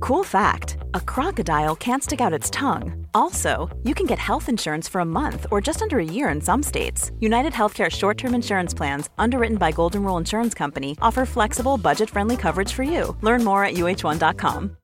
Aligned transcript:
Cool 0.00 0.24
fact 0.24 0.78
a 0.94 1.00
crocodile 1.00 1.76
can't 1.76 2.02
stick 2.02 2.22
out 2.22 2.32
its 2.32 2.48
tongue. 2.48 3.06
Also, 3.12 3.68
you 3.84 3.94
can 3.94 4.06
get 4.06 4.18
health 4.18 4.48
insurance 4.48 4.88
for 4.88 5.02
a 5.02 5.04
month 5.04 5.46
or 5.50 5.60
just 5.60 5.82
under 5.82 5.98
a 5.98 6.04
year 6.04 6.30
in 6.30 6.40
some 6.40 6.62
states. 6.62 7.12
United 7.20 7.52
Healthcare 7.52 7.90
short 7.90 8.16
term 8.16 8.34
insurance 8.34 8.72
plans, 8.72 9.10
underwritten 9.18 9.58
by 9.58 9.70
Golden 9.70 10.02
Rule 10.02 10.16
Insurance 10.16 10.54
Company, 10.54 10.96
offer 11.02 11.26
flexible, 11.26 11.76
budget 11.76 12.08
friendly 12.08 12.38
coverage 12.38 12.72
for 12.72 12.82
you. 12.82 13.14
Learn 13.20 13.44
more 13.44 13.62
at 13.62 13.74
uh1.com. 13.74 14.76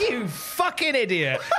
You 0.00 0.26
fucking 0.26 0.96
idiot. 0.96 1.40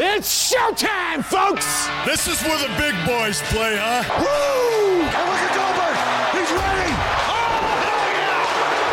It's 0.00 0.52
showtime, 0.54 1.24
folks! 1.24 1.88
This 2.06 2.28
is 2.28 2.40
where 2.46 2.56
the 2.56 2.68
big 2.78 2.94
boys 3.04 3.42
play, 3.50 3.74
huh? 3.74 4.06
Woo! 4.22 5.02
That 5.10 5.26
was 5.26 5.42
a 5.42 5.50
Goldberg! 5.58 5.96
He's 6.38 6.52
ready! 6.54 6.94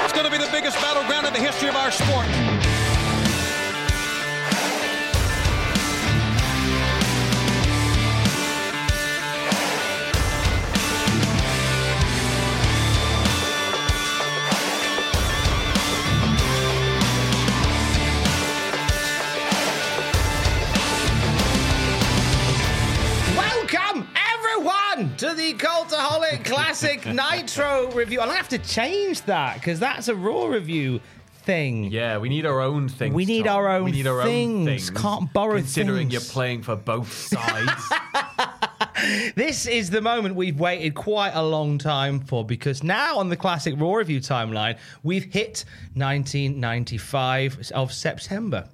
It's 0.04 0.14
going 0.14 0.25
to 0.25 0.25
be 0.38 0.44
the 0.44 0.52
biggest 0.52 0.76
battleground 0.78 1.26
in 1.28 1.34
the 1.34 1.40
history 1.40 1.70
of 1.70 1.76
our 1.76 1.92
sport. 1.92 2.55
Everyone, 24.96 25.18
to 25.18 25.34
the 25.34 25.54
Cultaholic 25.54 26.46
Classic 26.46 27.06
Nitro 27.06 27.92
review. 27.92 28.20
To 28.20 28.32
have 28.32 28.50
to 28.50 28.58
change 28.58 29.22
that 29.24 29.56
because 29.56 29.80
that's 29.80 30.08
a 30.08 30.16
Raw 30.16 30.46
review 30.46 31.02
thing. 31.44 31.86
Yeah, 31.92 32.18
we 32.18 32.30
need 32.30 32.46
our 32.46 32.62
own 32.62 32.90
things. 32.90 33.14
We 33.14 33.26
need 33.26 33.46
Tom. 33.46 33.56
our 33.58 33.70
own 33.70 33.86
we 33.86 33.92
need 33.92 34.08
our 34.08 34.24
things. 34.24 34.60
own 34.60 34.66
things. 34.66 34.90
Can't 34.90 35.32
borrow 35.34 35.58
Considering 35.58 36.10
things. 36.10 36.14
you're 36.14 36.34
playing 36.34 36.64
for 36.64 36.76
both 36.76 37.12
sides. 37.14 37.72
This 39.36 39.68
is 39.68 39.90
the 39.92 40.02
moment 40.02 40.36
we've 40.36 40.58
waited 40.60 40.96
quite 40.96 41.32
a 41.36 41.44
long 41.44 41.78
time 41.78 42.22
for 42.22 42.44
because 42.46 42.82
now 42.82 43.18
on 43.20 43.30
the 43.30 43.36
Classic 43.36 43.76
Raw 43.78 43.96
review 43.96 44.20
timeline, 44.20 44.78
we've 45.04 45.26
hit 45.26 45.64
1995 45.94 47.72
of 47.76 47.94
September. 47.94 48.68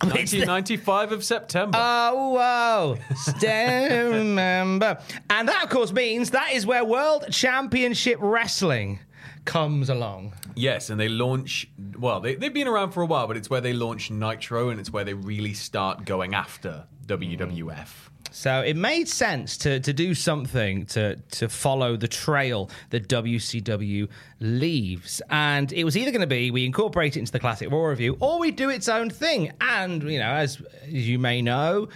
It's 0.00 0.30
the- 0.30 0.46
1995 0.46 1.12
of 1.12 1.24
September. 1.24 1.76
Oh, 1.80 2.28
wow. 2.30 2.96
Remember. 3.42 4.98
And 5.30 5.48
that, 5.48 5.64
of 5.64 5.70
course, 5.70 5.92
means 5.92 6.30
that 6.30 6.52
is 6.52 6.64
where 6.66 6.84
World 6.84 7.26
Championship 7.30 8.18
Wrestling 8.20 9.00
comes 9.44 9.88
along. 9.88 10.34
yes, 10.54 10.90
and 10.90 11.00
they 11.00 11.08
launch. 11.08 11.68
Well, 11.98 12.20
they, 12.20 12.34
they've 12.34 12.52
been 12.52 12.68
around 12.68 12.90
for 12.92 13.02
a 13.02 13.06
while, 13.06 13.26
but 13.26 13.36
it's 13.36 13.48
where 13.48 13.60
they 13.62 13.72
launch 13.72 14.10
Nitro, 14.10 14.68
and 14.68 14.78
it's 14.78 14.90
where 14.92 15.04
they 15.04 15.14
really 15.14 15.54
start 15.54 16.04
going 16.04 16.34
after 16.34 16.84
WWF. 17.06 17.88
So 18.38 18.60
it 18.60 18.76
made 18.76 19.08
sense 19.08 19.56
to, 19.56 19.80
to 19.80 19.92
do 19.92 20.14
something 20.14 20.86
to, 20.86 21.16
to 21.16 21.48
follow 21.48 21.96
the 21.96 22.06
trail 22.06 22.70
that 22.90 23.08
WCW 23.08 24.08
leaves. 24.38 25.20
And 25.28 25.72
it 25.72 25.82
was 25.82 25.96
either 25.96 26.12
going 26.12 26.20
to 26.20 26.28
be 26.28 26.52
we 26.52 26.64
incorporate 26.64 27.16
it 27.16 27.18
into 27.18 27.32
the 27.32 27.40
Classic 27.40 27.68
Raw 27.68 27.86
review 27.86 28.16
or 28.20 28.38
we 28.38 28.52
do 28.52 28.70
its 28.70 28.88
own 28.88 29.10
thing. 29.10 29.50
And, 29.60 30.04
you 30.04 30.20
know, 30.20 30.30
as, 30.30 30.62
as 30.84 31.08
you 31.08 31.18
may 31.18 31.42
know, 31.42 31.88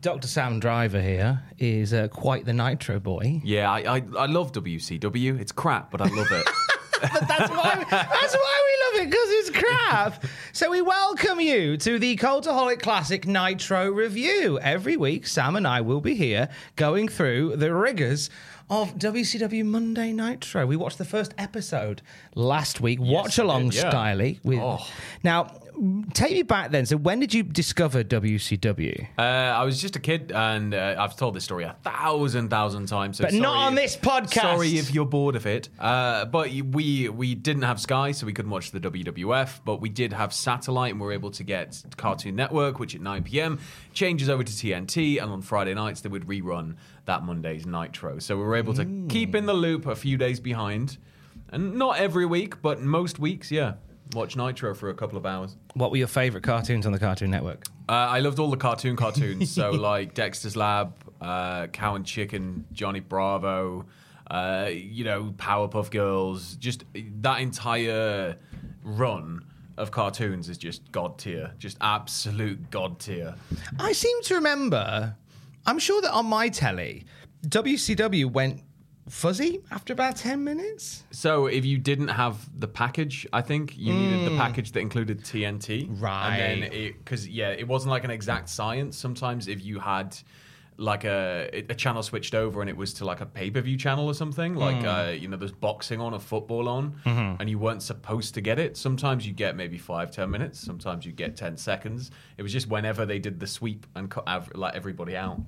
Dr. 0.00 0.26
Sam 0.26 0.58
Driver 0.58 1.02
here 1.02 1.42
is 1.58 1.92
uh, 1.92 2.08
quite 2.08 2.46
the 2.46 2.54
Nitro 2.54 2.98
boy. 2.98 3.42
Yeah, 3.44 3.70
I, 3.70 3.96
I 3.96 4.02
I 4.16 4.24
love 4.24 4.52
WCW. 4.52 5.38
It's 5.38 5.52
crap, 5.52 5.90
but 5.90 6.00
I 6.00 6.06
love 6.06 6.28
it. 6.30 6.48
That's 7.00 7.50
why, 7.50 7.86
that's 7.90 8.34
why 8.34 8.64
we 8.66 8.98
love 8.98 9.06
it, 9.06 9.10
because 9.10 9.30
it's 9.30 9.50
crap. 9.50 10.24
So 10.52 10.70
we 10.70 10.82
welcome 10.82 11.40
you 11.40 11.76
to 11.78 11.98
the 11.98 12.16
Cultaholic 12.16 12.82
Classic 12.82 13.26
Nitro 13.26 13.90
review. 13.90 14.58
Every 14.60 14.96
week, 14.96 15.26
Sam 15.26 15.56
and 15.56 15.66
I 15.66 15.80
will 15.80 16.00
be 16.00 16.14
here 16.14 16.48
going 16.76 17.08
through 17.08 17.56
the 17.56 17.74
rigors 17.74 18.28
of 18.70 18.94
WCW 18.96 19.64
Monday 19.64 20.12
Nitro. 20.12 20.64
We 20.64 20.76
watched 20.76 20.98
the 20.98 21.04
first 21.04 21.34
episode 21.36 22.02
last 22.34 22.80
week, 22.80 23.00
watch 23.00 23.36
along 23.38 23.72
yeah. 23.72 23.90
styly. 23.90 24.42
With, 24.44 24.60
Oh. 24.60 24.78
Now, 25.24 25.52
take 26.14 26.32
me 26.32 26.42
back 26.42 26.70
then. 26.70 26.86
So 26.86 26.96
when 26.96 27.18
did 27.20 27.34
you 27.34 27.42
discover 27.42 28.04
WCW? 28.04 29.08
Uh, 29.18 29.22
I 29.22 29.64
was 29.64 29.80
just 29.80 29.96
a 29.96 29.98
kid, 29.98 30.30
and 30.32 30.72
uh, 30.74 30.94
I've 30.98 31.16
told 31.16 31.34
this 31.34 31.44
story 31.44 31.64
a 31.64 31.74
thousand, 31.82 32.48
thousand 32.50 32.86
times. 32.86 33.16
So 33.18 33.24
But 33.24 33.34
not 33.34 33.56
on 33.56 33.72
if- 33.76 33.82
this 33.82 33.96
podcast. 33.96 34.40
Sorry 34.42 34.78
if 34.78 34.94
you're 34.94 35.04
bored 35.06 35.34
of 35.36 35.46
it. 35.46 35.68
Uh, 35.78 36.26
but 36.26 36.50
we 36.50 37.08
we 37.08 37.34
didn't 37.34 37.62
have 37.62 37.80
Sky, 37.80 38.12
so 38.12 38.24
we 38.26 38.32
couldn't 38.32 38.50
watch 38.50 38.70
the 38.70 38.80
WWF. 38.80 39.60
But 39.64 39.80
we 39.80 39.88
did 39.88 40.12
have 40.12 40.32
satellite, 40.32 40.92
and 40.92 41.00
we 41.00 41.06
were 41.06 41.12
able 41.12 41.30
to 41.32 41.42
get 41.42 41.82
Cartoon 41.96 42.36
Network, 42.36 42.78
which 42.78 42.94
at 42.94 43.00
9 43.00 43.24
p.m. 43.24 43.58
changes 43.92 44.28
over 44.28 44.44
to 44.44 44.52
TNT, 44.52 45.20
and 45.20 45.30
on 45.32 45.42
Friday 45.42 45.74
nights 45.74 46.02
they 46.02 46.08
would 46.08 46.26
rerun 46.26 46.76
that 47.06 47.22
Monday's 47.22 47.66
Nitro. 47.66 48.18
So 48.18 48.36
we 48.36 48.42
were 48.42 48.56
able 48.56 48.74
to 48.74 49.06
keep 49.08 49.34
in 49.34 49.46
the 49.46 49.54
loop 49.54 49.86
a 49.86 49.96
few 49.96 50.16
days 50.16 50.40
behind, 50.40 50.98
and 51.50 51.74
not 51.74 51.98
every 51.98 52.26
week, 52.26 52.60
but 52.62 52.80
most 52.80 53.18
weeks, 53.18 53.50
yeah. 53.50 53.74
Watch 54.12 54.36
Nitro 54.36 54.74
for 54.74 54.90
a 54.90 54.94
couple 54.94 55.16
of 55.16 55.24
hours. 55.24 55.56
What 55.74 55.92
were 55.92 55.96
your 55.96 56.08
favorite 56.08 56.42
cartoons 56.42 56.84
on 56.84 56.90
the 56.90 56.98
Cartoon 56.98 57.30
Network? 57.30 57.64
Uh, 57.88 57.92
I 57.92 58.18
loved 58.18 58.40
all 58.40 58.50
the 58.50 58.56
cartoon 58.56 58.96
cartoons. 58.96 59.50
so 59.52 59.70
like 59.90 60.14
Dexter's 60.14 60.56
Lab, 60.56 60.94
uh, 61.20 61.68
Cow 61.68 61.94
and 61.94 62.04
Chicken, 62.04 62.66
Johnny 62.72 62.98
Bravo, 62.98 63.86
uh, 64.28 64.68
you 64.72 65.04
know, 65.04 65.32
Powerpuff 65.36 65.90
Girls. 65.90 66.56
Just 66.56 66.84
that 67.20 67.40
entire 67.40 68.36
run 68.82 69.44
of 69.76 69.90
cartoons 69.90 70.48
is 70.48 70.58
just 70.58 70.90
god 70.92 71.18
tier, 71.18 71.52
just 71.58 71.76
absolute 71.80 72.70
god 72.70 72.98
tier. 72.98 73.34
I 73.78 73.92
seem 73.92 74.22
to 74.24 74.34
remember, 74.34 75.16
I'm 75.66 75.78
sure 75.78 76.00
that 76.02 76.12
on 76.12 76.26
my 76.26 76.48
telly, 76.48 77.04
WCW 77.46 78.30
went 78.30 78.62
fuzzy 79.08 79.60
after 79.70 79.92
about 79.92 80.16
10 80.16 80.42
minutes. 80.44 81.04
So 81.10 81.46
if 81.46 81.64
you 81.64 81.78
didn't 81.78 82.08
have 82.08 82.48
the 82.58 82.68
package, 82.68 83.26
I 83.32 83.42
think 83.42 83.76
you 83.76 83.92
needed 83.92 84.30
the 84.30 84.36
package 84.36 84.72
that 84.72 84.80
included 84.80 85.22
TNT, 85.22 85.86
Hmm. 85.86 86.00
Right. 86.00 86.36
And 86.36 86.62
then 86.62 86.70
because 86.70 87.28
yeah, 87.28 87.50
it 87.50 87.66
wasn't 87.66 87.90
like 87.90 88.04
an 88.04 88.10
exact 88.10 88.48
science. 88.48 88.96
Sometimes 88.96 89.48
if 89.48 89.64
you 89.64 89.78
had 89.80 90.16
like 90.80 91.04
a 91.04 91.64
a 91.68 91.74
channel 91.74 92.02
switched 92.02 92.34
over 92.34 92.62
and 92.62 92.70
it 92.70 92.76
was 92.76 92.94
to 92.94 93.04
like 93.04 93.20
a 93.20 93.26
pay 93.26 93.50
per 93.50 93.60
view 93.60 93.76
channel 93.76 94.06
or 94.06 94.14
something, 94.14 94.54
like 94.54 94.80
Hmm. 94.80 94.86
uh, 94.88 95.08
you 95.10 95.28
know, 95.28 95.36
there's 95.36 95.52
boxing 95.52 96.00
on 96.00 96.14
or 96.14 96.20
football 96.20 96.68
on, 96.68 96.94
Mm-hmm. 97.04 97.36
and 97.40 97.50
you 97.50 97.58
weren't 97.58 97.82
supposed 97.82 98.32
to 98.34 98.40
get 98.40 98.58
it. 98.58 98.76
Sometimes 98.76 99.26
you 99.26 99.32
get 99.34 99.56
maybe 99.56 99.76
five 99.78 100.10
ten 100.10 100.30
minutes. 100.30 100.58
Sometimes 100.58 101.04
you 101.04 101.12
get 101.12 101.36
ten 101.36 101.56
seconds. 101.56 102.10
It 102.38 102.42
was 102.42 102.52
just 102.52 102.68
whenever 102.68 103.04
they 103.04 103.18
did 103.18 103.38
the 103.40 103.46
sweep 103.46 103.86
and 103.94 104.10
cut 104.10 104.26
av- 104.26 104.50
like 104.54 104.74
everybody 104.74 105.16
out. 105.16 105.40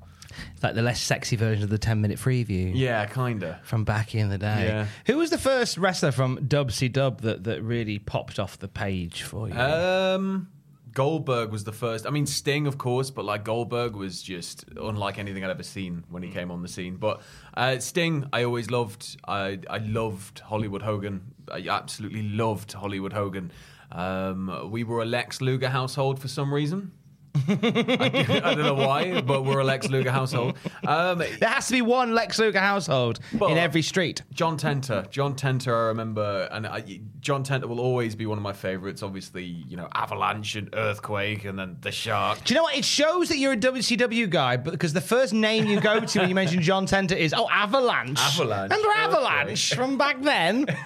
It's 0.54 0.62
like 0.62 0.74
the 0.74 0.82
less 0.82 1.00
sexy 1.00 1.36
version 1.36 1.62
of 1.64 1.68
the 1.68 1.76
10 1.76 2.00
minute 2.00 2.18
preview. 2.18 2.72
Yeah, 2.74 3.04
kinda. 3.04 3.60
From 3.64 3.84
back 3.84 4.14
in 4.14 4.30
the 4.30 4.38
day. 4.38 4.64
Yeah. 4.66 4.86
Who 5.06 5.18
was 5.18 5.28
the 5.28 5.36
first 5.36 5.76
wrestler 5.76 6.10
from 6.10 6.46
Dub 6.48 6.72
C 6.72 6.88
Dub 6.88 7.20
that, 7.20 7.44
that 7.44 7.62
really 7.62 7.98
popped 7.98 8.38
off 8.38 8.58
the 8.58 8.68
page 8.68 9.22
for 9.24 9.48
you? 9.50 9.54
Um, 9.54 10.48
Goldberg 10.92 11.50
was 11.50 11.64
the 11.64 11.72
first. 11.72 12.06
I 12.06 12.10
mean, 12.10 12.26
Sting, 12.26 12.66
of 12.66 12.78
course, 12.78 13.10
but 13.10 13.24
like 13.24 13.44
Goldberg 13.44 13.96
was 13.96 14.22
just 14.22 14.64
unlike 14.76 15.18
anything 15.18 15.44
I'd 15.44 15.50
ever 15.50 15.62
seen 15.62 16.04
when 16.10 16.22
he 16.22 16.30
came 16.30 16.50
on 16.50 16.62
the 16.62 16.68
scene. 16.68 16.96
But 16.96 17.22
uh, 17.54 17.78
Sting, 17.78 18.26
I 18.32 18.44
always 18.44 18.70
loved. 18.70 19.16
I 19.26 19.58
I 19.68 19.78
loved 19.78 20.40
Hollywood 20.40 20.82
Hogan. 20.82 21.34
I 21.50 21.66
absolutely 21.68 22.22
loved 22.22 22.72
Hollywood 22.72 23.12
Hogan. 23.12 23.52
Um, 23.90 24.70
we 24.70 24.84
were 24.84 25.02
a 25.02 25.04
Lex 25.06 25.40
Luger 25.40 25.68
household 25.68 26.18
for 26.18 26.28
some 26.28 26.52
reason. 26.52 26.92
I, 27.34 28.40
I 28.44 28.54
don't 28.54 28.58
know 28.64 28.74
why, 28.74 29.20
but 29.22 29.44
we're 29.44 29.60
a 29.60 29.64
Lex 29.64 29.88
Luger 29.88 30.10
household. 30.10 30.56
Um, 30.86 31.18
there 31.18 31.48
has 31.48 31.66
to 31.68 31.72
be 31.72 31.82
one 31.82 32.14
Lex 32.14 32.38
Luger 32.38 32.58
household 32.60 33.20
But- 33.32 33.50
in 33.50 33.58
every 33.58 33.82
street. 33.82 34.22
John 34.32 34.58
Tenta. 34.58 35.08
John 35.10 35.34
Tenta, 35.34 35.68
I 35.68 35.86
remember, 35.88 36.48
and 36.50 36.66
I, 36.66 37.00
John 37.20 37.42
Tenta 37.44 37.64
will 37.66 37.80
always 37.80 38.14
be 38.14 38.26
one 38.26 38.38
of 38.38 38.42
my 38.42 38.52
favorites. 38.52 39.02
Obviously, 39.02 39.44
you 39.44 39.76
know, 39.76 39.88
Avalanche 39.94 40.56
and 40.56 40.68
Earthquake, 40.74 41.44
and 41.44 41.58
then 41.58 41.76
the 41.80 41.90
Shark. 41.92 42.44
Do 42.44 42.52
you 42.54 42.58
know 42.58 42.64
what? 42.64 42.76
It 42.76 42.84
shows 42.84 43.28
that 43.30 43.38
you're 43.38 43.52
a 43.52 43.56
WCW 43.56 44.28
guy, 44.28 44.56
but 44.56 44.72
because 44.72 44.92
the 44.92 45.00
first 45.00 45.32
name 45.32 45.66
you 45.66 45.80
go 45.80 46.00
to 46.00 46.18
when 46.20 46.28
you 46.28 46.34
mention 46.34 46.60
John 46.62 46.86
Tenta 46.86 47.16
is 47.16 47.32
oh 47.34 47.48
Avalanche. 47.50 48.18
Avalanche. 48.20 48.70
Remember. 48.70 48.88
Avalanche 48.98 49.74
from 49.74 49.96
back 49.98 50.20
then? 50.22 50.66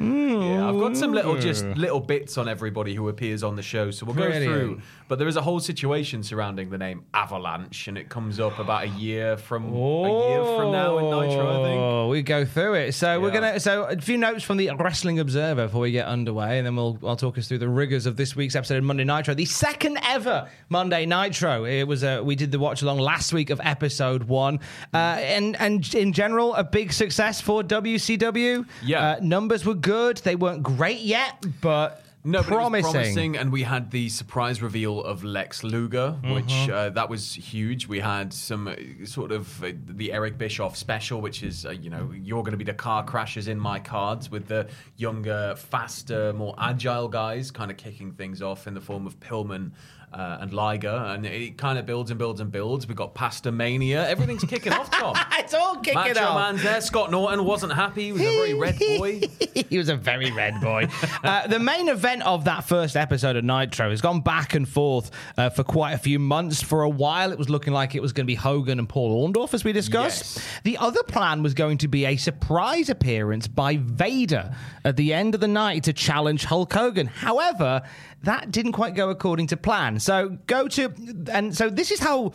Yeah, 0.00 0.68
I've 0.68 0.80
got 0.80 0.96
some 0.96 1.12
little 1.12 1.36
just 1.38 1.64
little 1.64 2.00
bits 2.00 2.38
on 2.38 2.48
everybody 2.48 2.94
who 2.94 3.08
appears 3.08 3.42
on 3.42 3.56
the 3.56 3.62
show, 3.62 3.90
so 3.90 4.06
we'll 4.06 4.14
go 4.14 4.32
through. 4.32 4.80
But 5.08 5.18
there 5.18 5.28
is 5.28 5.36
a 5.36 5.42
whole 5.42 5.60
situation 5.60 6.22
surrounding 6.22 6.70
the 6.70 6.78
name 6.78 7.04
Avalanche, 7.12 7.88
and 7.88 7.98
it 7.98 8.08
comes 8.08 8.40
up 8.40 8.58
about 8.58 8.84
a 8.84 8.88
year 8.88 9.36
from 9.36 9.64
a 9.74 10.28
year 10.28 10.44
from 10.56 10.72
now 10.72 10.98
in 10.98 11.04
Nitro, 11.04 11.60
I 11.60 11.64
think. 11.64 11.80
Oh, 11.80 12.08
we 12.20 12.24
go 12.24 12.44
through 12.44 12.74
it. 12.74 12.92
So 12.92 13.18
we're 13.18 13.30
gonna. 13.30 13.58
So 13.58 13.84
a 13.84 13.96
few 13.96 14.18
notes 14.18 14.44
from 14.44 14.58
the 14.58 14.70
Wrestling 14.78 15.18
Observer 15.18 15.66
before 15.66 15.80
we 15.80 15.90
get 15.90 16.06
underway, 16.06 16.58
and 16.58 16.66
then 16.66 16.76
we'll 16.76 16.98
I'll 17.02 17.16
talk 17.16 17.38
us 17.38 17.48
through 17.48 17.58
the 17.58 17.68
rigors 17.68 18.04
of 18.04 18.16
this 18.16 18.36
week's 18.36 18.54
episode 18.54 18.76
of 18.78 18.84
Monday 18.84 19.04
Nitro, 19.04 19.32
the 19.34 19.46
second 19.46 19.98
ever 20.06 20.48
Monday 20.68 21.06
Nitro. 21.06 21.64
It 21.64 21.84
was 21.84 22.02
a 22.02 22.22
we 22.22 22.36
did 22.36 22.52
the 22.52 22.58
watch 22.58 22.82
along 22.82 22.98
last 22.98 23.32
week 23.32 23.48
of 23.48 23.58
episode 23.64 24.24
one, 24.24 24.60
uh, 24.92 24.96
and 24.96 25.56
and 25.58 25.94
in 25.94 26.12
general 26.12 26.54
a 26.54 26.64
big 26.64 26.92
success 26.92 27.40
for 27.40 27.62
WCW. 27.62 28.66
Yeah. 28.82 29.12
uh, 29.12 29.20
numbers 29.22 29.64
were 29.64 29.74
good. 29.74 30.18
They 30.18 30.36
weren't 30.36 30.62
great 30.62 31.00
yet, 31.00 31.44
but. 31.62 32.04
No, 32.22 32.40
but 32.40 32.48
promising. 32.48 32.92
promising, 32.92 33.36
and 33.38 33.50
we 33.50 33.62
had 33.62 33.90
the 33.90 34.10
surprise 34.10 34.60
reveal 34.60 35.02
of 35.02 35.24
Lex 35.24 35.64
Luger, 35.64 36.10
which 36.24 36.44
Mm-hmm. 36.44 36.72
uh, 36.72 36.90
that 36.90 37.08
was 37.08 37.32
huge. 37.34 37.86
We 37.88 38.00
had 38.00 38.32
some 38.34 38.68
uh, 38.68 38.74
sort 39.06 39.32
of 39.32 39.64
uh, 39.64 39.72
the 39.86 40.12
Eric 40.12 40.36
Bischoff 40.36 40.76
special, 40.76 41.22
which 41.22 41.42
is 41.42 41.64
uh, 41.64 41.70
you 41.70 41.88
know 41.88 42.12
you're 42.14 42.42
going 42.42 42.52
to 42.52 42.58
be 42.58 42.64
the 42.64 42.74
car 42.74 43.04
crashes 43.04 43.48
in 43.48 43.58
my 43.58 43.78
cards 43.80 44.30
with 44.30 44.48
the 44.48 44.68
younger, 44.96 45.54
faster, 45.56 46.32
more 46.34 46.54
agile 46.58 47.08
guys, 47.08 47.50
kind 47.50 47.70
of 47.70 47.78
kicking 47.78 48.12
things 48.12 48.42
off 48.42 48.66
in 48.66 48.74
the 48.74 48.80
form 48.82 49.06
of 49.06 49.18
Pillman. 49.20 49.70
Uh, 50.12 50.38
and 50.40 50.52
Liger, 50.52 50.88
and 50.88 51.24
it 51.24 51.56
kind 51.56 51.78
of 51.78 51.86
builds 51.86 52.10
and 52.10 52.18
builds 52.18 52.40
and 52.40 52.50
builds. 52.50 52.88
We've 52.88 52.96
got 52.96 53.14
Pasta 53.14 53.52
Mania. 53.52 54.08
Everything's 54.08 54.42
kicking 54.42 54.72
off, 54.72 54.90
Tom. 54.90 55.14
It's 55.38 55.54
all 55.54 55.76
kicking 55.76 55.94
Macho 55.94 56.20
off. 56.20 56.36
Man's 56.36 56.62
there. 56.62 56.80
Scott 56.80 57.10
Norton 57.10 57.44
wasn't 57.44 57.72
happy. 57.72 58.04
He 58.04 58.12
was 58.12 58.20
a 58.22 58.24
very 58.24 58.54
red 58.54 58.78
boy. 58.98 59.20
he 59.68 59.78
was 59.78 59.88
a 59.88 59.96
very 59.96 60.30
red 60.30 60.60
boy. 60.60 60.86
uh, 61.24 61.46
the 61.46 61.58
main 61.58 61.88
event 61.88 62.22
of 62.22 62.44
that 62.44 62.64
first 62.64 62.96
episode 62.96 63.36
of 63.36 63.44
Nitro 63.44 63.90
has 63.90 64.00
gone 64.00 64.20
back 64.20 64.54
and 64.54 64.68
forth 64.68 65.10
uh, 65.36 65.50
for 65.50 65.64
quite 65.64 65.92
a 65.92 65.98
few 65.98 66.18
months. 66.18 66.62
For 66.62 66.82
a 66.82 66.88
while, 66.88 67.32
it 67.32 67.38
was 67.38 67.48
looking 67.48 67.72
like 67.72 67.94
it 67.94 68.02
was 68.02 68.12
going 68.12 68.24
to 68.26 68.30
be 68.30 68.34
Hogan 68.36 68.78
and 68.78 68.88
Paul 68.88 69.28
Orndorff, 69.28 69.54
as 69.54 69.64
we 69.64 69.72
discussed. 69.72 70.36
Yes. 70.36 70.48
The 70.64 70.78
other 70.78 71.02
plan 71.04 71.42
was 71.42 71.54
going 71.54 71.78
to 71.78 71.88
be 71.88 72.04
a 72.04 72.16
surprise 72.16 72.90
appearance 72.90 73.48
by 73.48 73.76
Vader 73.76 74.54
at 74.84 74.96
the 74.96 75.12
end 75.12 75.34
of 75.34 75.40
the 75.40 75.48
night 75.48 75.84
to 75.84 75.92
challenge 75.92 76.44
Hulk 76.44 76.72
Hogan. 76.72 77.06
However, 77.06 77.82
that 78.22 78.50
didn't 78.50 78.72
quite 78.72 78.94
go 78.94 79.10
according 79.10 79.46
to 79.48 79.56
plan. 79.56 79.98
So 80.00 80.38
go 80.46 80.68
to, 80.68 80.92
and 81.32 81.56
so 81.56 81.70
this 81.70 81.90
is 81.90 82.00
how. 82.00 82.32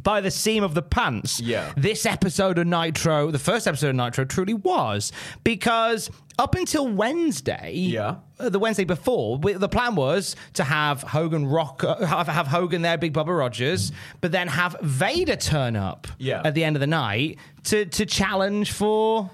By 0.00 0.20
the 0.20 0.30
seam 0.30 0.62
of 0.62 0.74
the 0.74 0.82
pants, 0.82 1.40
Yeah. 1.40 1.72
this 1.76 2.06
episode 2.06 2.56
of 2.58 2.68
Nitro, 2.68 3.32
the 3.32 3.38
first 3.40 3.66
episode 3.66 3.88
of 3.88 3.96
Nitro, 3.96 4.24
truly 4.24 4.54
was 4.54 5.10
because 5.42 6.08
up 6.38 6.54
until 6.54 6.86
Wednesday, 6.86 7.72
Yeah. 7.74 8.16
uh, 8.38 8.48
the 8.48 8.60
Wednesday 8.60 8.84
before, 8.84 9.38
we, 9.38 9.54
the 9.54 9.68
plan 9.68 9.96
was 9.96 10.36
to 10.52 10.62
have 10.62 11.02
Hogan 11.02 11.46
rock, 11.46 11.82
uh, 11.82 12.06
have, 12.06 12.28
have 12.28 12.46
Hogan 12.46 12.82
there, 12.82 12.96
Big 12.96 13.12
Bubba 13.12 13.36
Rogers, 13.36 13.90
but 14.20 14.30
then 14.30 14.46
have 14.46 14.76
Vader 14.82 15.34
turn 15.34 15.74
up 15.74 16.06
Yeah. 16.18 16.42
at 16.44 16.54
the 16.54 16.62
end 16.62 16.76
of 16.76 16.80
the 16.80 16.86
night 16.86 17.38
to 17.64 17.84
to 17.86 18.06
challenge 18.06 18.70
for 18.70 19.28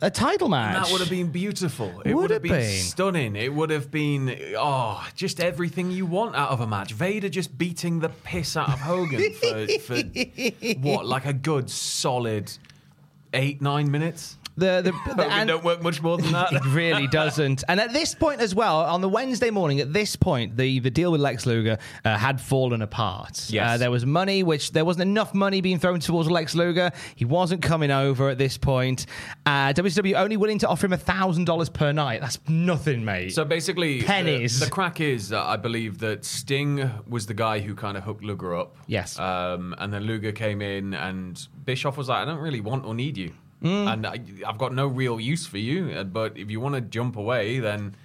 a 0.00 0.10
title 0.10 0.48
match. 0.48 0.84
That 0.84 0.92
would 0.92 1.00
have 1.00 1.10
been 1.10 1.30
beautiful. 1.30 2.02
It 2.04 2.14
Would 2.14 2.22
would 2.22 2.30
have 2.30 2.42
been, 2.42 2.52
been? 2.52 2.80
stunning. 2.82 3.36
It 3.36 3.52
would 3.52 3.70
have 3.70 3.90
been 3.90 4.54
oh, 4.56 5.06
just 5.14 5.40
everything 5.40 5.90
you 5.90 6.06
want 6.06 6.34
out 6.34 6.50
of 6.50 6.60
a 6.60 6.66
match. 6.66 6.92
Vader 6.92 7.28
just 7.28 7.56
beating 7.56 8.00
the 8.00 8.08
piss 8.08 8.56
out 8.56 8.68
of 8.68 8.80
Hogan 8.80 9.32
for, 9.34 9.66
for 9.78 9.96
what, 10.80 11.06
like 11.06 11.26
a 11.26 11.32
good 11.32 11.70
solid 11.70 12.52
eight 13.32 13.60
nine 13.62 13.90
minutes. 13.90 14.36
The 14.56 14.92
the, 15.06 15.14
the 15.16 15.24
and- 15.24 15.48
don't 15.48 15.64
work 15.64 15.82
much 15.82 16.02
more 16.02 16.16
than 16.16 16.32
that. 16.32 16.52
It 16.52 16.64
really 16.66 17.06
doesn't. 17.06 17.64
And 17.68 17.80
at 17.80 17.92
this 17.92 18.14
point 18.14 18.40
as 18.40 18.54
well, 18.54 18.80
on 18.80 19.00
the 19.00 19.08
Wednesday 19.08 19.50
morning, 19.50 19.80
at 19.80 19.92
this 19.92 20.16
point, 20.16 20.56
the, 20.56 20.78
the 20.80 20.90
deal 20.90 21.12
with 21.12 21.20
Lex 21.20 21.46
Luger 21.46 21.78
uh, 22.04 22.16
had 22.16 22.40
fallen 22.40 22.82
apart. 22.82 23.50
Yes. 23.50 23.68
Uh, 23.74 23.76
there 23.78 23.90
was 23.90 24.06
money, 24.06 24.42
which 24.42 24.72
there 24.72 24.84
wasn't 24.84 25.02
enough 25.02 25.34
money 25.34 25.60
being 25.60 25.78
thrown 25.78 26.00
towards 26.00 26.30
Lex 26.30 26.54
Luger. 26.54 26.90
He 27.14 27.24
wasn't 27.24 27.62
coming 27.62 27.90
over 27.90 28.28
at 28.28 28.38
this 28.38 28.56
point. 28.58 29.06
Uh, 29.46 29.72
WCW 29.72 30.14
only 30.14 30.36
willing 30.36 30.58
to 30.58 30.68
offer 30.68 30.86
him 30.86 30.92
$1,000 30.92 31.72
per 31.72 31.92
night. 31.92 32.20
That's 32.20 32.38
nothing, 32.48 33.04
mate. 33.04 33.30
So 33.30 33.44
basically, 33.44 34.02
Pennies. 34.02 34.60
The, 34.60 34.70
crack 34.70 35.00
is 35.00 35.28
that 35.28 35.44
I 35.46 35.56
believe 35.56 35.98
that 35.98 36.24
Sting 36.24 36.90
was 37.08 37.26
the 37.26 37.34
guy 37.34 37.60
who 37.60 37.74
kind 37.74 37.96
of 37.96 38.04
hooked 38.04 38.24
Luger 38.24 38.54
up. 38.56 38.76
Yes. 38.86 39.18
Um, 39.18 39.74
and 39.78 39.92
then 39.92 40.02
Luger 40.02 40.32
came 40.32 40.62
in, 40.62 40.94
and 40.94 41.46
Bischoff 41.64 41.96
was 41.96 42.08
like, 42.08 42.22
"I 42.22 42.24
don't 42.24 42.38
really 42.38 42.60
want 42.60 42.84
or 42.84 42.94
need 42.94 43.16
you, 43.16 43.32
Mm. 43.64 43.92
and 43.92 44.06
I, 44.06 44.20
I've 44.46 44.58
got 44.58 44.74
no 44.74 44.86
real 44.86 45.18
use 45.18 45.46
for 45.46 45.58
you. 45.58 45.90
uh, 45.96 46.04
But 46.04 46.36
if 46.36 46.50
you 46.50 46.60
want 46.60 46.74
to 46.74 46.80
jump 46.82 47.16
away, 47.16 47.58
then 47.60 47.96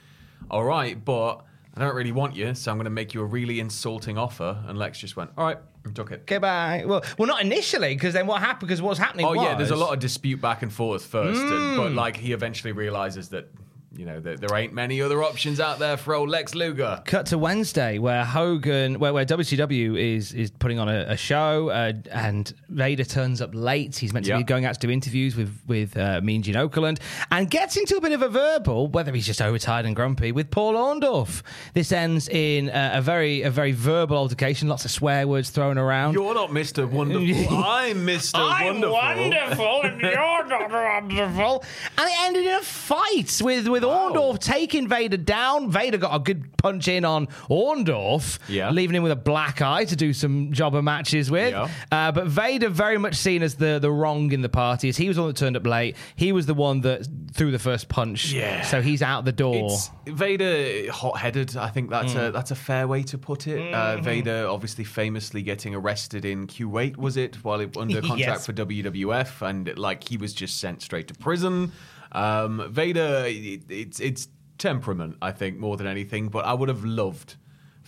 all 0.50 0.64
right. 0.64 1.04
But 1.04 1.42
I 1.76 1.82
don't 1.82 1.96
really 1.96 2.12
want 2.14 2.36
you, 2.36 2.56
so 2.56 2.72
I'm 2.72 2.78
going 2.78 2.86
to 2.86 2.90
make 3.02 3.14
you 3.14 3.22
a 3.22 3.26
really 3.26 3.60
insulting 3.60 4.18
offer." 4.18 4.64
And 4.68 4.78
Lex 4.78 5.00
just 5.00 5.16
went, 5.18 5.32
"All 5.38 5.46
right," 5.46 5.58
and 5.84 5.96
took 5.96 6.12
it. 6.12 6.22
Okay, 6.22 6.38
bye. 6.40 6.84
Well, 6.86 7.04
well, 7.18 7.28
not 7.28 7.42
initially, 7.42 7.94
because 7.94 8.14
then 8.14 8.26
what 8.26 8.40
happened? 8.42 8.68
Because 8.68 8.82
what's 8.82 9.00
happening? 9.00 9.26
Oh 9.26 9.34
yeah, 9.34 9.56
there's 9.56 9.72
a 9.72 9.76
lot 9.76 9.94
of 9.94 10.00
dispute 10.00 10.42
back 10.42 10.62
and 10.64 10.72
forth 10.72 11.06
first, 11.06 11.42
and, 11.42 11.52
Mm. 11.52 11.78
but 11.78 11.92
like 11.94 12.16
he 12.18 12.32
eventually 12.32 12.72
realizes 12.72 13.30
that 13.30 13.50
you 13.96 14.06
know 14.06 14.20
that 14.20 14.40
there 14.40 14.56
ain't 14.58 14.72
many 14.74 15.02
other 15.02 15.24
options 15.24 15.60
out 15.60 15.80
there 15.80 15.98
for 15.98 16.14
old 16.14 16.30
Lex 16.30 16.54
Luger. 16.54 17.02
Cut 17.06 17.26
to 17.28 17.38
Wednesday, 17.38 17.98
where 17.98 18.24
Hogan, 18.24 19.00
where, 19.00 19.14
where 19.14 19.26
WCW 19.26 19.98
is 19.98 20.32
is 20.34 20.52
putting 20.52 20.78
on 20.78 20.88
a, 20.88 21.06
a 21.10 21.18
show, 21.18 21.70
uh, 21.70 21.94
and 22.12 22.54
Vader 22.70 23.04
turns 23.04 23.42
up 23.42 23.50
late. 23.54 23.98
He's 23.98 24.14
meant 24.14 24.26
to 24.28 24.38
be 24.38 24.44
going 24.44 24.66
out 24.66 24.76
to 24.80 24.80
do 24.88 24.92
interviews 24.92 25.36
with 25.36 25.60
with 25.68 25.98
uh, 25.98 26.22
Mean 26.22 26.44
Gene 26.44 26.56
Okerlund, 26.56 27.00
and 27.32 27.50
gets 27.50 27.78
into 27.78 27.96
a 27.98 28.02
bit 28.02 28.12
of 28.12 28.22
a 28.22 28.30
verbal, 28.30 28.88
whether 28.90 29.12
he's 29.14 29.26
just 29.26 29.42
overtired 29.42 29.86
and 29.86 29.96
grumpy, 29.96 30.32
with 30.32 30.52
Paul 30.52 30.76
Orndorff. 30.76 31.42
This 31.74 31.92
ends 31.92 32.30
in 32.30 32.70
uh, 32.70 32.92
a 32.94 33.02
very 33.02 33.42
a 33.42 33.50
very 33.50 33.72
verbal 33.72 34.18
altercation, 34.18 34.68
lots 34.68 34.86
of 34.86 34.92
swear 34.92 35.28
words 35.28 35.50
thrown 35.50 35.78
around. 35.78 36.14
You're 36.14 36.34
not 36.36 36.50
Mr. 36.52 36.88
Wonderful. 36.88 37.58
I'm 37.58 38.06
Mr. 38.06 38.40
Wonderful. 38.40 38.96
I'm 38.96 39.18
Wonderful. 39.18 39.66
wonderful, 39.66 39.82
and 39.84 40.02
you're 40.02 40.46
not 40.46 40.72
wonderful. 40.72 41.64
And 41.98 42.08
it 42.08 42.16
ended 42.22 42.46
in 42.46 42.52
a 42.56 42.62
fight 42.62 43.40
with 43.44 43.68
with 43.68 43.79
Orndorff 43.84 44.40
taking 44.40 44.88
Vader 44.88 45.18
down. 45.18 45.72
Vader 45.72 45.98
got 45.98 46.16
a 46.16 46.20
good 46.20 46.58
punch 46.58 46.88
in 46.88 47.06
on 47.06 47.28
Orndorff, 47.50 48.40
Yeah. 48.48 48.72
leaving 48.72 48.96
him 48.96 49.04
with 49.04 49.12
a 49.12 49.16
black 49.16 49.62
eye 49.62 49.86
to 49.86 49.96
do 49.96 50.14
some 50.14 50.52
jobber 50.52 50.82
matches 50.82 51.30
with. 51.30 51.52
Yeah. 51.52 51.68
Uh, 51.92 52.12
but 52.12 52.28
Vader 52.28 52.70
very 52.70 52.98
much 52.98 53.16
seen 53.16 53.44
as 53.44 53.56
the 53.56 53.80
the 53.80 53.92
wrong 53.92 54.32
in 54.32 54.42
the 54.42 54.50
party, 54.50 54.90
as 54.90 54.98
he 54.98 55.08
was 55.08 55.16
the 55.18 55.22
one 55.24 55.30
that 55.30 55.38
turned 55.38 55.56
up 55.58 55.66
late. 55.66 55.96
He 56.16 56.32
was 56.32 56.46
the 56.46 56.54
one 56.54 56.82
that 56.82 57.08
threw 57.34 57.52
the 57.52 57.60
first 57.60 57.90
punch. 57.90 58.32
Yeah. 58.32 58.62
So 58.64 58.82
he's 58.82 59.02
out 59.02 59.26
the 59.26 59.32
door. 59.32 59.70
It's 59.72 59.92
Vader 60.08 60.92
hot-headed. 60.92 61.56
I 61.58 61.70
think 61.70 61.90
that's 61.90 62.14
Mm. 62.14 62.30
a 62.30 62.32
that's 62.32 62.52
a 62.52 62.56
fair 62.56 62.88
way 62.88 63.04
to 63.04 63.18
put 63.18 63.48
it. 63.48 63.60
Mm-hmm. 63.60 64.00
Uh, 64.00 64.02
Vader 64.02 64.48
obviously 64.50 64.84
famously 64.84 65.42
getting 65.42 65.76
arrested 65.76 66.26
in 66.26 66.48
Kuwait 66.48 66.98
was 66.98 67.18
it 67.18 67.38
while 67.44 67.60
it, 67.60 67.76
under 67.78 68.02
contract 68.02 68.20
Yes. 68.20 68.46
for 68.46 68.54
WWF, 68.54 69.42
and 69.48 69.78
like 69.78 70.08
he 70.08 70.18
was 70.18 70.34
just 70.34 70.58
sent 70.60 70.82
straight 70.82 71.08
to 71.10 71.14
prison. 71.14 71.72
Um, 72.12 72.72
Vader, 72.72 73.26
it, 73.28 73.64
it's 73.70 74.00
it's 74.00 74.28
temperament, 74.58 75.18
I 75.22 75.32
think, 75.32 75.58
more 75.58 75.78
than 75.78 75.88
anything. 75.88 76.30
But 76.30 76.46
I 76.46 76.54
would 76.54 76.70
have 76.70 76.84
loved 76.84 77.36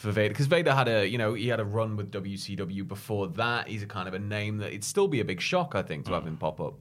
for 0.01 0.11
Vader 0.11 0.29
because 0.29 0.47
Vader 0.47 0.73
had 0.73 0.87
a 0.87 1.07
you 1.07 1.17
know 1.17 1.33
he 1.33 1.47
had 1.47 1.59
a 1.59 1.65
run 1.65 1.95
with 1.95 2.11
WCW 2.11 2.87
before 2.87 3.27
that. 3.27 3.67
He's 3.67 3.83
a 3.83 3.85
kind 3.85 4.07
of 4.07 4.13
a 4.13 4.19
name 4.19 4.57
that 4.57 4.69
it'd 4.69 4.83
still 4.83 5.07
be 5.07 5.19
a 5.19 5.25
big 5.25 5.39
shock, 5.39 5.75
I 5.75 5.83
think, 5.83 6.05
to 6.07 6.13
have 6.13 6.25
him 6.25 6.37
pop 6.37 6.59
up. 6.59 6.73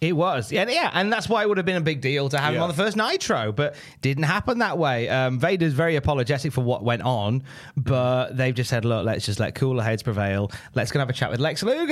It 0.00 0.12
was, 0.14 0.52
yeah, 0.52 0.68
yeah, 0.68 0.90
and 0.92 1.12
that's 1.12 1.28
why 1.28 1.42
it 1.42 1.48
would 1.48 1.56
have 1.56 1.66
been 1.66 1.76
a 1.76 1.80
big 1.80 2.00
deal 2.00 2.28
to 2.28 2.38
have 2.38 2.54
him 2.54 2.62
on 2.62 2.68
the 2.68 2.74
first 2.74 2.96
Nitro, 2.96 3.50
but 3.52 3.74
didn't 4.02 4.24
happen 4.24 4.58
that 4.58 4.78
way. 4.78 5.08
Um, 5.08 5.38
Vader's 5.40 5.72
very 5.72 5.96
apologetic 5.96 6.52
for 6.52 6.60
what 6.60 6.84
went 6.84 7.02
on, 7.02 7.42
but 7.76 8.36
they've 8.36 8.54
just 8.54 8.70
said, 8.70 8.84
"Look, 8.84 9.04
let's 9.06 9.24
just 9.24 9.40
let 9.40 9.54
cooler 9.54 9.82
heads 9.82 10.02
prevail. 10.02 10.50
Let's 10.74 10.92
go 10.92 10.98
have 10.98 11.10
a 11.10 11.14
chat 11.14 11.30
with 11.30 11.40
Lex 11.40 11.62
Luger." 11.62 11.86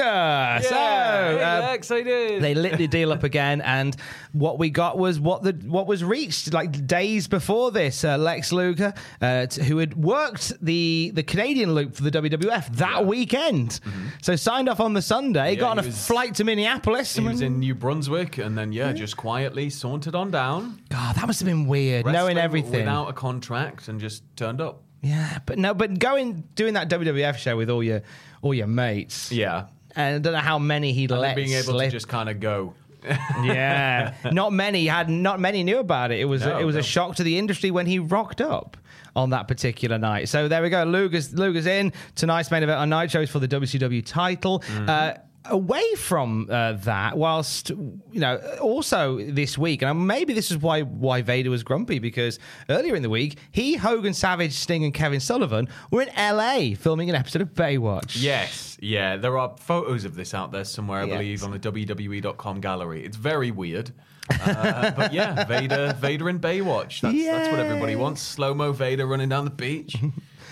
so 0.62 0.74
hey, 0.74 1.42
uh, 1.42 1.60
Lex, 1.60 1.90
I 1.90 2.02
did. 2.02 2.42
they 2.42 2.54
lit 2.54 2.76
the 2.76 2.86
deal 2.86 3.10
up 3.10 3.22
again, 3.32 3.62
and 3.62 3.96
what 4.32 4.58
we 4.58 4.68
got 4.68 4.98
was 4.98 5.18
what 5.18 5.42
the 5.42 5.52
what 5.66 5.86
was 5.86 6.04
reached 6.04 6.52
like 6.52 6.86
days 6.86 7.26
before 7.26 7.70
this. 7.70 8.04
Uh, 8.04 8.18
Lex 8.18 8.52
Luger, 8.52 8.92
uh, 9.22 9.46
who 9.46 9.78
had 9.78 9.94
worked 9.94 10.52
the 10.62 10.73
the 11.10 11.22
Canadian 11.22 11.74
loop 11.74 11.94
for 11.94 12.02
the 12.02 12.10
WWF 12.10 12.76
that 12.76 13.06
weekend, 13.06 13.80
so 14.22 14.36
signed 14.36 14.68
off 14.68 14.80
on 14.80 14.92
the 14.94 15.02
Sunday, 15.02 15.40
Mm-hmm. 15.52 15.54
Yeah, 15.54 15.60
got 15.60 15.70
on 15.72 15.78
a 15.78 15.86
was- 15.86 16.06
flight 16.06 16.34
to 16.36 16.44
Minneapolis. 16.44 17.14
He 17.16 17.22
was 17.24 17.40
in 17.40 17.58
New 17.60 17.74
Brunswick, 17.74 18.38
and 18.38 18.56
then 18.56 18.72
yeah, 18.72 18.92
just 18.92 19.16
quietly 19.16 19.70
sauntered 19.70 20.14
on 20.14 20.30
down, 20.30 20.80
God, 20.88 21.16
that 21.16 21.26
must 21.26 21.40
have 21.40 21.46
been 21.46 21.66
weird, 21.66 22.06
knowing 22.06 22.38
everything. 22.38 22.72
without 22.72 23.08
a 23.08 23.12
contract, 23.12 23.88
and 23.88 24.00
just 24.00 24.22
turned 24.36 24.60
up. 24.60 24.82
yeah, 25.02 25.38
but 25.46 25.58
no, 25.58 25.74
but 25.74 25.98
going 25.98 26.44
doing 26.54 26.74
that 26.74 26.88
WWF 26.88 27.36
show 27.36 27.56
with 27.56 27.70
all 27.70 27.82
your 27.82 28.02
all 28.42 28.54
your 28.54 28.66
mates. 28.66 29.30
Yeah, 29.32 29.66
and 29.96 30.16
I 30.16 30.18
don't 30.18 30.32
know 30.32 30.38
how 30.38 30.58
many 30.58 30.92
he'd 30.92 31.10
and 31.10 31.20
let 31.20 31.36
being 31.36 31.52
able 31.52 31.72
slip. 31.74 31.88
to 31.90 31.96
just 31.96 32.08
kind 32.08 32.28
of 32.28 32.40
go. 32.40 32.74
yeah, 33.42 34.14
not 34.32 34.52
many 34.52 34.86
had. 34.86 35.10
Not 35.10 35.38
many 35.40 35.62
knew 35.62 35.78
about 35.78 36.10
it. 36.10 36.20
It 36.20 36.24
was 36.24 36.42
No, 36.42 36.58
it 36.58 36.64
was 36.64 36.74
no. 36.74 36.80
a 36.80 36.82
shock 36.82 37.16
to 37.16 37.22
the 37.22 37.38
industry 37.38 37.70
when 37.70 37.84
he 37.86 37.98
rocked 37.98 38.40
up 38.40 38.76
on 39.16 39.30
that 39.30 39.48
particular 39.48 39.98
night. 39.98 40.28
So 40.28 40.48
there 40.48 40.62
we 40.62 40.70
go. 40.70 40.84
Luger's 40.84 41.32
Luger's 41.34 41.66
in 41.66 41.92
tonight's 42.14 42.50
main 42.50 42.62
event 42.62 42.78
on 42.80 42.90
Nitro 42.90 43.22
is 43.22 43.30
for 43.30 43.38
the 43.38 43.48
WCW 43.48 44.04
title. 44.04 44.60
Mm-hmm. 44.60 44.88
Uh, 44.88 45.12
away 45.46 45.84
from 45.98 46.48
uh, 46.50 46.72
that, 46.72 47.18
whilst 47.18 47.68
you 47.68 48.02
know, 48.12 48.36
also 48.62 49.18
this 49.30 49.58
week, 49.58 49.82
and 49.82 50.06
maybe 50.06 50.32
this 50.32 50.50
is 50.50 50.56
why 50.56 50.82
why 50.82 51.22
Vader 51.22 51.50
was 51.50 51.62
grumpy 51.62 51.98
because 51.98 52.38
earlier 52.70 52.94
in 52.96 53.02
the 53.02 53.10
week, 53.10 53.38
he, 53.52 53.76
Hogan, 53.76 54.14
Savage, 54.14 54.52
Sting, 54.52 54.84
and 54.84 54.94
Kevin 54.94 55.20
Sullivan 55.20 55.68
were 55.90 56.02
in 56.02 56.08
L.A. 56.10 56.74
filming 56.74 57.10
an 57.10 57.16
episode 57.16 57.42
of 57.42 57.52
Baywatch. 57.54 58.20
Yes, 58.22 58.78
yeah. 58.80 59.16
There 59.16 59.36
are 59.38 59.54
photos 59.58 60.04
of 60.04 60.14
this 60.14 60.32
out 60.34 60.50
there 60.50 60.64
somewhere, 60.64 61.00
I 61.00 61.04
Yes. 61.04 61.16
believe, 61.18 61.44
on 61.44 61.50
the 61.50 61.58
WWE.com 61.58 62.60
gallery. 62.60 63.04
It's 63.04 63.16
very 63.16 63.50
weird. 63.50 63.92
Uh, 64.30 64.90
but 64.92 65.12
yeah, 65.12 65.44
Vader, 65.44 65.94
Vader 65.98 66.28
and 66.28 66.40
Baywatch. 66.40 67.00
That's, 67.00 67.24
that's 67.24 67.50
what 67.50 67.60
everybody 67.60 67.96
wants. 67.96 68.22
Slow 68.22 68.54
mo 68.54 68.72
Vader 68.72 69.06
running 69.06 69.28
down 69.28 69.44
the 69.44 69.50
beach. 69.50 69.96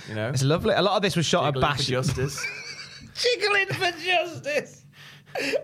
You 0.08 0.14
know, 0.14 0.28
It's 0.28 0.42
lovely. 0.42 0.74
A 0.74 0.82
lot 0.82 0.96
of 0.96 1.02
this 1.02 1.16
was 1.16 1.24
shot 1.26 1.44
Jiggling 1.44 1.64
at 1.64 1.70
for 1.70 1.76
Bash. 1.78 1.86
justice. 1.86 2.46
Jiggling 3.14 3.66
for 3.68 3.98
justice. 4.00 4.84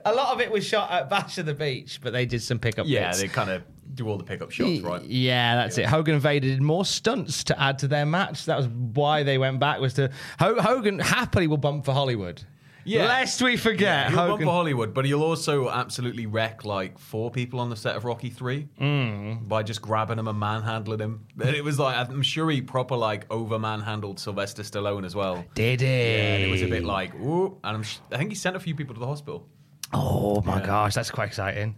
A 0.06 0.14
lot 0.14 0.32
of 0.32 0.40
it 0.40 0.50
was 0.50 0.64
shot 0.66 0.90
at 0.90 1.10
Bash 1.10 1.36
of 1.38 1.46
the 1.46 1.54
Beach, 1.54 2.00
but 2.02 2.12
they 2.12 2.24
did 2.24 2.40
some 2.42 2.58
pickup 2.58 2.86
yeah, 2.86 3.08
bits. 3.08 3.20
they 3.20 3.28
kind 3.28 3.50
of 3.50 3.62
do 3.94 4.08
all 4.08 4.16
the 4.16 4.24
pickup 4.24 4.50
shots, 4.50 4.80
right? 4.80 5.02
Yeah, 5.02 5.56
that's 5.56 5.76
it. 5.76 5.84
Hogan 5.86 6.14
and 6.14 6.22
Vader 6.22 6.46
did 6.48 6.62
more 6.62 6.84
stunts 6.84 7.44
to 7.44 7.60
add 7.60 7.78
to 7.80 7.88
their 7.88 8.06
match. 8.06 8.46
That 8.46 8.56
was 8.56 8.68
why 8.68 9.24
they 9.24 9.36
went 9.36 9.60
back. 9.60 9.80
Was 9.80 9.94
to 9.94 10.10
Ho- 10.38 10.60
Hogan 10.60 10.98
happily 10.98 11.46
will 11.46 11.56
bump 11.58 11.84
for 11.84 11.92
Hollywood. 11.92 12.42
Yeah. 12.88 13.06
lest 13.06 13.42
we 13.42 13.56
forget 13.56 14.12
bump 14.14 14.30
Hogan. 14.30 14.46
for 14.46 14.52
Hollywood, 14.52 14.94
but 14.94 15.04
he'll 15.04 15.22
also 15.22 15.68
absolutely 15.68 16.26
wreck 16.26 16.64
like 16.64 16.98
four 16.98 17.30
people 17.30 17.60
on 17.60 17.70
the 17.70 17.76
set 17.76 17.96
of 17.96 18.04
Rocky 18.04 18.30
Three 18.30 18.68
mm. 18.80 19.46
by 19.46 19.62
just 19.62 19.82
grabbing 19.82 20.18
him 20.18 20.26
and 20.26 20.38
manhandling 20.38 21.00
him. 21.00 21.26
And 21.40 21.54
it 21.54 21.62
was 21.62 21.78
like 21.78 21.96
I'm 21.96 22.22
sure 22.22 22.50
he 22.50 22.62
proper 22.62 22.96
like 22.96 23.26
over 23.30 23.58
manhandled 23.58 24.18
Sylvester 24.18 24.62
Stallone 24.62 25.04
as 25.04 25.14
well. 25.14 25.44
Did 25.54 25.80
he? 25.80 25.86
Yeah, 25.86 26.34
and 26.34 26.44
it 26.44 26.50
was 26.50 26.62
a 26.62 26.68
bit 26.68 26.84
like, 26.84 27.14
ooh, 27.16 27.58
and 27.62 27.76
I'm 27.76 27.82
sh- 27.82 27.98
I 28.10 28.16
think 28.16 28.30
he 28.30 28.36
sent 28.36 28.56
a 28.56 28.60
few 28.60 28.74
people 28.74 28.94
to 28.94 29.00
the 29.00 29.06
hospital. 29.06 29.46
Oh 29.92 30.42
my 30.42 30.60
gosh, 30.60 30.94
that's 30.94 31.10
quite 31.10 31.28
exciting. 31.28 31.76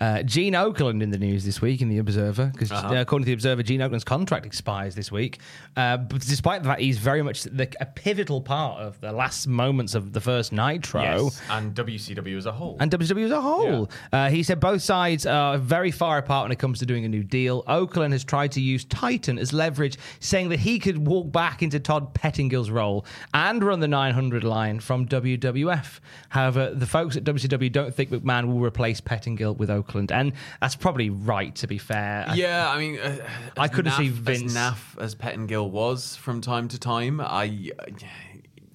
Uh, 0.00 0.22
Gene 0.22 0.54
Okerlund 0.54 1.02
in 1.02 1.10
the 1.10 1.18
news 1.18 1.44
this 1.44 1.60
week 1.60 1.80
in 1.82 1.88
the 1.88 1.98
Observer 1.98 2.46
because 2.52 2.72
Uh-huh. 2.72 2.94
according 2.96 3.24
to 3.24 3.30
the 3.30 3.34
Observer, 3.34 3.62
Gene 3.62 3.80
Okerlund's 3.80 4.04
contract 4.04 4.46
expires 4.46 4.94
this 4.94 5.12
week. 5.12 5.38
Uh, 5.76 5.96
but 5.96 6.20
despite 6.22 6.62
the 6.62 6.68
fact 6.68 6.80
he's 6.80 6.98
very 6.98 7.22
much 7.22 7.42
the, 7.44 7.68
a 7.80 7.86
pivotal 7.86 8.40
part 8.40 8.80
of 8.80 9.00
the 9.00 9.12
last 9.12 9.46
moments 9.46 9.94
of 9.94 10.12
the 10.12 10.20
first 10.20 10.52
Nitro. 10.52 11.30
and 11.50 11.74
WCW 11.74 12.36
as 12.36 12.46
a 12.46 12.52
whole. 12.52 12.76
and 12.80 12.90
WWE 12.90 13.24
as 13.24 13.30
a 13.30 13.40
whole. 13.40 13.90
Uh, 14.12 14.28
he 14.28 14.42
said 14.42 14.58
both 14.60 14.82
sides 14.82 15.26
are 15.26 15.58
very 15.58 15.90
far 15.90 16.18
apart 16.18 16.44
when 16.44 16.52
it 16.52 16.58
comes 16.58 16.78
to 16.80 16.86
doing 16.86 17.04
a 17.04 17.08
new 17.08 17.22
deal. 17.22 17.62
Okerlund 17.64 18.12
has 18.12 18.24
tried 18.24 18.52
to 18.52 18.60
use 18.60 18.84
Titan 18.84 19.38
as 19.38 19.52
leverage, 19.52 19.98
saying 20.20 20.48
that 20.50 20.58
he 20.60 20.78
could 20.78 21.06
walk 21.06 21.30
back 21.32 21.62
into 21.62 21.78
Todd 21.80 22.14
Pettingill's 22.14 22.70
role 22.70 23.04
and 23.34 23.62
run 23.62 23.80
the 23.80 23.88
900 23.88 24.44
line 24.44 24.80
from 24.80 25.06
WWF. 25.06 26.00
However, 26.30 26.72
the 26.74 26.86
folks 26.86 27.16
at 27.16 27.24
WCW 27.24 27.70
don't 27.70 27.94
think 27.94 28.10
McMahon 28.10 28.46
will 28.46 28.60
replace 28.60 29.00
Pettingill 29.00 29.56
with 29.56 29.68
Okerlund, 29.68 29.81
and 30.10 30.32
that's 30.60 30.76
probably 30.76 31.10
right. 31.10 31.54
To 31.56 31.66
be 31.66 31.78
fair, 31.78 32.26
yeah, 32.34 32.68
I 32.70 32.78
mean, 32.78 32.98
uh, 32.98 33.16
I 33.56 33.68
couldn't 33.68 33.92
see 33.92 34.08
Vince- 34.08 34.42
as 34.44 34.56
naff 34.56 35.02
as 35.02 35.14
Pettingill 35.14 35.70
was 35.70 36.16
from 36.16 36.40
time 36.40 36.68
to 36.68 36.78
time. 36.78 37.20
I, 37.20 37.70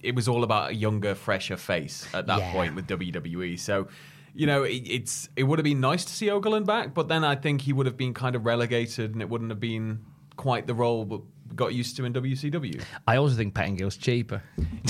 it 0.02 0.14
was 0.14 0.28
all 0.28 0.44
about 0.44 0.70
a 0.70 0.74
younger, 0.74 1.14
fresher 1.14 1.56
face 1.56 2.06
at 2.14 2.26
that 2.26 2.38
Yeah. 2.38 2.52
point 2.52 2.74
with 2.74 2.86
WWE. 2.86 3.58
So, 3.58 3.88
you 4.34 4.46
know, 4.46 4.62
it, 4.62 4.82
it's 4.86 5.28
it 5.36 5.42
would 5.44 5.58
have 5.58 5.64
been 5.64 5.80
nice 5.80 6.04
to 6.04 6.12
see 6.12 6.26
Okerlund 6.26 6.66
back, 6.66 6.94
but 6.94 7.08
then 7.08 7.24
I 7.24 7.34
think 7.34 7.62
he 7.62 7.72
would 7.72 7.86
have 7.86 7.96
been 7.96 8.14
kind 8.14 8.36
of 8.36 8.46
relegated, 8.46 9.12
and 9.12 9.22
it 9.22 9.28
wouldn't 9.28 9.50
have 9.50 9.60
been 9.60 10.00
quite 10.36 10.66
the 10.68 10.74
role 10.74 11.24
got 11.54 11.74
used 11.74 11.96
to 11.96 12.04
in 12.04 12.12
WCW. 12.12 12.82
I 13.06 13.16
also 13.16 13.36
think 13.36 13.54
Pettingill's 13.54 13.96
cheaper. 13.96 14.42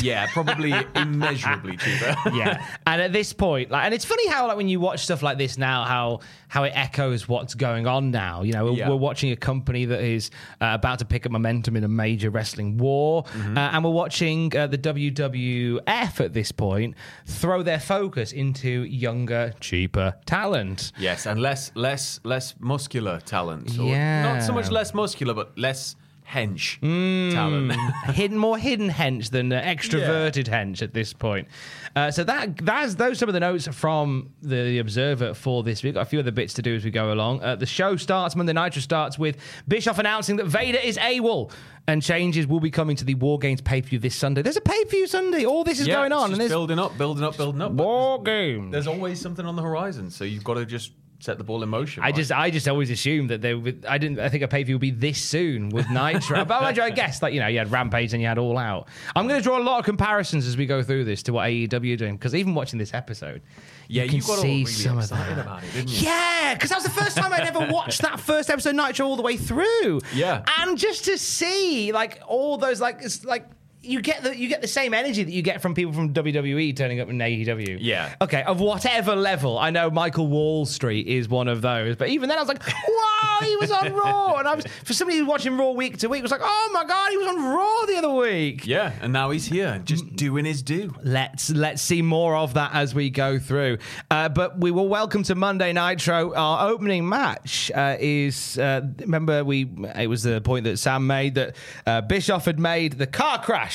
Yeah, 0.03 0.27
probably 0.33 0.73
immeasurably 0.95 1.77
cheaper. 1.77 2.15
yeah. 2.33 2.65
And 2.87 3.01
at 3.03 3.13
this 3.13 3.33
point, 3.33 3.71
like, 3.71 3.85
and 3.85 3.95
it's 3.95 4.05
funny 4.05 4.29
how, 4.29 4.47
like, 4.49 4.57
when 4.57 4.69
you 4.69 4.81
watch 4.81 5.01
stuff 5.05 5.23
like 5.23 5.39
this 5.39 5.59
now, 5.59 5.85
how 5.85 6.21
how 6.49 6.65
it 6.65 6.73
echoes 6.75 7.29
what's 7.29 7.55
going 7.55 7.87
on 7.87 8.11
now. 8.11 8.43
You 8.43 8.53
know, 8.55 8.65
we're, 8.67 8.73
Yeah. 8.73 8.89
we're 8.89 8.97
watching 8.97 9.33
a 9.33 9.37
company 9.37 9.85
that 9.85 10.01
is 10.03 10.31
uh, 10.63 10.71
about 10.73 10.99
to 11.01 11.05
pick 11.05 11.27
up 11.27 11.33
momentum 11.33 11.77
in 11.77 11.85
a 11.85 11.89
major 11.89 12.31
wrestling 12.31 12.79
war, 12.79 13.25
Mm-hmm. 13.25 13.59
uh, 13.59 13.71
and 13.73 13.85
we're 13.85 13.91
watching 13.91 14.57
uh, 14.57 14.67
the 14.67 14.79
WWF 14.79 16.25
at 16.25 16.33
this 16.33 16.53
point 16.53 16.95
throw 17.27 17.63
their 17.63 17.81
focus 17.81 18.33
into 18.33 18.85
younger, 18.85 19.53
cheaper 19.61 20.15
talent. 20.27 20.93
Yes, 20.99 21.27
and 21.27 21.41
less 21.41 21.71
less 21.75 22.21
less 22.25 22.55
muscular 22.59 23.21
talent. 23.21 23.71
Yeah. 23.71 24.35
Not 24.35 24.43
so 24.43 24.53
much 24.53 24.71
less 24.71 24.95
muscular, 24.95 25.35
but 25.35 25.57
less 25.59 25.97
hench 26.31 26.79
Mm. 26.81 27.33
talent. 27.33 27.73
hidden, 28.15 28.37
more 28.39 28.59
hidden 28.59 28.91
hench 28.91 29.31
than 29.31 29.53
uh, 29.53 29.61
extroverted 29.63 30.47
hench 30.47 30.83
at 30.83 30.93
this 30.93 31.13
point. 31.13 31.49
Uh, 31.97 32.11
so 32.11 32.23
that 32.25 32.57
that's 32.59 32.95
those 32.97 33.19
some 33.19 33.29
of 33.29 33.33
the 33.33 33.41
notes 33.41 33.67
from 33.69 34.31
the 34.43 34.79
Observer 34.79 35.35
for 35.35 35.63
this 35.63 35.83
week. 35.83 35.95
Got 35.95 36.03
a 36.03 36.05
few 36.05 36.19
other 36.21 36.31
bits 36.31 36.55
to 36.55 36.63
do 36.63 36.75
as 36.75 36.85
we 36.85 36.91
go 36.91 37.13
along. 37.13 37.43
Uh, 37.43 37.57
the 37.57 37.67
show 37.67 37.97
starts 37.97 38.37
Monday 38.37 38.53
Nitro 38.53 38.81
starts 38.83 39.19
with 39.19 39.37
Bischoff 39.67 39.99
announcing 39.99 40.37
that 40.37 40.47
Vader 40.47 40.79
is 40.79 40.97
AWOL. 40.99 41.51
And 41.87 42.03
changes 42.03 42.47
will 42.47 42.61
be 42.61 42.71
coming 42.71 42.97
to 42.97 43.05
the 43.07 43.15
War 43.15 43.39
Games 43.39 43.63
pay 43.63 43.81
per 43.81 43.89
view 43.89 43.99
this 43.99 44.15
Sunday. 44.15 44.43
There's 44.43 44.59
a 44.59 44.61
pay 44.61 44.85
per 44.85 44.91
view 44.91 45.07
Sunday. 45.07 45.47
All 45.47 45.65
this 45.65 45.81
is 45.81 45.87
Yeah, 45.87 45.95
going 45.95 46.13
on, 46.13 46.33
and 46.33 46.39
there's 46.39 46.51
building 46.51 46.79
up, 46.79 46.99
building 46.99 47.25
up, 47.25 47.39
building 47.39 47.63
up. 47.63 47.73
War 47.73 48.23
Games. 48.23 48.71
There's 48.73 48.87
always 48.87 49.19
something 49.19 49.47
on 49.47 49.57
the 49.57 49.63
horizon, 49.63 50.11
so 50.11 50.25
you've 50.25 50.45
got 50.45 50.55
to 50.55 50.67
just 50.67 50.93
set 51.21 51.37
the 51.39 51.45
ball 51.45 51.63
in 51.63 51.69
motion. 51.69 52.03
I 52.03 52.07
right? 52.07 52.15
just, 52.15 52.31
I 52.33 52.51
just 52.51 52.69
always 52.69 52.91
assumed 52.91 53.31
that 53.31 53.41
they 53.43 53.55
would. 53.55 53.85
I 53.87 53.99
didn't. 53.99 54.21
I 54.21 54.29
think 54.29 54.43
a 54.43 54.49
pay 54.49 54.63
per 54.63 54.67
view 54.67 54.77
would 54.77 54.81
be 54.81 54.91
this 54.91 55.21
soon 55.21 55.69
with 55.71 55.91
Nitro. 55.91 56.45
but 56.45 56.79
I, 56.79 56.85
I 56.85 56.91
guess, 56.91 57.23
like 57.23 57.35
you 57.35 57.41
know, 57.41 57.49
you 57.49 57.59
had 57.59 57.71
Rampage 57.73 58.13
and 58.13 58.23
you 58.23 58.29
had 58.29 58.39
All 58.39 58.57
Out. 58.57 58.89
I'm 59.17 59.27
going 59.27 59.41
to 59.41 59.43
draw 59.45 59.59
a 59.59 59.63
lot 59.63 59.79
of 59.81 59.85
comparisons 59.85 60.47
as 60.47 60.57
we 60.57 60.67
go 60.67 60.83
through 60.83 61.05
this 61.05 61.23
to 61.25 61.33
what 61.33 61.49
AEW 61.49 61.95
are 61.95 61.97
doing 61.97 62.17
because 62.17 62.35
even 62.35 62.55
watching 62.55 62.79
this 62.79 62.95
episode, 62.95 63.43
yeah, 63.89 64.05
you 64.05 64.19
you 64.19 64.23
got 64.23 64.39
all 64.39 64.45
really 64.45 64.65
some 64.67 64.99
of 64.99 65.05
excited 65.05 65.37
that. 65.37 65.45
about 65.45 65.65
it, 65.65 65.73
didn't 65.73 65.91
you? 65.91 66.07
Yeah, 66.07 66.55
because 66.55 66.71
that 66.71 66.77
was 66.77 66.85
the 66.85 66.91
first 66.91 67.17
time 67.17 67.33
I'd 67.33 67.47
ever 67.49 67.67
watched 67.73 68.03
that 68.03 68.21
first 68.21 68.51
episode 68.51 68.71
of 68.71 68.77
Nitro 68.77 69.07
all 69.07 69.17
the 69.17 69.23
way 69.23 69.37
through. 69.37 70.01
Yeah. 70.15 70.45
and 70.59 70.79
just 70.79 71.05
to 71.07 71.19
see 71.19 71.93
like 71.93 72.21
all 72.27 72.59
those 72.59 72.81
like 72.81 72.99
it's 73.03 73.25
like. 73.25 73.45
You 73.81 74.01
get 74.01 74.25
the 74.25 74.37
you 74.37 74.49
get 74.49 74.61
the 74.61 74.67
same 74.67 74.93
energy 74.93 75.23
that 75.23 75.31
you 75.31 75.41
get 75.41 75.63
from 75.63 75.73
people 75.73 75.93
from 75.93 76.13
WWE 76.13 76.77
turning 76.77 76.99
up 76.99 77.09
in 77.09 77.19
AEW. 77.19 77.79
Yeah. 77.81 78.13
Okay, 78.21 78.43
of 78.43 78.59
whatever 78.59 79.15
level. 79.15 79.57
I 79.57 79.71
know 79.71 79.89
Michael 79.89 80.27
Wall 80.27 80.67
Street 80.67 81.07
is 81.07 81.29
one 81.29 81.47
of 81.47 81.63
those, 81.63 81.95
but 81.95 82.09
even 82.09 82.29
then 82.29 82.39
I 82.39 82.41
was 82.43 82.49
like, 82.49 82.67
wow, 82.67 83.39
he 83.41 83.55
was 83.57 83.71
on 83.71 83.93
Raw. 83.95 84.35
And 84.39 84.49
I 84.49 84.57
was 84.57 84.65
for 84.85 84.95
somebody 84.95 85.19
who's 85.19 85.29
watching 85.29 85.57
Raw 85.57 85.71
week 85.71 85.99
to 85.99 86.09
week 86.09 86.23
was 86.23 86.33
like, 86.33 86.41
oh 86.43 86.71
my 86.73 86.85
god, 86.85 87.11
he 87.11 87.17
was 87.19 87.29
on 87.29 87.45
Raw 87.45 87.87
the 87.87 87.97
other 87.99 88.11
week. 88.11 88.67
Yeah, 88.67 88.93
and 89.01 89.13
now 89.13 89.31
he's 89.31 89.47
here, 89.47 89.81
just 89.85 90.17
doing 90.17 90.45
his 90.45 90.61
due. 90.61 90.93
Let's 91.05 91.49
let's 91.51 91.81
see 91.81 92.03
more 92.03 92.35
of 92.35 92.55
that 92.55 92.73
as 92.75 92.97
we 92.97 93.11
go 93.11 93.39
through. 93.39 93.79
Uh, 94.11 94.29
but 94.29 94.59
we 94.59 94.73
will 94.73 94.89
welcome 94.89 95.23
to 95.23 95.37
Monday 95.37 95.73
Nitro. 95.73 96.35
Our 96.35 96.69
opening 96.69 97.09
match 97.09 97.71
uh, 97.73 97.97
is 98.01 98.59
uh, 98.59 98.81
remember 98.99 99.45
we 99.45 99.69
it 99.95 100.09
was 100.09 100.25
the 100.25 100.41
point 100.41 100.65
that 100.65 100.79
Sam 100.79 101.07
made 101.07 101.37
that 101.37 101.55
uh, 101.87 102.01
Bischoff 102.01 102.45
had 102.45 102.59
made 102.59 102.95
the 102.95 103.07
car 103.07 103.41
crash 103.41 103.68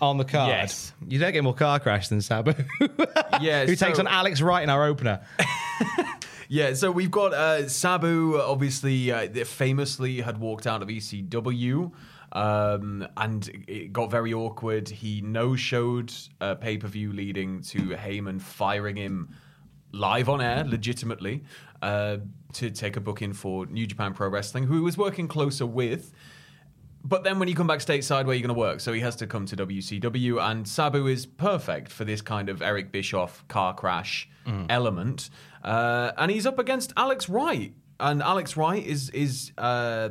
on 0.00 0.18
the 0.18 0.24
card. 0.24 0.48
Yes. 0.48 0.92
You 1.06 1.18
don't 1.18 1.32
get 1.32 1.44
more 1.44 1.54
car 1.54 1.78
crash 1.78 2.08
than 2.08 2.20
Sabu. 2.20 2.54
Yeah, 3.40 3.64
who 3.64 3.74
takes 3.74 3.98
on 3.98 4.06
Alex 4.06 4.40
Wright 4.40 4.62
in 4.62 4.70
our 4.70 4.84
opener. 4.84 5.20
Yeah, 6.52 6.74
so 6.74 6.90
we've 6.90 7.10
got 7.10 7.32
uh, 7.32 7.66
Sabu, 7.66 8.38
obviously, 8.38 9.10
uh, 9.10 9.26
famously 9.46 10.20
had 10.20 10.36
walked 10.36 10.66
out 10.66 10.82
of 10.82 10.88
ECW. 10.88 11.90
Um, 12.32 13.08
and 13.16 13.64
it 13.66 13.90
got 13.90 14.10
very 14.10 14.34
awkward. 14.34 14.90
He 14.90 15.22
no 15.22 15.56
showed 15.56 16.12
a 16.42 16.54
pay 16.54 16.76
per 16.76 16.88
view 16.88 17.14
leading 17.14 17.62
to 17.62 17.78
Heyman 17.78 18.38
firing 18.38 18.96
him 18.96 19.34
live 19.92 20.28
on 20.28 20.42
air, 20.42 20.62
legitimately, 20.64 21.42
uh, 21.80 22.18
to 22.52 22.70
take 22.70 22.98
a 22.98 23.00
booking 23.00 23.32
for 23.32 23.64
New 23.64 23.86
Japan 23.86 24.12
Pro 24.12 24.28
Wrestling, 24.28 24.64
who 24.64 24.74
he 24.74 24.80
was 24.80 24.98
working 24.98 25.28
closer 25.28 25.64
with. 25.64 26.12
But 27.04 27.24
then 27.24 27.38
when 27.38 27.48
you 27.48 27.54
come 27.54 27.66
back 27.66 27.80
stateside, 27.80 28.24
where 28.24 28.30
are 28.30 28.34
you 28.34 28.42
going 28.42 28.54
to 28.54 28.58
work? 28.58 28.80
So 28.80 28.92
he 28.92 29.00
has 29.00 29.16
to 29.16 29.26
come 29.26 29.44
to 29.46 29.56
WCW, 29.56 30.40
and 30.40 30.66
Sabu 30.66 31.06
is 31.08 31.26
perfect 31.26 31.90
for 31.90 32.04
this 32.04 32.22
kind 32.22 32.48
of 32.48 32.62
Eric 32.62 32.92
Bischoff 32.92 33.46
car 33.48 33.74
crash 33.74 34.28
element. 34.68 35.30
Uh, 35.64 36.12
and 36.16 36.30
he's 36.30 36.46
up 36.46 36.58
against 36.58 36.92
Alex 36.96 37.28
Wright, 37.28 37.74
and 38.00 38.22
Alex 38.22 38.56
Wright 38.56 38.84
is 38.84 39.10
is 39.10 39.52
uh, 39.58 40.10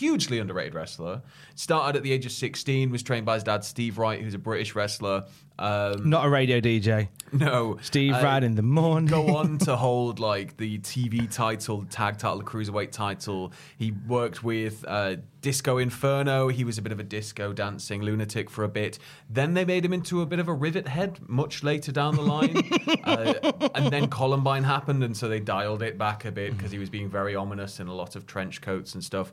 hugely 0.00 0.38
underrated 0.38 0.74
wrestler. 0.74 1.22
Started 1.54 1.96
at 1.96 2.02
the 2.02 2.12
age 2.12 2.26
of 2.26 2.32
sixteen, 2.32 2.90
was 2.90 3.02
trained 3.02 3.26
by 3.26 3.34
his 3.34 3.44
dad 3.44 3.64
Steve 3.64 3.98
Wright, 3.98 4.20
who's 4.20 4.34
a 4.34 4.38
British 4.38 4.74
wrestler. 4.74 5.26
Um, 5.60 6.08
Not 6.08 6.24
a 6.24 6.30
radio 6.30 6.58
DJ. 6.58 7.08
no, 7.32 7.78
Steve 7.82 8.14
uh, 8.14 8.20
Rad 8.22 8.44
in 8.44 8.54
the 8.54 8.62
morning. 8.62 9.06
go 9.06 9.36
on 9.36 9.58
to 9.66 9.76
hold 9.76 10.18
like 10.18 10.56
the 10.56 10.78
TV 10.78 11.30
title, 11.30 11.84
tag 11.90 12.16
title, 12.16 12.38
the 12.38 12.44
cruiserweight 12.44 12.92
title. 12.92 13.52
He 13.76 13.92
worked 14.08 14.42
with 14.42 14.82
uh, 14.88 15.16
Disco 15.42 15.76
Inferno. 15.76 16.48
He 16.48 16.64
was 16.64 16.78
a 16.78 16.82
bit 16.82 16.92
of 16.92 16.98
a 16.98 17.02
disco 17.02 17.52
dancing 17.52 18.00
lunatic 18.00 18.48
for 18.48 18.64
a 18.64 18.68
bit. 18.68 18.98
Then 19.28 19.52
they 19.52 19.66
made 19.66 19.84
him 19.84 19.92
into 19.92 20.22
a 20.22 20.26
bit 20.26 20.38
of 20.38 20.48
a 20.48 20.54
rivet 20.54 20.88
head 20.88 21.18
much 21.28 21.62
later 21.62 21.92
down 21.92 22.16
the 22.16 22.22
line. 22.22 22.56
uh, 23.04 23.34
and 23.74 23.92
then 23.92 24.08
Columbine 24.08 24.64
happened, 24.64 25.04
and 25.04 25.14
so 25.14 25.28
they 25.28 25.40
dialed 25.40 25.82
it 25.82 25.98
back 25.98 26.24
a 26.24 26.32
bit 26.32 26.56
because 26.56 26.72
he 26.72 26.78
was 26.78 26.88
being 26.88 27.10
very 27.10 27.36
ominous 27.36 27.80
in 27.80 27.86
a 27.86 27.94
lot 27.94 28.16
of 28.16 28.26
trench 28.26 28.62
coats 28.62 28.94
and 28.94 29.04
stuff. 29.04 29.30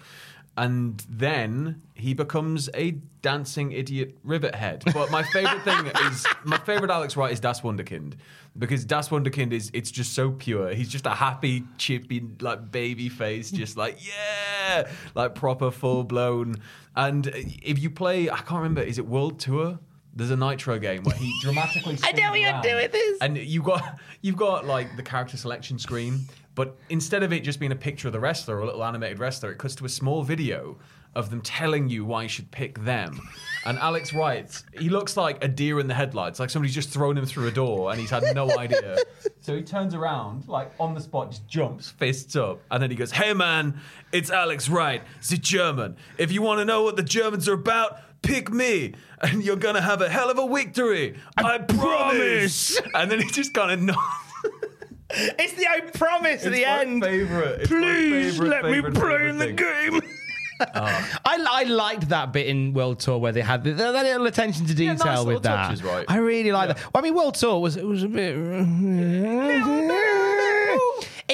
And 0.58 1.06
then 1.08 1.84
he 1.94 2.16
becomes 2.16 2.68
a 2.74 2.92
dancing 3.22 3.72
idiot 3.72 4.18
rivet 4.24 4.56
head. 4.56 4.84
But 4.94 5.12
my 5.12 5.22
favorite 5.22 5.62
thing 5.62 5.86
is 6.12 6.26
my 6.44 6.58
favorite 6.58 6.90
Alex 6.90 7.16
Wright 7.16 7.32
is 7.32 7.40
Das 7.40 7.62
Wunderkind 7.62 8.14
because 8.58 8.84
Das 8.84 9.10
Wunderkind 9.10 9.52
is 9.52 9.70
it's 9.74 9.92
just 9.92 10.14
so 10.14 10.32
pure. 10.32 10.74
He's 10.74 10.90
just 10.90 11.06
a 11.06 11.12
happy, 11.12 11.64
chippy, 11.78 12.24
like 12.42 12.72
baby 12.72 13.08
face, 13.10 13.52
just 13.52 13.78
like 13.78 14.00
yeah, 14.08 14.90
like 15.14 15.36
proper 15.36 15.70
full 15.70 16.04
blown. 16.04 16.56
And 16.96 17.28
if 17.28 17.78
you 17.78 17.92
play, 17.92 18.30
I 18.30 18.38
can't 18.38 18.62
remember, 18.62 18.82
is 18.82 18.98
it 18.98 19.06
World 19.06 19.40
Tour? 19.40 19.78
There's 20.18 20.32
a 20.32 20.36
Nitro 20.36 20.80
game 20.80 21.04
where 21.04 21.16
he 21.16 21.32
dramatically. 21.42 21.98
I 22.04 22.12
know 22.12 22.32
spins 22.32 22.40
you're 22.40 22.62
doing 22.62 22.90
this. 22.92 23.20
And 23.22 23.38
you 23.38 23.62
got 23.62 24.00
you've 24.22 24.36
got 24.36 24.66
like 24.66 24.98
the 24.98 25.04
character 25.04 25.38
selection 25.38 25.78
screen, 25.78 26.22
but 26.56 26.76
instead 26.90 27.22
of 27.22 27.32
it 27.32 27.42
just 27.42 27.60
being 27.60 27.72
a 27.72 27.76
picture 27.76 28.08
of 28.08 28.14
the 28.14 28.20
wrestler 28.20 28.58
or 28.58 28.62
a 28.62 28.66
little 28.66 28.84
animated 28.84 29.20
wrestler, 29.20 29.52
it 29.52 29.60
cuts 29.60 29.76
to 29.76 29.86
a 29.86 29.90
small 29.90 30.24
video 30.24 30.78
of 31.16 31.32
them 31.32 31.42
telling 31.42 31.90
you 31.90 32.06
why 32.06 32.24
you 32.24 32.30
should 32.30 32.50
pick 32.52 32.80
them. 32.84 33.20
And 33.66 33.80
Alex 33.80 34.14
Wright, 34.14 34.64
he 34.80 34.88
looks 34.88 35.18
like 35.18 35.44
a 35.44 35.48
deer 35.48 35.80
in 35.80 35.88
the 35.88 35.94
headlights, 35.94 36.40
like 36.40 36.52
somebody's 36.52 36.76
just 36.76 36.90
thrown 36.90 37.18
him 37.18 37.26
through 37.26 37.48
a 37.48 37.52
door 37.52 37.90
and 37.92 38.00
he's 38.00 38.12
had 38.12 38.24
no 38.36 38.50
idea. 38.58 38.98
So 39.42 39.56
he 39.56 39.64
turns 39.64 39.96
around, 39.96 40.48
like 40.48 40.72
on 40.80 40.94
the 40.94 41.02
spot, 41.02 41.32
just 41.32 41.48
jumps, 41.48 41.90
fists 41.90 42.36
up, 42.36 42.62
and 42.70 42.84
then 42.84 42.92
he 42.92 42.96
goes, 42.96 43.12
Hey 43.12 43.34
man, 43.34 43.80
it's 44.12 44.30
Alex 44.30 44.70
Wright, 44.70 45.02
the 45.28 45.38
German. 45.38 45.98
If 46.20 46.32
you 46.32 46.42
want 46.44 46.60
to 46.60 46.66
know 46.66 46.84
what 46.84 46.96
the 46.98 47.04
Germans 47.04 47.48
are 47.50 47.54
about, 47.54 48.00
pick 48.22 48.52
me, 48.52 48.94
and 49.22 49.44
you're 49.44 49.56
gonna 49.56 49.82
have 49.82 50.02
a 50.02 50.10
hell 50.10 50.30
of 50.30 50.38
a 50.40 50.48
victory. 50.54 51.18
I, 51.38 51.58
promise. 51.60 52.80
and 52.94 53.10
then 53.12 53.22
he 53.22 53.30
just 53.30 53.54
kind 53.54 53.72
of 53.72 53.82
nods. 53.82 54.00
It's 55.10 55.54
the 55.54 55.66
I 55.68 55.82
promise 55.82 56.46
at 56.46 56.52
the 56.52 56.66
end. 56.66 57.04
Favorite. 57.04 57.62
It's 57.62 57.70
Please 57.70 58.38
favorite, 58.38 58.50
let 58.50 58.66
me 58.66 58.82
play 59.00 59.30
in 59.30 59.38
the 59.38 59.54
game. 59.54 60.02
Ah. 60.60 61.20
I, 61.26 61.46
I 61.50 61.64
liked 61.64 62.10
that 62.10 62.34
bit 62.34 62.48
in 62.48 62.74
World 62.74 63.00
Tour 63.00 63.18
where 63.20 63.32
they 63.32 63.42
had 63.42 63.64
the, 63.64 63.74
that 63.74 63.94
little 64.04 64.26
attention 64.26 64.66
to 64.66 64.74
Yeah, 64.74 64.96
detail 64.96 65.24
nice 65.24 65.26
with 65.26 65.44
that. 65.44 65.82
right? 65.84 66.04
I 66.10 66.18
really 66.18 66.52
like 66.52 66.70
Yeah. 66.70 66.74
that. 66.74 66.84
Well, 66.94 67.02
I 67.02 67.02
mean, 67.02 67.14
World 67.16 67.36
Tour 67.36 67.60
was 67.62 67.78
it 67.78 67.86
was 67.86 68.04
a 68.04 68.08
bit. 68.08 68.36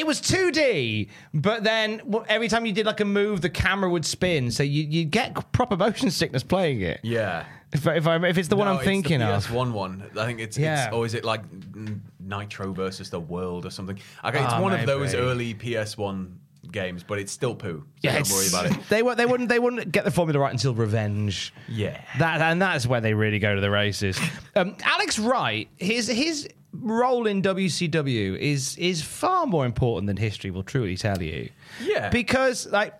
It 0.04 0.08
was 0.08 0.20
2D, 0.20 1.08
but 1.34 1.64
then 1.64 2.02
every 2.28 2.50
time 2.50 2.66
you 2.66 2.74
did 2.74 2.86
like 2.86 3.00
a 3.00 3.06
move, 3.06 3.40
the 3.40 3.50
camera 3.50 3.90
would 3.90 4.04
spin, 4.06 4.52
so 4.52 4.62
you 4.62 4.84
you 4.84 5.06
get 5.06 5.34
proper 5.54 5.78
motion 5.78 6.12
sickness 6.12 6.44
playing 6.44 6.82
it. 6.82 7.00
Yeah. 7.04 7.46
If, 7.72 7.88
if, 7.88 8.06
I, 8.06 8.18
if 8.28 8.38
it's 8.38 8.50
the 8.50 8.58
one 8.58 8.68
No, 8.68 8.74
I'm 8.80 8.84
thinking 8.84 9.20
the 9.20 9.28
of. 9.34 9.48
PS1 9.48 9.72
one. 9.72 10.04
I 10.20 10.26
think 10.26 10.42
it's, 10.42 10.58
Yeah. 10.58 10.88
it's 10.88 10.94
or 10.94 11.06
is 11.06 11.14
it 11.14 11.24
like 11.24 11.42
Nitro 12.20 12.74
versus 12.74 13.10
the 13.10 13.20
World 13.22 13.66
or 13.66 13.70
something? 13.72 13.98
Okay, 14.26 14.44
it's 14.44 14.54
Ah, 14.54 14.62
one 14.62 14.74
of 14.74 14.86
those 14.86 15.14
early 15.14 15.54
PS1 15.54 16.34
games, 16.72 17.02
but 17.02 17.18
it's 17.18 17.32
still 17.32 17.56
poo. 17.56 17.86
So 18.04 18.12
don't 18.12 18.30
worry 18.30 18.48
about 18.50 18.66
it. 18.66 18.90
They 18.90 19.04
were, 19.04 19.16
they 19.16 19.26
wouldn't 19.26 19.48
they 19.48 19.60
wouldn't 19.60 19.90
get 19.94 20.04
the 20.04 20.12
formula 20.12 20.40
right 20.42 20.52
until 20.52 20.74
Revenge. 20.74 21.54
Yeah. 21.70 22.00
That 22.20 22.42
and 22.42 22.62
that's 22.62 22.86
where 22.86 23.00
they 23.00 23.14
really 23.14 23.40
go 23.40 23.56
to 23.56 23.62
the 23.62 23.72
races. 23.72 24.20
Um, 24.56 24.76
Alex 24.84 25.18
Wright, 25.18 25.70
his 25.78 26.08
his 26.08 26.50
role 26.74 27.28
in 27.28 27.42
WCW 27.42 28.38
is 28.38 28.76
is 28.78 29.02
far 29.02 29.46
more 29.46 29.66
important 29.66 30.08
than 30.08 30.18
history 30.18 30.52
will 30.52 30.64
truly 30.64 30.98
tell 30.98 31.22
you. 31.22 31.50
Yeah. 31.84 32.10
because 32.10 32.68
like. 32.72 32.94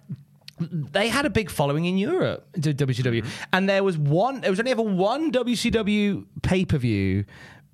They 0.70 1.08
had 1.10 1.26
a 1.26 1.32
big 1.32 1.50
following 1.50 1.86
in 1.86 1.98
Europe, 1.98 2.48
WCW, 2.58 3.22
Mm-hmm. 3.24 3.44
and 3.54 3.68
there 3.68 3.84
was 3.84 3.98
one. 3.98 4.42
There 4.42 4.52
was 4.52 4.60
only 4.60 4.72
ever 4.72 4.84
one 4.84 5.32
WCW 5.32 6.26
pay 6.44 6.64
per 6.64 6.78
view 6.78 7.26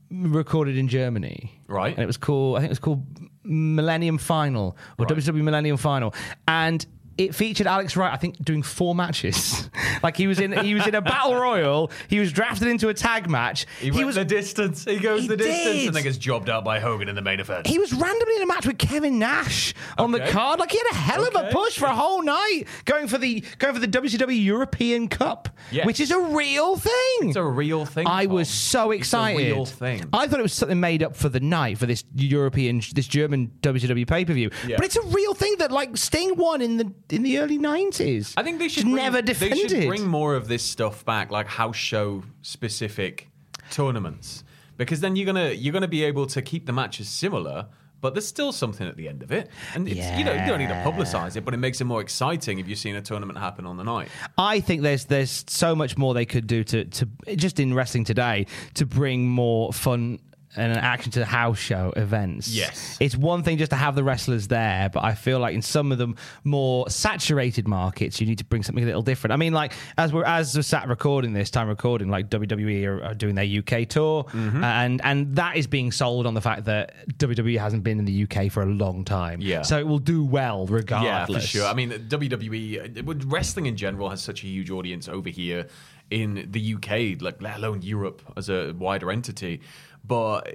recorded 0.10 0.78
in 0.78 0.88
Germany, 0.88 1.62
Right. 1.68 1.94
And 1.94 2.02
it 2.02 2.08
was 2.08 2.18
called, 2.18 2.56
I 2.56 2.60
think 2.62 2.70
it 2.70 2.72
was 2.72 2.80
called 2.80 3.06
Millennium 3.44 4.18
Final 4.18 4.78
or 4.98 5.06
Right. 5.06 5.18
WCW 5.18 5.44
Millennium 5.44 5.76
Final, 5.78 6.16
and 6.48 6.84
it 7.20 7.36
featured 7.36 7.68
Alex 7.68 7.96
Wright, 7.98 8.14
I 8.14 8.18
think, 8.18 8.44
doing 8.44 8.64
four 8.64 8.96
matches. 8.96 9.70
like 10.04 10.16
he 10.18 10.26
was 10.28 10.40
in, 10.40 10.52
he 10.64 10.74
was 10.74 10.88
in 10.88 10.96
a 10.96 11.02
battle 11.02 11.36
royal. 11.36 11.92
He 12.08 12.20
was 12.20 12.32
drafted 12.32 12.68
into 12.70 12.90
a 12.90 12.94
tag 12.94 13.30
match. 13.30 13.66
He, 13.80 13.92
went 13.92 14.06
was 14.06 14.16
the 14.16 14.26
distance. 14.26 14.86
He 14.86 14.98
goes 14.98 15.22
He 15.24 15.28
the 15.28 15.38
distance 15.38 15.76
did. 15.78 15.88
and 15.88 15.96
then 15.96 16.04
gets 16.04 16.18
jobbed 16.18 16.50
out 16.50 16.64
by 16.64 16.80
Hogan 16.80 17.10
in 17.10 17.16
the 17.16 17.22
main 17.22 17.40
event. 17.40 17.68
he 17.68 17.78
was 17.78 17.92
randomly 17.94 18.36
in 18.38 18.42
a 18.42 18.46
match 18.48 18.66
with 18.66 18.78
Kevin 18.78 19.20
Nash 19.20 19.74
on 19.98 20.12
the 20.12 20.22
card. 20.22 20.60
Like 20.60 20.72
he 20.72 20.78
had 20.78 20.88
a 20.92 20.96
hell 20.96 21.28
of 21.28 21.36
a 21.36 21.50
push 21.52 21.78
for 21.78 21.86
a 21.86 21.96
whole 21.96 22.22
night, 22.24 22.64
going 22.86 23.08
for 23.08 23.18
the 23.18 23.44
going 23.58 23.74
for 23.74 23.80
the 23.80 23.88
WCW 23.88 24.44
European 24.44 25.08
Cup, 25.10 25.50
Yes. 25.72 25.86
which 25.86 26.00
is 26.00 26.12
a 26.12 26.20
real 26.20 26.78
thing. 26.78 26.94
It's 27.22 27.36
a 27.36 27.44
real 27.44 27.86
thing. 27.86 28.08
I 28.08 28.26
Tom. 28.26 28.36
was 28.36 28.50
so 28.50 28.92
It's 28.92 28.98
a 28.98 29.00
excited. 29.00 29.38
real 29.54 29.66
thing. 29.66 30.06
I 30.14 30.28
thought 30.28 30.40
it 30.40 30.44
was 30.44 30.54
something 30.54 30.80
made 30.80 31.04
up 31.04 31.16
for 31.16 31.28
the 31.30 31.40
night 31.42 31.78
for 31.78 31.86
this 31.86 32.04
European, 32.16 32.82
this 32.94 33.08
German 33.08 33.52
WCW 33.62 34.08
pay 34.08 34.24
per 34.26 34.34
view. 34.34 34.52
Yeah. 34.66 34.78
But 34.78 34.86
it's 34.86 34.96
a 34.96 35.02
real 35.08 35.34
thing 35.34 35.56
that 35.60 35.72
like 35.72 35.98
Sting 35.98 36.36
won 36.38 36.62
in 36.62 36.78
the 36.78 36.92
in 37.12 37.24
the 37.24 37.40
early 37.40 37.58
nineties. 37.58 38.34
I 38.38 38.44
think 38.44 38.60
they 38.60 38.68
should 38.68 38.84
bring, 38.84 38.96
never 38.96 39.18
They 39.22 39.34
defended. 39.34 39.70
should 39.72 39.88
bring 39.88 40.08
more 40.08 40.36
of 40.36 40.48
this 40.48 40.64
stuff 40.64 41.04
back, 41.06 41.32
like 41.32 41.48
house 41.48 41.76
show 41.76 42.24
specific 42.42 43.28
tournaments, 43.72 44.44
because 44.78 45.00
then 45.02 45.16
you're 45.16 45.26
gonna 45.26 45.52
you're 45.52 45.74
gonna 45.74 45.88
be 45.88 46.04
able 46.04 46.26
to 46.28 46.42
keep 46.42 46.66
the 46.66 46.74
matches 46.74 47.08
similar. 47.10 47.68
But 48.02 48.14
there's 48.14 48.26
still 48.28 48.54
something 48.54 48.88
at 48.88 48.96
the 48.96 49.10
end 49.10 49.24
of 49.24 49.32
it, 49.34 49.50
and 49.76 49.86
it's, 49.86 49.98
you 50.18 50.24
know 50.24 50.32
you 50.32 50.46
don't 50.48 50.60
need 50.60 50.70
to 50.70 50.84
publicize 50.86 51.36
it, 51.36 51.44
but 51.44 51.54
it 51.54 51.58
makes 51.58 51.82
it 51.82 51.84
more 51.84 52.00
exciting 52.00 52.58
if 52.60 52.66
you've 52.70 52.80
seen 52.80 52.96
a 52.96 53.02
tournament 53.02 53.38
happen 53.38 53.66
on 53.66 53.76
the 53.76 53.84
night. 53.84 54.08
I 54.38 54.62
think 54.62 54.84
there's 54.84 55.04
there's 55.06 55.44
so 55.50 55.76
much 55.76 55.98
more 55.98 56.14
they 56.14 56.26
could 56.26 56.48
do 56.48 56.64
to 56.64 56.86
to 56.86 57.10
just 57.36 57.60
in 57.60 57.74
wrestling 57.74 58.06
today 58.06 58.46
to 58.76 58.86
bring 58.86 59.28
more 59.28 59.74
fun 59.74 60.20
and 60.56 60.72
an 60.72 60.80
action 60.80 61.12
to 61.12 61.20
the 61.20 61.26
house 61.26 61.60
show 61.60 61.94
events. 61.96 62.48
Yes. 62.50 62.98
it's 63.00 63.16
one 63.16 63.44
thing 63.44 63.58
just 63.60 63.70
to 63.70 63.76
have 63.78 63.96
the 63.96 64.04
wrestlers 64.04 64.48
there, 64.48 64.90
but 64.92 65.04
I 65.04 65.14
feel 65.14 65.40
like 65.40 65.54
in 65.54 65.62
some 65.62 65.92
of 65.92 65.98
the 66.00 66.14
more 66.44 66.90
saturated 66.90 67.68
markets, 67.68 68.20
you 68.20 68.26
need 68.26 68.40
to 68.40 68.46
bring 68.46 68.64
something 68.64 68.84
a 68.84 68.88
little 68.88 69.04
different. 69.04 69.32
I 69.34 69.36
mean, 69.38 69.54
like 69.54 69.74
as 69.98 70.12
we're 70.12 70.26
as 70.26 70.56
we're 70.56 70.64
sat 70.64 70.88
recording 70.88 71.34
this 71.34 71.50
time 71.52 71.68
recording, 71.68 72.10
like 72.10 72.30
WWE 72.30 72.86
are, 72.88 73.04
are 73.04 73.14
doing 73.14 73.36
their 73.36 73.46
UK 73.46 73.88
tour, 73.88 74.24
Mm-hmm. 74.24 74.64
and 74.64 75.02
and 75.04 75.36
that 75.36 75.56
is 75.58 75.68
being 75.68 75.92
sold 75.92 76.26
on 76.26 76.34
the 76.34 76.42
fact 76.42 76.66
that 76.66 76.94
WWE 77.18 77.60
hasn't 77.60 77.84
been 77.84 78.00
in 78.00 78.06
the 78.06 78.24
UK 78.24 78.52
for 78.52 78.64
a 78.64 78.66
long 78.66 79.06
time. 79.06 79.42
Yeah. 79.42 79.62
so 79.62 79.78
it 79.78 79.88
will 79.88 80.00
do 80.00 80.24
well 80.24 80.66
regardless. 80.66 81.30
Yeah, 81.30 81.40
for 81.42 81.48
sure. 81.48 81.66
I 81.68 81.74
mean, 81.74 81.92
WWE, 81.92 82.98
uh, 83.08 83.28
wrestling 83.28 83.66
in 83.68 83.76
general 83.78 84.10
has 84.10 84.22
such 84.22 84.44
a 84.44 84.48
huge 84.48 84.70
audience 84.72 85.08
over 85.08 85.30
here 85.30 85.68
in 86.10 86.48
the 86.50 86.74
UK, 86.74 87.22
like 87.22 87.42
let 87.42 87.58
alone 87.58 87.82
Europe 87.84 88.22
as 88.36 88.50
a 88.50 88.74
wider 88.74 89.12
entity. 89.12 89.62
But 90.04 90.50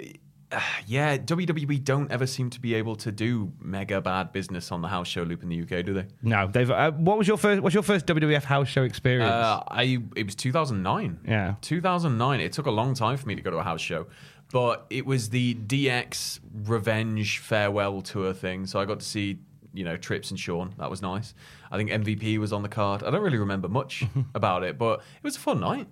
yeah, 0.86 1.16
WWE 1.16 1.82
don't 1.84 2.10
ever 2.10 2.26
seem 2.26 2.50
to 2.50 2.60
be 2.60 2.74
able 2.74 2.96
to 2.96 3.12
do 3.12 3.52
mega 3.60 4.00
bad 4.00 4.32
business 4.32 4.72
on 4.72 4.82
the 4.82 4.88
house 4.88 5.08
show 5.08 5.22
loop 5.22 5.42
in 5.42 5.48
the 5.48 5.62
UK, 5.62 5.84
do 5.84 5.94
they? 5.94 6.06
No, 6.22 6.46
they've. 6.46 6.70
Uh, 6.70 6.92
what 6.92 7.18
was 7.18 7.28
your 7.28 7.36
first? 7.36 7.62
What's 7.62 7.74
your 7.74 7.82
first 7.82 8.06
WWF 8.06 8.44
house 8.44 8.68
show 8.68 8.82
experience? 8.82 9.30
Uh, 9.30 9.62
I 9.68 9.98
it 10.16 10.26
was 10.26 10.34
2009. 10.34 11.20
Yeah. 11.26 11.54
2009. 11.60 12.40
It 12.40 12.52
took 12.52 12.66
a 12.66 12.70
long 12.70 12.94
time 12.94 13.16
for 13.16 13.26
me 13.28 13.34
to 13.34 13.42
go 13.42 13.50
to 13.50 13.58
a 13.58 13.62
house 13.62 13.80
show, 13.80 14.06
but 14.52 14.86
it 14.90 15.06
was 15.06 15.30
the 15.30 15.54
DX 15.54 16.40
Revenge 16.64 17.38
farewell 17.38 18.02
tour 18.02 18.32
thing. 18.32 18.66
So 18.66 18.80
I 18.80 18.84
got 18.84 19.00
to 19.00 19.06
see 19.06 19.38
you 19.72 19.84
know 19.84 19.96
Trips 19.96 20.30
and 20.30 20.38
Shawn. 20.38 20.74
That 20.78 20.90
was 20.90 21.02
nice. 21.02 21.34
I 21.70 21.76
think 21.76 21.90
MVP 21.90 22.38
was 22.38 22.52
on 22.52 22.62
the 22.62 22.68
card. 22.68 23.02
I 23.02 23.10
don't 23.10 23.22
really 23.22 23.38
remember 23.38 23.68
much 23.68 24.04
about 24.34 24.62
it, 24.62 24.78
but 24.78 25.00
it 25.00 25.24
was 25.24 25.36
a 25.36 25.40
fun 25.40 25.60
night. 25.60 25.88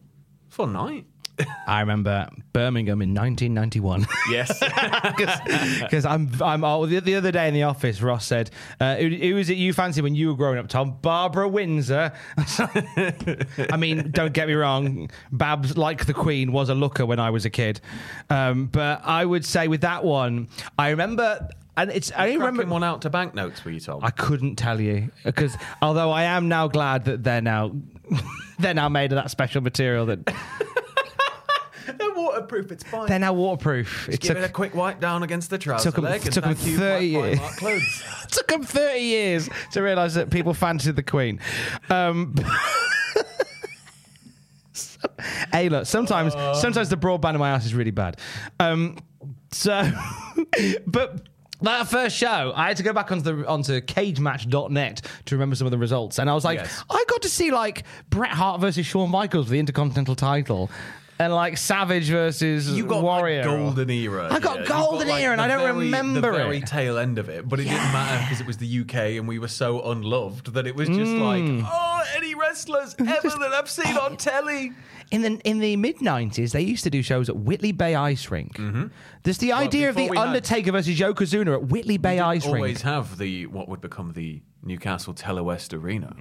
Fun 0.49 0.73
night. 0.73 1.07
I 1.66 1.81
remember 1.81 2.28
Birmingham 2.52 3.02
in 3.02 3.14
1991. 3.14 4.07
Yes. 4.31 4.62
Because 5.83 6.05
I'm, 6.05 6.31
I'm. 6.40 6.64
Oh, 6.64 6.87
the, 6.87 7.00
the 7.00 7.14
other 7.16 7.31
day 7.31 7.48
in 7.48 7.55
the 7.55 7.64
office, 7.64 8.00
Ross 8.00 8.24
said, 8.26 8.50
uh, 8.81 8.96
who, 8.96 9.09
"Who 9.09 9.35
was 9.35 9.50
it 9.50 9.57
you 9.57 9.72
fancied 9.72 10.02
when 10.02 10.14
you 10.14 10.28
were 10.28 10.37
growing 10.37 10.59
up, 10.59 10.68
Tom? 10.68 10.98
Barbara 11.02 11.48
Windsor." 11.48 12.12
I 12.37 13.76
mean, 13.78 14.11
don't 14.11 14.33
get 14.33 14.48
me 14.48 14.55
wrong, 14.55 15.11
Babs, 15.31 15.76
like 15.76 16.07
the 16.07 16.14
Queen, 16.14 16.52
was 16.52 16.68
a 16.68 16.74
looker 16.74 17.05
when 17.05 17.18
I 17.18 17.31
was 17.31 17.44
a 17.44 17.50
kid. 17.50 17.81
Um, 18.31 18.66
but 18.66 19.02
I 19.05 19.24
would 19.24 19.44
say 19.44 19.68
with 19.68 19.83
that 19.83 20.05
one, 20.05 20.48
I 20.78 20.90
remember, 20.90 21.48
and 21.76 21.90
it's. 21.90 22.11
I 22.12 22.33
remember 22.33 22.62
Cracking 22.62 22.70
one 22.70 22.85
out 22.85 23.02
to 23.02 23.11
banknotes, 23.11 23.64
were 23.64 23.70
you 23.70 23.81
told? 23.81 24.05
I 24.05 24.11
couldn't 24.11 24.57
tell 24.57 24.81
you 24.81 25.11
because 25.24 25.57
although 25.81 26.11
I 26.11 26.24
am 26.24 26.48
now 26.48 26.68
glad 26.68 27.05
that 27.07 27.22
they're 27.22 27.42
now 27.42 27.72
they're 28.59 28.74
now 28.74 28.88
made 28.88 29.12
of 29.12 29.16
that 29.16 29.31
special 29.31 29.61
material 29.62 30.07
that 30.07 30.35
They're 31.99 32.14
waterproof. 32.14 32.71
It's 32.73 32.85
fine. 32.85 33.07
they're 33.09 33.18
now 33.18 33.33
waterproof. 33.33 34.09
It 34.09 34.21
Give 34.21 34.35
took, 34.35 34.37
it 34.38 34.45
a 34.45 34.53
quick 34.53 34.75
wipe 34.75 35.01
down 35.01 35.23
against 35.23 35.51
the 35.51 35.59
trouser 35.59 35.90
took 35.90 35.99
'em- 35.99 36.05
leg. 36.05 36.23
took 36.23 36.47
'em 36.47 36.55
thank 36.55 36.66
you, 36.66 36.77
30 36.79 37.07
years. 37.07 37.38
Took 38.33 38.49
them 38.49 38.62
thirty 38.62 39.01
years 39.01 39.49
to 39.73 39.83
realise 39.83 40.14
that 40.14 40.31
people 40.31 40.55
fancied 40.55 40.97
the 40.97 41.03
Queen. 41.03 41.38
Um, 41.90 42.35
hey, 45.53 45.68
look, 45.68 45.87
sometimes 45.87 46.33
sometimes 46.59 46.88
the 46.88 46.97
broadband 46.97 47.35
in 47.35 47.40
my 47.40 47.51
house 47.51 47.66
is 47.66 47.75
really 47.75 47.90
bad. 47.90 48.18
Um, 48.61 48.99
so, 49.51 49.90
but. 50.87 51.27
That 51.64 51.87
first 51.87 52.16
show, 52.16 52.53
I 52.57 52.66
had 52.66 52.77
to 52.79 52.83
go 52.83 52.92
back 52.92 53.12
onto 53.12 53.23
the 53.23 53.47
onto 53.47 53.81
cagematch.net 53.83 55.03
to 55.27 55.35
remember 55.37 55.55
some 55.55 55.64
of 55.68 55.71
the 55.71 55.79
results. 55.79 56.18
And 56.18 56.29
I 56.29 56.35
was 56.35 56.45
like, 56.45 56.59
Yes. 56.59 56.83
I 56.90 57.05
got 57.09 57.23
to 57.23 57.29
see 57.29 57.53
like 57.53 57.85
Bret 58.11 58.33
Hart 58.33 58.61
versus 58.61 58.85
Shawn 58.85 59.11
Michaels 59.11 59.47
for 59.47 59.53
the 59.53 59.61
Intercontinental 59.61 60.16
title. 60.16 60.73
And 61.23 61.35
like 61.35 61.57
Savage 61.57 62.09
versus 62.09 62.69
You 62.71 62.85
got 62.85 63.03
Warrior. 63.03 63.45
like 63.47 63.59
golden 63.59 63.91
era. 63.91 64.29
I 64.31 64.39
got 64.41 64.57
yeah. 64.57 64.63
You 64.63 64.69
golden 64.69 65.09
like, 65.09 65.23
era 65.23 65.33
and 65.33 65.41
I 65.41 65.47
don't 65.49 65.61
very- 65.61 65.85
remember 65.87 66.21
the 66.21 66.31
very 66.33 66.59
it. 66.59 66.67
tail 66.67 66.99
end 66.99 67.19
of 67.19 67.29
it, 67.29 67.49
but 67.49 67.61
it 67.61 67.65
didn't 67.65 67.93
matter 67.93 68.25
because 68.25 68.41
it 68.41 68.47
was 68.47 68.57
the 68.57 68.81
UK 68.81 68.95
and 69.19 69.29
we 69.29 69.39
were 69.39 69.49
so 69.49 69.83
unloved 69.91 70.53
that 70.55 70.67
it 70.67 70.75
was 70.75 70.89
just 70.89 70.99
Mm. 71.13 71.21
like, 71.61 71.65
oh, 71.73 71.91
Eddie 72.17 72.35
wrestlers 72.35 72.95
ever 72.99 73.29
that 73.29 73.53
I've 73.55 73.71
seen 73.71 73.97
on 73.97 74.17
telly. 74.17 74.73
In 75.11 75.21
the 75.23 75.38
in 75.45 75.59
the 75.59 75.77
mid 75.77 75.99
'90s, 75.99 76.53
they 76.53 76.62
used 76.62 76.85
to 76.85 76.91
do 76.91 77.03
shows 77.03 77.29
at 77.29 77.37
Whitley 77.37 77.73
Bay 77.73 77.95
Ice 77.95 78.31
Rink. 78.31 78.59
There's 79.25 79.37
the 79.38 79.53
idea 79.53 79.91
of 79.91 79.97
before 79.97 80.07
the 80.09 80.11
we 80.12 80.17
had- 80.19 80.27
Undertaker 80.29 80.73
versus 80.73 80.99
Yokozuna 80.99 81.53
at 81.55 81.65
Whitley 81.65 81.99
Bay 81.99 82.19
Ice 82.19 82.45
Rink. 82.47 82.57
Always 82.57 82.83
have 82.83 83.19
the 83.19 83.47
what 83.47 83.69
would 83.69 83.83
become 83.83 84.15
the 84.15 84.41
Newcastle 84.62 85.12
Telewest 85.12 85.75
Arena. 85.75 86.15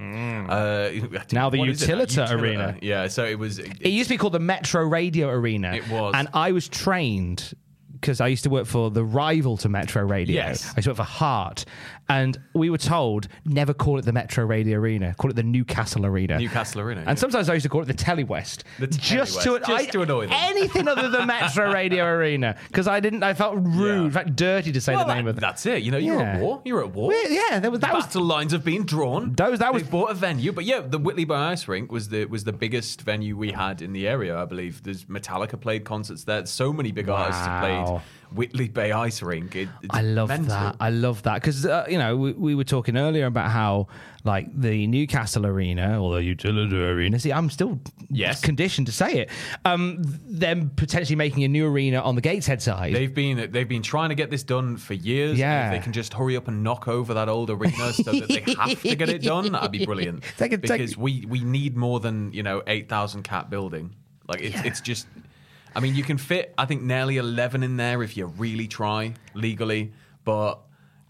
Uh, 0.50 0.90
Now 1.32 1.50
the 1.50 1.60
what 1.60 1.70
is 1.70 1.82
it? 1.84 1.90
Utilita 1.90 2.32
Arena. 2.32 2.78
Yeah, 2.82 3.08
so 3.08 3.24
it 3.24 3.40
was. 3.40 3.60
It 3.60 3.88
used 3.90 4.10
to 4.10 4.16
be 4.16 4.18
called 4.18 4.34
the 4.34 4.40
Metro 4.40 4.84
Radio 4.84 5.30
Arena. 5.30 5.74
It 5.74 5.88
was. 5.90 6.14
and 6.18 6.28
I 6.34 6.52
was 6.52 6.68
trained 6.68 7.54
because 7.94 8.20
I 8.20 8.28
used 8.28 8.44
to 8.46 8.50
work 8.50 8.66
for 8.66 8.90
the 8.90 9.04
rival 9.06 9.58
to 9.58 9.70
Metro 9.70 10.04
Radio. 10.04 10.34
Yes. 10.36 10.66
I 10.74 10.78
used 10.78 10.86
to 10.86 10.90
work 10.90 10.98
for 10.98 11.04
Heart, 11.04 11.66
and 12.12 12.38
we 12.54 12.70
were 12.70 12.78
told 12.78 13.28
never 13.46 13.74
call 13.74 13.98
it 14.00 14.06
the 14.06 14.12
Metro 14.14 14.46
Radio 14.46 14.78
Arena, 14.80 15.16
call 15.18 15.30
it 15.32 15.36
the 15.36 15.44
Newcastle 15.44 16.06
Arena. 16.06 16.38
Newcastle 16.40 16.82
Arena, 16.82 17.02
yeah. 17.02 17.10
And 17.10 17.18
sometimes 17.20 17.50
I 17.50 17.54
used 17.54 17.64
to 17.64 17.70
call 17.70 17.82
it 17.82 17.86
the 17.86 17.94
Telewest, 17.94 18.64
The 18.80 18.88
just 18.88 19.42
to 19.44 19.60
just 19.60 19.70
I- 19.70 19.86
to 19.86 20.02
annoy 20.02 20.28
them. 20.28 20.36
anything 20.40 20.88
other 20.88 21.10
than 21.10 21.28
Metro 21.28 21.72
Radio 21.72 22.06
Arena 22.16 22.56
because 22.68 22.88
I 22.88 23.00
didn't. 23.00 23.24
I 23.24 23.34
felt 23.34 23.56
rude, 23.58 23.98
Yeah. 24.00 24.06
in 24.06 24.12
fact, 24.12 24.36
dirty 24.36 24.72
to 24.72 24.82
say 24.82 24.96
Well, 24.96 25.06
the 25.06 25.16
name 25.16 25.26
that- 25.26 25.32
of 25.32 25.38
it. 25.38 25.42
That's 25.42 25.66
it. 25.66 25.84
You 25.84 25.92
know, 25.92 25.98
you're 25.98 26.20
Yeah. 26.20 26.34
at 26.36 26.40
war. 26.42 26.62
You're 26.66 26.84
at 26.84 26.94
war. 26.94 27.08
Well, 27.10 27.32
yeah, 27.32 27.60
there 27.60 27.72
was- 27.72 27.80
that 27.82 27.94
was- 27.94 28.06
battle 28.06 28.24
lines 28.24 28.52
have 28.52 28.64
been 28.64 28.86
drawn. 28.86 29.34
Those- 29.34 29.60
that 29.60 29.74
was- 29.74 29.84
bought 29.84 30.12
a 30.12 30.14
venue, 30.14 30.52
but 30.52 30.66
yeah, 30.66 30.82
the 30.82 30.98
Whitley 30.98 31.26
Bay 31.26 31.36
Ice 31.36 31.68
Rink 31.68 31.92
was 31.92 32.10
the 32.10 32.26
was 32.26 32.44
the 32.44 32.54
biggest 32.54 33.02
venue 33.02 33.36
we 33.38 33.52
had 33.52 33.82
in 33.82 33.94
the 33.94 34.08
area. 34.08 34.38
I 34.38 34.46
believe 34.46 34.84
there's 34.84 35.06
Metallica 35.06 35.60
played 35.60 35.84
concerts 35.86 36.24
there. 36.26 36.46
So 36.46 36.72
many 36.74 36.92
big 36.92 37.10
artists 37.10 37.46
have 37.46 37.62
played 37.62 38.02
Whitley 38.34 38.70
Bay 38.70 38.92
Ice 38.92 39.22
Rink. 39.22 39.56
It, 39.56 39.70
I 39.90 40.02
love 40.02 40.30
mental. 40.30 40.48
that. 40.50 40.76
I 40.80 40.90
love 40.90 41.24
that 41.24 41.36
because 41.36 41.66
uh, 41.66 41.86
you 41.90 41.98
know 41.98 42.16
we, 42.16 42.32
we 42.34 42.56
were 42.56 42.64
talking 42.64 42.98
earlier 42.98 43.26
about 43.26 43.52
how 43.52 43.88
like 44.24 44.48
the 44.60 44.86
Newcastle 44.88 45.46
Arena 45.48 46.02
or 46.02 46.16
the 46.16 46.22
Utilita 46.36 46.74
Arena. 46.74 47.20
See, 47.20 47.34
I'm 47.34 47.50
still 47.50 47.80
Yes. 48.10 48.40
conditioned 48.42 48.86
to 48.88 48.94
say 48.94 49.14
it. 49.22 49.30
Um, 49.66 49.98
them 50.04 50.70
potentially 50.76 51.16
making 51.16 51.44
a 51.44 51.48
new 51.48 51.66
arena 51.66 52.00
on 52.02 52.16
the 52.16 52.22
Gateshead 52.22 52.62
side. 52.62 52.94
They've 52.94 53.14
been 53.14 53.52
they've 53.52 53.68
been 53.68 53.82
trying 53.82 54.10
to 54.10 54.16
get 54.16 54.30
this 54.30 54.44
done 54.44 54.78
for 54.78 54.94
years. 54.94 55.38
Yeah. 55.40 55.68
if 55.72 55.80
they 55.80 55.84
can 55.84 55.92
just 55.94 56.14
hurry 56.14 56.38
up 56.38 56.48
and 56.48 56.64
knock 56.64 56.88
over 56.88 57.14
that 57.16 57.30
old 57.30 57.50
arena 57.50 57.92
so 57.94 58.12
that 58.12 58.28
they 58.28 58.54
have 58.54 58.82
to 58.82 58.96
get 58.96 59.10
it 59.10 59.22
done, 59.24 59.52
that'd 59.52 59.72
be 59.72 59.86
brilliant. 59.92 60.24
Like 60.40 60.54
a- 60.54 60.58
because 60.58 60.96
we 60.98 61.26
we 61.28 61.40
need 61.42 61.76
more 61.76 62.00
than 62.00 62.32
you 62.34 62.44
know 62.44 62.62
eight 62.68 62.88
thousand 62.90 63.24
cat 63.24 63.50
building. 63.50 63.96
Like 64.28 64.42
it's 64.42 64.62
it's 64.64 64.82
just. 64.82 65.08
I 65.76 65.80
mean, 65.80 65.96
you 65.96 66.04
can 66.04 66.18
fit 66.18 66.54
I 66.58 66.66
think 66.66 66.82
nearly 66.82 67.18
eleven 67.18 67.64
in 67.64 67.78
there 67.78 68.04
if 68.04 68.18
you 68.18 68.26
really 68.28 68.68
try 68.68 69.14
legally, 69.34 69.92
but. 70.24 70.60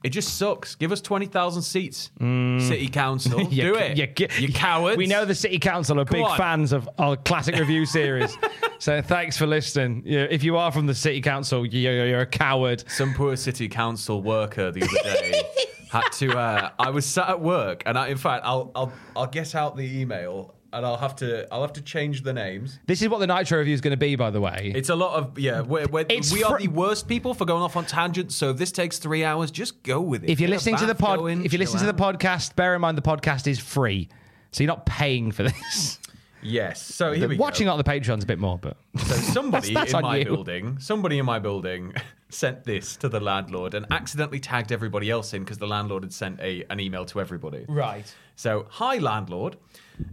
It 0.04 0.10
just 0.10 0.36
sucks. 0.39 0.74
Give 0.74 0.91
us 0.91 1.00
twenty 1.00 1.28
thousand 1.28 1.62
seats, 1.62 2.10
city 2.19 2.88
council. 2.88 3.41
You 3.52 3.62
Do 3.62 3.76
it, 3.76 3.97
you 3.97 4.28
you, 4.39 4.52
cowards. 4.52 4.97
We 4.97 5.06
know 5.06 5.26
the 5.26 5.36
City 5.36 5.60
Council 5.60 6.00
are 6.00 6.06
big 6.06 6.24
on. 6.24 6.36
fans 6.38 6.74
of 6.74 6.89
our 6.97 7.15
classic 7.15 7.56
review 7.56 7.86
series. 7.86 8.36
so 8.80 9.00
thanks 9.04 9.38
for 9.38 9.45
listening. 9.45 10.02
Yeah, 10.04 10.26
if 10.28 10.43
you 10.43 10.58
are 10.58 10.71
from 10.71 10.88
the 10.88 10.95
City 10.95 11.21
Council, 11.21 11.67
you're, 11.67 12.08
you're 12.08 12.21
a 12.21 12.26
coward. 12.26 12.84
some 12.89 13.13
poor 13.13 13.36
city 13.36 13.69
council 13.69 14.24
worker 14.24 14.71
the 14.71 14.82
other 14.82 15.04
day 15.04 15.43
had 15.91 16.10
to. 16.13 16.36
Uh, 16.36 16.69
I 16.80 16.89
was 16.89 17.06
sat 17.06 17.30
at 17.30 17.39
work, 17.39 17.84
and 17.86 17.95
I, 17.95 18.08
in 18.08 18.17
fact, 18.17 18.43
I'll 18.43 18.71
I'll 18.74 18.91
I'll 19.15 19.28
get 19.28 19.54
out 19.54 19.78
the 19.78 20.00
email, 20.02 20.56
and 20.74 20.86
I'll 20.86 20.98
have 20.98 21.16
to 21.18 21.52
I'll 21.54 21.62
have 21.62 21.74
to 21.74 21.82
change 21.82 22.24
the 22.24 22.34
names. 22.34 22.80
This 22.88 23.02
is 23.02 23.10
what 23.10 23.20
the 23.20 23.28
Nitro 23.28 23.60
review 23.60 23.74
is 23.74 23.82
going 23.82 23.92
to 23.92 23.98
be, 23.98 24.16
by 24.16 24.30
the 24.32 24.42
way. 24.42 24.72
It's 24.76 24.90
a 24.90 24.96
lot 24.96 25.16
of 25.18 25.38
yeah. 25.40 25.62
We're, 25.62 25.88
we're, 25.88 26.06
It's 26.10 26.32
we 26.32 26.44
are 26.44 26.56
fr- 26.58 26.62
the 26.62 26.68
worst 26.70 27.08
people 27.08 27.34
for 27.34 27.46
going 27.46 27.64
off 27.64 27.76
on 27.76 27.86
tangents. 27.86 28.36
So 28.36 28.52
if 28.52 28.58
this 28.58 28.72
takes 28.72 28.98
three 29.00 29.24
hours, 29.24 29.52
just 29.52 29.84
go 29.84 30.02
with 30.02 30.24
it. 30.24 30.30
if 30.30 30.40
you're 30.40 30.48
Get 30.48 30.54
a 30.54 30.56
listening 30.58 30.78
to 30.78 30.86
the 30.86 30.96
pod, 30.96 31.20
going, 31.20 31.46
if 31.46 31.52
you're 31.54 31.58
chill 31.64 31.74
listening 31.74 31.92
to 31.92 31.98
the 31.98 32.04
podcast, 32.04 32.56
bear 32.56 32.76
in 32.76 32.82
mind 32.82 32.98
the 32.98 33.02
podcast 33.02 33.48
is 33.48 33.60
free, 33.60 34.10
so 34.52 34.64
you're 34.64 34.68
not 34.72 34.86
paying 34.86 35.32
for 35.32 35.44
this. 35.44 36.00
yes. 36.42 36.82
So 36.82 37.12
here 37.12 37.28
we 37.28 37.38
Watching 37.38 37.66
go. 37.66 37.72
it 37.72 37.74
on 37.74 37.78
the 37.78 37.84
Patreon's 37.84 38.24
a 38.24 38.28
bit 38.28 38.40
more, 38.40 38.58
but 38.58 38.78
So 38.98 39.16
somebody 39.16 39.68
That's- 39.74 39.92
that's 39.92 39.94
in 39.94 39.96
on 39.98 40.04
my 40.04 40.18
you. 40.18 40.26
building, 40.26 40.80
somebody 40.80 41.18
in 41.20 41.26
my 41.26 41.40
building 41.40 41.94
sent 42.34 42.63
this 42.63 42.96
to 42.98 43.10
the 43.10 43.20
landlord 43.20 43.74
and 43.74 43.86
accidentally 43.91 44.39
tagged 44.39 44.72
everybody 44.72 45.10
else 45.10 45.34
in 45.34 45.44
because 45.44 45.58
the 45.58 45.67
landlord 45.67 46.04
had 46.04 46.13
sent 46.13 46.39
a 46.39 46.63
an 46.70 46.80
email 46.80 47.06
to 47.06 47.20
everybody. 47.22 47.65
right. 47.67 48.13
So, 48.36 48.65
hi 48.70 48.98
landlord. 48.98 49.58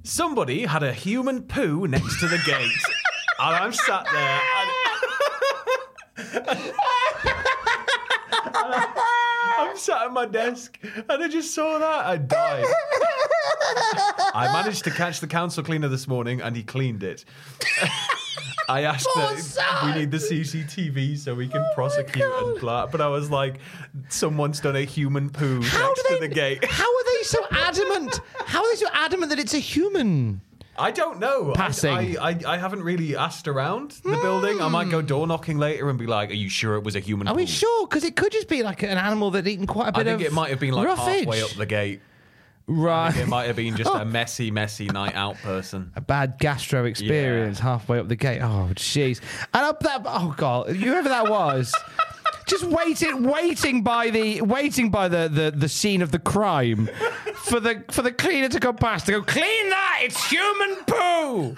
Somebody 0.03 0.67
had 0.67 0.83
a 0.83 0.93
human 0.93 1.43
poo 1.43 1.87
next 1.87 2.21
to 2.21 2.29
the 2.29 2.39
gate. 2.39 2.71
and 3.41 3.57
I'm 3.57 3.73
sat 3.73 4.07
there. 4.13 4.41
And 6.19 6.59
I'm 9.59 9.77
sat 9.77 10.03
at 10.03 10.13
my 10.13 10.27
desk 10.27 10.79
and 10.83 11.23
I 11.23 11.29
just 11.29 11.55
saw 11.55 11.79
that. 11.79 12.07
I 12.07 12.17
died. 12.17 12.65
I 14.35 14.51
managed 14.53 14.85
to 14.85 14.91
catch 14.91 15.21
the 15.21 15.27
council 15.27 15.63
cleaner 15.63 15.89
this 15.89 16.07
morning 16.07 16.41
and 16.41 16.57
he 16.57 16.63
cleaned 16.63 17.03
it. 17.03 17.25
I 18.69 18.83
asked 18.83 19.09
oh, 19.17 19.35
that 19.57 19.85
we 19.85 20.01
need 20.01 20.11
the 20.11 20.19
CCTV 20.19 21.19
so 21.19 21.35
we 21.35 21.49
can 21.49 21.63
oh 21.63 21.75
prosecute 21.75 22.25
and 22.25 22.61
blah. 22.61 22.87
But 22.87 23.01
I 23.01 23.09
was 23.09 23.31
like, 23.31 23.61
someone's 24.09 24.61
done 24.61 24.77
a 24.77 24.85
human 24.85 25.31
poo 25.31 25.63
How 25.63 25.89
next 25.89 26.03
do 26.09 26.15
to 26.17 26.21
the 26.21 26.29
gate. 26.29 26.65
How 26.69 26.85
are 26.85 27.05
they 27.05 27.23
so 27.23 27.39
adamant? 27.51 28.21
How 28.47 28.63
are 28.63 28.71
they 28.71 28.77
so 28.77 28.89
adamant 28.93 29.31
that 29.31 29.39
it's 29.39 29.55
a 29.55 29.59
human? 29.59 30.43
I 30.77 30.91
don't 30.91 31.19
know. 31.19 31.53
I- 31.53 31.57
Passing. 31.57 31.91
I, 31.91 32.17
I, 32.21 32.41
I 32.47 32.57
haven't 32.57 32.83
really 32.83 33.17
asked 33.17 33.49
around 33.49 33.93
the 34.05 34.19
building. 34.23 34.61
I 34.61 34.69
might 34.69 34.91
go 34.91 35.01
hmm. 35.01 35.07
door 35.07 35.27
knocking 35.27 35.59
later 35.59 35.89
and 35.89 35.99
be 35.99 36.07
like, 36.07 36.31
"Are 36.31 36.35
you 36.35 36.49
sure 36.49 36.77
it 36.77 36.85
was 36.85 36.95
a 36.95 37.01
human?" 37.01 37.27
Are 37.27 37.35
we 37.35 37.45
poo?" 37.45 37.51
sure? 37.51 37.87
Because 37.87 38.05
it 38.05 38.17
could 38.17 38.33
just 38.33 38.49
be 38.49 38.63
like 38.63 38.83
an 38.83 38.99
animal 38.99 39.31
that 39.33 39.47
eaten 39.47 39.67
quite 39.67 39.89
a 39.89 39.89
I 39.89 40.03
bit 40.03 40.07
of. 40.07 40.15
I 40.15 40.17
think 40.19 40.29
it 40.29 40.33
might 40.33 40.51
have 40.51 40.61
been 40.61 40.75
like 40.75 40.87
roughage. 40.87 41.25
halfway 41.25 41.43
up 41.43 41.51
the 41.51 41.67
gate. 41.67 42.01
Right. 42.69 43.17
It 43.17 43.29
might 43.29 43.47
have 43.47 43.57
been 43.57 43.77
just 43.77 43.91
a 43.93 44.05
messy, 44.05 44.51
messy 44.51 44.87
night 44.87 45.15
out 45.15 45.37
person. 45.37 45.91
a 45.97 46.03
bad 46.03 46.35
gastro 46.39 46.85
experience 46.85 47.59
halfway 47.59 47.99
up 47.99 48.09
the 48.09 48.17
gate. 48.17 48.41
Oh, 48.43 48.69
jeez. 48.75 49.21
And 49.55 49.65
up 49.65 49.81
that, 49.81 50.03
oh 50.05 50.35
god, 50.37 50.77
whoever 50.77 51.09
that 51.09 51.31
was, 51.31 51.75
just 52.47 52.65
waiting, 52.65 53.23
waiting 53.25 53.83
by 53.83 54.11
the, 54.11 54.43
waiting 54.43 54.91
by 54.91 55.09
the, 55.09 55.29
the, 55.33 55.51
the 55.51 55.69
scene 55.69 56.03
of 56.03 56.13
the 56.13 56.19
crime 56.19 56.91
for 57.35 57.59
the 57.59 57.83
for 57.91 58.03
the 58.03 58.13
cleaner 58.13 58.49
to 58.51 58.61
come 58.61 58.77
past 58.77 59.07
to 59.07 59.13
go 59.13 59.23
clean 59.23 59.71
that. 59.71 60.01
It's 60.03 60.31
human 60.31 60.77
poo. 60.87 61.57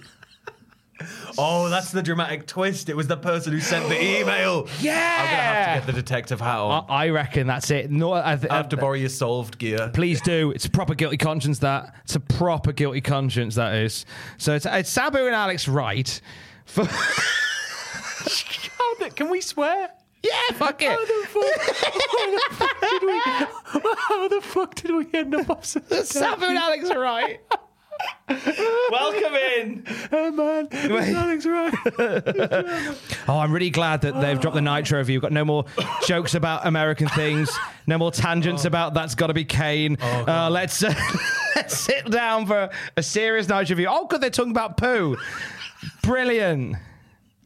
Oh, 1.39 1.69
that's 1.69 1.93
the 1.93 2.03
dramatic 2.03 2.47
twist. 2.47 2.89
It 2.89 2.97
was 2.97 3.07
the 3.07 3.17
person 3.17 3.53
who 3.53 3.61
sent 3.61 3.89
the 3.89 4.03
email. 4.21 4.69
Yeah. 4.81 4.93
I'm 4.93 5.25
gonna 5.25 5.43
have 5.43 5.67
to 5.67 5.81
get 5.81 5.87
the 5.95 6.03
detective 6.03 6.41
hat 6.41 6.59
on. 6.59 6.85
I, 6.89 7.07
I 7.07 7.09
reckon 7.11 7.47
that's 7.47 7.71
it. 7.71 7.91
No, 7.91 8.13
I, 8.13 8.37
th- 8.37 8.51
I 8.51 8.57
have 8.57 8.69
to 8.71 8.77
uh, 8.77 8.81
borrow 8.81 8.95
your 8.95 9.09
solved 9.09 9.59
gear. 9.59 9.91
Please 9.95 10.21
do. 10.21 10.51
It's 10.51 10.67
a 10.67 10.71
proper 10.71 10.95
guilty 10.95 11.17
conscience. 11.17 11.61
That 11.61 11.95
it's 12.05 12.17
a 12.17 12.21
proper 12.21 12.73
guilty 12.73 13.01
conscience. 13.01 13.55
That 13.55 13.75
is. 13.75 14.05
So 14.39 14.55
it's, 14.55 14.67
it's 14.67 14.91
Sabu 14.91 15.27
and 15.27 15.35
Alex 15.35 15.69
Wright. 15.69 16.21
For 16.67 16.85
How 16.85 17.11
Can 19.11 19.31
we 19.31 19.41
swear? 19.41 19.91
yeah, 20.23 20.33
fuck 20.55 20.83
it. 20.83 20.91
How 20.91 20.99
the 24.29 24.41
fuck 24.43 24.75
did 24.75 24.91
we 24.95 25.07
end 25.15 25.35
up 25.35 25.49
off 25.51 25.65
such 25.65 25.91
a 25.91 26.05
Sabu 26.05 26.45
and 26.47 26.59
Alex 26.59 26.91
are 26.91 27.01
right. 27.01 27.41
Welcome 28.29 29.35
in. 29.35 29.85
Hey 30.11 30.31
man. 30.31 30.69
Alex 30.73 31.47
Wright. 31.47 31.75
Oh, 33.29 33.39
I'm 33.39 33.53
really 33.53 33.71
glad 33.71 34.03
that 34.03 34.21
they've 34.21 34.41
dropped 34.41 34.55
the 34.55 34.63
Nitro 34.63 34.99
review. 34.99 35.17
We've 35.17 35.23
got 35.23 35.33
no 35.33 35.45
more 35.45 35.65
jokes 36.07 36.35
about 36.35 36.67
American 36.67 37.09
things, 37.09 37.51
no 37.87 37.99
more 37.99 38.11
tangents 38.11 38.65
about 38.65 38.95
that's 38.95 39.15
got 39.15 39.29
to 39.29 39.35
be 39.35 39.45
Kane. 39.45 39.97
uh, 40.01 40.49
let's 40.51 40.83
uh, 40.83 40.95
let's 41.57 41.77
sit 41.77 42.11
down 42.11 42.47
for 42.47 42.71
a 42.97 43.03
serious 43.03 43.49
Nitro 43.49 43.75
review. 43.75 43.89
Oh, 43.91 44.07
good, 44.07 44.21
they're 44.21 44.31
talking 44.31 44.53
about 44.53 44.77
poo. 44.77 45.17
Brilliant. 46.03 46.77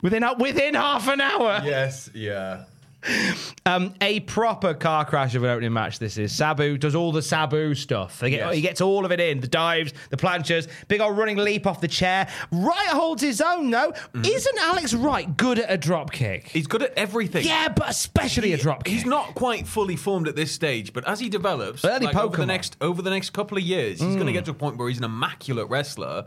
Within 0.02 0.24
within 0.38 0.74
half 0.74 1.08
an 1.08 1.20
hour. 1.20 1.62
yes, 1.64 2.10
yeah. 2.14 2.64
Um, 3.66 3.94
a 4.02 4.20
proper 4.20 4.74
car 4.74 5.06
crash 5.06 5.34
of 5.34 5.42
an 5.42 5.48
opening 5.48 5.72
match. 5.72 5.98
This 5.98 6.18
is 6.18 6.32
Sabu 6.32 6.76
does 6.76 6.94
all 6.94 7.12
the 7.12 7.22
Sabu 7.22 7.74
stuff. 7.74 8.20
Get, 8.20 8.32
Yes. 8.32 8.54
He 8.54 8.60
gets 8.60 8.82
all 8.82 9.06
of 9.06 9.12
it 9.12 9.20
in: 9.20 9.40
the 9.40 9.46
dives, 9.48 9.94
the 10.10 10.18
planchas, 10.18 10.68
big 10.86 11.00
old 11.00 11.16
running 11.16 11.38
leap 11.38 11.66
off 11.66 11.80
the 11.80 11.88
chair. 11.88 12.28
Wright 12.52 12.88
holds 12.88 13.22
his 13.22 13.40
own. 13.40 13.70
though. 13.70 13.94
isn't 14.14 14.58
Alex 14.58 14.92
Wright 14.92 15.34
good 15.38 15.58
at 15.58 15.72
a 15.72 15.78
drop 15.78 16.12
kick? 16.12 16.48
He's 16.48 16.66
good 16.66 16.82
at 16.82 16.92
everything. 16.94 17.46
yeah, 17.46 17.68
but 17.70 17.88
especially 17.88 18.52
a 18.52 18.58
drop 18.58 18.84
kick. 18.84 18.92
He's 18.92 19.06
not 19.06 19.34
quite 19.34 19.66
fully 19.66 19.96
formed 19.96 20.28
at 20.28 20.36
this 20.36 20.52
stage, 20.52 20.92
but 20.92 21.08
as 21.08 21.20
he 21.20 21.30
develops, 21.30 21.86
Early 21.86 22.04
like, 22.06 22.16
over 22.16 22.36
the 22.36 22.42
Pokemon. 22.42 22.46
next 22.48 22.76
over 22.82 23.00
the 23.00 23.10
next 23.10 23.30
couple 23.30 23.56
of 23.56 23.64
years, 23.64 23.98
he's 23.98 24.14
going 24.14 24.26
to 24.26 24.32
get 24.32 24.44
to 24.44 24.50
a 24.50 24.54
point 24.54 24.76
where 24.76 24.88
he's 24.88 24.98
an 24.98 25.04
immaculate 25.04 25.70
wrestler. 25.70 26.26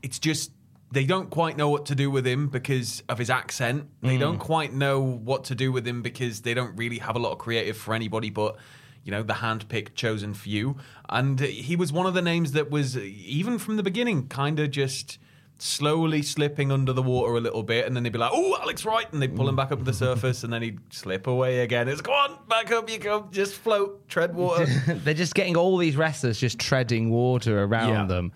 It's 0.00 0.20
just 0.20 0.52
they 0.90 1.04
don't 1.04 1.30
quite 1.30 1.56
know 1.56 1.68
what 1.68 1.86
to 1.86 1.94
do 1.94 2.10
with 2.10 2.26
him 2.26 2.48
because 2.48 3.02
of 3.08 3.18
his 3.18 3.30
accent. 3.30 3.88
They 4.02 4.16
mm. 4.16 4.20
don't 4.20 4.38
quite 4.38 4.72
know 4.72 5.00
what 5.00 5.44
to 5.44 5.54
do 5.54 5.70
with 5.70 5.86
him 5.86 6.02
because 6.02 6.42
they 6.42 6.54
don't 6.54 6.76
really 6.76 6.98
have 6.98 7.16
a 7.16 7.18
lot 7.18 7.32
of 7.32 7.38
creative 7.38 7.76
for 7.76 7.94
anybody 7.94 8.30
but 8.30 8.56
you 9.04 9.12
know 9.12 9.22
the 9.22 9.34
hand-picked 9.34 9.94
chosen 9.94 10.34
few 10.34 10.76
and 11.08 11.40
he 11.40 11.76
was 11.76 11.92
one 11.92 12.06
of 12.06 12.14
the 12.14 12.22
names 12.22 12.52
that 12.52 12.70
was 12.70 12.96
even 12.96 13.58
from 13.58 13.76
the 13.76 13.82
beginning 13.82 14.26
kind 14.28 14.58
of 14.58 14.70
just 14.70 15.18
slowly 15.58 16.22
slipping 16.22 16.70
under 16.70 16.92
the 16.92 17.02
water 17.02 17.34
a 17.34 17.40
little 17.40 17.62
bit, 17.62 17.84
and 17.86 17.94
then 17.94 18.04
they'd 18.04 18.12
be 18.12 18.18
like, 18.18 18.30
"Oh, 18.32 18.56
Alex 18.60 18.84
Wright," 18.84 19.12
and 19.12 19.20
they'd 19.20 19.34
pull 19.34 19.48
him 19.48 19.56
back 19.56 19.72
up 19.72 19.78
to 19.78 19.84
the 19.84 19.90
mm. 19.90 19.96
surface, 19.96 20.44
and 20.44 20.52
then 20.52 20.62
he'd 20.62 20.78
slip 20.90 21.26
away 21.26 21.60
again. 21.60 21.88
It's 21.88 22.00
go 22.00 22.12
on, 22.12 22.38
back 22.48 22.70
up 22.70 22.88
you 22.88 22.98
come, 22.98 23.28
just 23.30 23.54
float, 23.54 24.08
tread 24.08 24.34
water. 24.34 24.66
They're 24.86 25.14
just 25.14 25.34
getting 25.34 25.56
all 25.56 25.76
these 25.76 25.96
wrestlers 25.96 26.38
just 26.38 26.58
treading 26.58 27.10
water 27.10 27.62
around 27.62 27.88
Yeah. 27.88 28.04
them. 28.06 28.32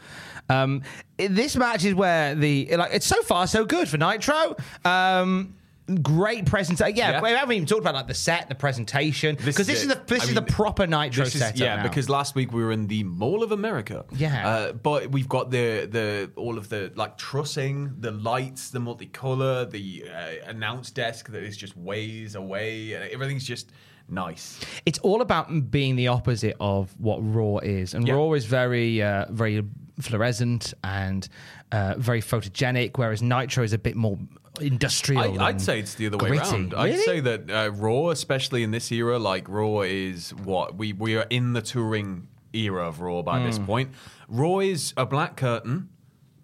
Um, 0.48 0.83
this 1.16 1.57
match 1.57 1.85
is 1.85 1.94
where 1.94 2.35
the 2.35 2.76
like 2.76 2.92
it's 2.94 3.07
so 3.07 3.22
far 3.22 3.46
so 3.46 3.64
good 3.64 3.88
for 3.88 3.96
Nitro. 3.98 4.57
Um, 4.85 5.55
great 6.02 6.46
presentation. 6.46 6.96
Yeah, 6.96 7.11
Yeah. 7.12 7.22
we 7.22 7.31
haven't 7.31 7.55
even 7.57 7.66
talked 7.66 7.81
about 7.81 7.94
like 7.94 8.07
the 8.07 8.14
set, 8.14 8.48
the 8.48 8.55
presentation, 8.55 9.37
because 9.44 9.66
this, 9.66 9.83
is 9.83 9.88
the 9.88 10.00
this 10.07 10.20
I 10.20 10.24
is 10.24 10.28
mean, 10.35 10.35
the 10.37 10.52
proper 10.52 10.87
Nitro 10.87 11.24
This 11.24 11.35
is- 11.35 11.40
setup. 11.40 11.59
yeah, 11.59 11.76
now. 11.76 11.83
because 11.83 12.09
last 12.09 12.35
week 12.35 12.52
we 12.52 12.62
were 12.62 12.72
in 12.72 12.87
the 12.87 13.02
Mall 13.05 13.42
of 13.42 13.50
America. 13.52 14.05
Yeah. 14.12 14.46
uh, 14.48 14.72
but 14.72 15.11
we've 15.11 15.28
got 15.28 15.50
the 15.50 15.87
the 15.90 16.31
all 16.37 16.57
of 16.59 16.68
the 16.68 16.92
like 16.94 17.18
trussing, 17.18 17.94
the 17.98 18.12
lights, 18.12 18.70
the 18.70 18.78
multicolor, 18.78 19.68
the 19.70 20.05
uh, 20.09 20.48
announce 20.50 20.90
desk 20.90 21.31
that 21.31 21.42
is 21.42 21.57
just 21.57 21.76
ways 21.76 22.35
away, 22.37 22.92
and 22.92 23.05
everything's 23.11 23.44
just 23.44 23.72
nice. 24.09 24.61
it's 24.85 24.98
all 25.00 25.20
about 25.22 25.70
being 25.70 25.96
the 25.96 26.09
opposite 26.09 26.57
of 26.61 26.94
what 26.98 27.18
Raw 27.22 27.59
is, 27.59 27.94
and 27.94 28.07
Yeah. 28.07 28.14
Raw 28.14 28.33
is 28.35 28.44
very, 28.44 29.02
uh, 29.02 29.26
very 29.31 29.62
fluorescent 30.00 30.74
and 30.85 31.28
uh, 31.70 31.94
very 31.98 32.20
photogenic, 32.22 32.96
whereas 32.96 33.22
Nitro 33.22 33.62
is 33.64 33.72
a 33.72 33.78
bit 33.78 33.96
more 33.96 34.18
industrial. 34.61 35.40
I, 35.40 35.46
I'd 35.46 35.61
say 35.61 35.78
it's 35.81 35.94
the 35.94 36.07
other 36.07 36.18
way 36.18 36.28
gritty. 36.31 36.48
around. 36.50 36.74
I'd 36.74 36.98
say 37.00 37.20
that 37.20 37.50
uh, 37.50 37.70
Raw, 37.72 38.11
especially 38.11 38.62
in 38.62 38.70
this 38.70 38.90
era, 38.92 39.18
like 39.18 39.48
Raw 39.48 39.81
is 39.81 40.35
what 40.35 40.76
we 40.76 40.92
we 40.92 41.16
are 41.16 41.26
in 41.31 41.52
the 41.52 41.62
touring 41.62 42.28
era 42.52 42.87
of 42.88 43.00
Raw 43.00 43.22
by 43.22 43.38
Hmm. 43.40 43.46
this 43.46 43.59
point. 43.59 43.90
Raw 44.28 44.59
is 44.61 44.92
a 44.96 45.07
black 45.07 45.37
curtain, 45.37 45.88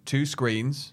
two 0.05 0.27
screens. 0.27 0.93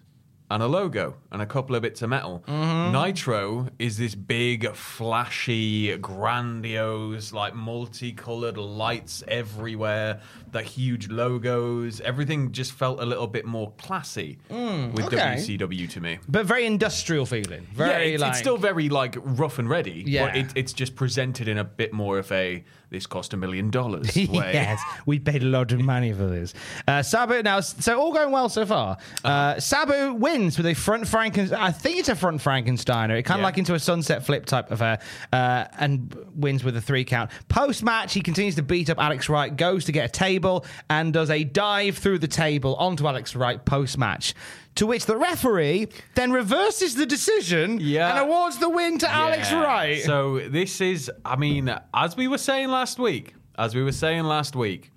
And 0.51 0.61
a 0.61 0.67
logo 0.67 1.15
and 1.35 1.41
a 1.41 1.45
couple 1.45 1.75
of 1.75 1.81
bits 1.81 2.01
of 2.01 2.09
metal. 2.09 2.43
Mm-hmm. 2.47 2.93
Nitro 2.93 3.67
is 3.77 3.97
this 3.97 4.15
big, 4.15 4.73
flashy, 4.73 5.95
grandiose, 5.97 7.33
like 7.33 7.53
multicolored 7.53 8.57
lights 8.57 9.23
everywhere, 9.27 10.21
the 10.51 10.61
huge 10.61 11.09
logos. 11.09 11.99
Everything 12.01 12.51
just 12.51 12.71
felt 12.71 13.01
a 13.01 13.05
little 13.05 13.27
bit 13.27 13.45
more 13.45 13.71
classy 13.77 14.37
with 14.49 14.57
Mm, 14.57 15.03
okay. 15.05 15.17
WCW 15.17 15.89
to 15.89 15.99
me 16.01 16.19
but 16.27 16.45
very 16.45 16.65
industrial 16.65 17.25
feeling. 17.25 17.67
Very 17.73 17.89
yeah, 18.09 18.13
it's, 18.13 18.21
like 18.21 18.29
it's 18.31 18.39
still 18.39 18.57
very 18.57 18.87
like 18.89 19.17
rough 19.19 19.59
and 19.59 19.69
ready. 19.69 20.03
Yeah. 20.07 20.27
but 20.27 20.35
it, 20.37 20.47
it's 20.55 20.73
just 20.73 20.95
presented 20.95 21.47
in 21.47 21.57
a 21.57 21.63
bit 21.63 21.91
more 21.93 22.17
of 22.17 22.31
a 22.31 22.63
this 22.91 23.07
cost 23.07 23.33
a 23.33 23.37
million 23.37 23.69
dollars 23.71 24.15
yes, 24.17 24.79
we 25.05 25.19
paid 25.19 25.41
a 25.41 25.45
lot 25.47 25.71
of 25.71 25.81
money 25.81 26.13
for 26.13 26.27
this. 26.27 26.53
Uh, 26.87 27.01
Sabu 27.01 27.41
now, 27.43 27.59
so 27.59 27.99
all 27.99 28.13
going 28.13 28.31
well 28.31 28.47
so 28.47 28.65
far. 28.65 28.97
Uh-huh. 29.23 29.27
Uh, 29.27 29.59
Sabu 29.59 30.13
wins 30.13 30.55
with 30.57 30.67
a 30.67 30.73
front 30.73 31.07
front 31.07 31.24
Franken. 31.31 31.51
I 31.51 31.71
think 31.71 31.97
it's 31.97 32.09
a 32.09 32.15
front 32.15 32.41
Frankensteiner. 32.41 33.17
It 33.17 33.23
kind 33.23 33.39
of 33.39 33.41
Yeah. 33.41 33.45
like 33.45 33.57
into 33.57 33.73
a 33.73 33.79
sunset 33.79 34.25
flip 34.25 34.45
type 34.45 34.71
of 34.71 34.81
a, 34.81 34.99
uh, 35.33 35.65
and 35.79 36.15
wins 36.35 36.63
with 36.63 36.75
a 36.77 36.81
three 36.81 37.03
count. 37.05 37.31
Post 37.49 37.83
match, 37.83 38.13
he 38.13 38.21
continues 38.21 38.55
to 38.55 38.63
beat 38.63 38.89
up 38.89 38.99
Alex 38.99 39.29
Wright, 39.29 39.55
goes 39.55 39.85
to 39.85 39.91
get 39.91 40.05
a 40.05 40.11
table 40.11 40.65
and 40.89 41.13
does 41.13 41.29
a 41.29 41.43
dive 41.43 41.97
through 41.97 42.19
the 42.19 42.27
table 42.27 42.75
onto 42.75 43.07
Alex 43.07 43.35
Wright 43.35 43.63
post 43.65 43.97
match. 43.97 44.33
To 44.75 44.85
which 44.85 45.05
the 45.05 45.15
referee 45.15 45.87
then 46.15 46.31
reverses 46.33 46.95
the 46.95 47.05
decision 47.05 47.79
Yeah. 47.79 48.09
and 48.09 48.19
awards 48.19 48.57
the 48.57 48.67
win 48.69 48.97
to 48.99 49.09
Alex 49.09 49.51
Wright. 49.53 50.01
So 50.03 50.39
this 50.49 50.81
is, 50.81 51.09
I 51.23 51.37
mean, 51.37 51.73
as 51.93 52.17
we 52.17 52.27
were 52.27 52.37
saying 52.37 52.67
last 52.69 52.99
week, 52.99 53.35
as 53.57 53.73
we 53.73 53.81
were 53.83 53.93
saying 53.93 54.25
last 54.25 54.53
week, 54.55 54.91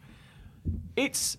it's 0.97 1.37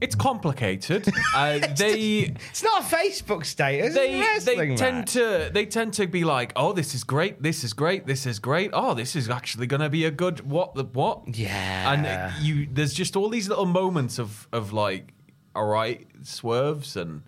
it's 0.00 0.14
complicated. 0.14 1.06
uh, 1.34 1.58
they 1.76 2.34
it's 2.50 2.62
not 2.62 2.82
a 2.82 2.84
Facebook 2.84 3.44
status. 3.44 3.94
They, 3.94 4.22
they 4.44 4.76
tend 4.76 5.06
to 5.08 5.50
they 5.52 5.66
tend 5.66 5.94
to 5.94 6.06
be 6.06 6.24
like, 6.24 6.52
oh, 6.56 6.72
this 6.72 6.94
is 6.94 7.04
great, 7.04 7.42
this 7.42 7.64
is 7.64 7.72
great, 7.72 8.06
this 8.06 8.26
is 8.26 8.38
great. 8.38 8.70
Oh, 8.72 8.94
this 8.94 9.14
is 9.16 9.28
actually 9.30 9.66
going 9.66 9.80
to 9.82 9.88
be 9.90 10.04
a 10.04 10.10
good 10.10 10.48
what 10.50 10.74
the 10.74 10.84
what? 10.84 11.36
Yeah. 11.36 11.92
and 11.92 12.44
you 12.44 12.68
there's 12.72 12.92
just 12.94 13.16
all 13.16 13.28
these 13.28 13.48
little 13.48 13.66
moments 13.66 14.18
of 14.18 14.48
of 14.52 14.72
like, 14.72 15.12
all 15.54 15.66
right, 15.66 16.06
swerves 16.22 16.96
and. 16.96 17.22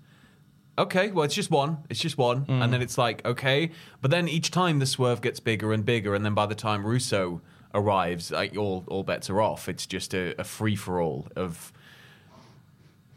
Okay, 0.79 1.11
well, 1.11 1.25
it's 1.25 1.35
just 1.35 1.51
one. 1.51 1.79
It's 1.89 2.01
just 2.01 2.19
one, 2.19 2.45
Mm. 2.45 2.63
and 2.63 2.71
then 2.71 2.83
it's 2.83 2.99
like 2.99 3.25
okay, 3.25 3.71
but 4.03 4.11
then 4.11 4.29
each 4.29 4.51
time 4.51 4.79
the 4.79 4.85
swerve 4.85 5.23
gets 5.23 5.41
bigger 5.41 5.73
and 5.73 5.87
bigger, 5.87 6.15
and 6.15 6.23
then 6.23 6.35
by 6.35 6.45
the 6.45 6.55
time 6.55 6.85
Russo 6.87 7.41
arrives, 7.73 8.31
like 8.31 8.59
all 8.59 8.85
all 8.89 9.03
bets 9.03 9.31
are 9.31 9.41
off. 9.41 9.71
It's 9.71 9.87
just 9.87 10.13
a, 10.13 10.39
a 10.39 10.45
free 10.45 10.77
for 10.77 11.01
all 11.01 11.29
of 11.35 11.73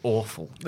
awful. 0.03 0.49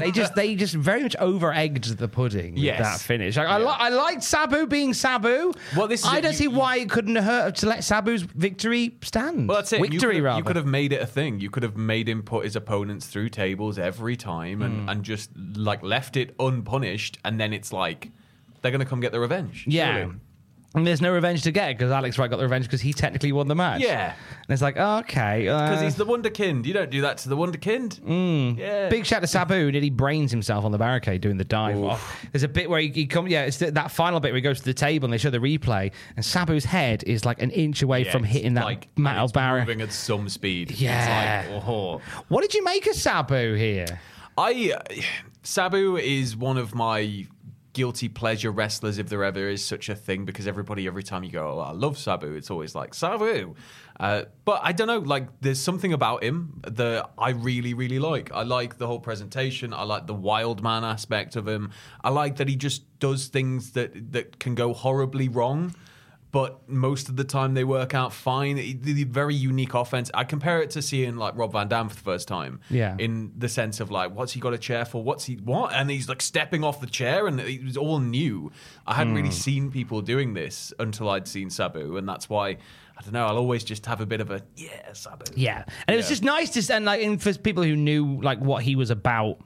they 0.00 0.10
just 0.10 0.34
they 0.34 0.54
just 0.54 0.74
very 0.74 1.02
much 1.02 1.16
over 1.16 1.52
egged 1.52 1.98
the 1.98 2.08
pudding 2.08 2.54
with 2.54 2.78
that 2.78 3.00
finish. 3.00 3.36
Like, 3.36 3.48
I, 3.48 3.58
li- 3.58 3.66
I 3.68 3.88
liked 3.90 4.22
Sabu 4.22 4.66
being 4.66 4.94
Sabu. 4.94 5.52
Well, 5.76 5.88
this 5.88 6.00
is 6.00 6.06
I 6.06 6.20
don't 6.20 6.32
You- 6.32 6.36
see 6.38 6.44
you- 6.44 6.50
why 6.50 6.78
it 6.78 6.90
couldn't 6.90 7.16
hurt 7.16 7.56
to 7.56 7.66
let 7.66 7.84
Sabu's 7.84 8.22
victory 8.22 8.96
stand. 9.02 9.48
Well, 9.48 9.58
that's 9.58 9.72
it. 9.72 9.80
You 9.80 9.86
Victory, 9.88 10.14
could 10.16 10.22
rather. 10.24 10.38
You 10.38 10.44
could 10.44 10.56
have 10.56 10.66
made 10.66 10.92
it 10.92 11.02
a 11.02 11.06
thing. 11.06 11.40
You 11.40 11.50
could 11.50 11.62
have 11.62 11.76
made 11.76 12.08
him 12.08 12.22
put 12.22 12.44
his 12.44 12.56
opponents 12.56 13.06
through 13.06 13.28
tables 13.30 13.78
every 13.78 14.16
time 14.16 14.62
and, 14.62 14.82
Hmm. 14.82 14.88
and 14.88 15.02
just 15.04 15.30
like 15.54 15.82
left 15.82 16.16
it 16.16 16.34
unpunished, 16.40 17.18
and 17.24 17.38
then 17.40 17.52
it's 17.52 17.72
like 17.72 18.10
they're 18.62 18.72
going 18.72 18.80
to 18.80 18.86
come 18.86 19.00
get 19.00 19.12
their 19.12 19.20
revenge. 19.20 19.64
yeah. 19.68 19.98
surely. 20.02 20.14
And 20.74 20.86
there's 20.86 21.00
no 21.00 21.10
revenge 21.12 21.42
to 21.44 21.50
get 21.50 21.76
because 21.78 21.90
Alex 21.90 22.18
Wright 22.18 22.28
got 22.28 22.36
the 22.36 22.42
revenge 22.42 22.66
because 22.66 22.82
he 22.82 22.92
technically 22.92 23.32
won 23.32 23.48
the 23.48 23.54
match. 23.54 23.80
Yeah. 23.80 24.12
And 24.12 24.50
it's 24.50 24.60
like, 24.60 24.76
okay. 24.76 25.44
Because 25.44 25.80
uh, 25.80 25.82
he's 25.82 25.94
the 25.94 26.04
Wunderkind. 26.04 26.66
You 26.66 26.74
don't 26.74 26.90
do 26.90 27.00
that 27.00 27.16
to 27.18 27.30
the 27.30 27.36
Wunderkind. 27.38 28.00
Mm. 28.00 28.58
Yeah. 28.58 28.90
Big 28.90 29.06
shout 29.06 29.22
to 29.22 29.26
Sabu, 29.26 29.54
who 29.54 29.72
nearly 29.72 29.88
brains 29.88 30.30
himself 30.30 30.66
on 30.66 30.72
the 30.72 30.76
barricade 30.78 31.22
doing 31.22 31.38
the 31.38 31.44
dive 31.44 31.82
off. 31.82 32.22
There's 32.32 32.42
a 32.42 32.48
bit 32.48 32.68
where 32.68 32.80
he, 32.80 32.88
he 32.88 33.06
comes, 33.06 33.30
yeah, 33.30 33.44
it's 33.44 33.56
th- 33.58 33.72
that 33.74 33.90
final 33.90 34.20
bit 34.20 34.28
where 34.32 34.36
he 34.36 34.42
goes 34.42 34.58
to 34.58 34.64
the 34.66 34.74
table 34.74 35.06
and 35.06 35.12
they 35.12 35.18
show 35.18 35.30
the 35.30 35.38
replay, 35.38 35.90
and 36.16 36.24
Sabu's 36.24 36.66
head 36.66 37.02
is 37.04 37.24
like 37.24 37.40
an 37.40 37.50
inch 37.52 37.80
away 37.80 38.04
Yeah, 38.04 38.12
from 38.12 38.24
hitting 38.24 38.52
that 38.54 38.64
like, 38.66 38.88
metal 38.98 39.28
barrier. 39.28 39.62
moving 39.64 39.80
at 39.80 39.92
some 39.92 40.28
speed. 40.28 40.72
Yeah. 40.72 41.40
It's 41.44 41.50
like, 41.50 41.64
oh. 41.66 42.02
What 42.28 42.42
did 42.42 42.52
you 42.52 42.62
make 42.62 42.86
of 42.86 42.94
Sabu 42.94 43.54
here? 43.54 44.00
I 44.36 44.72
uh, 44.76 44.94
Sabu 45.42 45.96
is 45.96 46.36
one 46.36 46.58
of 46.58 46.74
my 46.74 47.26
guilty 47.78 48.08
pleasure 48.08 48.50
wrestlers 48.50 48.98
if 48.98 49.08
there 49.08 49.22
ever 49.22 49.48
is 49.48 49.64
such 49.64 49.88
a 49.88 49.94
thing 49.94 50.24
because 50.24 50.48
everybody 50.48 50.88
every 50.88 51.04
time 51.04 51.22
you 51.22 51.30
go 51.30 51.60
oh, 51.60 51.60
I 51.60 51.70
love 51.70 51.96
Sabu 51.96 52.34
it's 52.34 52.50
always 52.50 52.74
like 52.74 52.92
Sabu! 52.92 53.54
Uh, 54.00 54.24
but 54.44 54.60
I 54.64 54.72
don't 54.72 54.88
know 54.88 54.98
like 54.98 55.28
there's 55.40 55.60
something 55.60 55.92
about 55.92 56.24
him 56.24 56.60
that 56.66 57.08
I 57.16 57.30
really 57.30 57.74
really 57.74 58.00
like. 58.00 58.32
I 58.32 58.42
like 58.42 58.78
the 58.78 58.88
whole 58.88 58.98
presentation. 58.98 59.72
I 59.72 59.84
like 59.84 60.08
the 60.08 60.14
wild 60.14 60.60
man 60.60 60.82
aspect 60.82 61.36
of 61.36 61.46
him. 61.46 61.70
I 62.02 62.08
like 62.08 62.34
that 62.38 62.48
he 62.48 62.56
just 62.56 62.82
does 62.98 63.28
things 63.28 63.70
that 63.74 64.12
that 64.12 64.40
can 64.40 64.56
go 64.56 64.74
horribly 64.74 65.28
wrong 65.28 65.72
but 66.30 66.68
most 66.68 67.08
of 67.08 67.16
the 67.16 67.24
time 67.24 67.54
they 67.54 67.64
work 67.64 67.94
out 67.94 68.12
fine. 68.12 68.56
The 68.56 69.04
very 69.04 69.34
unique 69.34 69.74
offense. 69.74 70.10
I 70.12 70.24
compare 70.24 70.60
it 70.60 70.70
to 70.70 70.82
seeing 70.82 71.16
like 71.16 71.36
Rob 71.36 71.52
Van 71.52 71.68
Dam 71.68 71.88
for 71.88 71.94
the 71.94 72.02
first 72.02 72.28
time. 72.28 72.60
Yeah. 72.68 72.96
In 72.98 73.32
the 73.36 73.48
sense 73.48 73.80
of 73.80 73.90
like, 73.90 74.14
what's 74.14 74.32
he 74.32 74.40
got 74.40 74.52
a 74.52 74.58
chair 74.58 74.84
for? 74.84 75.02
What's 75.02 75.24
he 75.24 75.36
what? 75.36 75.72
And 75.72 75.90
he's 75.90 76.08
like 76.08 76.20
stepping 76.20 76.64
off 76.64 76.80
the 76.80 76.86
chair, 76.86 77.26
and 77.26 77.40
it 77.40 77.64
was 77.64 77.76
all 77.76 77.98
new. 77.98 78.52
I 78.86 78.94
hadn't 78.94 79.14
really 79.14 79.28
hmm. 79.28 79.34
seen 79.34 79.70
people 79.70 80.02
doing 80.02 80.34
this 80.34 80.72
until 80.78 81.08
I'd 81.08 81.26
seen 81.26 81.50
Sabu, 81.50 81.96
and 81.96 82.08
that's 82.08 82.28
why 82.28 82.58
I 82.98 83.02
don't 83.02 83.12
know. 83.12 83.26
I'll 83.26 83.38
always 83.38 83.64
just 83.64 83.86
have 83.86 84.00
a 84.00 84.06
bit 84.06 84.20
of 84.20 84.30
a 84.30 84.42
yeah, 84.56 84.92
Sabu. 84.92 85.24
Yeah, 85.34 85.64
and 85.86 85.94
it 85.94 85.96
was 85.96 86.06
Yeah. 86.06 86.10
just 86.10 86.24
nice 86.24 86.50
to 86.50 86.74
and 86.74 86.84
like 86.84 87.02
and 87.02 87.22
for 87.22 87.32
people 87.34 87.62
who 87.62 87.76
knew 87.76 88.20
like 88.22 88.38
what 88.40 88.62
he 88.62 88.76
was 88.76 88.90
about 88.90 89.40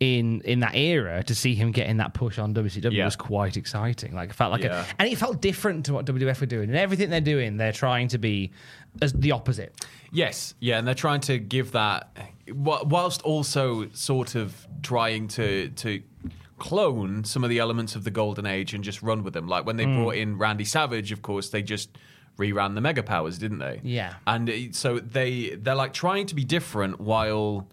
in 0.00 0.40
in 0.42 0.60
that 0.60 0.76
era 0.76 1.22
to 1.24 1.34
see 1.34 1.54
him 1.54 1.72
getting 1.72 1.96
that 1.96 2.14
push 2.14 2.38
on 2.38 2.54
WCW 2.54 2.92
Yeah. 2.92 3.04
was 3.04 3.16
quite 3.16 3.56
exciting. 3.56 4.14
Like 4.14 4.30
it 4.30 4.34
felt 4.34 4.52
like 4.52 4.62
Yeah. 4.62 4.84
a, 4.84 4.94
and 4.98 5.08
it 5.08 5.18
felt 5.18 5.40
different 5.40 5.86
to 5.86 5.94
what 5.94 6.04
WWF 6.06 6.40
were 6.40 6.46
doing, 6.46 6.68
and 6.68 6.78
everything 6.78 7.10
they're 7.10 7.20
doing, 7.20 7.56
they're 7.56 7.72
trying 7.72 8.08
to 8.08 8.18
be 8.18 8.52
as 9.02 9.12
the 9.12 9.32
opposite. 9.32 9.74
Yes, 10.12 10.54
yeah, 10.60 10.78
and 10.78 10.86
they're 10.86 10.94
trying 10.94 11.20
to 11.22 11.38
give 11.38 11.72
that, 11.72 12.16
whilst 12.48 13.22
also 13.22 13.88
sort 13.90 14.34
of 14.34 14.66
trying 14.82 15.28
to 15.28 15.68
to 15.70 16.02
clone 16.58 17.24
some 17.24 17.44
of 17.44 17.50
the 17.50 17.58
elements 17.58 17.94
of 17.94 18.04
the 18.04 18.10
golden 18.10 18.46
age 18.46 18.74
and 18.74 18.82
just 18.82 19.02
run 19.02 19.22
with 19.22 19.32
them. 19.34 19.46
Like 19.46 19.66
when 19.66 19.76
they 19.76 19.84
mm. 19.84 19.96
brought 19.96 20.16
in 20.16 20.38
Randy 20.38 20.64
Savage, 20.64 21.12
of 21.12 21.22
course, 21.22 21.50
they 21.50 21.62
just 21.62 21.90
reran 22.36 22.74
the 22.74 22.80
Mega 22.80 23.02
Powers, 23.02 23.38
didn't 23.38 23.58
they? 23.58 23.80
Yeah. 23.82 24.14
and 24.26 24.48
it, 24.48 24.74
so 24.76 25.00
they 25.00 25.56
they're 25.56 25.74
like 25.74 25.92
trying 25.92 26.26
to 26.26 26.34
be 26.36 26.44
different 26.44 27.00
while 27.00 27.68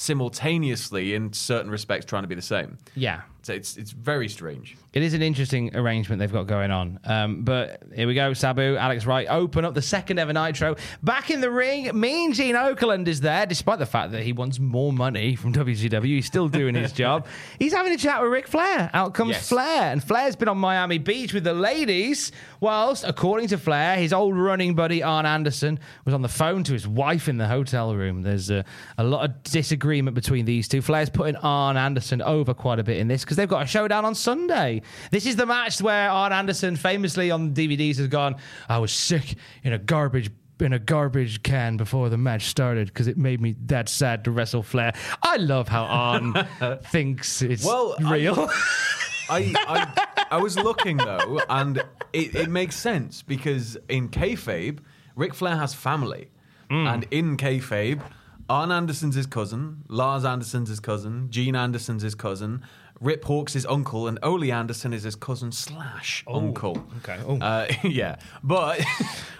simultaneously, 0.00 1.14
in 1.14 1.32
certain 1.32 1.70
respects, 1.70 2.06
trying 2.06 2.22
to 2.22 2.28
be 2.28 2.34
the 2.34 2.42
same. 2.42 2.78
Yeah. 2.94 3.20
So 3.42 3.54
it's 3.54 3.76
it's 3.76 3.90
very 3.92 4.28
strange. 4.28 4.76
It 4.92 5.02
is 5.02 5.14
an 5.14 5.22
interesting 5.22 5.74
arrangement 5.76 6.18
they've 6.18 6.32
got 6.32 6.46
going 6.48 6.70
on. 6.70 6.98
Um, 7.04 7.42
but 7.44 7.82
here 7.94 8.06
we 8.08 8.14
go. 8.14 8.32
Sabu, 8.34 8.76
Alex 8.76 9.06
Wright 9.06 9.26
open 9.30 9.64
up 9.64 9.72
the 9.72 9.80
second 9.82 10.18
ever 10.18 10.32
Nitro. 10.32 10.74
Back 11.02 11.30
in 11.30 11.40
the 11.40 11.50
ring, 11.50 11.88
Mean 11.98 12.32
Gene 12.32 12.56
Okerlund 12.56 13.06
is 13.06 13.20
there, 13.20 13.46
despite 13.46 13.78
the 13.78 13.86
fact 13.86 14.10
that 14.12 14.24
he 14.24 14.32
wants 14.32 14.58
more 14.58 14.92
money 14.92 15.36
from 15.36 15.52
WCW. 15.52 16.04
He's 16.06 16.26
still 16.26 16.48
doing 16.48 16.74
his 16.74 16.92
job. 17.04 17.26
He's 17.58 17.72
having 17.72 17.92
a 17.92 17.96
chat 17.96 18.20
with 18.20 18.32
Ric 18.32 18.48
Flair. 18.48 18.90
Out 18.92 19.14
comes 19.14 19.30
Yes. 19.30 19.48
Flair. 19.48 19.92
And 19.92 20.02
Flair's 20.02 20.34
been 20.34 20.48
on 20.48 20.58
Miami 20.58 20.98
Beach 20.98 21.32
with 21.32 21.44
the 21.44 21.54
ladies, 21.54 22.32
whilst, 22.58 23.04
according 23.04 23.46
to 23.48 23.58
Flair, 23.58 23.96
his 23.96 24.12
old 24.12 24.36
running 24.36 24.74
buddy, 24.74 25.02
Arn 25.04 25.24
Anderson, 25.24 25.78
was 26.04 26.14
on 26.14 26.22
the 26.22 26.28
phone 26.28 26.64
to 26.64 26.72
his 26.72 26.86
wife 26.88 27.28
in 27.28 27.36
the 27.38 27.46
hotel 27.46 27.94
room. 27.94 28.22
There's 28.22 28.50
a, 28.50 28.64
a 28.98 29.04
lot 29.04 29.24
of 29.24 29.42
disagreement 29.44 30.14
between 30.16 30.44
these 30.46 30.66
two. 30.66 30.82
Flair's 30.82 31.10
putting 31.10 31.36
Arn 31.36 31.76
Anderson 31.76 32.20
over 32.22 32.54
quite 32.54 32.80
a 32.80 32.82
bit 32.82 32.98
in 32.98 33.06
this 33.06 33.24
because 33.30 33.36
they've 33.36 33.48
got 33.48 33.62
a 33.62 33.66
showdown 33.66 34.04
on 34.04 34.16
Sunday. 34.16 34.82
This 35.12 35.24
is 35.24 35.36
the 35.36 35.46
match 35.46 35.80
where 35.80 36.10
Arn 36.10 36.32
Anderson 36.32 36.74
famously 36.74 37.30
on 37.30 37.54
DVDs 37.54 37.98
has 37.98 38.08
gone, 38.08 38.34
I 38.68 38.78
was 38.78 38.90
sick 38.90 39.36
in 39.62 39.72
a 39.72 39.78
garbage 39.78 40.32
in 40.58 40.72
a 40.72 40.80
garbage 40.80 41.42
can 41.44 41.76
before 41.76 42.08
the 42.08 42.18
match 42.18 42.46
started 42.46 42.88
because 42.88 43.06
it 43.06 43.16
made 43.16 43.40
me 43.40 43.54
that 43.66 43.88
sad 43.88 44.24
to 44.24 44.32
wrestle 44.32 44.64
Flair. 44.64 44.92
I 45.22 45.36
love 45.36 45.68
how 45.68 45.84
Arn 45.84 46.34
thinks 46.82 47.40
it's 47.40 47.64
Well, 47.64 47.94
real. 48.00 48.50
I, 49.30 49.54
I 49.56 50.26
I 50.32 50.36
was 50.38 50.56
looking 50.56 50.96
though, 50.96 51.40
and 51.48 51.78
it, 52.12 52.34
it 52.34 52.50
makes 52.50 52.74
sense 52.74 53.22
because 53.22 53.78
in 53.88 54.08
kayfabe, 54.08 54.80
Ric 55.14 55.34
Flair 55.34 55.56
has 55.56 55.72
family, 55.72 56.30
mm. 56.68 56.92
and 56.92 57.06
in 57.12 57.36
kayfabe, 57.36 58.02
Arn 58.50 58.72
Anderson's 58.72 59.14
his 59.14 59.26
cousin, 59.26 59.84
Lars 59.86 60.24
Anderson's 60.24 60.68
his 60.68 60.80
cousin, 60.80 61.28
Gene 61.30 61.54
Anderson's 61.54 62.02
his 62.02 62.16
cousin, 62.16 62.64
Rip 63.00 63.24
Hawk's 63.24 63.54
his 63.54 63.64
uncle, 63.64 64.06
and 64.08 64.18
Ole 64.22 64.52
Anderson 64.52 64.92
is 64.92 65.04
his 65.04 65.16
cousin 65.16 65.52
slash 65.52 66.22
uncle. 66.28 66.86
okay. 66.98 67.18
Oh. 67.26 67.38
Uh, 67.38 67.66
yeah, 67.82 68.16
but 68.42 68.80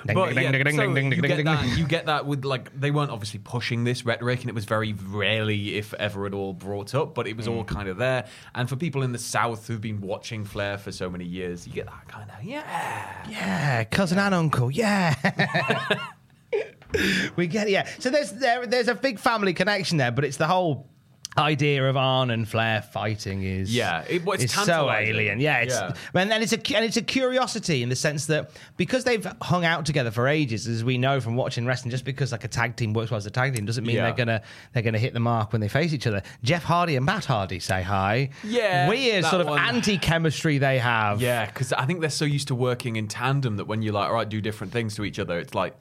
but 0.07 0.35
yeah, 0.35 0.51
so 0.71 0.83
you 0.85 1.21
get 1.21 1.45
that 1.45 1.79
you 1.79 1.87
get 1.87 2.07
that 2.07 2.25
with 2.25 2.45
like 2.47 2.79
they 2.79 2.91
weren't 2.91 3.11
obviously 3.11 3.39
pushing 3.41 3.85
this 3.85 4.07
rhetoric 4.07 4.41
and 4.41 4.49
it 4.49 4.55
was 4.55 4.65
very 4.65 4.95
rarely 4.95 5.77
if 5.77 5.93
ever 5.95 6.25
at 6.25 6.33
all 6.33 6.55
brought 6.55 6.95
up 6.95 7.15
but 7.15 7.27
it 7.27 7.37
was 7.37 7.47
all 7.47 7.63
kind 7.65 7.87
of 7.89 7.99
there 7.99 8.27
and 8.55 8.67
for 8.69 8.77
people 8.77 9.03
in 9.03 9.13
the 9.13 9.19
south 9.19 9.67
who've 9.67 9.81
been 9.81 10.01
watching 10.01 10.43
flair 10.45 10.79
for 10.79 10.91
so 10.91 11.11
many 11.11 11.27
years 11.27 11.67
you 11.67 11.73
get 11.75 11.85
that 11.85 12.09
kind 12.09 12.31
of 12.31 12.43
yeah 12.43 13.27
Yeah, 13.29 13.85
cousin 13.85 14.19
and 14.19 14.35
uncle. 14.35 14.71
Yeah. 14.71 15.15
we 17.37 17.47
get 17.47 17.69
it. 17.69 17.73
Yeah. 17.73 17.89
So 17.99 18.11
there's 18.11 18.33
there, 18.33 18.67
there's 18.67 18.89
a 18.89 18.95
big 18.95 19.19
family 19.19 19.53
connection 19.53 19.99
there, 19.99 20.11
but 20.11 20.25
it's 20.25 20.37
the 20.37 20.47
whole 20.47 20.89
idea 21.39 21.89
of 21.89 21.97
Arn 21.97 22.31
and 22.31 22.47
Flair 22.49 22.83
fighting 22.83 23.45
is 23.45 23.75
Yeah, 23.75 24.03
it- 24.09 24.25
well, 24.25 24.35
it's 24.35 24.45
is 24.45 24.53
so 24.53 24.91
alien. 24.91 25.39
Yeah, 25.41 25.59
it's 25.59 25.75
Yeah. 25.75 25.93
and 26.15 26.31
then 26.31 26.43
it's 26.43 26.53
a 26.53 26.57
and 26.77 26.85
it's 26.85 26.97
a 26.97 27.03
curiosity 27.03 27.83
in 27.83 27.89
the 27.89 27.97
sense 27.97 28.27
that 28.27 28.51
because 28.77 29.05
they've 29.05 29.25
hung 29.41 29.65
out 29.65 29.87
together 29.87 30.11
for 30.11 30.27
ages, 30.27 30.67
as 30.67 30.83
we 30.83 30.99
know 30.99 31.21
from 31.21 31.37
watching 31.37 31.65
wrestling, 31.67 31.91
just 31.93 32.05
because 32.05 32.33
like 32.33 32.43
a 32.45 32.49
tag 32.49 32.75
team 32.77 32.93
works 32.93 33.11
well 33.13 33.19
as 33.19 33.27
a 33.27 33.31
tag 33.31 33.55
team 33.55 33.65
doesn't 33.65 33.85
mean 33.87 33.97
Yeah. 33.97 34.07
they're 34.07 34.13
gonna 34.27 34.43
they're 34.73 34.83
gonna 34.83 34.99
hit 34.99 35.15
the 35.15 35.21
mark 35.21 35.53
when 35.53 35.61
they 35.61 35.69
face 35.69 35.93
each 35.93 36.07
other. 36.07 36.23
Jeff 36.43 36.65
Hardy 36.65 36.97
and 36.97 37.07
Matt 37.07 37.27
Hardy 37.27 37.61
say 37.61 37.83
hi. 37.83 38.31
Yeah, 38.43 38.89
weird 38.89 39.25
sort 39.25 39.47
of 39.47 39.57
anti 39.57 39.99
chemistry 39.99 40.59
they 40.59 40.79
have. 40.79 41.21
yeah 41.23 41.47
because 41.47 41.73
i 41.73 41.85
think 41.87 42.01
they're 42.01 42.11
so 42.11 42.25
used 42.25 42.49
to 42.49 42.55
working 42.55 42.97
in 42.97 43.07
tandem 43.09 43.57
that 43.57 43.67
when 43.67 43.83
you 43.83 43.93
like 43.93 44.09
all 44.09 44.15
right 44.15 44.29
do 44.29 44.41
different 44.41 44.73
things 44.73 44.95
to 44.97 45.05
each 45.05 45.19
other 45.19 45.39
it's 45.39 45.55
like 45.55 45.75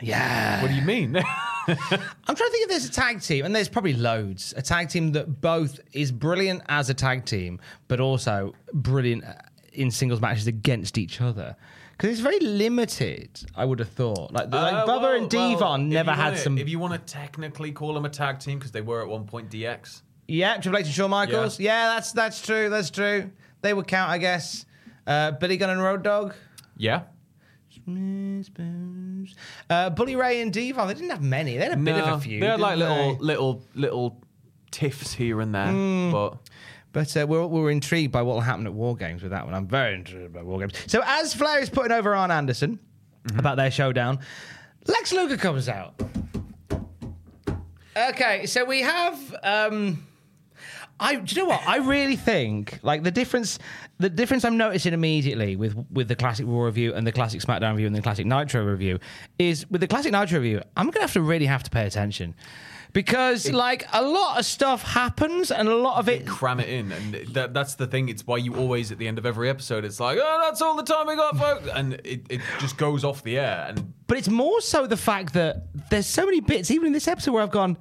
yeah. 0.00 0.60
what 0.62 0.68
do 0.68 0.74
you 0.74 0.82
mean 0.82 1.16
I'm 1.68 1.74
trying 1.76 2.36
to 2.36 2.50
think 2.50 2.62
if 2.64 2.68
there's 2.70 2.86
a 2.86 2.90
tag 2.90 3.20
team, 3.20 3.44
and 3.44 3.54
there's 3.54 3.68
probably 3.68 3.92
loads. 3.92 4.54
A 4.56 4.62
tag 4.62 4.88
team 4.88 5.12
that 5.12 5.42
both 5.42 5.80
is 5.92 6.10
brilliant 6.10 6.62
as 6.70 6.88
a 6.88 6.94
tag 6.94 7.26
team, 7.26 7.60
but 7.88 8.00
also 8.00 8.54
brilliant 8.72 9.22
in 9.74 9.90
singles 9.90 10.18
matches 10.20 10.46
against 10.46 10.96
each 10.96 11.20
other. 11.20 11.54
Because 11.92 12.12
it's 12.12 12.20
very 12.20 12.38
limited, 12.40 13.28
I 13.54 13.66
would 13.66 13.80
have 13.80 13.90
thought. 13.90 14.32
Like, 14.32 14.50
like 14.50 14.72
Uh, 14.72 14.86
Bubba 14.86 15.02
well- 15.02 15.12
and 15.20 15.28
Devon 15.30 15.58
well, 15.60 15.78
never 15.78 16.12
had 16.12 16.24
wanna- 16.30 16.38
some. 16.38 16.56
if 16.58 16.70
you 16.70 16.78
want 16.78 16.94
to 16.94 17.12
technically 17.12 17.70
call 17.72 17.92
them 17.92 18.06
a 18.06 18.08
tag 18.10 18.38
team 18.38 18.58
because 18.58 18.72
they 18.72 18.80
were 18.80 19.02
at 19.02 19.08
one 19.08 19.24
point 19.26 19.50
dx 19.50 20.00
yeah, 20.26 20.56
Triple 20.58 20.78
H 20.80 20.86
and 20.86 20.94
Shawn 20.94 21.10
Michaels. 21.10 21.58
Yeah. 21.60 21.94
that's 21.94 22.12
that's 22.12 22.40
true. 22.40 22.68
That's 22.70 22.90
true. 22.90 23.30
They 23.62 23.74
would 23.74 23.86
count, 23.86 24.10
I 24.10 24.18
guess. 24.18 24.64
Uh, 25.06 25.32
Billy 25.32 25.56
Gunn 25.56 25.70
and 25.70 25.82
Road 25.82 26.02
Dog. 26.02 26.34
yeah 26.78 27.02
Uh, 29.70 29.90
Bully 29.90 30.16
Ray 30.16 30.40
and 30.40 30.52
Devon. 30.52 30.88
They 30.88 30.94
didn't 30.94 31.10
have 31.10 31.22
many. 31.22 31.56
They 31.56 31.64
had 31.64 31.72
a 31.72 31.76
bit 31.76 31.96
of 31.96 32.18
a 32.18 32.20
few. 32.20 32.40
They 32.40 32.46
had 32.46 32.60
like 32.60 32.78
little, 32.78 33.14
they? 33.14 33.20
little, 33.24 33.62
little 33.74 34.20
tiffs 34.70 35.12
here 35.12 35.40
and 35.40 35.54
there, 35.54 35.66
Hmm. 35.70 36.10
but 36.10 36.38
But 36.92 37.16
uh, 37.16 37.26
we're, 37.28 37.46
we're 37.46 37.70
intrigued 37.70 38.12
by 38.12 38.22
what 38.22 38.34
will 38.34 38.40
happen 38.40 38.66
at 38.66 38.72
War 38.72 38.96
Games 38.96 39.22
with 39.22 39.32
that 39.32 39.44
one. 39.44 39.54
I'm 39.54 39.66
very 39.68 39.94
intrigued 39.94 40.32
by 40.32 40.42
War 40.42 40.58
Games. 40.58 40.72
So 40.86 41.02
as 41.04 41.34
Flair 41.34 41.60
is 41.60 41.68
putting 41.70 41.92
over 41.92 42.14
Arn 42.14 42.30
Anderson 42.30 42.78
about 43.36 43.56
their 43.56 43.70
showdown, 43.70 44.20
Lex 44.86 45.12
Luger 45.12 45.36
comes 45.36 45.68
out. 45.68 46.00
Okay, 47.96 48.46
so 48.46 48.64
we 48.64 48.80
have. 48.82 49.36
Um, 49.42 50.06
I 51.00 51.16
do 51.16 51.34
you 51.34 51.42
know 51.42 51.48
what 51.48 51.66
I 51.66 51.76
really 51.78 52.16
think 52.16 52.78
like 52.82 53.02
the 53.02 53.10
difference 53.10 53.58
the 53.98 54.10
difference 54.10 54.44
I'm 54.44 54.56
noticing 54.56 54.92
immediately 54.92 55.56
with 55.56 55.76
with 55.90 56.08
the 56.08 56.16
classic 56.16 56.46
Raw 56.48 56.62
review 56.62 56.94
and 56.94 57.06
the 57.06 57.12
classic 57.12 57.40
SmackDown 57.40 57.72
review 57.72 57.86
and 57.86 57.96
the 57.96 58.02
classic 58.02 58.26
Nitro 58.26 58.64
review 58.64 58.98
is 59.38 59.68
with 59.70 59.80
the 59.80 59.88
classic 59.88 60.12
Nitro 60.12 60.38
review 60.40 60.62
I'm 60.76 60.90
gonna 60.90 61.02
have 61.02 61.12
to 61.14 61.22
really 61.22 61.46
have 61.46 61.62
to 61.64 61.70
pay 61.70 61.86
attention 61.86 62.34
because 62.92 63.50
like 63.52 63.86
a 63.92 64.02
lot 64.02 64.38
of 64.38 64.44
stuff 64.44 64.82
happens 64.82 65.50
and 65.50 65.68
a 65.68 65.76
lot 65.76 65.98
of 65.98 66.08
it 66.08 66.26
cram 66.26 66.60
it 66.60 66.68
in, 66.68 66.92
and 66.92 67.14
that, 67.34 67.54
that's 67.54 67.74
the 67.74 67.86
thing. 67.86 68.08
It's 68.08 68.26
why 68.26 68.38
you 68.38 68.56
always 68.56 68.90
at 68.92 68.98
the 68.98 69.06
end 69.06 69.18
of 69.18 69.26
every 69.26 69.48
episode, 69.48 69.84
it's 69.84 70.00
like, 70.00 70.18
oh, 70.20 70.40
that's 70.42 70.62
all 70.62 70.74
the 70.74 70.82
time 70.82 71.06
we 71.06 71.16
got, 71.16 71.36
folks, 71.36 71.68
and 71.74 71.94
it, 72.04 72.22
it 72.28 72.40
just 72.58 72.76
goes 72.76 73.04
off 73.04 73.22
the 73.22 73.38
air. 73.38 73.66
And 73.68 73.92
But 74.06 74.16
it's 74.18 74.28
more 74.28 74.60
so 74.60 74.86
the 74.86 74.96
fact 74.96 75.34
that 75.34 75.66
there's 75.90 76.06
so 76.06 76.24
many 76.24 76.40
bits, 76.40 76.70
even 76.70 76.88
in 76.88 76.92
this 76.92 77.08
episode, 77.08 77.32
where 77.32 77.42
I've 77.42 77.50
gone, 77.50 77.76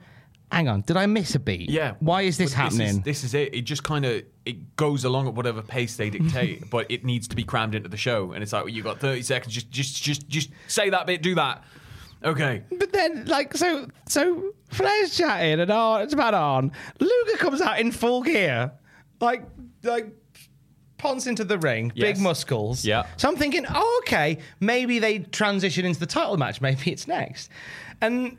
hang 0.51 0.67
on, 0.67 0.81
did 0.81 0.97
I 0.97 1.05
miss 1.05 1.35
a 1.35 1.39
beat? 1.39 1.69
yeah, 1.69 1.95
Why 1.99 2.21
is 2.23 2.37
this 2.37 2.51
but 2.53 2.57
happening? 2.63 2.87
is, 2.87 3.01
this 3.01 3.23
is 3.23 3.33
it. 3.33 3.53
It 3.53 3.61
just 3.61 3.83
kind 3.83 4.05
of 4.05 4.23
it 4.45 4.75
goes 4.77 5.03
along 5.03 5.27
at 5.27 5.33
whatever 5.33 5.61
pace 5.61 5.97
they 5.97 6.09
dictate, 6.09 6.69
but 6.71 6.89
it 6.89 7.03
needs 7.03 7.27
to 7.27 7.35
be 7.35 7.43
crammed 7.43 7.75
into 7.75 7.89
the 7.89 7.97
show. 7.97 8.31
And 8.31 8.41
it's 8.41 8.53
like, 8.53 8.63
well, 8.63 8.73
you 8.73 8.81
got 8.83 8.99
30 8.99 9.21
seconds. 9.23 9.53
Just, 9.53 9.69
just, 9.71 10.01
just, 10.03 10.27
just 10.29 10.49
say 10.67 10.89
that 10.89 11.05
bit, 11.05 11.21
do 11.21 11.35
that. 11.35 11.63
Okay. 12.23 12.63
but 12.79 12.91
then, 12.93 13.25
like, 13.25 13.55
so 13.55 13.87
so 14.07 14.51
Flair's 14.69 15.15
chatting 15.17 15.59
and 15.59 15.69
on, 15.69 16.01
it's 16.01 16.13
about 16.13 16.33
on. 16.33 16.71
Luger 16.99 17.37
comes 17.37 17.61
out 17.61 17.79
in 17.79 17.91
full 17.91 18.23
gear, 18.23 18.71
like, 19.19 19.43
like. 19.83 20.13
Ponce 20.97 21.27
into 21.27 21.43
the 21.43 21.59
ring, 21.59 21.91
Yes. 21.93 22.15
big 22.17 22.23
muscles. 22.23 22.83
Yeah. 22.83 23.05
So 23.17 23.29
I'm 23.29 23.35
thinking, 23.35 23.67
oh, 23.69 24.01
okay, 24.03 24.39
maybe 24.59 24.97
they 24.97 25.19
transition 25.19 25.85
into 25.85 25.99
the 25.99 26.07
title 26.07 26.37
match. 26.37 26.59
Maybe 26.59 26.91
it's 26.91 27.07
next. 27.07 27.51
And 28.01 28.35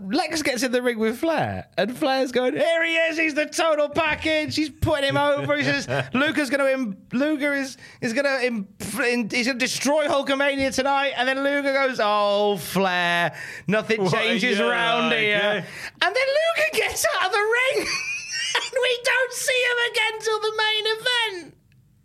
Lex 0.00 0.42
gets 0.42 0.62
in 0.64 0.72
the 0.72 0.82
ring 0.82 0.98
with 0.98 1.18
Flair, 1.18 1.68
and 1.78 1.96
Flair's 1.96 2.32
going, 2.32 2.54
"Here 2.56 2.84
he 2.84 2.96
is! 2.96 3.16
He's 3.18 3.34
the 3.34 3.46
total 3.46 3.88
package. 3.88 4.56
He's 4.56 4.68
putting 4.70 5.04
him 5.08 5.16
over. 5.16 5.56
He 5.56 5.62
says 5.62 5.86
Luger's 6.12 6.50
going 6.50 6.60
to 6.64 6.72
Im- 6.72 6.96
Luger 7.12 7.54
is 7.54 7.76
is 8.00 8.12
going 8.12 8.24
to 8.24 8.44
Im- 8.44 8.68
he's 8.80 9.46
going 9.46 9.58
to 9.58 9.64
destroy 9.64 10.06
Hulkamania 10.06 10.74
tonight." 10.74 11.12
And 11.16 11.28
then 11.28 11.42
Luger 11.44 11.72
goes, 11.72 12.00
"Oh, 12.02 12.56
Flair, 12.56 13.32
nothing 13.68 14.02
What 14.02 14.12
changes 14.12 14.58
around 14.58 15.10
like, 15.10 15.18
here." 15.20 15.36
eh? 15.42 15.64
And 16.04 16.14
then 16.16 16.26
Luger 16.36 16.70
gets 16.72 17.06
out 17.16 17.26
of 17.26 17.32
the 17.32 17.38
ring, 17.38 17.78
and 18.56 18.72
we 18.82 18.98
don't 19.04 19.32
see 19.32 19.64
him 19.70 19.92
again 19.92 20.20
till 20.20 20.40
the 20.40 20.52
main 20.58 20.86
event. 20.98 21.54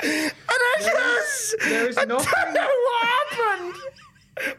And 0.04 0.34
I 0.50 0.76
just, 0.80 1.56
there 1.67 1.88
is 1.89 1.97
I 1.97 2.06
nothing- 2.06 2.32
don't 2.32 2.54
know 2.54 2.69
what 2.86 3.08
happened. 3.08 3.76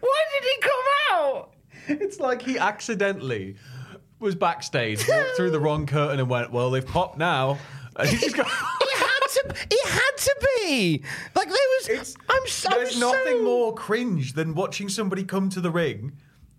Why 0.00 0.22
did 0.32 0.44
he 0.44 0.60
come 0.60 0.84
out? 1.12 1.51
It's 1.88 2.21
like 2.21 2.42
he 2.42 2.59
accidentally 2.59 3.57
was 4.18 4.35
backstage, 4.35 5.07
walked 5.09 5.37
through 5.37 5.51
the 5.51 5.61
wrong 5.61 5.87
curtain, 5.87 6.21
and 6.21 6.29
went, 6.29 6.53
"Well, 6.53 6.71
they've 6.71 6.87
popped 6.87 7.18
now." 7.18 7.59
And 7.97 8.09
he 8.09 8.16
just 8.18 8.37
got. 8.37 8.47
It 8.83 8.99
had 8.99 9.55
to. 9.55 9.66
It 9.71 9.88
had 9.88 10.16
to 10.18 10.49
be. 10.66 11.03
Like 11.35 11.49
there 11.49 11.57
was. 11.57 11.88
It's, 11.88 12.16
I'm 12.29 12.47
so. 12.47 12.68
there's 12.71 12.95
I'm 12.95 13.01
nothing 13.01 13.38
so- 13.38 13.42
more 13.45 13.75
cringe 13.75 14.35
than 14.35 14.55
watching 14.55 14.88
somebody 14.88 15.25
come 15.25 15.49
to 15.51 15.61
the 15.61 15.71
ring 15.71 16.12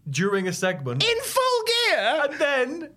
during 0.09 0.47
a 0.47 0.53
segment 0.53 1.03
in 1.03 1.21
full 1.21 1.63
gear. 1.65 2.21
and 2.23 2.33
then 2.39 2.89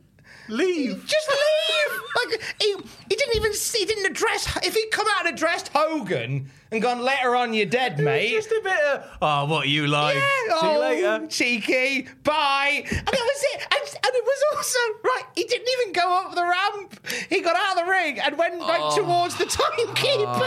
leave. 0.49 1.05
Just 1.07 1.29
leave. 1.29 2.01
Like 2.17 2.43
he, 2.61 2.75
he 3.09 3.15
didn't 3.17 3.37
even. 3.37 3.53
see, 3.55 3.81
He 3.81 3.85
didn't 3.87 4.07
address. 4.11 4.57
If 4.65 4.75
he'd 4.75 4.91
come 4.91 5.07
out 5.17 5.27
and 5.27 5.35
addressed 5.35 5.69
Hogan 5.75 6.51
and 6.73 6.83
gone 6.83 7.01
later 7.01 7.37
on, 7.37 7.55
you're 7.55 7.67
dead, 7.67 7.99
mate. 7.99 8.31
Just 8.31 8.51
a 8.51 8.61
bit 8.63 8.81
of, 8.81 9.05
oh, 9.23 9.45
what 9.47 9.69
you 9.69 9.87
like? 9.87 10.17
Yeah, 10.17 10.61
See 10.61 10.67
you 10.67 10.73
oh, 10.77 10.81
later. 10.81 11.27
cheeky, 11.29 12.09
bye. 12.25 12.83
And 12.89 13.07
that 13.07 13.13
was 13.13 13.45
it. 13.55 13.63
And, 13.63 13.83
and 14.05 14.15
it 14.15 14.25
was 14.25 14.43
also, 14.57 14.79
right, 15.05 15.23
he 15.35 15.45
didn't 15.45 15.69
even 15.81 15.93
go 15.93 16.13
up 16.15 16.35
the 16.35 16.43
ramp. 16.43 17.07
He 17.31 17.41
got 17.41 17.57
out 17.57 17.79
of 17.79 17.85
the 17.87 17.91
ring 17.91 18.19
and 18.21 18.37
went 18.37 18.59
right 18.61 18.81
Oh. 18.83 18.97
towards 18.97 19.37
the 19.37 19.47
timekeeper. 19.47 20.45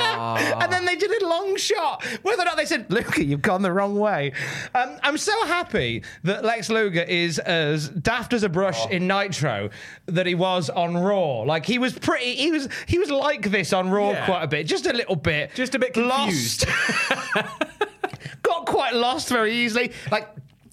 And 0.61 0.71
then 0.71 0.85
they 0.85 0.95
did 0.95 1.21
a 1.21 1.27
long 1.27 1.55
shot. 1.57 2.03
Whether 2.21 2.41
or 2.41 2.45
not 2.45 2.57
they 2.57 2.65
said, 2.65 2.91
Luger, 2.91 3.23
you've 3.23 3.41
gone 3.41 3.61
the 3.61 3.71
wrong 3.71 3.97
way. 3.97 4.33
Um, 4.75 4.97
I'm 5.03 5.17
so 5.17 5.45
happy 5.45 6.03
that 6.23 6.43
Lex 6.43 6.69
Luger 6.69 7.01
is 7.03 7.39
as 7.39 7.89
daft 7.89 8.33
as 8.33 8.43
a 8.43 8.49
brush 8.49 8.77
Oh. 8.81 8.89
in 8.89 9.07
Nitro 9.07 9.69
that 10.05 10.25
he 10.25 10.35
was 10.35 10.69
on 10.69 10.95
Raw. 10.97 11.41
Like 11.41 11.65
he 11.65 11.79
was 11.79 11.97
pretty, 11.97 12.35
he 12.35 12.51
was, 12.51 12.69
he 12.87 12.97
was 12.99 13.09
like 13.09 13.49
this 13.51 13.73
on 13.73 13.89
Raw 13.89 14.11
Yeah. 14.11 14.25
quite 14.25 14.43
a 14.43 14.47
bit, 14.47 14.67
just 14.67 14.85
a 14.85 14.93
little 14.93 15.15
bit. 15.15 15.53
Just 15.55 15.75
a 15.75 15.79
bit 15.79 15.93
lost. 16.09 16.65
got 18.43 18.65
quite 18.65 18.93
lost 18.93 19.29
very 19.29 19.53
easily. 19.53 19.91
Like 20.11 20.27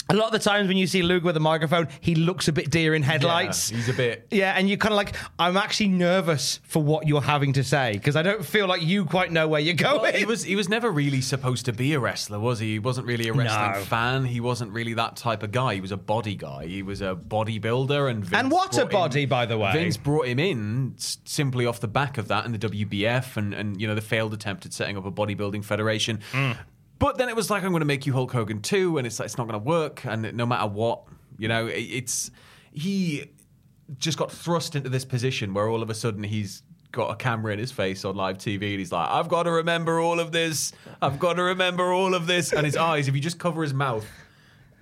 A 0.09 0.15
lot 0.15 0.27
of 0.27 0.33
the 0.33 0.39
times 0.39 0.69
when 0.69 0.77
you 0.77 0.87
see 0.87 1.03
Luger 1.03 1.25
with 1.27 1.37
a 1.37 1.41
microphone, 1.41 1.89
he 2.01 2.15
looks 2.15 2.47
a 2.47 2.53
bit 2.53 2.71
deer 2.71 2.95
in 2.95 3.03
headlights. 3.03 3.71
Yeah, 3.73 3.77
he's 3.77 3.89
a 3.89 3.93
bit- 3.93 4.29
Yeah, 4.31 4.55
and 4.57 4.69
you're 4.69 4.79
kind 4.79 4.93
of 4.93 4.97
like, 4.97 5.15
I'm 5.39 5.57
actually 5.57 5.89
nervous 5.89 6.61
for 6.63 6.81
what 6.81 7.09
you're 7.09 7.21
having 7.23 7.53
to 7.55 7.65
say 7.65 7.95
because 7.95 8.15
I 8.15 8.23
don't 8.23 8.45
feel 8.45 8.69
like 8.69 8.83
you 8.83 9.05
quite 9.05 9.33
know 9.33 9.49
where 9.49 9.61
you're 9.61 9.75
going. 9.75 10.03
Well, 10.03 10.13
he 10.13 10.25
was 10.25 10.45
he 10.45 10.55
was 10.55 10.69
never 10.69 10.91
really 10.93 11.21
supposed 11.21 11.65
to 11.67 11.73
be 11.73 11.93
a 11.95 11.99
wrestler, 11.99 12.39
was 12.39 12.61
he? 12.61 12.73
He 12.75 12.79
wasn't 12.79 13.09
really 13.09 13.27
a 13.29 13.33
wrestling 13.33 13.73
No. 13.73 13.81
fan. 13.81 14.25
He 14.27 14.39
wasn't 14.41 14.73
really 14.73 14.95
that 14.95 15.17
type 15.17 15.43
of 15.43 15.51
guy. 15.51 15.75
He 15.75 15.81
was 15.81 15.91
a 15.93 15.97
body 15.97 16.37
guy. 16.37 16.67
He 16.67 16.83
was 16.85 17.01
a 17.03 17.17
bodybuilder, 17.17 18.09
and 18.11 18.25
Vince 18.25 18.41
And 18.43 18.51
what 18.53 18.79
a 18.79 18.83
him- 18.83 18.89
body, 18.89 19.27
by 19.27 19.45
the 19.47 19.59
way. 19.59 19.73
Vince 19.73 19.97
brought 19.97 20.27
him 20.29 20.39
in 20.39 20.95
simply 20.99 21.67
off 21.67 21.81
the 21.81 21.89
back 21.89 22.17
of 22.17 22.29
that 22.29 22.47
in 22.47 22.53
the 22.53 22.59
WBF, 22.59 23.37
and 23.37 23.53
and 23.53 23.81
you 23.81 23.89
know 23.89 23.95
the 23.97 24.01
failed 24.01 24.33
attempt 24.35 24.65
at 24.67 24.73
setting 24.73 24.97
up 24.97 25.05
a 25.05 25.11
bodybuilding 25.11 25.65
federation. 25.65 26.21
Mm. 26.33 26.57
But 26.99 27.19
then 27.19 27.29
it 27.29 27.37
was 27.37 27.51
like, 27.51 27.63
I'm 27.63 27.71
going 27.71 27.81
to 27.81 27.87
make 27.87 28.07
you 28.07 28.13
Hulk 28.13 28.33
Hogan 28.33 28.63
too, 28.63 28.99
and 28.99 29.07
it's 29.07 29.19
like, 29.19 29.27
it's 29.27 29.39
not 29.39 29.47
going 29.47 29.61
to 29.61 29.65
work. 29.65 30.05
And 30.05 30.33
no 30.35 30.47
matter 30.47 30.67
what, 30.67 31.03
you 31.39 31.49
know, 31.49 31.67
it, 31.67 31.81
it's 31.81 32.31
he 32.73 33.31
just 33.99 34.19
got 34.19 34.33
thrust 34.33 34.75
into 34.75 34.89
this 34.89 35.05
position 35.05 35.55
where 35.55 35.69
all 35.69 35.83
of 35.83 35.91
a 35.91 35.95
sudden 35.95 36.23
he's 36.23 36.63
got 36.93 37.11
a 37.11 37.17
camera 37.17 37.53
in 37.53 37.59
his 37.59 37.71
face 37.71 38.05
on 38.05 38.17
live 38.17 38.39
TV 38.39 38.71
and 38.71 38.79
he's 38.79 38.93
like, 38.93 39.09
I've 39.09 39.29
got 39.29 39.45
to 39.45 39.53
remember 39.53 40.01
all 40.01 40.19
of 40.19 40.33
this. 40.33 40.73
I've 41.03 41.19
got 41.19 41.35
to 41.35 41.43
remember 41.43 41.93
all 41.93 42.15
of 42.15 42.27
this. 42.27 42.53
And 42.53 42.65
his 42.65 42.77
eyes, 42.77 43.07
if 43.09 43.15
you 43.15 43.21
just 43.21 43.39
cover 43.39 43.63
his 43.63 43.75
mouth, 43.75 44.07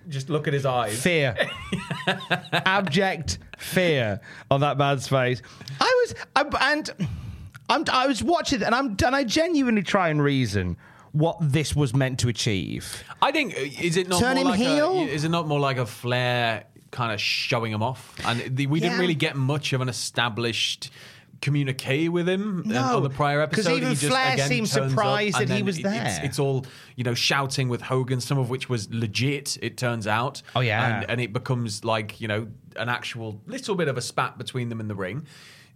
just 0.08 0.30
look 0.30 0.46
at 0.46 0.54
his 0.54 0.64
eyes. 0.64 1.00
fear, 1.02 1.36
abject 2.52 3.38
fear 3.58 4.20
on 4.50 4.60
that 4.60 4.78
man's 4.78 5.08
face. 5.08 5.42
I 5.80 6.04
was, 6.04 6.14
I, 6.36 6.72
and 6.72 7.08
I'm, 7.68 7.84
I 7.90 8.06
was 8.06 8.22
watching, 8.22 8.62
and 8.62 8.74
I'm, 8.74 8.96
and 9.04 9.16
I 9.16 9.24
genuinely 9.24 9.82
try 9.82 10.10
and 10.10 10.22
reason 10.22 10.76
what 11.14 11.38
this 11.40 11.74
was 11.74 11.94
meant 11.94 12.18
to 12.18 12.28
achieve. 12.28 13.02
I 13.22 13.30
think, 13.32 13.56
uh, 13.56 13.60
is 13.60 13.96
it 13.96 14.08
not 14.08 14.20
Turn 14.20 14.34
more 14.34 14.42
him 14.42 14.50
like 14.50 14.58
heel? 14.60 14.98
A, 14.98 15.04
is 15.06 15.24
it 15.24 15.30
not 15.30 15.46
more 15.46 15.60
like 15.60 15.78
a 15.78 15.86
flair 15.86 16.64
kind 16.90 17.12
of 17.12 17.20
showing 17.20 17.72
him 17.72 17.82
off? 17.82 18.14
And 18.26 18.56
the, 18.56 18.66
we 18.66 18.80
didn't 18.80 18.98
really 18.98 19.14
get 19.14 19.36
much 19.36 19.72
of 19.72 19.80
an 19.80 19.88
established 19.88 20.90
communique 21.40 22.08
with 22.08 22.28
him 22.28 22.60
uh, 22.66 22.72
No, 22.72 22.96
on 22.96 23.02
the 23.04 23.10
prior 23.10 23.40
episode. 23.40 23.62
Because 23.62 23.76
even 23.76 23.88
He 23.90 23.94
just, 23.94 24.06
Flair 24.10 24.32
again, 24.32 24.48
seemed 24.48 24.66
turns 24.68 24.84
up 24.84 24.90
surprised 24.90 25.38
that 25.38 25.50
he 25.50 25.62
was 25.62 25.78
it- 25.78 25.84
It's, 25.84 25.94
there. 25.94 26.20
it's 26.24 26.38
all 26.38 26.66
you 26.96 27.04
know, 27.04 27.14
shouting 27.14 27.68
with 27.68 27.82
Hogan, 27.82 28.20
some 28.20 28.38
of 28.38 28.50
which 28.50 28.68
was 28.68 28.92
legit. 28.92 29.56
It 29.62 29.76
turns 29.76 30.06
out. 30.06 30.42
Oh, 30.56 30.60
yeah. 30.60 31.00
and, 31.02 31.10
and 31.10 31.20
it 31.20 31.32
becomes 31.32 31.84
like 31.84 32.20
you 32.20 32.26
know 32.28 32.48
an 32.76 32.88
actual 32.88 33.40
little 33.46 33.76
bit 33.76 33.86
of 33.86 33.96
a 33.96 34.00
spat 34.02 34.36
between 34.36 34.68
them 34.68 34.80
in 34.80 34.88
the 34.88 34.94
ring. 34.96 35.26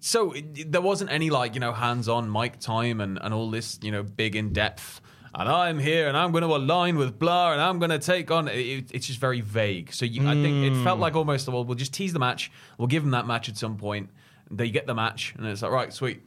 So 0.01 0.32
it, 0.32 0.72
there 0.72 0.80
wasn't 0.80 1.12
any 1.12 1.30
like 1.30 1.55
you 1.55 1.61
know 1.61 1.72
hands-on 1.72 2.30
mic 2.32 2.59
time 2.61 3.01
and, 3.01 3.18
and 3.22 3.32
all 3.34 3.51
this 3.51 3.78
you 3.82 3.93
know 3.93 4.03
big 4.03 4.34
in 4.36 4.53
depth. 4.53 5.01
And 5.39 5.49
I'm 5.49 5.78
here, 5.78 6.09
and 6.09 6.16
I'm 6.16 6.32
going 6.32 6.43
to 6.43 6.55
align 6.55 6.97
with 6.97 7.16
blah, 7.16 7.53
and 7.53 7.61
I'm 7.61 7.78
going 7.78 7.91
to 7.91 8.01
take 8.01 8.28
on. 8.32 8.49
It, 8.49 8.91
it's 8.91 9.07
just 9.07 9.20
very 9.20 9.41
vague. 9.41 9.93
So 9.93 10.05
you, 10.05 10.26
I 10.28 10.34
think 10.34 10.64
it 10.64 10.82
felt 10.82 10.99
like 10.99 11.12
hmm. 11.12 11.20
almost 11.20 11.49
well, 11.49 11.64
we'll 11.64 11.76
just 11.76 11.95
tease 11.95 12.12
the 12.12 12.18
match. 12.18 12.51
We'll 12.76 12.89
give 12.89 13.05
them 13.05 13.12
that 13.12 13.24
match 13.24 13.49
at 13.49 13.57
some 13.57 13.76
point. 13.76 14.11
They 14.51 14.68
get 14.68 14.89
the 14.89 14.95
match, 14.95 15.34
and 15.39 15.47
it's 15.47 15.62
like 15.62 15.70
right, 15.70 15.93
sweet. 15.93 16.22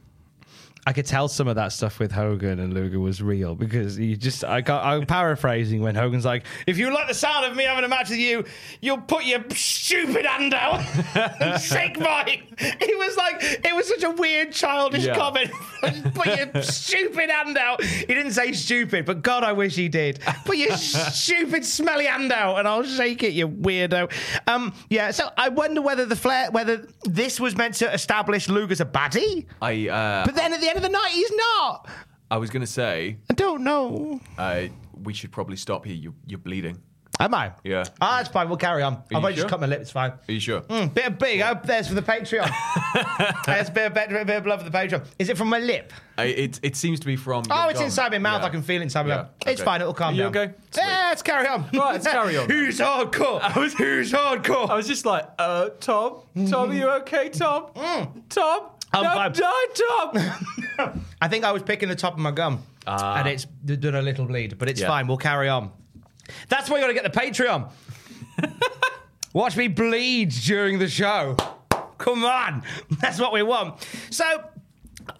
I 0.84 0.92
could 0.92 1.06
tell 1.06 1.28
some 1.28 1.46
of 1.46 1.54
that 1.54 1.70
stuff 1.72 2.00
with 2.00 2.10
Hogan 2.10 2.58
and 2.58 2.74
Luger 2.74 2.98
was 2.98 3.22
real 3.22 3.54
because 3.54 3.96
you 3.98 4.16
just 4.16 4.42
I 4.44 4.62
got 4.62 4.84
I'm 4.84 5.06
paraphrasing 5.06 5.80
when 5.80 5.94
Hogan's 5.94 6.24
like, 6.24 6.44
if 6.66 6.76
you 6.76 6.92
like 6.92 7.06
the 7.06 7.14
sound 7.14 7.44
of 7.46 7.56
me 7.56 7.62
having 7.62 7.84
a 7.84 7.88
match 7.88 8.10
with 8.10 8.18
you, 8.18 8.44
you'll 8.80 8.98
put 9.00 9.24
your 9.24 9.44
stupid 9.50 10.26
hand 10.26 10.52
out 10.54 10.80
and 11.14 11.60
shake 11.62 12.00
mine. 12.00 12.42
It 12.58 12.98
was 12.98 13.16
like 13.16 13.36
it 13.64 13.72
was 13.76 13.86
such 13.86 14.02
a 14.02 14.10
weird 14.10 14.50
childish 14.52 15.04
Yeah. 15.04 15.14
comment. 15.14 15.52
put 16.14 16.26
your 16.26 16.62
stupid 16.64 17.30
hand 17.30 17.56
out. 17.56 17.80
He 17.84 18.06
didn't 18.06 18.32
say 18.32 18.50
stupid, 18.52 19.04
but 19.06 19.22
God, 19.22 19.44
I 19.44 19.52
wish 19.52 19.76
he 19.76 19.88
did. 19.88 20.18
Put 20.44 20.56
your 20.56 20.76
stupid 20.76 21.64
smelly 21.64 22.06
hand 22.06 22.32
out 22.32 22.58
and 22.58 22.66
I'll 22.66 22.82
shake 22.82 23.22
it, 23.22 23.34
you 23.34 23.46
weirdo. 23.48 24.10
Um, 24.48 24.74
yeah. 24.90 25.12
So 25.12 25.30
I 25.36 25.48
wonder 25.48 25.80
whether 25.80 26.06
the 26.06 26.16
flair, 26.16 26.50
whether 26.50 26.88
this 27.04 27.38
was 27.38 27.56
meant 27.56 27.74
to 27.74 27.92
establish 27.92 28.48
Luger's 28.48 28.80
a 28.80 28.84
baddie, 28.84 29.46
I 29.60 29.88
uh, 29.88 30.24
but 30.26 30.34
then 30.34 30.52
at 30.52 30.60
the 30.60 30.71
end 30.74 30.84
of 30.84 30.90
the 30.90 30.96
night, 30.96 31.10
he's 31.12 31.30
not. 31.32 31.88
I 32.30 32.38
was 32.38 32.48
going 32.50 32.62
to 32.62 32.66
say 32.66 33.18
I 33.30 33.34
don't 33.34 33.62
know. 33.62 34.20
uh, 34.38 34.62
we 35.02 35.12
should 35.12 35.30
probably 35.32 35.56
stop 35.56 35.84
here. 35.84 35.94
You, 35.94 36.14
you're 36.26 36.38
bleeding. 36.38 36.78
Am 37.20 37.34
I? 37.34 37.52
Yeah. 37.62 37.84
Ah, 38.00 38.20
it's 38.20 38.30
fine. 38.30 38.48
We'll 38.48 38.56
carry 38.56 38.82
on. 38.82 38.94
I 38.94 39.16
you 39.16 39.20
might 39.20 39.34
just 39.36 39.46
cut 39.46 39.60
my 39.60 39.66
lip. 39.66 39.80
It's 39.82 39.90
fine. 39.90 40.12
Are 40.12 40.32
you 40.32 40.40
sure? 40.40 40.62
Mm, 40.62 40.94
bit 40.94 41.06
of 41.06 41.18
big. 41.18 41.40
I 41.42 41.52
there's 41.54 41.86
for 41.86 41.94
the 41.94 42.02
Patreon. 42.02 42.50
there's 43.46 43.68
a 43.68 43.72
bit 43.72 43.86
of, 43.88 43.94
bit, 43.94 44.08
bit 44.26 44.36
of 44.38 44.44
blood 44.44 44.62
for 44.62 44.68
the 44.68 44.76
Patreon. 44.76 45.04
Is 45.18 45.28
it 45.28 45.36
from 45.36 45.48
my 45.50 45.58
lip? 45.58 45.92
I, 46.16 46.24
it, 46.24 46.58
it 46.62 46.74
seems 46.74 46.98
to 47.00 47.06
be 47.06 47.14
from. 47.16 47.44
Oh, 47.50 47.60
your 47.62 47.70
it's 47.70 47.78
gum. 47.80 47.84
inside 47.84 48.12
my 48.12 48.18
mouth. 48.18 48.40
Yeah. 48.40 48.46
I 48.46 48.50
can 48.50 48.62
feel 48.62 48.80
it 48.80 48.84
inside 48.84 49.02
my 49.02 49.08
Yeah, 49.10 49.16
mouth. 49.22 49.28
It's 49.46 49.60
okay. 49.60 49.64
fine. 49.64 49.80
It'll 49.82 49.92
calm 49.94 50.14
Are 50.14 50.16
you 50.16 50.22
down. 50.30 50.36
okay? 50.36 50.54
Sweet. 50.70 50.82
Yeah, 50.84 51.06
let's 51.10 51.22
carry 51.22 51.46
on. 51.48 51.62
Right, 51.64 51.92
let's 51.92 52.06
carry 52.08 52.36
on. 52.38 52.48
Who's 52.50 52.78
hardcore? 52.80 53.42
Who's 53.52 54.10
hardcore? 54.10 54.70
I 54.70 54.74
was 54.74 54.88
just 54.88 55.04
like, 55.04 55.28
uh, 55.38 55.68
Tom, 55.80 56.22
Tom, 56.48 56.70
are 56.70 56.74
you 56.74 56.88
okay, 56.88 57.28
Tom? 57.28 57.66
Tom, 58.30 58.68
I'm 58.92 59.04
no, 59.04 59.10
fine. 59.14 59.32
die, 59.32 59.66
Tom. 59.74 60.44
I 61.22 61.28
think 61.28 61.44
I 61.44 61.52
was 61.52 61.62
picking 61.62 61.88
the 61.88 61.94
top 61.94 62.14
of 62.14 62.18
my 62.18 62.32
gum, 62.32 62.62
and 62.86 63.28
it's 63.28 63.44
done 63.44 63.94
a 63.94 64.02
little 64.02 64.26
bleed, 64.26 64.58
but 64.58 64.68
it's 64.68 64.80
Yeah. 64.80 64.88
fine. 64.88 65.06
We'll 65.06 65.16
carry 65.16 65.48
on. 65.48 65.70
That's 66.48 66.68
why 66.68 66.76
you 66.78 66.82
got 66.82 66.88
to 66.88 66.94
get 66.94 67.04
the 67.04 67.20
Patreon. 67.20 67.70
Watch 69.32 69.56
me 69.56 69.68
bleed 69.68 70.30
during 70.30 70.78
the 70.78 70.88
show. 70.88 71.36
Come 71.98 72.24
on, 72.24 72.62
that's 73.00 73.18
what 73.20 73.32
we 73.32 73.42
want. 73.42 73.86
So, 74.10 74.24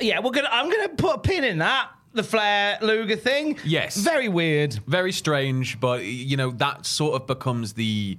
yeah, 0.01 0.19
we're 0.21 0.33
gonna. 0.33 0.49
I'm 0.51 0.69
gonna 0.71 0.91
put 0.91 1.15
a 1.17 1.19
pin 1.19 1.45
in 1.45 1.59
that. 1.59 1.89
The 2.15 2.23
Flair 2.23 2.77
Luger 2.83 3.17
thing. 3.17 3.59
Yes. 3.65 3.97
very 3.97 4.29
weird. 4.29 4.75
Very 4.87 5.13
strange, 5.13 5.81
but 5.81 6.05
you 6.05 6.37
know 6.37 6.51
that 6.53 6.85
sort 6.85 7.15
of 7.21 7.27
becomes 7.27 7.73
the. 7.75 8.19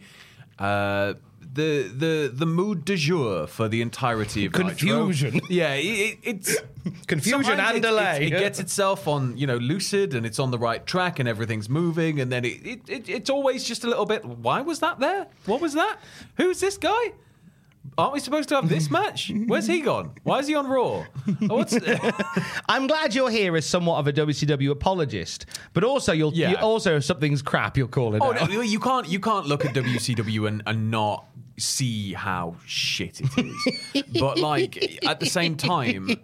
Uh, 0.58 1.14
the 1.54 1.84
the 1.96 2.32
the 2.34 2.46
mood 2.46 2.84
du 2.84 2.96
jour 2.96 3.46
for 3.48 3.68
the 3.68 3.82
entirety 3.82 4.46
of 4.46 4.54
Nitro. 4.54 4.70
Confusion. 4.70 5.40
Yeah, 5.50 5.74
it, 5.76 5.84
it, 5.86 6.20
it's 6.24 6.58
Confusion 7.08 7.60
and 7.60 7.78
it- 7.78 7.82
delay. 7.82 8.18
It, 8.28 8.34
it 8.34 8.40
gets 8.40 8.60
itself 8.60 9.08
on 9.08 9.38
you 9.38 9.46
know 9.48 9.58
lucid 9.58 10.14
and 10.16 10.26
it's 10.26 10.40
on 10.40 10.52
the 10.52 10.58
right 10.58 10.86
track 10.86 11.20
and 11.20 11.30
everything's 11.30 11.70
moving 11.70 12.20
and 12.20 12.32
then 12.32 12.44
it, 12.46 12.66
it, 12.66 12.90
it 12.90 13.10
it's 13.10 13.30
always 13.30 13.64
just 13.64 13.84
a 13.84 13.88
little 13.88 14.06
bit. 14.06 14.26
Why 14.26 14.62
was 14.62 14.80
that 14.80 15.00
there? 15.00 15.28
What 15.46 15.62
was 15.62 15.74
that? 15.74 15.98
Who's 16.38 16.60
this 16.60 16.78
guy? 16.78 17.14
Aren't 17.98 18.14
we 18.14 18.20
supposed 18.20 18.50
to 18.50 18.56
have 18.56 18.70
this 18.70 18.90
match? 18.90 19.32
Where's 19.48 19.68
he 19.68 19.82
gone? 19.82 20.12
Why 20.24 20.40
is 20.40 20.48
he 20.48 20.56
on 20.56 20.68
Raw? 20.68 21.06
Oh, 21.50 21.58
what's 21.58 21.78
I'm 22.70 22.88
glad 22.88 23.14
you're 23.14 23.30
here 23.30 23.56
as 23.56 23.66
somewhat 23.66 23.98
of 24.00 24.08
a 24.08 24.14
WCW 24.14 24.72
apologist, 24.72 25.46
but 25.74 25.84
also 25.84 26.12
you'll 26.14 26.34
Yeah. 26.34 26.52
you 26.52 26.56
also 26.58 26.98
if 26.98 27.06
something's 27.06 27.42
crap, 27.42 27.78
you'll 27.78 27.88
call 27.88 28.16
it 28.16 28.22
Oh 28.22 28.34
out. 28.34 28.50
no, 28.50 28.62
you 28.62 28.80
can't 28.80 29.08
you 29.08 29.20
can't 29.20 29.46
look 29.46 29.66
at 29.66 29.74
WCW 29.76 30.48
and, 30.48 30.64
and 30.66 30.90
not 30.92 31.26
see 31.58 32.14
how 32.14 32.56
shit 32.66 33.22
it 33.22 33.30
is. 33.96 34.04
but 34.20 34.40
like 34.40 35.04
at 35.06 35.20
the 35.20 35.26
same 35.28 35.56
time, 35.56 36.18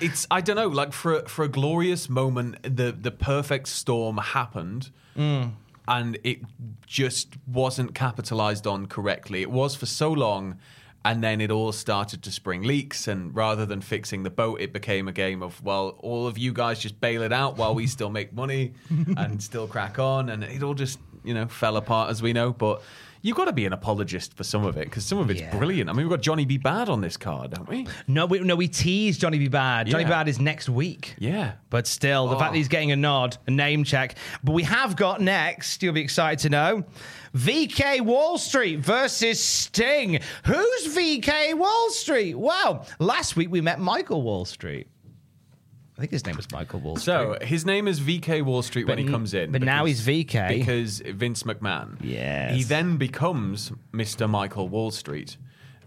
it's 0.00 0.26
I 0.30 0.40
don't 0.40 0.56
know. 0.56 0.68
Like 0.68 0.92
for 0.92 1.22
for 1.28 1.44
a 1.44 1.48
glorious 1.48 2.08
moment, 2.08 2.62
the 2.62 2.92
the 2.92 3.10
perfect 3.10 3.68
storm 3.68 4.18
happened. 4.18 4.90
Mm. 5.16 5.52
And 5.90 6.18
it 6.22 6.38
just 6.86 7.36
wasn't 7.46 7.94
capitalized 7.94 8.66
on 8.66 8.86
correctly. 8.86 9.42
It 9.42 9.50
was 9.50 9.74
for 9.74 9.86
so 9.86 10.12
long, 10.12 10.56
and 11.04 11.22
then 11.22 11.40
it 11.40 11.50
all 11.50 11.72
started 11.72 12.22
to 12.22 12.30
spring 12.30 12.62
leaks. 12.62 13.08
And 13.08 13.34
rather 13.34 13.66
than 13.66 13.80
fixing 13.80 14.22
the 14.22 14.30
boat, 14.30 14.60
it 14.60 14.72
became 14.72 15.08
a 15.08 15.12
game 15.12 15.42
of, 15.42 15.62
well, 15.64 15.96
all 15.98 16.28
of 16.28 16.38
you 16.38 16.52
guys 16.52 16.78
just 16.78 17.00
bail 17.00 17.22
it 17.22 17.32
out 17.32 17.56
while 17.56 17.74
we 17.74 17.86
still 17.88 18.10
make 18.10 18.32
money 18.32 18.72
and 19.16 19.42
still 19.42 19.66
crack 19.66 19.98
on. 19.98 20.28
And 20.28 20.44
it 20.44 20.62
all 20.62 20.74
just, 20.74 21.00
you 21.24 21.34
know, 21.34 21.48
fell 21.48 21.76
apart 21.76 22.10
as 22.10 22.22
we 22.22 22.32
know. 22.32 22.52
But 22.52 22.82
you've 23.22 23.36
got 23.36 23.46
to 23.46 23.52
be 23.52 23.66
an 23.66 23.72
apologist 23.72 24.36
for 24.36 24.44
some 24.44 24.64
of 24.64 24.76
it 24.76 24.84
because 24.84 25.04
some 25.04 25.18
of 25.18 25.30
it's 25.30 25.40
Yeah. 25.40 25.56
brilliant. 25.56 25.90
I 25.90 25.92
mean, 25.92 26.06
we've 26.06 26.10
got 26.10 26.22
Johnny 26.22 26.44
B. 26.44 26.58
Bad 26.58 26.88
on 26.88 27.00
this 27.00 27.16
card, 27.16 27.52
don't 27.52 27.68
we? 27.68 27.86
No, 28.06 28.26
we, 28.26 28.40
no, 28.40 28.56
we 28.56 28.68
teased 28.68 29.20
Johnny 29.20 29.38
B. 29.38 29.48
Bad. 29.48 29.86
Johnny 29.88 30.04
Yeah. 30.04 30.08
B. 30.08 30.12
Bad 30.12 30.28
is 30.28 30.40
next 30.40 30.68
week. 30.68 31.14
Yeah. 31.18 31.52
But 31.70 31.86
still, 31.86 32.28
the 32.28 32.36
fact 32.36 32.52
that 32.52 32.56
oh. 32.56 32.58
he's 32.58 32.68
getting 32.68 32.92
a 32.92 32.96
nod, 32.96 33.36
a 33.46 33.50
name 33.50 33.84
check. 33.84 34.16
But 34.42 34.52
we 34.52 34.62
have 34.64 34.96
got 34.96 35.20
next, 35.20 35.82
you'll 35.82 35.94
be 35.94 36.00
excited 36.00 36.38
to 36.40 36.48
know, 36.50 36.84
VK 37.34 38.00
Wall 38.00 38.38
Street 38.38 38.80
versus 38.80 39.40
Sting. 39.40 40.20
Who's 40.44 40.96
VK 40.96 41.54
Wall 41.54 41.90
Street? 41.90 42.34
Well, 42.34 42.86
last 42.98 43.36
week 43.36 43.50
we 43.50 43.60
met 43.60 43.78
Michael 43.78 44.22
Wall 44.22 44.44
Street. 44.44 44.88
I 46.00 46.04
think 46.04 46.12
his 46.12 46.24
name 46.24 46.36
was 46.36 46.50
Michael 46.50 46.80
Wall 46.80 46.96
Street. 46.96 47.04
So 47.12 47.36
his 47.42 47.66
name 47.66 47.86
is 47.86 48.00
VK 48.00 48.42
Wall 48.42 48.62
Street 48.62 48.86
when 48.88 48.96
he 48.96 49.04
comes 49.06 49.34
in. 49.34 49.52
but 49.52 49.60
now 49.60 49.84
he's 49.84 50.00
VK. 50.00 50.48
Because 50.48 51.00
Vince 51.00 51.42
McMahon. 51.42 51.98
Yes. 52.02 52.54
He 52.56 52.62
then 52.62 52.96
becomes 52.96 53.70
Mr. 53.92 54.26
Michael 54.26 54.66
Wall 54.70 54.90
Street 54.90 55.36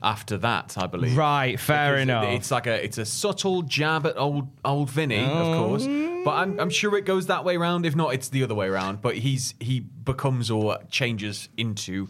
after 0.03 0.37
that, 0.37 0.75
I 0.77 0.85
believe. 0.85 1.17
Right, 1.17 1.59
fair 1.59 1.93
Because 1.93 2.03
enough. 2.03 2.25
It's 2.25 2.51
like 2.51 2.67
a 2.67 2.83
it's 2.85 2.99
a 2.99 3.05
subtle 3.05 3.63
jab 3.63 4.05
at 4.05 4.15
old 4.19 4.49
old 4.63 4.91
Vinny, 4.91 5.17
Oh. 5.27 5.51
of 5.53 5.57
course. 5.57 5.85
But 6.25 6.35
I'm, 6.35 6.59
I'm 6.59 6.69
sure 6.69 6.95
it 6.95 7.05
goes 7.05 7.25
that 7.25 7.43
way 7.43 7.57
round. 7.57 7.83
If 7.87 7.95
not, 7.95 8.13
it's 8.13 8.29
the 8.29 8.43
other 8.43 8.53
way 8.53 8.67
around. 8.67 9.01
But 9.01 9.15
he's 9.15 9.55
he 9.59 9.79
becomes 9.79 10.51
or 10.51 10.77
changes 10.91 11.49
into 11.57 12.07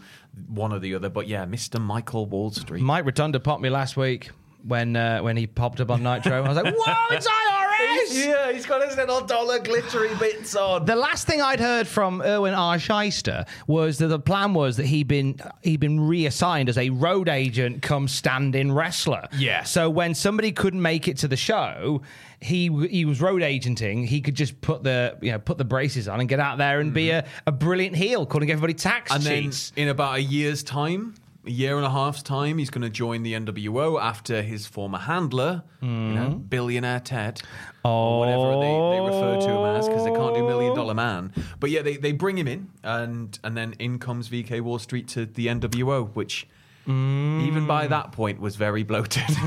one 0.49 0.73
or 0.73 0.79
the 0.79 0.93
other. 0.95 1.07
But 1.07 1.27
yeah, 1.29 1.45
Mr. 1.45 1.79
Michael 1.79 2.25
Wall 2.25 2.51
Street. 2.51 2.81
Mike 2.83 3.05
Rotunda 3.05 3.39
popped 3.39 3.61
me 3.61 3.69
last 3.69 3.95
week 3.95 4.29
when 4.65 4.95
uh, 4.95 5.19
when 5.21 5.35
he 5.37 5.45
popped 5.47 5.79
up 5.81 5.89
on 5.91 6.03
Nitro. 6.03 6.43
I 6.43 6.47
was 6.47 6.57
like, 6.57 6.73
"Whoa, 6.77 7.15
it's 7.15 7.27
IRS!" 7.27 7.62
Yeah, 8.11 8.51
he's 8.51 8.65
got 8.65 8.86
his 8.88 8.95
little 8.97 9.21
dollar 9.21 9.59
glittery 9.59 10.13
bits 10.15 10.55
on. 10.55 10.86
The 10.86 10.95
last 10.95 11.26
thing 11.28 11.41
I'd 11.41 11.59
heard 11.59 11.88
from 11.88 12.21
Irwin 12.21 12.53
R. 12.53 12.78
Schyster 12.78 13.47
was 13.67 13.97
that 13.99 14.07
the 14.07 14.19
plan 14.19 14.53
was 14.53 14.78
that 14.78 14.86
he'd 14.86 15.07
been 15.07 15.39
he'd 15.61 15.80
been 15.80 15.99
reassigned 16.07 16.69
as 16.69 16.78
a 16.78 16.89
road 16.89 17.30
agent 17.30 17.82
come 17.82 18.07
stand-in 18.07 18.71
wrestler. 18.71 19.28
Yeah. 19.38 19.63
So 19.63 19.89
when 19.89 20.13
somebody 20.13 20.51
couldn't 20.51 20.82
make 20.82 21.07
it 21.07 21.17
to 21.17 21.28
the 21.28 21.38
show, 21.38 22.01
he 22.39 22.67
he 22.89 23.05
was 23.05 23.21
road 23.21 23.41
agenting. 23.41 24.05
He 24.05 24.21
could 24.21 24.36
just 24.36 24.59
put 24.61 24.84
the 24.84 25.17
you 25.21 25.32
know 25.32 25.39
put 25.39 25.57
the 25.57 25.65
braces 25.65 26.07
on 26.07 26.19
and 26.19 26.30
get 26.30 26.39
out 26.39 26.57
there 26.57 26.80
and 26.80 26.93
be 26.93 27.09
a, 27.11 27.26
a 27.47 27.51
brilliant 27.51 27.95
heel, 27.95 28.26
calling 28.26 28.51
everybody 28.51 28.74
tax 28.74 29.11
Mm-hmm. 29.11 29.28
and 29.28 29.43
cheats. 29.45 29.71
then 29.71 29.84
in 29.84 29.89
about 29.89 30.15
a 30.17 30.21
year's 30.21 30.63
time, 30.63 31.15
a 31.45 31.49
year 31.51 31.75
and 31.77 31.85
a 31.85 31.89
half's 31.89 32.23
time, 32.23 32.57
he's 32.57 32.69
going 32.69 32.83
to 32.83 32.89
join 32.89 33.23
the 33.23 33.33
NWO 33.33 34.01
after 34.01 34.41
his 34.41 34.65
former 34.65 34.97
handler, 34.97 35.63
you 35.81 35.87
know, 35.89 36.29
billionaire 36.29 36.99
Ted, 37.01 37.41
or 37.83 38.19
whatever 38.19 38.51
they, 38.61 38.97
they 38.97 39.01
refer 39.05 39.39
to 39.41 39.49
him 39.49 39.65
as, 39.77 39.87
because 39.87 40.05
they 40.05 40.11
can't 40.11 40.35
do 40.35 40.43
Million 40.45 40.73
Dollar 40.75 40.93
Man. 40.93 41.33
But 41.59 41.69
yeah, 41.69 41.81
they, 41.81 41.97
they 41.97 42.11
bring 42.13 42.37
him 42.37 42.47
in, 42.47 42.69
and 42.83 43.37
and 43.43 43.57
then 43.57 43.73
in 43.79 43.99
comes 43.99 44.29
VK 44.29 44.61
Wall 44.61 44.79
Street 44.79 45.07
to 45.09 45.25
the 45.25 45.47
NWO, 45.47 46.13
which 46.15 46.47
even 46.85 47.65
by 47.67 47.87
that 47.87 48.11
point 48.11 48.39
was 48.39 48.55
very 48.55 48.83
bloated. 48.83 49.23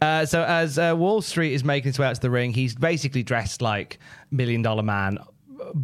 Uh, 0.00 0.24
so 0.24 0.44
as 0.44 0.78
uh, 0.78 0.94
Wall 0.96 1.20
Street 1.20 1.52
is 1.52 1.64
making 1.64 1.88
his 1.88 1.98
way 1.98 2.06
out 2.06 2.14
to 2.14 2.20
the 2.20 2.30
ring, 2.30 2.52
he's 2.52 2.76
basically 2.76 3.24
dressed 3.24 3.60
like 3.60 3.98
Million 4.30 4.62
Dollar 4.62 4.84
Man, 4.84 5.18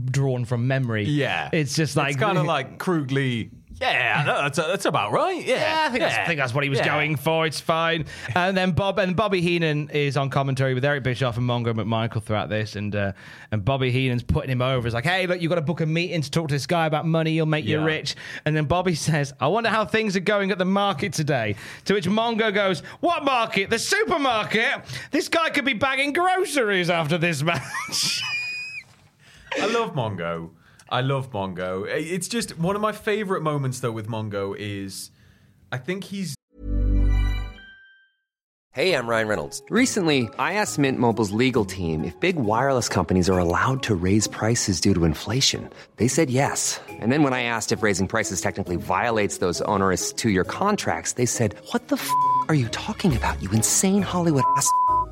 drawn 0.04 0.44
from 0.44 0.68
memory. 0.68 1.02
yeah, 1.04 1.50
it's 1.52 1.74
just 1.74 1.96
like 1.96 2.12
it's 2.12 2.20
kind 2.20 2.38
of 2.38 2.46
like 2.46 2.86
Lee. 2.86 3.50
Yeah, 3.80 4.22
that's 4.24 4.56
that's 4.56 4.84
about 4.84 5.10
right. 5.10 5.44
Yeah, 5.44 5.56
Yeah, 5.56 5.84
I 5.86 5.88
think, 5.90 6.00
That's, 6.02 6.16
I 6.16 6.24
think 6.26 6.38
that's 6.38 6.54
what 6.54 6.62
he 6.62 6.70
was 6.70 6.78
Yeah. 6.78 6.86
going 6.86 7.16
for. 7.16 7.44
It's 7.44 7.58
fine. 7.60 8.06
And 8.34 8.56
then 8.56 8.70
Bob 8.70 9.00
and 9.00 9.16
Bobby 9.16 9.40
Heenan 9.40 9.90
is 9.90 10.16
on 10.16 10.30
commentary 10.30 10.74
with 10.74 10.84
Eric 10.84 11.02
Bischoff 11.02 11.36
and 11.38 11.46
Mongo 11.48 11.74
McMichael 11.74 12.22
throughout 12.22 12.48
this, 12.48 12.76
and 12.76 12.94
uh, 12.94 13.12
and 13.50 13.64
Bobby 13.64 13.90
Heenan's 13.90 14.22
putting 14.22 14.50
him 14.50 14.62
over. 14.62 14.86
He's 14.86 14.94
like, 14.94 15.04
hey, 15.04 15.26
look, 15.26 15.42
you've 15.42 15.48
got 15.48 15.56
to 15.56 15.60
book 15.60 15.80
a 15.80 15.86
meeting 15.86 16.22
to 16.22 16.30
talk 16.30 16.48
to 16.48 16.54
this 16.54 16.66
guy 16.66 16.86
about 16.86 17.04
money. 17.04 17.32
He'll 17.32 17.46
make 17.46 17.64
you 17.64 17.80
Yeah. 17.80 17.84
rich. 17.84 18.14
And 18.44 18.56
then 18.56 18.66
Bobby 18.66 18.94
says, 18.94 19.34
I 19.40 19.48
wonder 19.48 19.70
how 19.70 19.84
things 19.84 20.16
are 20.16 20.20
going 20.20 20.52
at 20.52 20.58
the 20.58 20.64
market 20.64 21.12
today. 21.12 21.56
To 21.86 21.94
which 21.94 22.06
Mongo 22.06 22.54
goes, 22.54 22.80
What 23.00 23.24
market? 23.24 23.70
The 23.70 23.78
supermarket? 23.80 24.82
This 25.10 25.28
guy 25.28 25.50
could 25.50 25.64
be 25.64 25.74
bagging 25.74 26.12
groceries 26.12 26.90
after 26.90 27.18
this 27.18 27.42
match. 27.42 28.22
I 29.60 29.66
love 29.66 29.94
Mongo. 29.94 30.50
I 30.88 31.00
love 31.00 31.30
Mongo. 31.30 31.86
It's 31.88 32.28
just 32.28 32.58
one 32.58 32.76
of 32.76 32.82
my 32.82 32.92
favorite 32.92 33.42
moments 33.42 33.80
though 33.80 33.92
with 33.92 34.08
Mongo 34.08 34.54
is 34.58 35.10
I 35.72 35.78
think 35.78 36.04
he's 36.04 36.34
Hey, 38.74 38.96
I'm 38.96 39.06
Ryan 39.06 39.28
Reynolds. 39.28 39.62
Recently, 39.70 40.28
I 40.36 40.54
asked 40.54 40.80
Mint 40.80 40.98
Mobile's 40.98 41.30
legal 41.30 41.64
team 41.64 42.02
if 42.02 42.18
big 42.18 42.34
wireless 42.34 42.88
companies 42.88 43.30
are 43.30 43.38
allowed 43.38 43.84
to 43.84 43.94
raise 43.94 44.26
prices 44.26 44.80
due 44.80 44.92
to 44.94 45.04
inflation. 45.04 45.70
They 45.96 46.08
said 46.08 46.28
yes. 46.28 46.80
And 46.88 47.12
then 47.12 47.22
when 47.22 47.32
I 47.32 47.44
asked 47.44 47.70
if 47.70 47.84
raising 47.84 48.08
prices 48.08 48.40
technically 48.40 48.74
violates 48.74 49.38
those 49.38 49.60
onerous 49.60 50.12
two 50.12 50.30
year 50.30 50.42
contracts, 50.42 51.12
they 51.12 51.26
said, 51.26 51.54
What 51.70 51.86
the 51.86 51.94
f 51.94 52.10
are 52.48 52.54
you 52.56 52.66
talking 52.70 53.16
about, 53.16 53.40
you 53.40 53.48
insane 53.52 54.02
Hollywood 54.02 54.42
ass? 54.56 54.68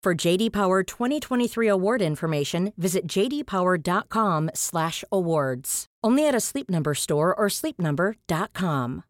For 0.00 0.14
JD 0.14 0.52
Power 0.52 0.84
2023 0.84 1.66
award 1.66 2.00
information, 2.00 2.72
visit 2.76 3.08
jdpower.com/awards. 3.08 5.86
Only 6.04 6.28
at 6.28 6.36
a 6.36 6.40
Sleep 6.40 6.70
Number 6.70 6.94
store 6.94 7.34
or 7.34 7.48
sleepnumber.com. 7.48 9.02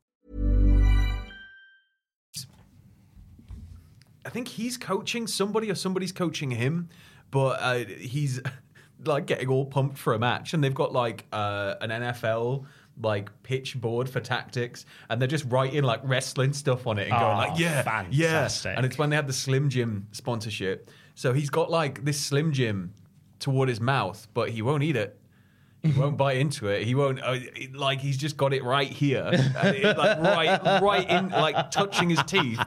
I 4.24 4.30
think 4.30 4.48
he's 4.48 4.78
coaching 4.78 5.26
somebody 5.26 5.70
or 5.70 5.74
somebody's 5.74 6.12
coaching 6.12 6.50
him, 6.50 6.88
but 7.30 7.60
uh, 7.60 7.84
he's 7.84 8.40
like 9.04 9.26
getting 9.26 9.48
all 9.48 9.66
pumped 9.66 9.98
for 9.98 10.14
a 10.14 10.18
match, 10.18 10.54
and 10.54 10.64
they've 10.64 10.74
got 10.74 10.94
like 10.94 11.26
uh, 11.32 11.74
an 11.82 11.90
NFL 11.90 12.64
like 13.00 13.30
pitch 13.42 13.80
board 13.80 14.08
for 14.08 14.20
tactics, 14.20 14.84
and 15.08 15.20
they're 15.20 15.28
just 15.28 15.44
writing 15.46 15.82
like 15.84 16.00
wrestling 16.02 16.52
stuff 16.52 16.86
on 16.86 16.98
it 16.98 17.02
and 17.08 17.12
going 17.12 17.22
Oh, 17.24 17.38
like, 17.38 17.58
yeah, 17.58 17.82
fantastic. 17.82 18.64
yeah. 18.72 18.76
And 18.76 18.84
it's 18.86 18.98
when 18.98 19.10
they 19.10 19.16
had 19.16 19.26
the 19.26 19.32
Slim 19.32 19.68
Jim 19.70 20.06
sponsorship, 20.12 20.90
so 21.14 21.32
he's 21.32 21.50
got 21.50 21.70
like 21.70 22.04
this 22.04 22.18
Slim 22.20 22.52
Jim 22.52 22.92
toward 23.38 23.68
his 23.68 23.80
mouth, 23.80 24.26
but 24.34 24.50
he 24.50 24.62
won't 24.62 24.82
eat 24.82 24.96
it. 24.96 25.18
He 25.82 25.92
won't 25.92 26.16
bite 26.24 26.38
into 26.38 26.66
it. 26.66 26.84
He 26.84 26.94
won't 26.96 27.20
uh, 27.22 27.36
it- 27.36 27.74
like 27.76 28.00
he's 28.00 28.16
just 28.16 28.36
got 28.36 28.52
it 28.52 28.64
right 28.64 28.88
here, 28.90 29.30
it, 29.32 29.96
like 29.96 30.18
right, 30.18 30.80
right 30.82 31.08
in, 31.08 31.28
like 31.30 31.70
touching 31.70 32.10
his 32.10 32.22
teeth, 32.24 32.60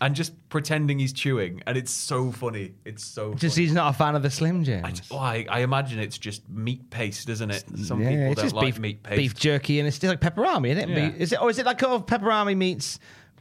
and 0.00 0.14
just 0.14 0.32
pretending 0.48 0.98
he's 0.98 1.12
chewing. 1.12 1.62
And 1.66 1.76
it's 1.76 1.90
so 1.90 2.30
funny. 2.32 2.74
It's 2.84 3.04
so 3.04 3.34
just 3.34 3.56
funny. 3.56 3.66
he's 3.66 3.74
not 3.74 3.94
a 3.94 3.98
fan 3.98 4.14
of 4.14 4.22
the 4.22 4.30
Slim 4.30 4.64
Jims. 4.64 5.02
I, 5.10 5.14
oh, 5.14 5.18
I, 5.18 5.46
I 5.48 5.60
imagine 5.60 5.98
it's 5.98 6.18
just 6.18 6.48
meat 6.48 6.88
paste, 6.90 7.28
isn't 7.28 7.50
it? 7.50 7.64
Some 7.78 8.02
yeah, 8.02 8.10
people 8.10 8.26
it's 8.26 8.34
don't 8.36 8.44
just 8.44 8.54
like 8.54 8.66
beef, 8.66 8.78
meat 8.78 9.02
paste. 9.02 9.16
beef 9.16 9.34
jerky, 9.34 9.78
and 9.78 9.88
it's 9.88 9.98
just 9.98 10.10
like 10.10 10.20
pepperami, 10.20 10.70
isn't 10.70 10.90
it? 10.90 10.96
Yeah. 10.96 11.12
Is 11.16 11.32
it, 11.32 11.42
or 11.42 11.50
is 11.50 11.58
it 11.58 11.66
like 11.66 11.82
oh, 11.82 12.00
pepperami 12.00 12.56
meets 12.56 12.98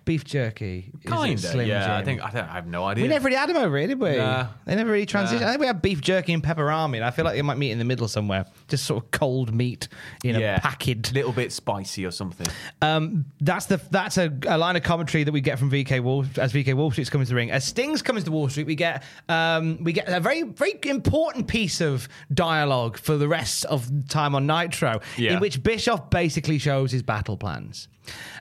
beef 0.08 0.24
jerky? 0.26 0.91
Kinda, 1.05 1.38
Slim 1.38 1.68
yeah. 1.68 1.97
I 1.97 2.03
think 2.03 2.24
I, 2.24 2.32
don't, 2.32 2.49
I 2.49 2.53
have 2.53 2.66
no 2.66 2.86
idea. 2.86 3.03
we 3.03 3.08
never 3.10 3.26
really 3.26 3.38
had 3.38 3.49
them 3.49 3.58
over 3.58 3.78
here, 3.78 3.88
did 3.88 3.99
we? 3.99 4.16
Nah. 4.18 4.47
They 4.66 4.74
never 4.76 4.89
really 4.91 5.05
transitioned. 5.05 5.41
Nah. 5.41 5.47
I 5.47 5.49
think 5.51 5.60
we 5.62 5.68
had 5.68 5.82
beef 5.82 6.01
jerky 6.01 6.34
and 6.34 6.41
pepperami, 6.41 6.95
and 6.95 7.03
I 7.05 7.12
feel 7.12 7.26
like 7.26 7.36
they 7.36 7.41
might 7.43 7.58
meet 7.58 7.72
in 7.72 7.78
the 7.78 7.86
middle 7.86 8.08
somewhere. 8.08 8.45
Just 8.68 8.86
sort 8.86 9.03
of 9.03 9.12
cold 9.12 9.53
meat 9.53 9.88
in 10.24 10.39
yeah, 10.39 10.55
a 10.55 10.60
packet. 10.62 11.14
little 11.14 11.32
bit 11.34 11.51
spicy 11.51 12.05
or 12.05 12.12
something. 12.12 12.47
Um, 12.82 13.26
that's 13.41 13.68
the 13.68 13.80
that's 13.91 14.18
a, 14.18 14.32
a 14.47 14.58
line 14.58 14.76
of 14.78 14.84
commentary 14.84 15.24
that 15.24 15.32
we 15.32 15.41
get 15.41 15.60
from 15.60 15.70
VK 15.70 16.01
Wall 16.01 16.26
as 16.38 16.53
VK 16.53 16.74
Wall 16.74 16.89
Street's 16.89 17.10
coming 17.10 17.26
to 17.26 17.30
the 17.30 17.36
ring. 17.36 17.51
As 17.51 17.66
Sting's 17.66 18.01
coming 18.01 18.24
to 18.24 18.32
Wall 18.32 18.49
Street, 18.49 18.66
we 18.68 18.76
get 18.76 19.03
um, 19.30 19.84
we 19.84 19.91
get 19.93 20.08
a 20.08 20.20
very 20.20 20.43
very 20.43 20.80
important 20.86 21.47
piece 21.47 21.82
of 21.82 22.08
dialogue 22.34 22.97
for 22.97 23.18
the 23.18 23.28
rest 23.28 23.66
of 23.66 23.88
the 24.03 24.08
time 24.08 24.34
on 24.36 24.47
Nitro, 24.47 25.01
Yeah. 25.18 25.34
in 25.34 25.39
which 25.41 25.62
Bischoff 25.62 26.10
basically 26.10 26.58
shows 26.60 26.91
his 26.91 27.03
battle 27.03 27.36
plans. 27.36 27.89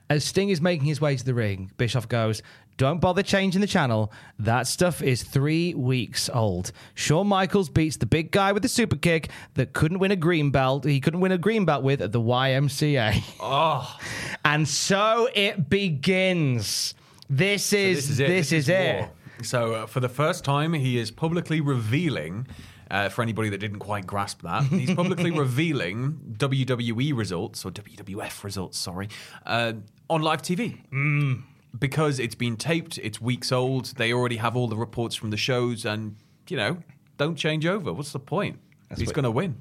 As 0.09 0.25
Sting 0.25 0.51
is 0.51 0.61
making 0.61 0.87
his 0.87 1.01
way 1.01 1.17
to 1.17 1.25
the 1.25 1.35
ring, 1.35 1.71
Bischoff 1.77 2.09
goes. 2.09 2.43
Don't 2.77 3.01
bother 3.01 3.23
changing 3.23 3.63
the 3.63 3.67
channel. 3.67 4.13
That 4.39 4.67
stuff 4.67 5.03
is 5.03 5.23
three 5.23 5.73
weeks 5.73 6.29
old. 6.29 6.73
Shawn 6.95 7.27
Michaels 7.27 7.71
beats 7.71 7.97
the 7.97 8.05
big 8.05 8.31
guy 8.31 8.53
with 8.53 8.63
the 8.63 8.69
super 8.69 8.97
kick 8.97 9.31
that 9.55 9.73
couldn't 9.73 9.99
win 9.99 10.11
a 10.11 10.17
green 10.17 10.51
belt. 10.51 10.85
He 10.85 11.01
couldn't 11.01 11.21
win 11.21 11.33
a 11.33 11.39
green 11.39 11.65
belt 11.65 11.83
with 11.83 12.03
at 12.03 12.13
the 12.13 12.21
YMCA. 12.21 13.23
Oh, 13.41 13.99
And 14.45 14.69
so 14.69 15.29
it 15.35 15.71
begins. 15.71 16.95
This 17.29 17.73
is 17.73 18.09
this 18.09 18.11
is 18.11 18.21
it. 18.21 18.29
This, 18.29 18.53
is, 18.53 18.69
it. 18.69 19.09
So 19.43 19.75
uh, 19.75 19.87
for 19.87 20.01
the 20.01 20.09
first 20.09 20.45
time, 20.45 20.73
he 20.75 20.99
is 20.99 21.11
publicly 21.11 21.61
revealing. 21.61 22.47
Uh, 22.91 23.09
for 23.09 23.23
anybody 23.23 23.49
that 23.49 23.59
didn't 23.59 23.81
quite 23.81 24.07
grasp 24.07 24.43
that, 24.43 24.63
he's 24.65 24.95
publicly 24.95 25.31
revealing 25.37 26.21
WWE 26.39 27.17
results 27.17 27.65
or 27.65 27.71
WWF 27.73 28.45
results, 28.45 28.79
sorry, 28.79 29.09
uh, 29.45 29.73
on 30.09 30.23
live 30.23 30.41
TV. 30.43 30.79
Mm. 30.91 31.43
Because 31.77 32.19
it's 32.21 32.37
been 32.37 32.57
taped, 32.57 32.97
it's 32.99 33.21
weeks 33.21 33.51
old. 33.51 33.87
They 33.97 34.13
already 34.13 34.37
have 34.37 34.57
all 34.57 34.69
the 34.69 34.77
reports 34.77 35.17
from 35.17 35.31
the 35.31 35.37
shows, 35.37 35.85
and 35.85 36.17
you 36.49 36.57
know, 36.57 36.79
don't 37.19 37.37
change 37.37 37.67
over. 37.67 37.93
What's 37.93 38.13
the 38.13 38.21
point? 38.21 38.61
he's 38.97 39.13
going 39.13 39.25
to 39.25 39.31
win. 39.31 39.57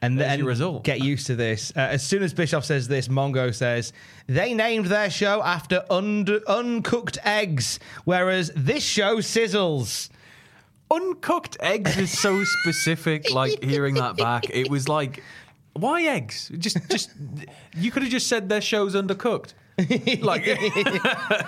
And 0.00 0.18
There's 0.18 0.38
then 0.38 0.44
result. 0.44 0.84
get 0.84 1.00
used 1.00 1.26
to 1.26 1.34
this. 1.34 1.72
Uh, 1.74 1.80
as 1.80 2.04
soon 2.04 2.22
as 2.22 2.32
Bischoff 2.32 2.64
says 2.64 2.86
this, 2.86 3.08
Mongo 3.08 3.52
says 3.52 3.92
they 4.28 4.54
named 4.54 4.86
their 4.86 5.10
show 5.10 5.42
after 5.42 5.84
und- 5.90 6.28
uncooked 6.46 7.18
eggs, 7.24 7.80
whereas 8.04 8.52
this 8.54 8.84
show 8.84 9.16
sizzles. 9.16 10.08
Uncooked 10.90 11.56
eggs 11.60 11.96
is 11.98 12.16
so 12.18 12.42
specific. 12.44 13.30
Like 13.32 13.62
hearing 13.62 13.94
that 13.96 14.16
back, 14.16 14.48
it 14.50 14.70
was 14.70 14.88
like, 14.88 15.22
why 15.74 16.02
eggs? 16.04 16.50
Just, 16.58 16.78
just 16.90 17.10
you 17.76 17.90
could 17.90 18.02
have 18.02 18.10
just 18.10 18.26
said 18.26 18.48
their 18.48 18.60
show's 18.60 18.94
undercooked. 18.94 19.54
Like, 20.22 20.44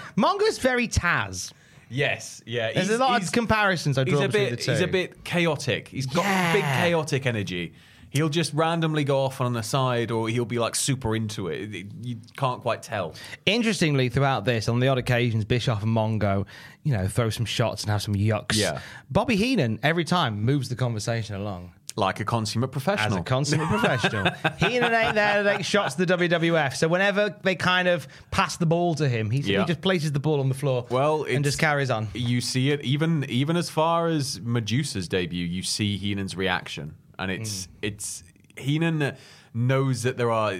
Mongo's 0.17 0.59
very 0.59 0.87
Taz. 0.87 1.53
yes, 1.89 2.43
yeah. 2.47 2.73
There's 2.73 2.87
he's- 2.89 3.01
a 3.01 3.03
lot 3.03 3.23
of 3.23 3.33
comparisons 3.33 3.99
I 3.99 4.05
He's 4.05 4.15
draw 4.15 4.25
a 4.25 4.29
between 4.29 4.51
bit. 4.51 4.59
the 4.59 4.65
two. 4.65 4.71
He's 4.73 4.81
a 4.81 4.87
bit 4.87 5.25
chaotic. 5.25 5.89
He's 5.89 6.07
got 6.07 6.25
Yeah. 6.25 6.53
big 6.53 6.63
chaotic 6.63 7.27
energy. 7.27 7.73
He'll 8.11 8.29
just 8.29 8.53
randomly 8.53 9.05
go 9.05 9.21
off 9.21 9.41
on 9.41 9.53
the 9.53 9.63
side, 9.63 10.11
or 10.11 10.29
he'll 10.29 10.45
be 10.45 10.59
like 10.59 10.75
super 10.75 11.15
into 11.17 11.49
it. 11.49 11.87
You 12.03 12.17
can't 12.37 12.61
quite 12.61 12.83
tell. 12.83 13.15
Interestingly, 13.47 14.09
throughout 14.09 14.45
this, 14.45 14.69
on 14.69 14.81
the 14.81 14.89
odd 14.89 14.99
occasions, 14.99 15.45
Bischoff 15.45 15.83
and 15.83 15.97
Mongo, 15.97 16.47
you 16.83 16.93
know, 16.93 17.07
throw 17.09 17.31
some 17.31 17.47
shots 17.47 17.83
and 17.85 17.91
have 17.91 18.03
some 18.03 18.15
yucks. 18.15 18.57
Yeah. 18.57 18.81
Bobby 19.11 19.37
Heenan 19.37 19.79
every 19.83 20.05
time 20.05 20.43
moves 20.43 20.69
the 20.69 20.77
conversation 20.77 21.37
along. 21.37 21.73
Like 21.97 22.21
a 22.21 22.25
consummate 22.25 22.71
professional. 22.71 23.15
As 23.15 23.21
a 23.21 23.25
consummate 23.25 23.69
professional, 23.69 24.25
Heenan 24.59 24.95
ain't 24.95 25.15
there 25.17 25.43
to 25.43 25.57
take 25.57 25.65
shots 25.65 25.97
to 25.97 26.07
the 26.07 26.17
WWF. 26.19 26.77
So 26.77 26.87
whenever 26.87 27.35
they 27.43 27.57
kind 27.57 27.89
of 27.89 28.07
pass 28.31 28.57
the 28.57 28.65
ball 28.65 28.95
to 28.95 29.09
him, 29.09 29.29
he's, 29.31 29.49
Yeah. 29.49 29.61
he 29.61 29.67
just 29.67 29.81
places 29.81 30.13
the 30.13 30.21
ball 30.21 30.39
on 30.39 30.49
the 30.49 30.55
floor. 30.55 30.87
Well, 30.89 31.25
and 31.25 31.45
just 31.45 31.59
carries 31.59 31.91
on. 31.91 32.07
You 32.15 32.41
see 32.41 32.71
it 32.71 32.85
even 32.85 33.25
even 33.29 33.57
as 33.57 33.69
far 33.71 34.07
as 34.07 34.41
Medusa's 34.41 35.09
debut. 35.09 35.45
You 35.45 35.65
see 35.65 35.97
Heenan's 35.97 36.37
reaction, 36.37 36.95
and 37.21 37.31
it's 37.31 37.67
Hmm. 37.67 37.71
it's 37.83 38.25
Heenan 38.57 39.17
knows 39.55 40.03
that 40.03 40.17
there 40.17 40.31
are 40.31 40.55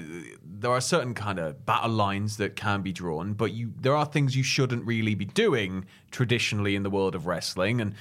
there 0.63 0.71
are 0.71 0.81
certain 0.81 1.15
kind 1.15 1.39
of 1.39 1.65
battle 1.65 1.91
lines 1.91 2.37
that 2.39 2.55
can 2.57 2.83
be 2.83 2.93
drawn, 2.93 3.33
but 3.35 3.53
you 3.53 3.73
there 3.81 3.95
are 3.97 4.07
things 4.07 4.37
you 4.37 4.43
shouldn't 4.43 4.85
really 4.87 5.15
be 5.15 5.25
doing 5.25 5.85
traditionally 6.11 6.75
in 6.77 6.83
the 6.83 6.91
world 6.91 7.15
of 7.15 7.27
wrestling, 7.27 7.81
and 7.81 7.95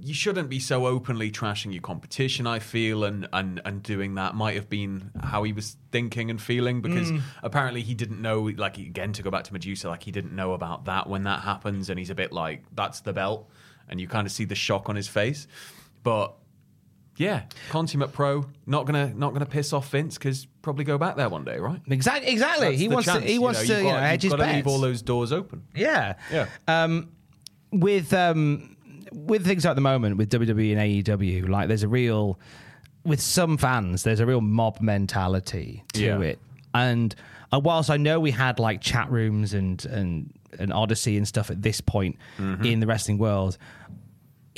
you 0.00 0.14
shouldn't 0.14 0.48
be 0.48 0.58
so 0.60 0.86
openly 0.86 1.30
trashing 1.30 1.72
your 1.72 1.82
competition. 1.82 2.46
I 2.46 2.58
feel, 2.60 3.04
and 3.04 3.28
and 3.32 3.60
and 3.64 3.82
doing 3.82 4.14
that 4.14 4.34
might 4.34 4.54
have 4.54 4.68
been 4.70 5.10
how 5.22 5.42
he 5.42 5.52
was 5.52 5.76
thinking 5.92 6.30
and 6.30 6.40
feeling 6.40 6.80
because 6.80 7.10
Mm. 7.12 7.20
apparently 7.42 7.82
he 7.82 7.94
didn't 7.94 8.20
know. 8.22 8.40
Like 8.56 8.78
again, 8.78 9.12
to 9.14 9.22
go 9.22 9.30
back 9.30 9.44
to 9.44 9.52
Medusa, 9.52 9.88
like 9.88 10.04
he 10.04 10.12
didn't 10.12 10.34
know 10.34 10.52
about 10.52 10.84
that 10.86 11.08
when 11.08 11.24
that 11.24 11.40
happens, 11.42 11.90
and 11.90 11.98
he's 11.98 12.10
a 12.10 12.14
bit 12.14 12.32
like, 12.32 12.64
"That's 12.74 13.00
the 13.00 13.12
belt," 13.12 13.50
and 13.88 14.00
you 14.00 14.06
kind 14.08 14.26
of 14.26 14.32
see 14.32 14.44
the 14.44 14.54
shock 14.54 14.88
on 14.88 14.96
his 14.96 15.08
face, 15.08 15.46
but. 16.02 16.34
Yeah, 17.16 17.42
consummate 17.70 18.12
pro. 18.12 18.46
Not 18.66 18.86
gonna 18.86 19.12
not 19.14 19.32
gonna 19.32 19.46
piss 19.46 19.72
off 19.72 19.88
Vince 19.90 20.18
because 20.18 20.46
probably 20.62 20.84
go 20.84 20.98
back 20.98 21.16
there 21.16 21.28
one 21.28 21.44
day, 21.44 21.58
right? 21.58 21.80
Exactly. 21.88 22.30
Exactly. 22.30 22.68
That's 22.68 22.80
he 22.80 22.88
wants 22.88 23.06
chance, 23.06 23.22
to. 23.24 23.30
He 23.30 23.38
wants 23.38 23.60
you've 23.60 23.68
to. 23.68 23.72
got- 23.74 23.78
You 23.78 23.84
know, 23.84 23.92
you've 23.94 24.00
hedge 24.02 24.22
his 24.22 24.32
got 24.32 24.44
to 24.46 24.52
leave 24.52 24.66
all 24.66 24.80
those 24.80 25.02
doors 25.02 25.32
open. 25.32 25.62
Yeah. 25.74 26.14
Yeah. 26.32 26.46
Um, 26.68 27.10
with 27.72 28.12
um, 28.12 28.76
with 29.12 29.44
things 29.46 29.64
at 29.66 29.74
the 29.74 29.80
moment 29.80 30.16
with 30.18 30.30
WWE 30.30 30.72
and 30.76 31.04
AEW, 31.04 31.48
like 31.48 31.68
there's 31.68 31.82
a 31.82 31.88
real 31.88 32.38
with 33.04 33.20
some 33.20 33.56
fans, 33.56 34.02
there's 34.02 34.20
a 34.20 34.26
real 34.26 34.40
mob 34.40 34.80
mentality 34.80 35.84
to 35.94 36.02
Yeah. 36.04 36.20
it. 36.20 36.38
And 36.74 37.14
uh, 37.52 37.60
whilst 37.60 37.88
I 37.88 37.96
know 37.96 38.18
we 38.20 38.32
had 38.32 38.58
like 38.58 38.80
chat 38.80 39.10
rooms 39.10 39.54
and 39.54 39.84
and 39.86 40.32
and 40.58 40.72
Odyssey 40.72 41.16
and 41.16 41.26
stuff 41.26 41.50
at 41.50 41.62
this 41.62 41.80
point 41.80 42.16
Mm-hmm. 42.38 42.64
in 42.64 42.80
the 42.80 42.86
wrestling 42.86 43.18
world. 43.18 43.56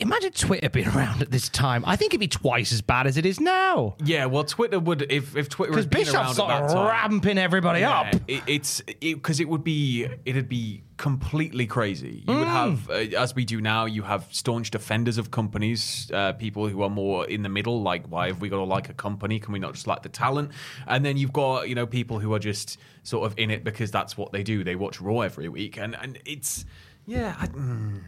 Imagine 0.00 0.32
Twitter 0.32 0.68
being 0.68 0.88
around 0.94 1.22
at 1.22 1.30
this 1.30 1.48
time. 1.48 1.84
I 1.86 1.96
think 1.96 2.12
it'd 2.12 2.20
be 2.20 2.28
twice 2.28 2.72
as 2.72 2.80
bad 2.82 3.06
as 3.06 3.16
it 3.16 3.26
is 3.26 3.40
now. 3.40 3.96
Yeah, 4.04 4.26
well, 4.26 4.44
Twitter 4.44 4.78
would 4.78 5.10
if 5.10 5.36
if 5.36 5.48
Twitter 5.48 5.72
Because 5.72 5.86
Bischoff's 5.86 6.14
around 6.14 6.34
sort 6.34 6.50
at 6.50 6.62
of 6.62 6.68
that 6.68 6.74
time, 6.74 6.86
ramping 7.12 7.38
everybody 7.38 7.80
Yeah, 7.80 8.00
up. 8.00 8.14
It, 8.26 8.42
it's 8.46 8.80
because 9.00 9.40
it, 9.40 9.48
would 9.48 9.64
be 9.64 10.06
it'd 10.24 10.48
be 10.48 10.82
completely 10.96 11.66
crazy. 11.66 12.24
You 12.26 12.34
would 12.38 12.46
Mm. 12.48 12.50
have, 12.50 12.90
uh, 12.90 13.16
as 13.18 13.34
we 13.34 13.44
do 13.44 13.60
now, 13.60 13.84
you 13.86 14.02
have 14.02 14.26
staunch 14.30 14.70
defenders 14.70 15.16
of 15.18 15.30
companies, 15.30 16.10
uh, 16.12 16.32
people 16.32 16.68
who 16.68 16.82
are 16.82 16.90
more 16.90 17.24
in 17.26 17.42
the 17.42 17.48
middle. 17.48 17.82
Like, 17.82 18.06
why 18.08 18.26
have 18.28 18.40
we 18.40 18.48
got 18.48 18.56
to 18.56 18.64
like 18.64 18.88
a 18.88 18.94
company? 18.94 19.38
Can 19.38 19.52
we 19.52 19.58
not 19.58 19.74
just 19.74 19.86
like 19.86 20.02
the 20.02 20.08
talent? 20.08 20.50
And 20.86 21.04
then 21.04 21.16
you've 21.16 21.32
got 21.32 21.68
you 21.68 21.74
know 21.74 21.86
people 21.86 22.18
who 22.18 22.32
are 22.34 22.38
just 22.40 22.78
sort 23.04 23.26
of 23.30 23.38
in 23.38 23.50
it 23.50 23.64
because 23.64 23.90
that's 23.90 24.16
what 24.16 24.32
they 24.32 24.42
do. 24.42 24.64
They 24.64 24.76
watch 24.76 25.00
Raw 25.00 25.20
every 25.20 25.48
week, 25.48 25.76
and 25.78 25.96
and 26.00 26.18
it's 26.24 26.64
yeah. 27.06 27.36
I, 27.38 27.46
mm, 27.46 28.00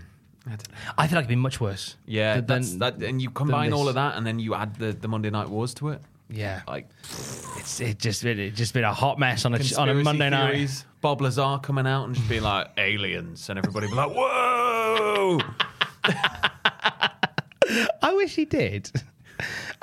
I. 0.46 0.56
I 0.96 1.06
feel 1.06 1.16
like 1.16 1.24
it'd 1.24 1.28
be 1.28 1.36
much 1.36 1.60
worse. 1.60 1.96
Yeah, 2.06 2.40
that's, 2.40 2.76
that, 2.76 3.02
and 3.02 3.20
you 3.20 3.30
combine 3.30 3.72
all 3.72 3.88
of 3.88 3.94
that, 3.94 4.16
and 4.16 4.26
then 4.26 4.38
you 4.38 4.54
add 4.54 4.76
the, 4.76 4.92
the 4.92 5.08
Monday 5.08 5.30
Night 5.30 5.48
Wars 5.48 5.74
to 5.74 5.90
it. 5.90 6.00
Yeah. 6.32 6.62
Like 6.66 6.88
It's 7.56 7.80
it 7.80 7.98
just 7.98 8.22
been 8.22 8.38
it 8.38 8.54
just 8.54 8.72
been 8.72 8.84
a 8.84 8.94
hot 8.94 9.18
mess 9.18 9.44
on 9.44 9.54
a 9.54 9.60
on 9.76 9.88
a 9.88 9.94
Monday 9.94 10.30
night. 10.30 10.84
Bob 11.00 11.20
Lazar 11.20 11.58
coming 11.60 11.86
out 11.86 12.04
and 12.04 12.14
just 12.14 12.28
being 12.28 12.42
like 12.42 12.68
aliens, 12.76 13.48
and 13.50 13.58
everybody 13.58 13.88
be 13.88 13.94
like, 13.94 14.10
"Whoa!" 14.14 15.40
I 18.02 18.12
wish 18.14 18.36
he 18.36 18.44
did. 18.44 18.90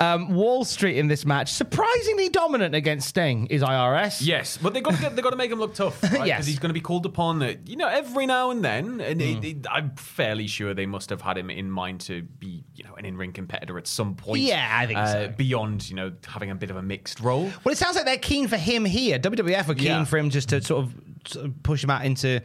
Um, 0.00 0.34
Wall 0.34 0.64
Street 0.64 0.96
in 0.96 1.08
this 1.08 1.24
match 1.26 1.52
surprisingly 1.52 2.28
dominant 2.28 2.74
against 2.74 3.08
Sting 3.08 3.46
is 3.48 3.62
IRS. 3.62 4.18
yes, 4.24 4.56
but 4.56 4.72
they 4.74 4.80
got 4.80 4.94
to 4.94 5.00
get, 5.00 5.16
they 5.16 5.22
got 5.22 5.30
to 5.30 5.36
make 5.36 5.50
him 5.50 5.58
look 5.58 5.74
tough, 5.74 6.00
right? 6.02 6.18
Yes. 6.26 6.46
he's 6.46 6.58
going 6.58 6.68
to 6.70 6.74
be 6.74 6.80
called 6.80 7.04
upon, 7.06 7.42
uh, 7.42 7.54
you 7.66 7.76
know, 7.76 7.88
every 7.88 8.26
now 8.26 8.50
and 8.50 8.64
then. 8.64 9.00
And 9.00 9.20
Hmm. 9.20 9.28
it, 9.38 9.44
it, 9.44 9.66
I'm 9.70 9.90
fairly 9.96 10.46
sure 10.46 10.74
they 10.74 10.86
must 10.86 11.10
have 11.10 11.20
had 11.20 11.36
him 11.36 11.50
in 11.50 11.70
mind 11.70 12.00
to 12.02 12.22
be, 12.22 12.64
you 12.74 12.84
know, 12.84 12.94
an 12.94 13.04
in-ring 13.04 13.32
competitor 13.32 13.76
at 13.78 13.86
some 13.86 14.14
point. 14.14 14.42
Yeah, 14.42 14.68
I 14.70 14.86
think 14.86 14.98
uh, 14.98 15.12
so. 15.12 15.28
Beyond, 15.36 15.88
you 15.90 15.96
know, 15.96 16.12
having 16.26 16.50
a 16.50 16.54
bit 16.54 16.70
of 16.70 16.76
a 16.76 16.82
mixed 16.82 17.20
role. 17.20 17.50
Well, 17.64 17.72
it 17.72 17.78
sounds 17.78 17.96
like 17.96 18.04
they're 18.04 18.18
keen 18.18 18.46
for 18.48 18.56
him 18.56 18.84
here. 18.84 19.18
WWF 19.18 19.68
are 19.68 19.74
keen 19.74 19.84
Yeah. 19.86 20.04
for 20.04 20.18
him 20.18 20.30
just 20.30 20.50
to 20.50 20.62
sort 20.62 20.84
of, 20.84 20.94
sort 21.26 21.46
of 21.46 21.62
push 21.62 21.82
him 21.82 21.90
out 21.90 22.04
into 22.04 22.40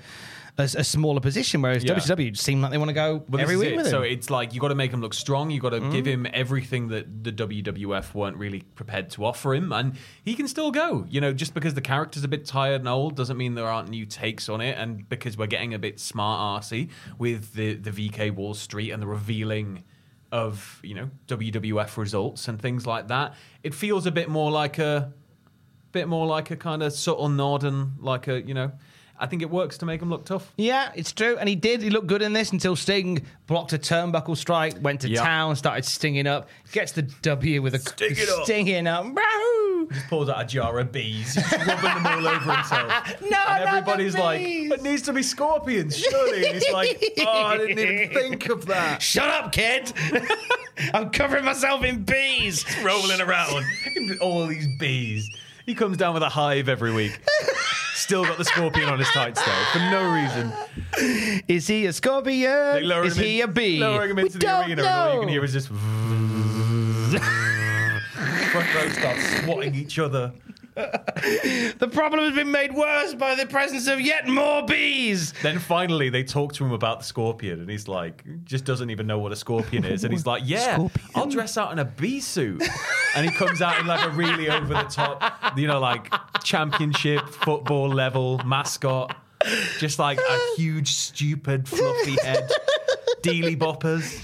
a, 0.57 0.63
a 0.63 0.83
smaller 0.83 1.19
position, 1.19 1.61
whereas 1.63 1.83
Yeah. 1.83 1.95
WCW 1.95 2.37
seem 2.37 2.61
like 2.61 2.69
they 2.71 2.77
want 2.77 2.89
to 2.89 2.93
go 2.93 3.23
Well, 3.27 3.41
every 3.41 3.57
week 3.57 3.69
it. 3.69 3.75
with 3.77 3.85
him. 3.87 3.89
So 3.91 4.01
it's 4.03 4.29
like 4.29 4.53
you 4.53 4.61
got 4.61 4.67
to 4.67 4.75
make 4.75 4.91
him 4.91 5.01
look 5.01 5.15
strong. 5.15 5.49
You 5.49 5.59
got 5.59 5.71
to 5.71 5.79
give 5.79 6.05
Mm. 6.05 6.25
him 6.25 6.27
everything 6.31 6.89
that 6.89 7.23
the 7.23 7.31
WWF 7.31 8.13
weren't 8.13 8.37
really 8.37 8.61
prepared 8.75 9.09
to 9.11 9.25
offer 9.25 9.55
him, 9.55 9.71
and 9.73 9.95
he 10.23 10.35
can 10.35 10.47
still 10.47 10.69
go. 10.69 11.05
You 11.09 11.21
know, 11.21 11.33
just 11.33 11.55
because 11.55 11.73
the 11.73 11.81
character's 11.81 12.23
a 12.23 12.27
bit 12.27 12.45
tired 12.45 12.81
and 12.81 12.87
old 12.87 13.15
doesn't 13.15 13.35
mean 13.37 13.55
there 13.55 13.67
aren't 13.67 13.89
new 13.89 14.05
takes 14.05 14.47
on 14.47 14.61
it, 14.61 14.77
and 14.77 15.09
because 15.09 15.37
we're 15.37 15.47
getting 15.47 15.73
a 15.73 15.79
bit 15.79 15.99
smart 15.99 16.63
arsey 16.63 16.89
with 17.17 17.53
the 17.53 17.73
the 17.73 17.89
VK 17.91 18.29
Wall 18.35 18.53
Street 18.53 18.91
and 18.91 19.01
the 19.01 19.07
revealing 19.07 19.83
of 20.31 20.79
you 20.83 20.93
know 20.95 21.09
WWF 21.27 21.97
results 21.97 22.47
and 22.47 22.61
things 22.61 22.85
like 22.85 23.07
that, 23.07 23.33
it 23.63 23.73
feels 23.73 24.05
a 24.05 24.11
bit 24.11 24.29
more 24.29 24.51
like 24.51 24.77
a 24.77 25.13
bit 25.91 26.07
more 26.07 26.25
like 26.27 26.51
a 26.51 26.55
kind 26.55 26.81
of 26.83 26.91
subtle 26.93 27.29
nod 27.29 27.63
and 27.63 27.93
like 27.99 28.27
a 28.27 28.41
you 28.41 28.53
know. 28.53 28.71
I 29.23 29.25
think 29.27 29.41
it 29.41 29.49
works 29.49 29.77
to 29.77 29.85
make 29.85 30.01
him 30.01 30.09
look 30.09 30.25
tough. 30.25 30.51
Yeah, 30.57 30.91
it's 30.95 31.13
true. 31.13 31.37
And 31.37 31.47
he 31.47 31.55
did. 31.55 31.81
He 31.81 31.89
looked 31.89 32.07
good 32.07 32.21
in 32.21 32.33
this 32.33 32.51
until 32.51 32.75
Sting 32.75 33.25
blocked 33.47 33.71
a 33.71 33.77
turnbuckle 33.77 34.35
strike, 34.35 34.75
went 34.81 34.99
to 35.01 35.09
Yeah. 35.09 35.23
town, 35.23 35.55
started 35.55 35.85
stinging 35.85 36.27
up, 36.27 36.49
gets 36.73 36.91
the 36.91 37.03
W 37.03 37.61
with 37.61 37.73
a 37.75 37.79
Sting 37.79 38.11
it 38.11 38.27
up. 38.29 38.43
stinging 38.43 38.85
up. 38.85 39.05
Wahoo! 39.05 39.87
Just 39.91 40.07
pulls 40.09 40.27
out 40.27 40.41
a 40.41 40.45
jar 40.45 40.77
of 40.79 40.91
bees, 40.91 41.35
he's 41.35 41.51
rubbing 41.51 41.67
them 41.83 42.05
all 42.05 42.27
over 42.27 42.53
himself. 42.53 43.21
No, 43.21 43.27
and 43.27 43.29
not 43.31 43.59
the 43.63 43.69
everybody's 43.69 44.17
like, 44.17 44.39
bees. 44.39 44.71
"It 44.71 44.81
needs 44.83 45.01
to 45.03 45.13
be 45.13 45.23
scorpions, 45.23 45.97
surely." 45.97 46.45
And 46.45 46.55
he's 46.55 46.71
like, 46.71 47.01
"Oh, 47.19 47.43
I 47.43 47.57
didn't 47.57 47.79
even 47.79 48.09
think 48.13 48.49
of 48.49 48.65
that." 48.65 49.01
Shut 49.01 49.29
up, 49.29 49.51
kid! 49.53 49.91
I'm 50.93 51.09
covering 51.11 51.45
myself 51.45 51.83
in 51.85 52.03
bees. 52.03 52.65
Rolling 52.83 53.21
around, 53.21 53.63
all 54.21 54.47
these 54.47 54.67
bees. 54.79 55.29
He 55.65 55.75
comes 55.75 55.95
down 55.95 56.13
with 56.13 56.23
a 56.23 56.29
hive 56.29 56.67
every 56.67 56.91
week. 56.91 57.17
Still 57.93 58.23
got 58.25 58.37
the 58.37 58.45
scorpion 58.45 58.89
on 58.89 58.97
his 58.99 59.07
tights 59.09 59.43
though, 59.45 59.63
for 59.71 59.79
no 59.79 60.11
reason. 60.11 60.51
Is 61.47 61.67
he 61.67 61.83
a 61.85 61.87
They 61.87 61.91
scorpion? 61.91 62.87
lower 62.87 63.05
Is 63.05 63.17
him 63.17 63.23
he 63.23 63.41
in- 63.41 63.49
a 63.49 63.51
bee? 63.51 63.79
Lowering 63.79 64.09
him 64.11 64.15
We 64.17 64.21
into 64.23 64.33
the 64.39 64.45
don't 64.45 64.65
arena, 64.67 64.81
and 64.83 64.87
all 64.91 65.13
you 65.15 65.19
can 65.21 65.29
hear 65.29 65.43
is 65.43 65.53
just. 65.53 65.67
Front 68.51 68.75
row 68.75 68.89
starts 68.89 69.41
swatting 69.43 69.75
each 69.75 69.99
other. 69.99 70.31
The 70.75 71.89
problem 71.91 72.23
has 72.25 72.33
been 72.35 72.51
made 72.51 72.73
worse 72.73 73.13
by 73.13 73.35
the 73.35 73.45
presence 73.45 73.87
of 73.87 74.01
yet 74.01 74.27
more 74.27 74.65
bees. 74.65 75.33
Then 75.41 75.59
finally, 75.59 76.09
they 76.09 76.23
talk 76.23 76.53
to 76.53 76.65
him 76.65 76.71
about 76.71 76.99
the 76.99 77.05
scorpion, 77.05 77.59
and 77.59 77.69
he's 77.69 77.87
like, 77.87 78.23
just 78.43 78.65
doesn't 78.65 78.89
even 78.89 79.07
know 79.07 79.19
what 79.19 79.31
a 79.31 79.35
scorpion 79.35 79.85
is. 79.85 80.03
And 80.03 80.13
he's 80.13 80.25
like, 80.25 80.43
Yeah, 80.45 80.75
Scorpion. 80.75 81.09
I'll 81.15 81.27
dress 81.29 81.57
out 81.57 81.71
in 81.71 81.79
a 81.79 81.85
bee 81.85 82.19
suit. 82.19 82.63
And 83.15 83.29
he 83.29 83.35
comes 83.35 83.61
out 83.61 83.79
in 83.79 83.85
like 83.87 84.05
a 84.05 84.09
really 84.11 84.49
over 84.49 84.73
the 84.73 84.83
top, 84.83 85.57
you 85.57 85.67
know, 85.67 85.79
like 85.79 86.11
championship 86.43 87.27
football 87.29 87.87
level 87.89 88.39
mascot, 88.45 89.15
just 89.79 89.99
like 89.99 90.17
a 90.19 90.39
huge, 90.55 90.91
stupid, 90.93 91.67
fluffy 91.67 92.15
head. 92.23 92.49
Dealy 93.21 93.55
boppers. 93.57 94.19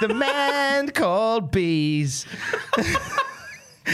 the 0.00 0.14
man 0.14 0.88
called 0.90 1.50
bees. 1.50 2.24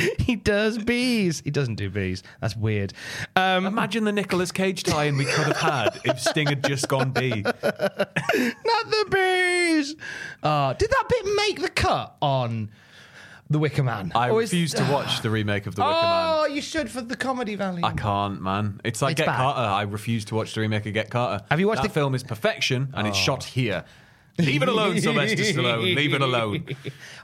he 0.18 0.36
does 0.36 0.78
bees. 0.78 1.40
He 1.45 1.51
doesn't 1.51 1.76
do 1.76 1.90
bees. 1.90 2.22
That's 2.40 2.57
weird. 2.57 2.92
Um, 3.36 3.66
Imagine 3.66 4.05
the 4.05 4.12
Nicolas 4.12 4.53
Cage 4.53 4.82
tie-in 4.82 5.16
we 5.16 5.24
could 5.24 5.47
have 5.47 5.57
had 5.57 6.01
if 6.05 6.20
Sting 6.20 6.47
had 6.49 6.64
just 6.64 6.88
gone 6.88 7.11
bee. 7.12 7.42
not 7.42 7.55
the 7.62 9.07
bees. 9.11 9.95
Uh, 10.42 10.72
did 10.74 10.90
that 10.90 11.05
bit 11.09 11.26
make 11.36 11.61
the 11.61 11.68
cut 11.68 12.16
on 12.20 12.70
the 13.51 13.59
Wicker 13.59 13.82
Man? 13.82 14.12
I 14.14 14.30
Or 14.30 14.42
is- 14.42 14.51
refuse 14.53 14.72
to 14.74 14.84
watch 14.90 15.20
the 15.22 15.30
remake 15.30 15.66
of 15.66 15.74
The 15.74 15.82
Wicker 15.82 15.92
Man. 15.95 16.26
Oh, 16.38 16.47
you 16.47 16.61
should 16.62 16.90
for 16.90 17.01
the 17.03 17.16
comedy 17.16 17.55
value. 17.55 17.84
I 17.84 17.92
can't, 17.92 18.40
man. 18.42 18.80
It's 18.84 19.03
like 19.03 19.12
It's 19.12 19.18
Get 19.20 19.26
bad. 19.26 19.36
Carter. 19.36 19.61
I 19.61 19.82
refuse 19.82 20.24
to 20.26 20.34
watch 20.34 20.55
the 20.55 20.61
remake 20.61 20.86
of 20.86 20.92
Get 20.95 21.11
Carter. 21.11 21.45
Have 21.51 21.61
you 21.61 21.68
watched 21.68 21.82
that 21.82 21.88
the- 21.88 21.95
film? 21.95 22.14
Is 22.14 22.22
perfection, 22.22 22.90
and 22.95 23.07
it's 23.07 23.16
shot 23.18 23.45
here. 23.45 23.84
Leave 24.39 24.62
it 24.62 24.68
alone, 24.68 25.01
Sylvester 25.01 25.37
Stallone. 25.43 25.95
Leave 25.95 26.12
it 26.14 26.20
alone. 26.22 26.64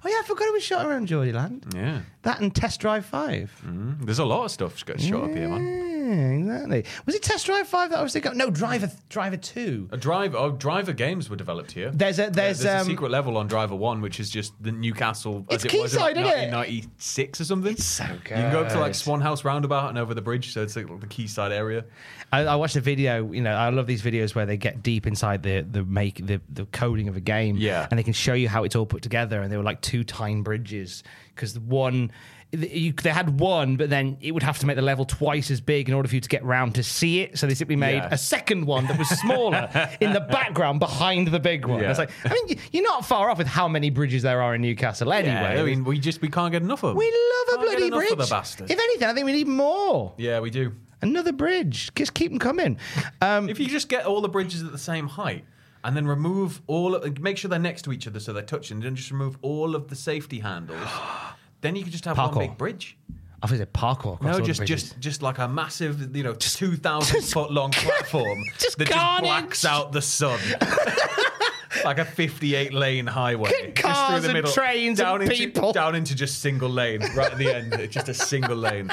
Oh 0.02 0.08
yeah, 0.08 0.16
I 0.20 0.22
forgot 0.24 0.46
it 0.48 0.52
was 0.52 0.62
shot 0.62 0.86
around 0.86 1.06
Geordie 1.06 1.32
Land. 1.32 1.66
Yeah. 1.74 2.00
That 2.22 2.40
and 2.40 2.54
Test 2.54 2.80
Drive 2.80 3.04
Five. 3.06 3.50
Mm, 3.66 4.04
There's 4.04 4.18
a 4.18 4.24
lot 4.24 4.44
of 4.44 4.50
stuff 4.50 4.84
got 4.84 5.00
shot 5.00 5.24
up 5.24 5.30
here, 5.30 5.48
man. 5.48 5.96
Yeah, 6.10 6.30
exactly. 6.54 6.84
Was 7.06 7.14
it 7.14 7.22
Test 7.22 7.46
Drive 7.46 7.66
Five 7.68 7.90
that 7.90 7.98
I 7.98 8.02
was 8.02 8.12
thinking? 8.12 8.36
No, 8.36 8.50
Driver 8.50 8.90
Driver 9.08 9.36
Two. 9.36 9.88
A 9.92 9.96
drive, 9.96 10.34
oh, 10.34 10.50
driver 10.52 10.92
games 10.92 11.28
were 11.30 11.36
developed 11.36 11.72
here. 11.72 11.90
There's 11.90 12.18
a- 12.18 12.30
there's, 12.30 12.64
a 12.64 12.78
um, 12.78 12.86
secret 12.86 13.10
level 13.10 13.36
on 13.36 13.46
Driver 13.48 13.74
One, 13.76 14.00
which 14.00 14.20
is 14.20 14.30
just 14.30 14.52
the 14.62 14.72
Newcastle. 14.72 15.44
It's 15.50 15.64
as 15.64 15.72
it 15.74 15.80
was 15.80 15.92
in 15.94 16.00
quayside, 16.00 16.16
isn't 16.16 16.26
it? 16.26 16.52
1996 16.52 17.40
or 17.40 17.44
something. 17.44 17.72
It's 17.72 17.84
so 17.84 18.04
You 18.04 18.18
can 18.24 18.52
go 18.52 18.62
up 18.62 18.68
to 18.72 18.78
like 18.80 18.92
good. 18.92 18.96
Swan 18.96 19.20
House 19.20 19.44
Roundabout 19.44 19.88
and 19.90 19.98
over 19.98 20.14
the 20.14 20.22
bridge, 20.22 20.52
so 20.52 20.62
it's 20.62 20.76
like 20.76 20.86
the 21.00 21.06
quayside 21.06 21.52
area. 21.52 21.84
I, 22.32 22.40
I 22.44 22.54
watched 22.56 22.76
a 22.76 22.80
video. 22.80 23.32
You 23.32 23.40
know, 23.42 23.52
I 23.54 23.70
love 23.70 23.86
these 23.86 24.02
videos 24.02 24.34
where 24.34 24.46
they 24.46 24.56
get 24.56 24.82
deep 24.82 25.06
inside 25.06 25.42
the 25.42 25.62
the 25.62 25.84
make 25.84 26.24
the, 26.24 26.40
the 26.48 26.64
coding 26.66 27.08
of 27.08 27.16
a 27.16 27.20
game. 27.20 27.56
Yeah. 27.56 27.86
and 27.90 27.98
they 27.98 28.02
can 28.04 28.12
show 28.12 28.34
you 28.34 28.48
how 28.48 28.64
it's 28.64 28.76
all 28.76 28.86
put 28.86 29.02
together. 29.02 29.40
And 29.42 29.50
they 29.52 29.56
were 29.56 29.62
like 29.64 29.80
two 29.80 30.04
Tyne 30.04 30.42
bridges 30.42 31.02
because 31.34 31.54
the 31.54 31.60
one. 31.60 32.12
You, 32.52 32.92
they 32.92 33.10
had 33.10 33.38
one, 33.38 33.76
but 33.76 33.90
then 33.90 34.16
it 34.20 34.32
would 34.32 34.42
have 34.42 34.58
to 34.58 34.66
make 34.66 34.74
the 34.74 34.82
level 34.82 35.04
twice 35.04 35.52
as 35.52 35.60
big 35.60 35.88
in 35.88 35.94
order 35.94 36.08
for 36.08 36.16
you 36.16 36.20
to 36.20 36.28
get 36.28 36.42
round 36.44 36.74
to 36.74 36.82
see 36.82 37.20
it. 37.20 37.38
So 37.38 37.46
they 37.46 37.54
simply 37.54 37.76
made 37.76 37.98
Yeah. 37.98 38.08
a 38.10 38.18
second 38.18 38.64
one 38.66 38.88
that 38.88 38.98
was 38.98 39.08
smaller 39.20 39.68
in 40.00 40.12
the 40.12 40.18
background 40.18 40.80
behind 40.80 41.28
the 41.28 41.38
big 41.38 41.64
one. 41.64 41.80
Yeah. 41.80 41.90
It's 41.90 42.00
like, 42.00 42.10
I 42.24 42.30
mean, 42.34 42.48
you- 42.48 42.56
you're 42.72 42.82
not 42.82 43.06
far 43.06 43.30
off 43.30 43.38
with 43.38 43.46
how 43.46 43.68
many 43.68 43.90
bridges 43.90 44.22
there 44.24 44.42
are 44.42 44.56
in 44.56 44.62
Newcastle 44.62 45.12
anyway. 45.12 45.54
Yeah, 45.54 45.62
I 45.62 45.64
mean, 45.64 45.84
we 45.84 46.00
just 46.00 46.20
we 46.22 46.28
can't 46.28 46.50
get 46.50 46.62
enough 46.62 46.82
of 46.82 46.88
them. 46.90 46.96
we 46.96 47.06
love 47.06 47.60
a 47.60 47.62
bloody 47.64 47.88
bridge. 47.88 48.10
of 48.10 48.18
the 48.18 48.26
bastard. 48.28 48.68
If 48.68 48.80
anything, 48.80 49.06
I 49.08 49.14
think 49.14 49.26
we 49.26 49.32
need 49.32 49.46
more. 49.46 50.12
yeah, 50.16 50.40
we 50.40 50.50
do. 50.50 50.72
Another 51.02 51.32
bridge. 51.32 51.90
Just 51.94 52.14
keep 52.14 52.30
them 52.30 52.38
coming. 52.38 52.78
Um, 53.20 53.48
If 53.48 53.58
you 53.58 53.66
just 53.68 53.88
get 53.88 54.06
all 54.06 54.20
the 54.20 54.28
bridges 54.28 54.62
at 54.62 54.72
the 54.72 54.78
same 54.78 55.08
height 55.08 55.44
and 55.82 55.96
then 55.96 56.06
remove 56.06 56.60
all, 56.66 56.94
of, 56.94 57.18
make 57.20 57.38
sure 57.38 57.48
they're 57.48 57.58
next 57.58 57.82
to 57.82 57.92
each 57.92 58.06
other 58.06 58.20
so 58.20 58.32
they're 58.32 58.42
touching, 58.42 58.76
and 58.76 58.84
then 58.84 58.96
just 58.96 59.10
remove 59.10 59.38
all 59.42 59.74
of 59.74 59.88
the 59.88 59.96
safety 59.96 60.40
handles, 60.40 60.86
then 61.62 61.76
you 61.76 61.82
can 61.82 61.92
just 61.92 62.04
have 62.04 62.16
Parkour. 62.16 62.36
one 62.36 62.48
big 62.48 62.58
bridge. 62.58 62.96
I 63.42 63.46
think 63.46 63.62
it's 63.62 63.70
a 63.74 63.78
parkour. 63.78 64.16
across 64.16 64.22
No, 64.22 64.36
the 64.38 64.42
just 64.42 64.64
just 64.66 65.00
just 65.00 65.22
like 65.22 65.38
a 65.38 65.48
massive, 65.48 66.14
you 66.14 66.22
know, 66.22 66.34
two 66.38 66.76
thousand 66.76 67.22
foot 67.22 67.50
long 67.50 67.70
platform 67.70 68.38
just 68.58 68.76
that 68.76 68.88
just 68.88 69.22
blacks 69.22 69.64
out 69.64 69.92
the 69.92 70.02
sun. 70.02 70.38
like 71.84 71.98
a 71.98 72.04
58 72.04 72.74
lane 72.74 73.06
highway. 73.06 73.72
just 73.74 73.76
Cars 73.76 74.24
and 74.24 74.46
trains 74.48 74.98
down 74.98 75.22
and 75.22 75.30
into, 75.32 75.44
people. 75.44 75.72
Down 75.72 75.94
into 75.94 76.14
just 76.14 76.40
single 76.40 76.68
lane, 76.68 77.00
right 77.14 77.32
at 77.32 77.38
the 77.38 77.54
end. 77.54 77.90
Just 77.90 78.08
a 78.10 78.14
single 78.14 78.56
lane. 78.56 78.90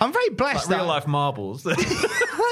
I'm 0.00 0.12
very 0.12 0.30
blessed. 0.30 0.68
Like 0.68 0.68
that- 0.68 0.76
real 0.78 0.86
life 0.86 1.06
marbles. 1.06 1.62
That'd 1.64 1.84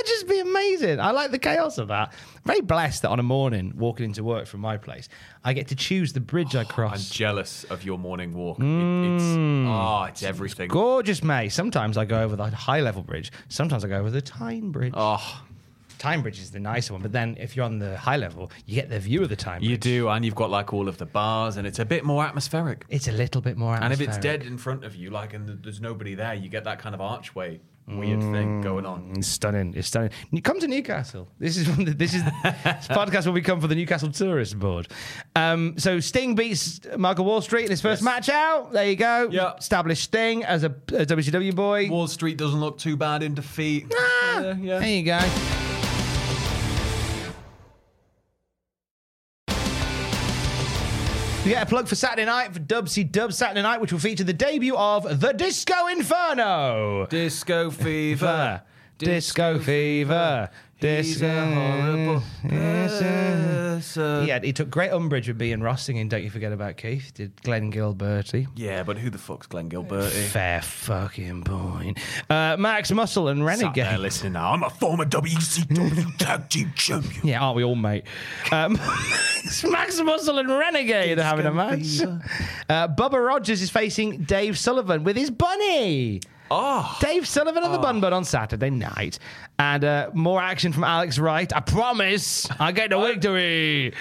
just 0.07 0.29
be 0.29 0.39
amazing. 0.41 1.01
I 1.01 1.11
like 1.13 1.31
the 1.31 1.39
chaos 1.39 1.79
of 1.79 1.89
that. 1.89 2.13
very 2.45 2.61
blessed 2.61 3.03
that 3.03 3.09
on 3.11 3.19
a 3.19 3.23
morning 3.23 3.73
walking 3.77 4.05
into 4.07 4.23
work 4.25 4.47
from 4.47 4.61
my 4.61 4.77
place, 4.77 5.09
I 5.45 5.53
get 5.55 5.69
to 5.69 5.75
choose 5.75 6.13
the 6.13 6.21
bridge 6.21 6.55
I 6.57 6.65
cross. 6.77 7.09
I'm 7.11 7.13
jealous 7.15 7.65
of 7.65 7.85
your 7.85 7.99
morning 7.99 8.33
walk. 8.35 8.59
It- 8.59 8.63
Mm. 8.63 9.15
it's 9.17 9.69
oh, 9.69 10.05
it's 10.05 10.23
everything. 10.23 10.69
Gorgeous, 10.69 11.23
May. 11.23 11.49
Sometimes 11.49 11.97
I 11.97 12.05
go 12.05 12.21
over 12.23 12.37
the 12.37 12.47
high 12.51 12.81
level 12.81 13.03
bridge. 13.03 13.33
Sometimes 13.49 13.85
I 13.85 13.89
go 13.89 13.97
over 13.99 14.11
the 14.11 14.21
Tyne 14.23 14.71
Bridge. 14.71 14.93
Oh, 14.97 15.43
Tyne 15.99 16.23
Bridge 16.23 16.39
is 16.41 16.51
the 16.51 16.61
nicer 16.61 16.93
one, 16.93 17.03
but 17.03 17.13
then 17.13 17.37
if 17.39 17.57
you're 17.57 17.65
on 17.65 17.79
the 17.79 17.97
high 17.99 18.17
level, 18.17 18.51
you 18.67 18.75
get 18.75 18.89
the 18.89 19.01
view 19.01 19.23
of 19.23 19.29
the 19.29 19.37
Tyne 19.37 19.59
Bridge. 19.61 19.71
you 19.71 19.77
do, 19.77 20.09
and 20.09 20.25
you've 20.25 20.35
got 20.35 20.51
like 20.51 20.73
all 20.73 20.89
of 20.89 20.99
the 20.99 21.07
bars, 21.07 21.57
and 21.57 21.67
it's 21.67 21.79
a 21.79 21.85
bit 21.85 22.05
more 22.05 22.25
atmospheric. 22.25 22.85
It's 22.89 23.09
a 23.09 23.13
little 23.13 23.41
bit 23.41 23.57
more. 23.57 23.75
And 23.77 23.93
if 23.93 24.01
it's 24.01 24.19
dead 24.19 24.43
in 24.43 24.59
front 24.59 24.85
of 24.85 24.95
you, 24.95 25.11
like, 25.11 25.35
and 25.35 25.63
there's 25.63 25.81
nobody 25.81 26.15
there, 26.15 26.35
you 26.35 26.49
get 26.49 26.65
that 26.65 26.79
kind 26.79 26.95
of 26.95 27.01
archway 27.01 27.61
weird 27.91 28.21
thing 28.21 28.61
going 28.61 28.85
on. 28.85 29.15
It's 29.17 29.27
stunning. 29.29 29.73
It's 29.75 29.89
stunning. 29.89 30.11
Come 30.43 30.61
to 30.61 30.69
Newcastle. 30.69 31.27
This 31.39 31.57
is 31.57 31.67
one 31.71 31.85
the- 31.87 31.95
this 31.95 32.13
is 32.13 32.23
this 32.23 32.33
podcast 32.89 33.25
will 33.25 33.33
become 33.33 33.63
for 33.63 33.67
the 33.67 33.75
Newcastle 33.75 34.11
Tourist 34.13 34.59
Board. 34.59 34.89
Um, 35.35 35.79
so 35.79 35.99
Sting 35.99 36.35
beats 36.35 36.81
Michael 36.99 37.25
Wall 37.25 37.41
Street 37.41 37.65
in 37.65 37.71
his 37.71 37.81
first 37.81 38.03
match 38.03 38.29
out. 38.29 38.73
There 38.75 38.85
you 38.87 38.95
go. 38.97 39.29
Yeah. 39.31 39.55
Established 39.57 40.03
Sting 40.05 40.45
as 40.45 40.65
a, 40.65 40.67
a 40.67 41.07
WCW 41.07 41.55
boy. 41.55 41.89
Wall 41.89 42.09
Street 42.09 42.37
doesn't 42.37 42.61
look 42.61 42.77
too 42.77 42.97
bad 42.99 43.23
in 43.23 43.35
defeat. 43.35 43.87
Ah, 43.97 44.55
yeah. 44.61 44.81
There 44.81 44.89
you 44.89 45.03
go. 45.05 45.68
We 51.49 51.55
get 51.55 51.63
a 51.63 51.67
plug 51.67 51.89
for 51.89 51.95
Saturday 51.95 52.27
night 52.27 52.53
for 52.53 52.61
Dubsy 52.61 53.11
Dub 53.11 53.33
Saturday 53.33 53.63
night, 53.63 53.81
which 53.81 53.91
will 53.91 53.99
feature 53.99 54.23
the 54.23 54.35
debut 54.35 54.77
of 54.77 55.19
the 55.19 55.33
Disco 55.33 55.87
Inferno. 55.87 57.07
Disco 57.09 57.71
fever. 57.71 58.61
Disco 58.99 59.59
fever. 59.59 60.51
He's 60.81 61.21
a 61.23 61.45
horrible 61.55 62.23
person. 62.49 64.27
Yeah, 64.27 64.39
he 64.41 64.53
took 64.53 64.71
great 64.71 64.91
umbrage 64.93 65.27
with 65.29 65.39
being 65.39 65.61
Ross 65.61 65.83
singing 65.85 66.09
Don't 66.09 66.23
You 66.23 66.31
Forget 66.31 66.53
About 66.53 66.77
Keith. 66.77 67.13
Did 67.15 67.41
Glenn 67.43 67.73
Gilbertti. 67.73 68.47
Yeah, 68.55 68.83
but 68.85 68.97
who 68.99 69.11
the 69.11 69.19
fuck's 69.19 69.47
Glenn 69.47 69.69
Gilbertti? 69.69 70.25
Fair 70.29 70.63
fucking 70.63 71.43
point. 71.45 71.99
Uh, 72.31 72.57
Max 72.59 72.91
Muscle 72.93 73.29
and 73.29 73.41
Sat 73.41 73.75
there 73.75 73.85
Renegade. 73.85 73.99
listening 74.01 74.33
now. 74.35 74.53
I'm 74.53 74.63
a 74.63 74.71
former 74.71 75.05
WCW 75.05 76.17
tag 76.19 76.49
team 76.49 76.73
champion. 76.77 77.27
Yeah, 77.27 77.41
aren't 77.43 77.57
we 77.57 77.65
all, 77.65 77.75
mate? 77.77 78.05
Um, 78.53 78.75
Max 79.65 80.01
Muscle 80.01 80.39
and 80.39 80.49
Renegade 80.49 81.19
are 81.19 81.23
having 81.23 81.47
a 81.47 81.53
match. 81.53 82.01
Uh, 82.69 82.89
Bubba 82.89 83.25
Rogers 83.25 83.63
is 83.63 83.71
facing 83.71 84.19
Dave 84.25 84.57
Sullivan 84.59 85.03
with 85.05 85.17
his 85.17 85.31
bunny. 85.31 86.21
Oh, 86.51 86.97
Dave 87.01 87.27
Sullivan 87.27 87.63
and 87.63 87.75
the 87.75 87.79
Bun 87.79 88.01
Bun 88.01 88.13
on 88.13 88.25
Saturday 88.25 88.71
night. 88.71 89.19
And 89.59 89.85
uh, 89.85 90.11
more 90.15 90.41
action 90.41 90.73
from 90.73 90.85
Alex 90.85 91.19
Wright. 91.19 91.53
I 91.55 91.61
promise 91.61 92.49
I 92.59 92.73
get 92.73 92.91
the 92.91 92.99
victory. 93.01 93.93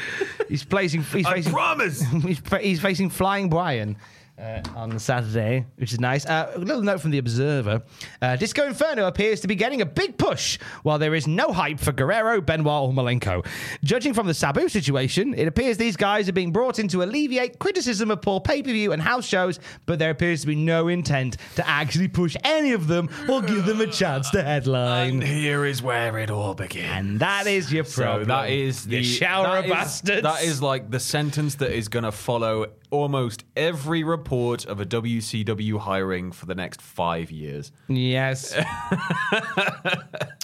He's 0.47 0.63
placing. 0.63 1.03
He's 1.03 1.25
I 1.25 1.33
facing, 1.33 1.51
promise. 1.53 2.01
he's, 2.23 2.39
fa- 2.39 2.59
he's 2.59 2.79
facing 2.79 3.09
Flying 3.09 3.49
Brian. 3.49 3.97
Uh, 4.39 4.61
on 4.75 4.99
Saturday, 4.99 5.65
which 5.77 5.91
is 5.91 5.99
nice. 5.99 6.23
Uh, 6.23 6.51
a 6.53 6.59
little 6.59 6.83
note 6.83 7.01
from 7.01 7.09
the 7.09 7.17
Observer: 7.17 7.81
uh, 8.21 8.35
Disco 8.35 8.67
Inferno 8.67 9.07
appears 9.07 9.41
to 9.41 9.47
be 9.47 9.55
getting 9.55 9.81
a 9.81 9.85
big 9.85 10.15
push, 10.15 10.59
while 10.83 10.99
there 10.99 11.15
is 11.15 11.25
no 11.25 11.51
hype 11.51 11.79
for 11.79 11.91
Guerrero, 11.91 12.39
Benoit, 12.39 12.83
or 12.83 12.93
Malenko. 12.93 13.43
Judging 13.83 14.13
from 14.13 14.27
the 14.27 14.35
Sabu 14.35 14.69
situation, 14.69 15.33
it 15.33 15.47
appears 15.47 15.77
these 15.77 15.97
guys 15.97 16.29
are 16.29 16.33
being 16.33 16.51
brought 16.51 16.77
in 16.77 16.88
to 16.89 17.01
alleviate 17.01 17.57
criticism 17.57 18.11
of 18.11 18.21
poor 18.21 18.39
pay-per-view 18.39 18.91
and 18.91 19.01
house 19.01 19.25
shows, 19.25 19.59
but 19.88 19.97
there 19.97 20.11
appears 20.11 20.41
to 20.41 20.47
be 20.47 20.55
no 20.55 20.88
intent 20.88 21.38
to 21.55 21.67
actually 21.67 22.07
push 22.07 22.38
any 22.43 22.73
of 22.73 22.85
them 22.85 23.09
or 23.27 23.41
give 23.41 23.65
them 23.65 23.81
a 23.81 23.88
chance 23.88 24.29
to 24.29 24.43
headline. 24.43 25.13
and 25.15 25.23
here 25.23 25.65
is 25.65 25.81
where 25.81 26.15
it 26.19 26.29
all 26.29 26.53
begins. 26.53 26.85
And 26.91 27.19
that 27.21 27.47
is 27.47 27.73
your 27.73 27.85
So 27.85 28.03
problem. 28.03 28.27
that 28.27 28.51
is 28.51 28.85
the 28.85 28.97
you 28.97 29.03
shower 29.03 29.55
that 29.55 29.63
of 29.63 29.71
bastards. 29.71 30.21
That 30.21 30.43
is 30.43 30.61
like 30.61 30.91
the 30.91 30.99
sentence 30.99 31.55
that 31.55 31.71
is 31.71 31.88
going 31.88 32.05
to 32.05 32.11
follow 32.11 32.67
almost 32.91 33.43
every 33.55 34.03
report 34.03 34.26
of 34.32 34.80
a 34.80 34.86
WCW 34.86 35.80
hiring 35.80 36.32
for 36.32 36.45
the 36.45 36.55
next 36.55 36.82
five 36.82 37.32
years. 37.32 37.71
yes. 37.88 38.53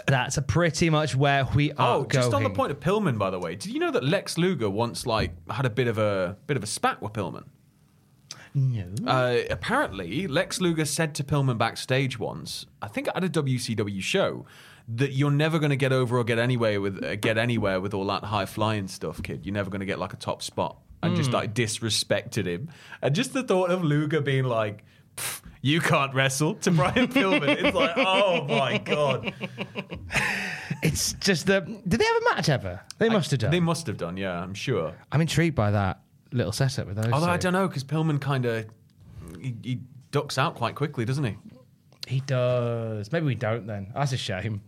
That's 0.07 0.37
pretty 0.47 0.89
much 0.89 1.15
where 1.15 1.47
we 1.55 1.71
are. 1.73 1.97
Oh, 1.97 2.05
just 2.05 2.33
on 2.33 2.43
the 2.43 2.49
point 2.49 2.71
of 2.71 2.79
Pillman, 2.79 3.17
by 3.17 3.29
the 3.29 3.39
way, 3.39 3.55
did 3.55 3.73
you 3.73 3.79
know 3.79 3.91
that 3.91 4.03
Lex 4.03 4.37
Luger 4.37 4.69
once 4.69 5.05
like 5.05 5.31
had 5.49 5.65
a 5.65 5.69
bit 5.69 5.87
of 5.87 5.97
a 5.97 6.37
bit 6.47 6.57
of 6.57 6.63
a 6.63 6.67
spat 6.67 7.01
with 7.01 7.13
Pillman? 7.13 7.45
No. 8.53 8.93
Uh, 9.07 9.41
apparently, 9.49 10.27
Lex 10.27 10.61
Luger 10.61 10.85
said 10.85 11.15
to 11.15 11.23
Pillman 11.23 11.57
backstage 11.57 12.19
once, 12.19 12.65
I 12.81 12.87
think 12.87 13.07
at 13.15 13.23
a 13.23 13.29
WCW 13.29 14.01
show, 14.01 14.45
that 14.87 15.13
you're 15.13 15.31
never 15.31 15.59
going 15.59 15.69
to 15.71 15.75
get 15.75 15.91
over 15.91 16.17
or 16.17 16.23
get 16.23 16.37
anywhere 16.37 16.79
with 16.81 17.03
uh, 17.03 17.15
get 17.15 17.37
anywhere 17.37 17.79
with 17.79 17.93
all 17.93 18.05
that 18.07 18.25
high 18.25 18.45
flying 18.45 18.87
stuff, 18.87 19.23
kid. 19.23 19.45
You're 19.45 19.53
never 19.53 19.69
going 19.69 19.79
to 19.79 19.85
get 19.85 19.97
like 19.97 20.13
a 20.13 20.17
top 20.17 20.41
spot, 20.43 20.77
and 21.03 21.15
just 21.15 21.29
hmm. 21.29 21.35
like 21.35 21.53
disrespected 21.53 22.45
him. 22.45 22.69
And 23.01 23.13
just 23.13 23.33
the 23.33 23.43
thought 23.43 23.71
of 23.71 23.83
Luger 23.83 24.21
being 24.21 24.45
like. 24.45 24.83
You 25.61 25.79
can't 25.79 26.13
wrestle 26.13 26.55
to 26.55 26.71
Brian 26.71 27.07
Pillman. 27.13 27.63
It's 27.63 27.75
like, 27.75 27.93
oh 27.95 28.45
my 28.47 28.79
god! 28.79 29.33
It's 30.83 31.13
just 31.13 31.45
the. 31.45 31.61
Did 31.61 31.99
they 32.01 32.05
have 32.05 32.21
a 32.21 32.35
match 32.35 32.49
ever? 32.49 32.81
They 32.97 33.07
must 33.07 33.31
have 33.31 33.39
done. 33.39 33.51
They 33.51 33.61
must 33.61 33.87
have 33.87 33.95
done, 33.95 34.17
yeah. 34.17 34.41
I'm 34.41 34.53
sure. 34.53 34.93
I'm 35.13 35.21
intrigued 35.21 35.55
by 35.55 35.71
that 35.71 36.01
little 36.33 36.51
setup 36.51 36.87
with 36.87 36.97
those. 36.97 37.11
Although 37.13 37.29
I 37.29 37.37
don't 37.37 37.53
know, 37.53 37.67
because 37.67 37.85
Pillman 37.85 38.19
kind 38.19 38.45
of 38.45 38.65
he, 39.39 39.55
he 39.63 39.79
ducks 40.11 40.37
out 40.37 40.55
quite 40.55 40.75
quickly, 40.75 41.05
doesn't 41.05 41.23
he? 41.23 41.37
He 42.07 42.19
does. 42.21 43.11
Maybe 43.11 43.25
we 43.25 43.35
don't 43.35 43.65
then. 43.65 43.91
That's 43.95 44.11
a 44.11 44.17
shame. 44.17 44.61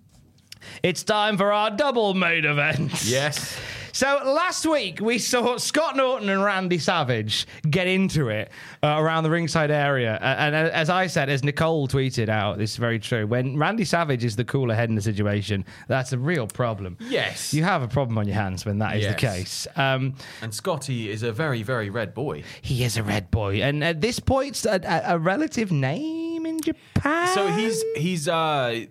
It's 0.82 1.04
time 1.04 1.38
for 1.38 1.52
our 1.52 1.70
double 1.70 2.14
main 2.14 2.46
event. 2.46 3.04
Yes. 3.06 3.58
So 3.96 4.20
last 4.26 4.66
week 4.66 5.00
we 5.00 5.18
saw 5.18 5.56
Scott 5.56 5.96
Norton 5.96 6.28
and 6.28 6.44
Randy 6.44 6.78
Savage 6.80 7.48
get 7.70 7.88
into 7.88 8.28
it 8.28 8.52
uh, 8.84 8.88
around 8.98 9.24
the 9.24 9.30
ringside 9.30 9.72
area, 9.72 10.20
and, 10.22 10.54
as 10.54 10.90
I 10.90 11.08
said, 11.08 11.30
as 11.30 11.46
Nicole 11.46 11.88
tweeted 11.88 12.28
out, 12.28 12.58
this 12.58 12.72
is 12.72 12.76
very 12.76 13.00
true. 13.00 13.26
When 13.26 13.58
Randy 13.58 13.86
Savage 13.86 14.26
is 14.26 14.36
the 14.36 14.44
cooler 14.44 14.76
head 14.76 14.90
in 14.90 14.96
the 14.96 15.02
situation, 15.02 15.64
that's 15.88 16.12
a 16.12 16.18
real 16.18 16.46
problem. 16.46 16.98
Yes. 17.00 17.54
you 17.54 17.64
have 17.64 17.84
a 17.84 17.88
problem 17.88 18.18
on 18.18 18.28
your 18.28 18.36
hands 18.36 18.66
when 18.66 18.80
that 18.80 18.98
is 18.98 19.08
the 19.08 19.14
case. 19.14 19.66
Um, 19.78 20.16
And 20.42 20.54
Scotty 20.54 21.10
is 21.10 21.24
a 21.24 21.32
very, 21.32 21.64
very 21.64 21.90
red 21.90 22.14
boy. 22.14 22.44
he 22.62 22.84
is 22.84 22.98
a 22.98 23.04
red 23.04 23.32
boy, 23.32 23.62
and 23.62 23.82
at 23.82 24.02
this 24.02 24.20
point, 24.20 24.66
a, 24.66 25.14
a 25.14 25.18
relative 25.18 25.72
name 25.72 26.35
in 26.46 26.60
Japan. 26.62 27.28
So 27.34 27.48
he's 27.48 27.84
he's 27.96 28.28
uh 28.28 28.86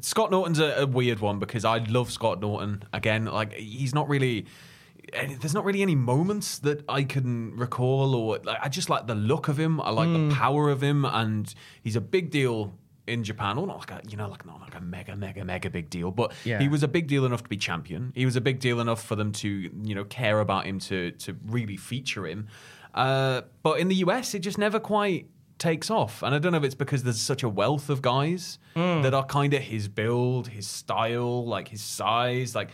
Scott 0.00 0.30
Norton's 0.30 0.58
a, 0.60 0.82
a 0.82 0.86
weird 0.86 1.20
one 1.20 1.38
because 1.38 1.64
I 1.64 1.78
love 1.78 2.10
Scott 2.10 2.40
Norton 2.40 2.82
again. 2.92 3.24
Like 3.26 3.52
he's 3.54 3.94
not 3.94 4.08
really 4.08 4.46
any, 5.12 5.34
there's 5.34 5.54
not 5.54 5.64
really 5.64 5.80
any 5.82 5.94
moments 5.94 6.58
that 6.60 6.84
I 6.88 7.02
can 7.02 7.56
recall, 7.56 8.14
or 8.14 8.38
like, 8.44 8.58
I 8.62 8.68
just 8.68 8.90
like 8.90 9.06
the 9.06 9.14
look 9.14 9.48
of 9.48 9.58
him. 9.58 9.80
I 9.80 9.90
like 9.90 10.08
Hmm. 10.08 10.28
the 10.28 10.34
power 10.34 10.68
of 10.70 10.82
him, 10.82 11.04
and 11.04 11.52
he's 11.82 11.96
a 11.96 12.00
big 12.00 12.30
deal 12.30 12.74
in 13.06 13.24
Japan. 13.24 13.56
Or 13.56 13.66
not 13.66 13.78
like 13.78 13.90
a, 13.90 14.00
you 14.06 14.18
know, 14.18 14.28
like 14.28 14.44
not 14.44 14.60
like 14.60 14.74
a 14.74 14.80
mega, 14.82 15.16
mega, 15.16 15.42
mega 15.46 15.70
big 15.70 15.88
deal, 15.88 16.10
but 16.10 16.32
Yeah. 16.44 16.58
he 16.60 16.68
was 16.68 16.82
a 16.82 16.88
big 16.88 17.06
deal 17.06 17.24
enough 17.24 17.42
to 17.42 17.48
be 17.48 17.56
champion. 17.56 18.12
He 18.14 18.26
was 18.26 18.36
a 18.36 18.40
big 18.42 18.60
deal 18.60 18.80
enough 18.80 19.02
for 19.02 19.16
them 19.16 19.32
to 19.32 19.48
you 19.48 19.94
know 19.94 20.04
care 20.04 20.40
about 20.40 20.66
him 20.66 20.78
to 20.80 21.12
to 21.12 21.36
really 21.46 21.78
feature 21.78 22.26
him. 22.26 22.48
Uh, 22.94 23.42
but 23.62 23.80
in 23.80 23.88
the 23.88 23.96
US, 23.96 24.34
it 24.34 24.40
just 24.40 24.58
never 24.58 24.78
quite 24.78 25.26
takes 25.58 25.90
off. 25.90 26.22
And 26.22 26.34
I 26.34 26.38
don't 26.38 26.52
know 26.52 26.58
if 26.58 26.64
it's 26.64 26.74
because 26.74 27.02
there's 27.02 27.20
such 27.20 27.42
a 27.42 27.48
wealth 27.48 27.90
of 27.90 28.02
guys 28.02 28.58
hmm. 28.74 29.02
that 29.02 29.14
are 29.14 29.24
kind 29.24 29.54
of 29.54 29.62
his 29.62 29.88
build, 29.88 30.48
his 30.48 30.66
style, 30.66 31.46
like 31.46 31.68
his 31.68 31.82
size. 31.82 32.54
Like, 32.54 32.70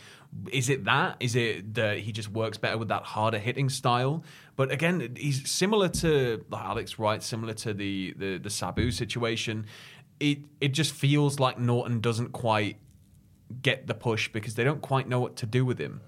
is 0.50 0.68
it 0.68 0.84
that? 0.84 1.16
Is 1.20 1.36
it 1.36 1.74
that 1.74 1.98
he 1.98 2.12
just 2.12 2.30
works 2.30 2.58
better 2.58 2.78
with 2.78 2.88
that 2.88 3.02
harder 3.02 3.38
hitting 3.38 3.68
style? 3.68 4.24
But 4.56 4.70
again, 4.70 5.14
he's 5.16 5.48
similar 5.48 5.88
to 5.88 6.44
Alex 6.52 6.98
Wright, 6.98 7.22
similar 7.22 7.54
to 7.54 7.74
the 7.74 8.14
the, 8.16 8.38
the 8.38 8.50
Sabu 8.50 8.90
situation. 8.90 9.66
It 10.20 10.38
it 10.60 10.68
just 10.68 10.92
feels 10.92 11.40
like 11.40 11.58
Norton 11.58 12.00
doesn't 12.00 12.32
quite 12.32 12.78
get 13.62 13.86
the 13.86 13.94
push 13.94 14.28
because 14.28 14.54
they 14.54 14.64
don't 14.64 14.80
quite 14.80 15.08
know 15.08 15.20
what 15.20 15.36
to 15.36 15.46
do 15.46 15.64
with 15.64 15.78
him. 15.78 16.00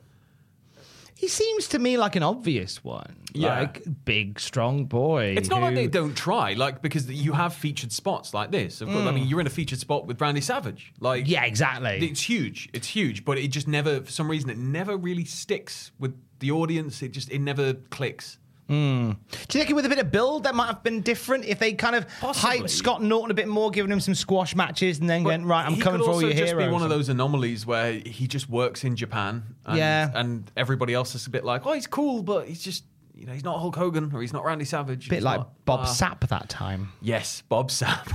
He 1.17 1.29
seems 1.29 1.69
to 1.69 1.79
me 1.79 1.97
like 1.97 2.15
an 2.15 2.23
obvious 2.23 2.85
one. 2.85 3.17
Yeah. 3.33 3.61
Like 3.61 3.83
big, 4.05 4.39
strong 4.39 4.85
boy. 4.85 5.35
It's 5.37 5.49
not 5.49 5.63
like 5.63 5.75
they 5.75 5.87
don't 5.87 6.15
try, 6.15 6.53
like 6.53 6.83
because 6.83 7.11
you 7.11 7.33
have 7.33 7.55
featured 7.55 7.91
spots 7.91 8.35
like 8.35 8.51
this. 8.51 8.81
Of 8.83 8.89
course, 8.89 9.07
I 9.07 9.11
mean 9.13 9.27
you're 9.27 9.41
in 9.41 9.47
a 9.47 9.51
featured 9.51 9.79
spot 9.81 10.07
with 10.07 10.21
Randy 10.21 10.41
Savage. 10.43 10.93
Like 11.01 11.25
Mm. 11.25 11.29
Yeah, 11.29 11.45
exactly. 11.45 12.07
it's 12.07 12.21
huge. 12.21 12.69
It's 12.75 12.87
huge, 12.89 13.25
but 13.25 13.39
it 13.39 13.49
just 13.49 13.67
never, 13.67 14.03
for 14.03 14.11
some 14.11 14.31
reason, 14.31 14.51
it 14.51 14.59
never 14.59 14.97
really 14.97 15.25
sticks 15.25 15.91
with 15.99 16.15
the 16.39 16.51
audience. 16.51 17.03
It 17.03 17.13
just 17.13 17.31
it 17.31 17.41
never 17.41 17.75
clicks. 17.75 18.39
Do 18.69 18.75
you 18.75 19.65
think 19.65 19.69
with 19.71 19.87
a 19.87 19.89
bit 19.89 19.99
of 19.99 20.11
build 20.11 20.45
that 20.45 20.55
might 20.55 20.67
have 20.67 20.83
been 20.83 21.01
different 21.03 21.45
if 21.45 21.59
they 21.59 21.73
kind 21.73 21.95
of 21.95 22.07
Possibly. 22.21 22.61
hyped 22.61 22.71
Scott 22.71 23.03
Norton 23.03 23.31
a 23.31 23.35
bit 23.35 23.47
more, 23.49 23.71
giving 23.71 23.93
him 23.93 24.01
some 24.01 24.15
squash 24.15 24.57
matches, 24.57 24.99
and 24.99 25.09
then 25.09 25.23
But 25.23 25.29
went 25.29 25.45
right? 25.47 25.65
I'm 25.67 25.77
coming 25.77 26.03
for 26.03 26.11
all 26.11 26.21
your 26.23 26.33
just 26.33 26.45
heroes. 26.53 26.67
be 26.67 26.73
one 26.73 26.83
of 26.83 26.89
those 26.91 27.09
anomalies 27.09 27.65
where 27.65 27.93
he 27.93 28.27
just 28.27 28.49
works 28.51 28.83
in 28.85 28.97
Japan. 28.97 29.43
And, 29.65 29.79
Yeah. 29.79 30.11
and 30.15 30.51
everybody 30.57 30.95
else 30.95 31.15
is 31.15 31.27
a 31.27 31.31
bit 31.31 31.45
like, 31.45 31.65
oh, 31.67 31.73
he's 31.73 31.87
cool, 31.87 32.23
but 32.23 32.49
he's 32.49 32.63
just. 32.63 32.85
You 33.19 33.25
know, 33.25 33.33
he's 33.33 33.45
not 33.45 33.59
Hulk 33.61 33.75
Hogan 33.75 34.11
or 34.15 34.21
he's 34.21 34.35
not 34.35 34.45
Randy 34.45 34.67
Savage. 34.67 35.09
bit 35.09 35.23
like 35.23 35.39
not- 35.39 35.65
Bob 35.65 35.81
ah. 35.85 35.87
Sapp 35.87 36.29
that 36.29 36.51
time. 36.51 36.93
Yes, 37.01 37.43
Bob 37.49 37.71
Sapp. 37.71 38.13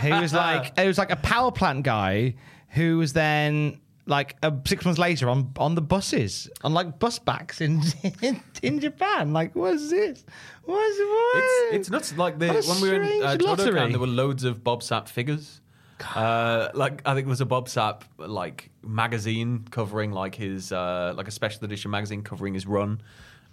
He 0.00 0.10
was 0.12 0.34
like 0.34 0.78
he 0.78 0.86
was 0.86 0.98
like 0.98 1.10
a 1.10 1.16
power 1.16 1.50
plant 1.50 1.82
guy 1.82 2.34
who 2.72 2.98
was 2.98 3.14
then 3.14 3.80
like 4.08 4.36
uh, 4.42 4.50
six 4.66 4.84
months 4.84 4.98
later 4.98 5.28
on 5.28 5.52
on 5.58 5.74
the 5.74 5.80
buses 5.82 6.48
on 6.64 6.72
like 6.72 6.98
bus 6.98 7.18
backs 7.18 7.60
in 7.60 7.82
in, 8.22 8.40
in 8.62 8.80
Japan. 8.80 9.32
Like, 9.32 9.54
what's 9.54 9.90
this? 9.90 10.24
What's 10.64 10.98
what? 10.98 11.36
It's, 11.36 11.74
it's 11.74 11.90
nuts. 11.90 12.16
Like 12.16 12.38
the, 12.38 12.48
when 12.52 12.80
we 12.80 12.90
were 12.90 13.02
in 13.02 13.22
uh, 13.22 13.36
lottery. 13.40 13.90
there 13.90 13.98
were 14.00 14.06
loads 14.06 14.44
of 14.44 14.64
Bob 14.64 14.82
Sapp 14.82 15.08
figures. 15.08 15.60
Uh, 16.14 16.68
like 16.74 17.02
I 17.04 17.14
think 17.14 17.26
it 17.26 17.30
was 17.30 17.40
a 17.40 17.46
Bob 17.46 17.66
Sapp 17.66 18.02
like 18.18 18.70
magazine 18.82 19.66
covering 19.70 20.12
like 20.12 20.34
his 20.34 20.72
uh, 20.72 21.12
like 21.16 21.28
a 21.28 21.32
special 21.32 21.64
edition 21.64 21.90
magazine 21.90 22.22
covering 22.22 22.54
his 22.54 22.66
run 22.66 23.00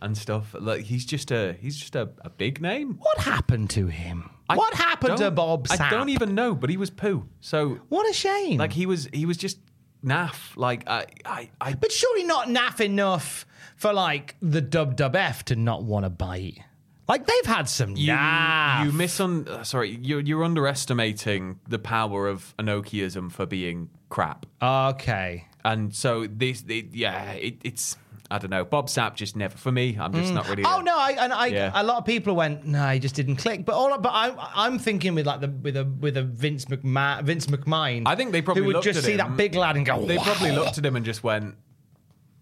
and 0.02 0.18
stuff. 0.18 0.56
Like 0.60 0.82
he's 0.84 1.06
just 1.06 1.32
a 1.32 1.54
he's 1.54 1.78
just 1.78 1.96
a, 1.96 2.10
a 2.22 2.30
big 2.30 2.62
name. 2.62 2.98
What 3.00 3.18
happened 3.18 3.70
to 3.72 3.88
him? 3.88 4.30
I 4.48 4.56
what 4.58 4.74
happened 4.76 5.18
to 5.18 5.32
Bob 5.32 5.68
Sapp? 5.68 5.82
I 5.82 5.90
don't 5.90 6.10
even 6.10 6.36
know, 6.36 6.54
but 6.54 6.70
he 6.70 6.78
was 6.78 6.90
poo. 6.90 7.28
So 7.42 7.80
What 7.90 8.10
a 8.10 8.14
shame. 8.14 8.58
like 8.60 8.74
he 8.74 8.86
was 8.86 9.10
he 9.12 9.26
was 9.26 9.38
just 9.38 9.58
naff. 10.06 10.56
Like 10.56 10.88
I 10.88 11.06
I, 11.26 11.50
I 11.60 11.74
but 11.74 11.92
surely 11.92 12.24
not 12.24 12.48
naff 12.48 12.80
enough 12.80 13.46
for 13.76 13.94
like 13.94 14.36
the 14.42 14.62
Dub 14.62 14.96
Dub 14.96 15.16
F 15.16 15.46
to 15.46 15.56
not 15.56 15.84
want 15.84 16.06
to 16.06 16.10
bite. 16.10 16.60
Like 17.08 17.28
they've 17.28 17.46
had 17.46 17.70
some 17.70 17.96
you, 17.96 18.14
naff. 18.14 18.86
you 18.86 18.92
miss 18.92 19.20
on 19.20 19.48
uh, 19.48 19.64
sorry 19.64 20.00
you're 20.02 20.22
you're 20.22 20.44
underestimating 20.44 21.60
the 21.68 21.80
power 21.80 22.28
of 22.28 22.56
Enochiism 22.58 23.32
for 23.32 23.46
being 23.46 23.90
crap. 24.10 24.46
Okay. 24.62 25.46
And 25.64 25.96
so 25.96 26.28
this, 26.28 26.64
it, 26.68 26.94
yeah, 26.94 27.32
it, 27.32 27.56
it's 27.64 27.98
I 28.32 28.40
don't 28.40 28.50
know. 28.50 28.66
Bob 28.66 28.88
Sapp 28.88 29.14
just 29.16 29.36
never 29.36 29.56
for 29.56 29.72
me. 29.72 29.98
I'm 30.00 30.12
just 30.12 30.34
not 30.34 30.50
really. 30.50 30.64
Oh 30.66 30.82
no! 30.82 30.98
I, 30.98 31.12
and 31.20 31.32
I, 31.32 31.46
Yeah. 31.48 31.72
a 31.76 31.84
lot 31.84 31.98
of 31.98 32.06
people 32.06 32.36
went, 32.36 32.66
no, 32.66 32.88
he 32.90 33.00
just 33.00 33.14
didn't 33.16 33.36
click. 33.36 33.66
But 33.66 33.76
all, 33.76 33.96
but 34.00 34.12
I'm, 34.14 34.34
I'm 34.40 34.80
thinking 34.80 35.14
with 35.14 35.28
like 35.28 35.42
the 35.42 35.50
with 35.50 35.78
a 35.78 35.86
with 35.86 36.18
a 36.18 36.24
Vince 36.24 36.66
McMahon, 36.66 37.24
Vince 37.24 37.46
McMahon. 37.48 38.04
I 38.08 38.16
think 38.16 38.32
they 38.32 38.42
probably 38.42 38.64
who 38.64 38.74
would 38.74 38.82
just 38.84 39.04
see 39.04 39.12
him- 39.12 39.18
that 39.20 39.38
big 39.38 39.54
lad 39.54 39.78
and 39.78 39.86
go, 39.86 40.04
They 40.06 40.18
wow. 40.18 40.24
probably 40.24 40.52
looked 40.54 40.78
at 40.80 40.86
him 40.86 40.96
and 40.96 41.06
just 41.06 41.24
went, 41.24 41.56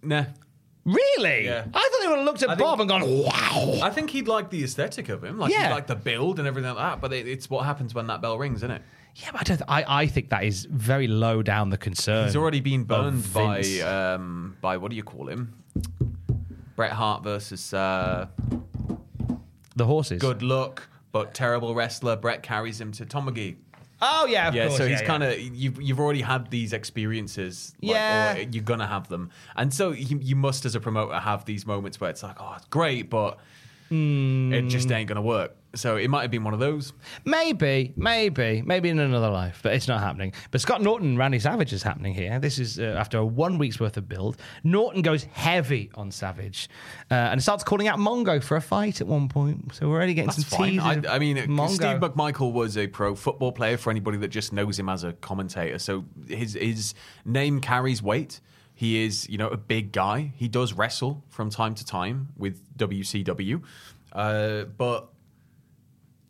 nah. 0.01 0.25
Really? 0.86 1.45
Yeah. 1.45 1.65
I 1.73 1.79
thought 1.79 2.01
they 2.01 2.07
would 2.09 2.17
have 2.17 2.25
looked 2.25 2.43
at 2.43 2.49
I 2.49 2.55
think- 2.55 2.65
Bob 2.65 2.79
and 2.81 2.89
gone, 2.89 3.03
wow. 3.23 3.79
I 3.81 3.89
think 3.89 4.09
he'd 4.09 4.27
like 4.27 4.49
the 4.49 4.63
aesthetic 4.63 5.07
of 5.09 5.23
him, 5.23 5.38
like 5.39 5.51
Yeah. 5.51 5.67
he'd 5.67 5.73
like 5.73 5.88
the 5.88 5.95
build 5.95 6.39
and 6.39 6.47
everything 6.47 6.73
like 6.73 6.77
that. 6.91 7.01
But 7.01 7.13
it, 7.13 7.27
it's 7.27 7.49
what 7.49 7.65
happens 7.65 7.93
when 7.93 8.07
that 8.07 8.21
bell 8.21 8.38
rings, 8.38 8.59
isn't 8.59 8.71
it? 8.71 8.81
Yeah, 9.15 9.29
but 9.31 9.41
I, 9.41 9.43
don't, 9.43 9.61
I, 9.69 9.86
I 10.01 10.07
think 10.07 10.29
that 10.31 10.43
is 10.43 10.65
very 10.65 11.07
low 11.07 11.41
down 11.43 11.69
the 11.69 11.77
concern. 11.77 12.25
He's 12.25 12.36
already 12.36 12.59
been 12.61 12.84
burned 12.84 13.31
by 13.34 13.61
um, 13.81 14.57
by 14.59 14.77
what 14.77 14.89
do 14.89 14.97
you 14.97 15.03
call 15.03 15.27
him? 15.29 15.53
Bret 16.76 16.91
Hart 16.91 17.24
versus 17.24 17.74
uh, 17.74 18.28
the 19.76 19.86
horses. 19.86 20.19
good 20.21 20.41
luck 20.41 20.88
but 21.11 21.34
terrible 21.34 21.76
wrestler. 21.76 22.15
Bret 22.15 22.41
carries 22.41 22.82
him 22.82 22.91
to 22.93 23.05
Tom 23.05 23.26
Magee. 23.26 23.57
Oh 24.01 24.26
yeah, 24.26 24.47
of 24.49 24.55
yeah, 24.55 24.67
course, 24.67 24.78
so 24.78 24.88
he's 24.88 24.99
yeah. 25.01 25.07
kind 25.07 25.24
of 25.24 25.39
you've 25.39 25.82
you've 25.82 25.99
already 25.99 26.21
had 26.21 26.49
these 26.49 26.74
experiences, 26.74 27.74
like, 27.82 27.91
Yeah. 27.93 28.36
or 28.36 28.39
you're 28.41 28.63
gonna 28.63 28.88
have 28.88 29.07
them, 29.07 29.30
and 29.55 29.74
so 29.74 29.91
you, 29.91 30.17
you 30.19 30.36
must 30.36 30.65
as 30.65 30.76
a 30.76 30.80
promoter 30.82 31.17
have 31.17 31.45
these 31.45 31.65
moments 31.65 32.01
where 32.01 32.09
it's 32.09 32.21
like, 32.24 32.36
oh, 32.39 32.53
it's 32.57 32.65
great, 32.65 33.09
but 33.09 33.39
it 33.89 34.67
just 34.67 34.88
Hmm. 34.89 34.93
ain't 34.95 35.07
gonna 35.07 35.21
work. 35.21 35.55
So 35.76 35.97
it 35.97 36.07
might 36.09 36.21
have 36.21 36.30
been 36.32 36.43
one 36.43 36.53
of 36.53 36.59
those. 36.59 36.93
Maybe, 37.26 37.93
maybe, 37.95 38.61
maybe 38.63 38.89
in 38.89 38.99
another 38.99 39.30
life, 39.30 39.59
but 39.63 39.74
it's 39.74 39.88
not 39.88 40.01
happening. 40.01 40.34
But 40.51 40.61
Scott 40.61 40.82
Norton 40.84 41.09
and 41.09 41.17
Randy 41.17 41.39
Savage 41.39 41.74
is 41.74 41.82
happening 41.82 42.13
here. 42.13 42.39
This 42.39 42.59
is 42.59 42.80
uh, 42.80 42.95
after 42.97 43.17
a 43.17 43.26
one 43.26 43.57
week's 43.57 43.80
worth 43.80 43.97
of 43.97 44.07
build. 44.07 44.38
Norton 44.63 45.01
goes 45.01 45.24
heavy 45.24 45.89
on 45.95 46.11
Savage 46.11 46.69
uh, 47.09 47.15
and 47.15 47.41
starts 47.41 47.63
calling 47.63 47.88
out 47.88 47.97
Mongo 47.97 48.41
for 48.43 48.55
a 48.55 48.61
fight 48.61 49.01
at 49.01 49.07
one 49.07 49.28
point. 49.28 49.74
So 49.74 49.89
we're 49.89 49.95
already 49.95 50.13
getting 50.13 50.28
That's 50.28 50.47
some 50.47 50.59
fine. 50.59 50.71
teasers. 50.74 51.05
I, 51.07 51.15
I 51.15 51.19
mean, 51.19 51.38
Mongo. 51.38 51.69
Steve 51.69 51.97
McMichael 51.97 52.53
was 52.53 52.78
a 52.78 52.86
pro 52.86 53.15
football 53.15 53.51
player 53.51 53.78
for 53.78 53.89
anybody 53.89 54.17
that 54.19 54.28
just 54.30 54.53
knows 54.53 54.78
him 54.78 54.89
as 54.89 55.03
a 55.03 55.13
commentator. 55.13 55.80
So 55.80 56.05
his 56.28 56.53
his 56.53 56.93
name 57.26 57.61
carries 57.61 58.01
weight. 58.03 58.41
He 58.76 59.03
is, 59.03 59.30
you 59.30 59.38
know, 59.38 59.47
a 59.49 59.57
big 59.57 59.91
guy. 59.91 60.34
He 60.36 60.47
does 60.47 60.74
wrestle 60.74 61.24
from 61.30 61.49
time 61.49 61.76
to 61.76 61.86
time 61.86 62.30
with 62.38 62.59
WCW, 62.78 63.61
uh, 64.11 64.63
but 64.63 65.09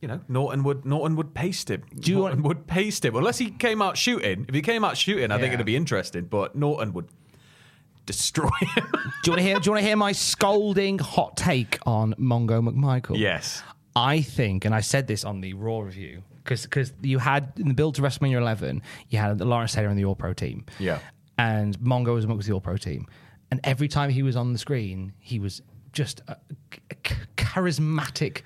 you 0.03 0.07
know, 0.09 0.19
Norton 0.27 0.63
would 0.65 0.83
Norton 0.85 1.15
would 1.15 1.33
paste 1.33 1.69
him. 1.71 1.81
Do 1.97 2.11
you 2.11 2.17
Norton 2.17 2.43
want- 2.43 2.57
would 2.59 2.67
paste 2.67 3.05
him 3.05 3.15
unless 3.15 3.37
he 3.37 3.49
came 3.51 3.81
out 3.81 3.95
shooting. 3.97 4.45
If 4.49 4.53
he 4.53 4.61
came 4.61 4.83
out 4.83 4.97
shooting, 4.97 5.31
I 5.31 5.37
think 5.37 5.47
Yeah. 5.47 5.53
it'd 5.55 5.65
be 5.65 5.77
interesting. 5.77 6.25
But 6.25 6.55
Norton 6.55 6.91
would 6.93 7.07
destroy 8.05 8.49
him. 8.75 8.85
Do 9.23 9.31
you 9.31 9.31
want 9.31 9.37
to 9.39 9.41
hear? 9.43 9.59
Do 9.59 9.65
you 9.67 9.71
want 9.71 9.81
to 9.81 9.87
hear 9.87 9.95
my 9.95 10.11
scolding 10.11 10.99
hot 10.99 11.37
take 11.37 11.79
on 11.85 12.13
Mongo 12.19 12.61
McMichael? 12.67 13.17
yes. 13.17 13.63
I 13.95 14.21
think, 14.21 14.65
and 14.65 14.73
I 14.75 14.81
said 14.81 15.05
this 15.07 15.23
on 15.23 15.39
the 15.41 15.53
Raw 15.53 15.79
review, 15.81 16.23
because 16.43 16.63
because 16.63 16.91
you 17.01 17.19
had 17.19 17.53
in 17.57 17.67
the 17.69 17.73
build 17.75 17.95
to 17.95 18.01
WrestleMania 18.01 18.37
11, 18.41 18.81
you 19.09 19.19
had 19.19 19.37
the 19.37 19.45
Lawrence 19.45 19.71
Taylor 19.73 19.89
in 19.89 19.95
the 19.97 20.03
All 20.05 20.15
Pro 20.15 20.33
team. 20.33 20.65
Yeah. 20.79 20.97
And 21.37 21.79
Mongo 21.79 22.13
was 22.13 22.25
amongst 22.25 22.47
the 22.47 22.53
All 22.53 22.59
Pro 22.61 22.75
team. 22.75 23.05
And 23.51 23.59
every 23.63 23.87
time 23.87 24.09
he 24.09 24.23
was 24.23 24.35
on 24.35 24.51
the 24.51 24.59
screen, 24.59 25.13
he 25.19 25.37
was 25.39 25.61
just 25.93 26.21
a, 26.27 26.35
a 26.91 26.95
charismatic, 27.37 28.41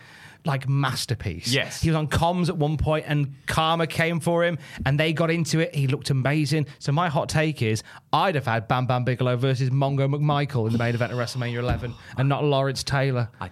like 0.47 0.67
masterpiece. 0.67 1.53
Yes. 1.53 1.81
He 1.81 1.89
was 1.89 1.95
on 1.95 2.07
comms 2.07 2.49
at 2.49 2.57
one 2.57 2.77
point, 2.77 3.05
and 3.07 3.35
Karma 3.45 3.85
came 3.85 4.19
for 4.19 4.43
him, 4.43 4.57
and 4.85 4.99
they 4.99 5.13
got 5.13 5.29
into 5.29 5.59
it. 5.59 5.75
He 5.75 5.85
looked 5.87 6.09
amazing. 6.09 6.65
So 6.79 6.91
my 6.91 7.09
hot 7.09 7.29
take 7.29 7.61
is, 7.61 7.83
I'd 8.11 8.33
have 8.35 8.45
had 8.45 8.67
Bam 8.67 8.87
Bam 8.87 9.03
Bigelow 9.03 9.35
versus 9.37 9.69
Mongo 9.69 10.07
McMichael 10.11 10.65
in 10.65 10.73
the 10.73 10.79
main 10.79 10.95
event 10.95 11.11
of 11.11 11.19
WrestleMania 11.19 11.59
11, 11.59 11.93
and 12.17 12.27
not 12.27 12.43
Lawrence 12.43 12.83
Taylor. 12.83 13.29
I- 13.39 13.51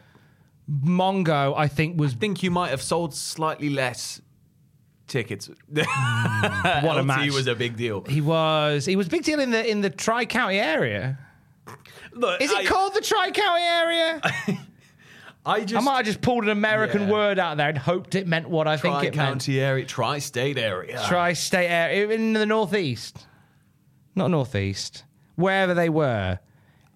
Mongo, 0.83 1.53
I 1.55 1.67
think, 1.67 1.99
was 1.99 2.13
I 2.13 2.17
think 2.17 2.41
you 2.41 2.49
might 2.49 2.69
have 2.69 2.81
sold 2.81 3.13
slightly 3.13 3.69
less 3.69 4.19
tickets. 5.07 5.49
Hmm, 5.77 6.85
what 6.85 6.97
a 6.97 7.03
match. 7.03 7.29
was 7.31 7.45
a 7.47 7.53
big 7.55 7.77
deal. 7.77 8.03
He 8.05 8.21
was. 8.21 8.85
He 8.85 8.95
was 8.95 9.05
a 9.07 9.09
big 9.11 9.23
deal 9.23 9.39
in 9.39 9.51
the 9.51 9.63
in 9.69 9.81
the 9.81 9.89
Tri 9.91 10.25
County 10.25 10.57
area. 10.59 11.19
Look, 12.13 12.41
Is 12.41 12.49
it 12.51 12.57
I, 12.57 12.65
called 12.65 12.93
the 12.95 13.01
Tri 13.01 13.29
County 13.31 13.63
area? 13.63 14.21
I 15.45 15.57
I 15.75 15.79
might 15.81 15.97
have 15.97 16.05
just 16.05 16.21
pulled 16.21 16.43
an 16.43 16.49
American 16.49 17.03
Yeah. 17.03 17.11
word 17.11 17.39
out 17.39 17.57
there 17.57 17.69
and 17.69 17.77
hoped 17.77 18.15
it 18.15 18.27
meant 18.27 18.49
what 18.49 18.67
I 18.67 18.77
think 18.77 18.95
it 18.95 18.97
meant. 19.03 19.13
tri-county 19.15 19.59
area, 19.59 19.85
tri-state 19.85 20.57
area. 20.57 21.03
Tri-state 21.07 21.67
area 21.69 22.09
in 22.09 22.33
the 22.33 22.45
northeast, 22.45 23.27
not 24.15 24.31
northeast, 24.31 25.03
wherever 25.35 25.73
they 25.73 25.89
were. 25.89 26.39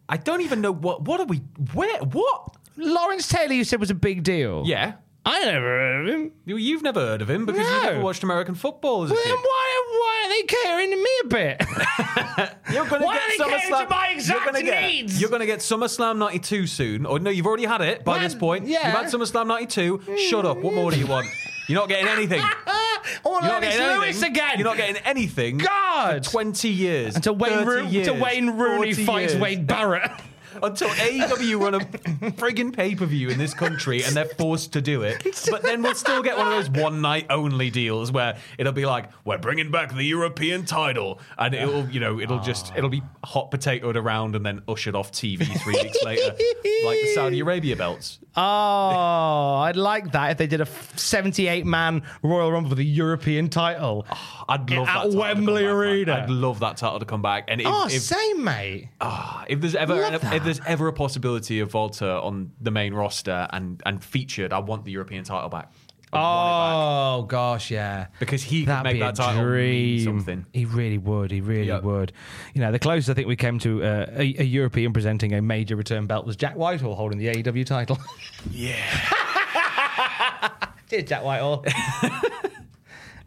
I 0.08 0.18
don't 0.18 0.41
even 0.41 0.62
know 0.62 0.72
what. 0.72 1.04
What 1.04 1.20
are 1.20 1.26
we? 1.28 1.38
Where? 1.74 2.00
What? 2.00 2.56
Lawrence 2.78 3.28
Taylor, 3.28 3.54
you 3.54 3.64
said 3.64 3.80
was 3.80 3.91
a 3.91 3.95
big 3.95 4.24
deal. 4.24 4.64
Yeah. 4.66 4.93
I 5.26 5.46
never 5.46 5.66
heard 5.66 6.08
of 6.10 6.16
him. 6.16 6.32
You- 6.46 6.58
You've 6.58 6.82
never 6.82 7.00
heard 7.02 7.22
of 7.22 7.30
him 7.30 7.46
because 7.46 7.62
you 7.68 7.72
No. 7.74 7.84
never 7.84 8.00
watched 8.02 8.24
American 8.24 8.56
football 8.56 9.04
as 9.04 9.12
a 9.12 9.14
Well, 9.14 9.24
kid. 9.24 9.32
then 9.32 9.38
why? 9.38 9.86
why 9.92 10.24
are 10.26 10.30
they 10.30 10.44
catering 10.44 10.92
to 10.92 10.96
me 10.98 11.10
a 11.24 11.28
bit? 11.28 12.54
You're 12.74 12.86
going 12.88 13.02
Why 13.04 13.18
are 13.18 13.30
they 13.30 13.38
catering 13.38 13.86
to 13.86 13.88
my 13.90 14.08
exact 14.14 14.40
you're 14.46 14.46
gonna 14.54 14.64
get, 14.64 14.82
needs? 14.90 15.20
You're 15.22 15.30
going 15.30 15.42
to 15.42 15.46
get 15.46 15.60
SummerSlam 15.60 16.18
92 16.18 16.68
soon. 16.68 17.06
Or 17.06 17.20
no, 17.20 17.30
you've 17.32 17.46
already 17.46 17.66
had 17.66 17.82
it 17.82 18.04
by 18.06 18.16
Man, 18.16 18.24
this 18.24 18.36
point. 18.36 18.68
yeah. 18.68 18.88
You've 18.88 18.96
had 18.98 19.06
SummerSlam 19.14 19.48
92. 19.48 20.02
Shut 20.30 20.46
up. 20.46 20.58
What 20.58 20.74
mm, 20.74 20.76
more 20.76 20.92
do 20.92 20.98
you 21.00 21.08
want? 21.08 21.28
You're 21.68 21.80
not 21.80 21.90
getting 21.90 22.08
anything. 22.08 22.42
I 22.68 23.00
want 23.24 23.44
You're 23.44 23.52
not 23.52 23.62
Lennox 23.62 23.78
getting 23.78 23.98
Lewis 23.98 24.04
anything. 24.24 24.32
again. 24.32 24.52
You're 24.58 24.68
not 24.68 24.78
getting 24.78 24.98
anything. 25.04 25.58
God. 25.58 26.26
For 26.26 26.32
20 26.32 26.70
years. 26.70 27.16
Until 27.16 27.36
Wayne, 27.36 27.52
30 27.66 27.66
Ro- 27.66 27.82
years, 27.88 28.08
until 28.08 28.24
Wayne 28.24 28.50
Rooney 28.52 28.94
40 28.94 29.06
fights 29.06 29.34
years. 29.34 29.42
Wade 29.42 29.68
Barrett. 29.68 30.12
Until 30.64 30.89
AEW 30.89 31.62
run 31.62 31.76
a 31.76 31.80
friggin' 32.32 32.74
pay 32.74 32.95
per 32.95 33.05
view 33.05 33.30
in 33.30 33.38
this 33.38 33.53
country 33.53 34.03
and 34.03 34.16
they're 34.16 34.26
forced 34.26 34.74
to 34.74 34.82
do 34.82 35.03
it. 35.03 35.24
But 35.49 35.64
then 35.64 35.82
we'll 35.82 35.95
still 35.95 36.22
get 36.22 36.38
one 36.38 36.47
of 36.47 36.53
those 36.53 36.70
one 36.70 37.01
night 37.01 37.28
only 37.30 37.70
deals 37.70 38.12
where 38.12 38.38
it'll 38.57 38.74
be 38.74 38.86
like, 38.86 39.10
we're 39.26 39.38
bringing 39.38 39.72
back 39.72 39.93
the 39.93 40.03
European 40.03 40.66
title. 40.66 41.20
And 41.38 41.53
it'll, 41.53 41.88
you 41.89 41.99
know, 41.99 42.20
it'll 42.20 42.39
just, 42.39 42.72
ah. 42.72 42.78
it'll 42.78 42.89
be 42.89 43.01
hot 43.24 43.51
potatoed 43.51 43.95
around 43.95 44.36
and 44.36 44.45
then 44.45 44.62
ushered 44.68 44.95
off 44.95 45.12
TV 45.12 45.45
three 45.62 45.82
weeks 45.82 46.03
later. 46.03 46.36
Like 46.86 46.99
the 47.01 47.12
Saudi 47.16 47.39
Arabia 47.39 47.76
belts. 47.76 48.20
Oh, 48.36 49.55
I'd 49.62 49.76
like 49.76 50.12
that 50.12 50.32
if 50.32 50.38
they 50.38 50.47
did 50.47 50.62
a 50.62 50.66
78 50.95 51.66
man 51.66 52.03
Royal 52.22 52.51
Rumble 52.51 52.70
for 52.70 52.76
the 52.76 52.86
European 52.86 53.49
title. 53.49 54.05
Ah. 54.10 54.39
I'd 54.50 54.70
love 54.72 54.80
At 54.80 54.86
that 54.86 54.93
title 54.93 55.12
to 55.12 55.18
come 55.18 55.45
Wembley 55.45 56.06
back, 56.06 56.20
I'd 56.24 56.30
love 56.30 56.60
that 56.60 56.78
title 56.78 57.00
to 57.00 57.06
come 57.06 57.22
back. 57.22 57.45
And 57.47 57.62
if, 57.62 57.68
oh, 57.70 57.86
if, 57.86 58.02
same, 58.02 58.43
mate. 58.43 58.89
if 59.47 59.62
there's 59.62 59.76
ever 59.76 59.95
Love 59.95 60.24
if, 60.34 60.43
there's 60.43 60.62
ever 60.66 60.88
a 60.88 60.93
possibility 60.93 61.60
of 61.60 61.74
Walter 61.74 62.10
on 62.10 62.52
the 62.60 62.72
main 62.72 62.93
roster 62.93 63.47
and 63.52 63.82
and 63.86 64.04
featured, 64.04 64.52
I 64.52 64.60
want 64.60 64.86
the 64.86 64.91
European 64.91 65.24
title 65.24 65.50
back. 65.50 65.72
I 66.12 66.18
want 66.18 67.22
back. 67.22 67.24
Oh, 67.24 67.24
gosh, 67.28 67.70
yeah. 67.70 68.08
because 68.20 68.41
he 68.41 68.62
could 68.62 68.70
That'd 68.70 68.84
make 68.86 68.93
be 68.95 69.00
that 69.02 69.14
title 69.14 69.43
mean 69.43 69.52
dream. 69.52 70.04
something. 70.04 70.45
He 70.54 70.66
really 70.66 70.97
would. 70.97 71.30
He 71.30 71.39
really 71.39 71.68
Yep. 71.68 71.84
would. 71.84 72.14
You 72.56 72.62
know, 72.62 72.72
the 72.72 72.80
closest 72.80 73.12
I 73.12 73.14
think 73.14 73.28
we 73.28 73.36
came 73.36 73.60
to 73.60 73.84
uh, 73.84 74.06
a, 74.16 74.36
a 74.39 74.43
European 74.43 74.91
presenting 74.91 75.36
a 75.36 75.41
major 75.43 75.76
return 75.76 76.08
belt 76.08 76.26
was 76.26 76.36
Jack 76.36 76.56
Whitehall 76.56 76.95
holding 76.95 77.20
the 77.20 77.28
AEW 77.28 77.64
title. 77.64 78.00
Yeah. 78.52 78.74
Cheers, 80.89 81.04
Jack 81.04 81.24
Whitehall. 81.24 81.64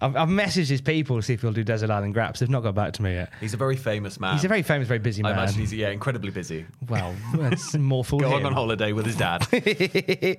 I've, 0.03 0.17
I've 0.17 0.29
messaged 0.29 0.69
his 0.69 0.81
people 0.81 1.17
to 1.17 1.23
see 1.23 1.35
if 1.35 1.41
he'll 1.41 1.53
do 1.53 1.63
Desert 1.65 1.89
Island 1.91 2.13
Graps. 2.13 2.41
They've 2.41 2.51
not 2.51 2.63
got 2.63 2.75
back 2.75 2.93
to 2.95 3.03
me 3.03 3.15
yet. 3.15 3.33
He's 3.41 3.55
a 3.55 3.57
very 3.57 3.77
famous 3.77 4.19
man. 4.21 4.35
He's 4.35 4.45
a 4.45 4.49
very 4.49 4.63
famous, 4.63 4.89
very 4.89 4.99
busy 4.99 5.23
I 5.25 5.29
man. 5.31 5.39
imagine 5.39 5.61
he's 5.61 5.73
yeah 5.73 5.91
incredibly 5.91 6.31
busy. 6.31 6.67
well, 6.89 7.15
that's 7.35 7.75
more 7.79 8.05
fool 8.05 8.19
Going 8.21 8.41
him. 8.41 8.47
on 8.47 8.53
holiday 8.53 8.93
with 8.93 9.07
his 9.07 9.17
dad. 9.17 9.47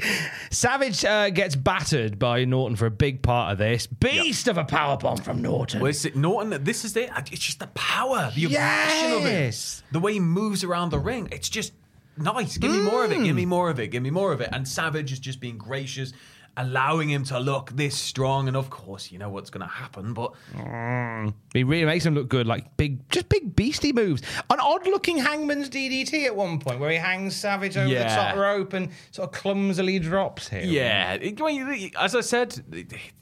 Savage 0.51 1.05
uh, 1.05 1.29
gets 1.29 1.55
battered 1.55 2.19
by 2.19 2.45
Norton 2.45 2.75
for 2.75 2.85
a 2.85 2.91
big 2.91 3.21
part 3.21 3.51
of 3.53 3.57
this. 3.57 3.87
Beast 3.87 4.47
of 4.47 4.57
a 4.57 4.63
powerbomb 4.65 5.23
from 5.23 5.41
Norton. 5.41 5.79
well, 5.79 5.89
it's, 5.89 6.13
Norton, 6.15 6.63
this 6.63 6.85
is 6.85 6.95
it. 6.95 7.09
It's 7.31 7.39
just 7.41 7.59
the 7.59 7.67
power, 7.67 8.31
the 8.35 8.45
aggression 8.45 9.11
of 9.13 9.21
Yes. 9.23 9.83
it, 9.89 9.93
the 9.93 9.99
way 9.99 10.13
he 10.13 10.19
moves 10.19 10.63
around 10.63 10.89
the 10.91 10.99
ring. 10.99 11.29
It's 11.31 11.49
just 11.49 11.73
nice. 12.17 12.57
Give 12.57 12.71
me 12.71 12.79
more 12.81 13.05
of 13.05 13.11
it. 13.11 13.19
Mm. 13.19 13.25
Give 13.25 13.35
me 13.35 13.45
more 13.45 13.69
of 13.69 13.79
it. 13.79 13.87
Give 13.87 14.03
me 14.03 14.09
more 14.09 14.31
of 14.33 14.41
it. 14.41 14.49
And 14.51 14.67
Savage 14.67 15.11
is 15.11 15.19
just 15.19 15.39
being 15.39 15.57
gracious. 15.57 16.13
Allowing 16.55 17.09
him 17.09 17.23
to 17.25 17.39
look 17.39 17.71
this 17.71 17.97
strong, 17.97 18.47
and 18.47 18.55
of 18.55 18.69
course, 18.69 19.11
you 19.11 19.17
know 19.17 19.29
what's 19.29 19.49
going 19.49 19.67
to 19.67 19.73
happen. 19.73 20.13
But 20.13 20.33
mm. 20.55 21.33
He 21.51 21.63
really 21.63 21.85
makes 21.85 22.05
him 22.05 22.13
look 22.13 22.29
good, 22.29 22.45
like 22.45 22.77
big, 22.77 23.09
just 23.09 23.27
big 23.27 23.55
beastie 23.55 23.91
moves. 23.91 24.21
An 24.51 24.59
odd-looking 24.59 25.17
Hangman's 25.17 25.67
DDT 25.67 26.25
at 26.25 26.35
one 26.35 26.59
point, 26.59 26.79
where 26.79 26.91
he 26.91 26.97
hangs 26.97 27.35
Savage 27.35 27.75
over 27.75 27.89
the 27.91 28.03
top 28.03 28.35
rope 28.35 28.73
and 28.73 28.89
sort 29.09 29.29
of 29.29 29.33
clumsily 29.33 29.97
drops 29.97 30.47
him. 30.47 30.69
Yeah, 30.69 31.13
it- 31.13 31.41
I 31.41 31.45
mean, 31.45 31.91
as 31.99 32.13
I 32.13 32.21
said, 32.21 32.61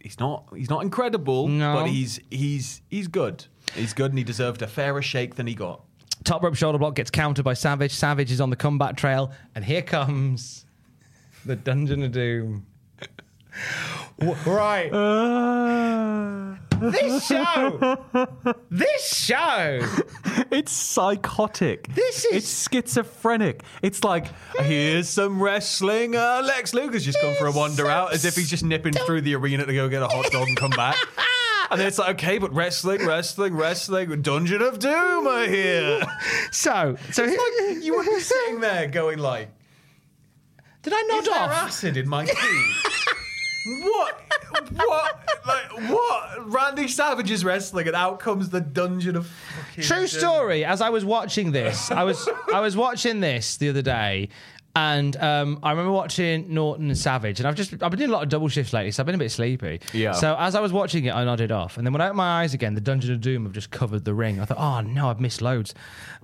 he's 0.02 0.20
not 0.20 0.46
he's 0.54 0.70
not 0.70 0.84
incredible, 0.84 1.48
No. 1.48 1.76
but 1.76 1.86
he's 1.88 2.20
he's 2.30 2.82
he's 2.90 3.08
good. 3.08 3.46
He's 3.74 3.94
good, 3.94 4.12
and 4.12 4.18
he 4.18 4.26
deserved 4.26 4.62
a 4.62 4.68
fairer 4.68 5.02
shake 5.02 5.36
than 5.36 5.48
he 5.48 5.56
got. 5.56 5.84
Top 6.26 6.44
rope 6.44 6.56
shoulder 6.56 6.78
block 6.78 6.96
gets 6.96 7.10
countered 7.10 7.46
by 7.46 7.54
Savage. 7.54 7.94
Savage 7.94 8.30
is 8.30 8.42
on 8.42 8.50
the 8.50 8.58
comeback 8.58 8.98
trail, 8.98 9.32
and 9.56 9.64
here 9.64 9.82
comes 9.82 10.66
the 11.46 11.56
Dungeon 11.56 12.04
of 12.04 12.12
Doom. 12.12 12.66
Right. 14.46 14.90
this 16.80 17.26
show. 17.28 17.98
This 18.70 19.16
show. 19.16 19.80
It's 20.52 20.72
psychotic. 20.72 21.88
This 21.94 22.26
is- 22.26 22.36
it's 22.36 22.68
schizophrenic. 22.70 23.64
It's 23.82 24.04
like 24.04 24.28
here's 24.60 25.10
some 25.10 25.42
wrestling. 25.42 26.16
Uh, 26.16 26.42
Lex 26.44 26.74
Luger's 26.74 27.04
just 27.06 27.20
come 27.22 27.34
for 27.36 27.48
a 27.48 27.52
wander 27.52 27.88
out, 27.88 28.14
as 28.14 28.26
if 28.26 28.36
he's 28.36 28.50
just 28.50 28.64
nipping 28.64 28.94
through 28.94 29.22
the 29.22 29.36
arena 29.36 29.66
to 29.66 29.74
go 29.74 29.90
get 29.90 30.02
a 30.02 30.08
hot 30.08 30.32
dog 30.32 30.48
and 30.48 30.58
come 30.58 30.72
back. 30.72 30.96
And 31.70 31.80
then 31.80 31.88
it's 31.88 31.98
like, 31.98 32.16
okay, 32.16 32.38
but 32.38 32.54
wrestling, 32.54 33.06
wrestling, 33.06 33.56
wrestling, 33.56 34.22
Dungeon 34.22 34.62
of 34.62 34.80
Doom 34.80 35.26
are 35.28 35.46
here. 35.48 36.02
So, 36.52 36.98
so 37.12 37.24
Like, 37.24 37.38
you 37.82 37.96
would 37.96 38.06
be 38.06 38.20
sitting 38.20 38.60
there 38.60 38.88
going 38.88 39.20
like, 39.20 39.48
did 40.82 40.92
I 40.94 41.02
nod 41.04 41.22
Is 41.22 41.28
off? 41.30 41.50
acid 41.52 41.96
in 41.96 42.10
my 42.10 42.26
tea? 42.26 42.74
What? 43.66 44.22
What? 44.74 45.20
Like 45.46 45.90
what? 45.90 46.52
Randy 46.52 46.88
Savage 46.88 47.32
is 47.32 47.46
wrestling, 47.46 47.88
and 47.88 47.96
out 47.96 48.20
comes 48.20 48.50
the 48.50 48.62
Dungeon 48.62 49.16
of 49.16 49.32
True 49.80 50.08
story. 50.08 50.66
As 50.66 50.82
I 50.82 50.90
was 50.90 51.06
watching 51.06 51.52
this, 51.52 51.92
I 51.92 52.04
was 52.04 52.28
I 52.54 52.60
was 52.60 52.76
watching 52.76 53.20
this 53.20 53.58
the 53.58 53.70
other 53.70 53.82
day, 53.82 54.30
and 54.76 55.16
um, 55.18 55.60
I 55.64 55.72
remember 55.72 55.92
watching 55.92 56.54
Norton 56.54 56.88
and 56.88 56.98
Savage, 56.98 57.40
and 57.40 57.48
I've 57.48 57.56
just 57.56 57.74
I've 57.74 57.92
been 57.92 58.00
doing 58.00 58.10
a 58.10 58.14
lot 58.14 58.24
of 58.24 58.30
double 58.30 58.48
shifts 58.48 58.74
lately, 58.74 58.92
so 58.92 59.04
I've 59.04 59.06
been 59.06 59.16
a 59.16 59.20
bit 59.20 59.32
sleepy. 59.32 59.82
Yeah. 59.94 60.14
So 60.14 60.36
as 60.38 60.56
I 60.56 60.60
was 60.60 60.72
watching 60.72 61.06
it, 61.06 61.14
I 61.14 61.24
nodded 61.24 61.52
off, 61.52 61.78
and 61.78 61.86
then 61.86 61.94
when 61.94 62.02
I 62.02 62.06
opened 62.06 62.18
my 62.18 62.42
eyes 62.42 62.54
again, 62.54 62.76
the 62.76 62.82
Dungeon 62.82 63.14
of 63.14 63.22
Doom 63.22 63.44
have 63.44 63.54
just 63.54 63.72
covered 63.72 64.06
the 64.06 64.14
ring. 64.14 64.40
I 64.40 64.46
thought, 64.46 64.58
oh 64.60 64.82
no, 64.82 65.10
I've 65.10 65.20
missed 65.20 65.42
loads. 65.42 65.74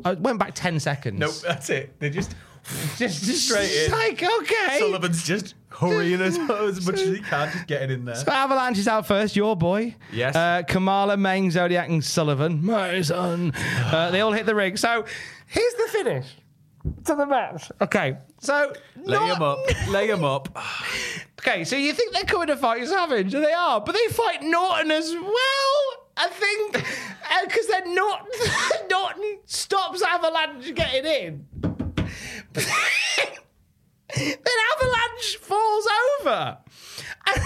I 0.03 0.13
went 0.13 0.39
back 0.39 0.51
ten 0.53 0.79
seconds. 0.79 1.19
Nope, 1.19 1.35
that's 1.43 1.69
it. 1.69 1.99
They 1.99 2.09
just 2.09 2.35
just, 2.97 3.23
just 3.23 3.45
straight 3.45 3.71
in. 3.85 3.91
Like 3.91 4.23
okay. 4.23 4.77
Sullivan's 4.79 5.23
just 5.23 5.55
hurrying 5.69 6.21
as, 6.21 6.37
as 6.49 6.85
much 6.85 6.99
as 6.99 7.09
he 7.09 7.19
can, 7.21 7.51
just 7.51 7.67
getting 7.67 7.91
in 7.91 8.05
there. 8.05 8.15
So 8.15 8.31
Avalanche 8.31 8.77
is 8.77 8.87
out 8.87 9.05
first, 9.05 9.35
your 9.35 9.55
boy. 9.55 9.95
Yes. 10.11 10.35
Uh, 10.35 10.63
Kamala, 10.67 11.17
Meng, 11.17 11.51
Zodiac, 11.51 11.89
and 11.89 12.03
Sullivan. 12.03 12.63
My 12.65 13.01
son. 13.01 13.53
Uh, 13.55 14.11
they 14.11 14.21
all 14.21 14.31
hit 14.31 14.45
the 14.45 14.55
ring. 14.55 14.77
So 14.77 15.05
here's 15.47 15.73
the 15.73 15.87
finish 15.91 16.27
to 17.05 17.15
the 17.15 17.25
match. 17.25 17.71
Okay. 17.81 18.17
So 18.39 18.73
Lay 18.97 19.17
not- 19.17 19.37
him 19.37 19.43
up. 19.43 19.59
Lay 19.89 20.07
him 20.09 20.23
up. 20.23 20.57
Okay, 21.39 21.63
so 21.63 21.75
you 21.75 21.93
think 21.93 22.13
they're 22.13 22.23
coming 22.23 22.47
to 22.47 22.57
fight 22.57 22.85
Savage, 22.87 23.33
and 23.33 23.43
they 23.43 23.53
are, 23.53 23.79
but 23.79 23.93
they 23.93 24.07
fight 24.13 24.41
Norton 24.43 24.91
as 24.91 25.13
well. 25.13 26.07
I 26.17 26.27
think 26.29 26.83
because 27.45 27.67
then 27.67 27.93
Norton, 27.93 28.27
Norton 28.89 29.37
stops 29.45 30.01
Avalanche 30.01 30.73
getting 30.73 31.05
in. 31.05 31.76
Then 34.15 34.37
Avalanche 34.73 35.37
falls 35.41 35.87
over 36.19 36.57
and 37.27 37.41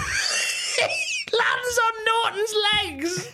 lands 1.32 1.78
on 1.84 1.92
Norton's 2.06 2.54
legs. 2.72 3.32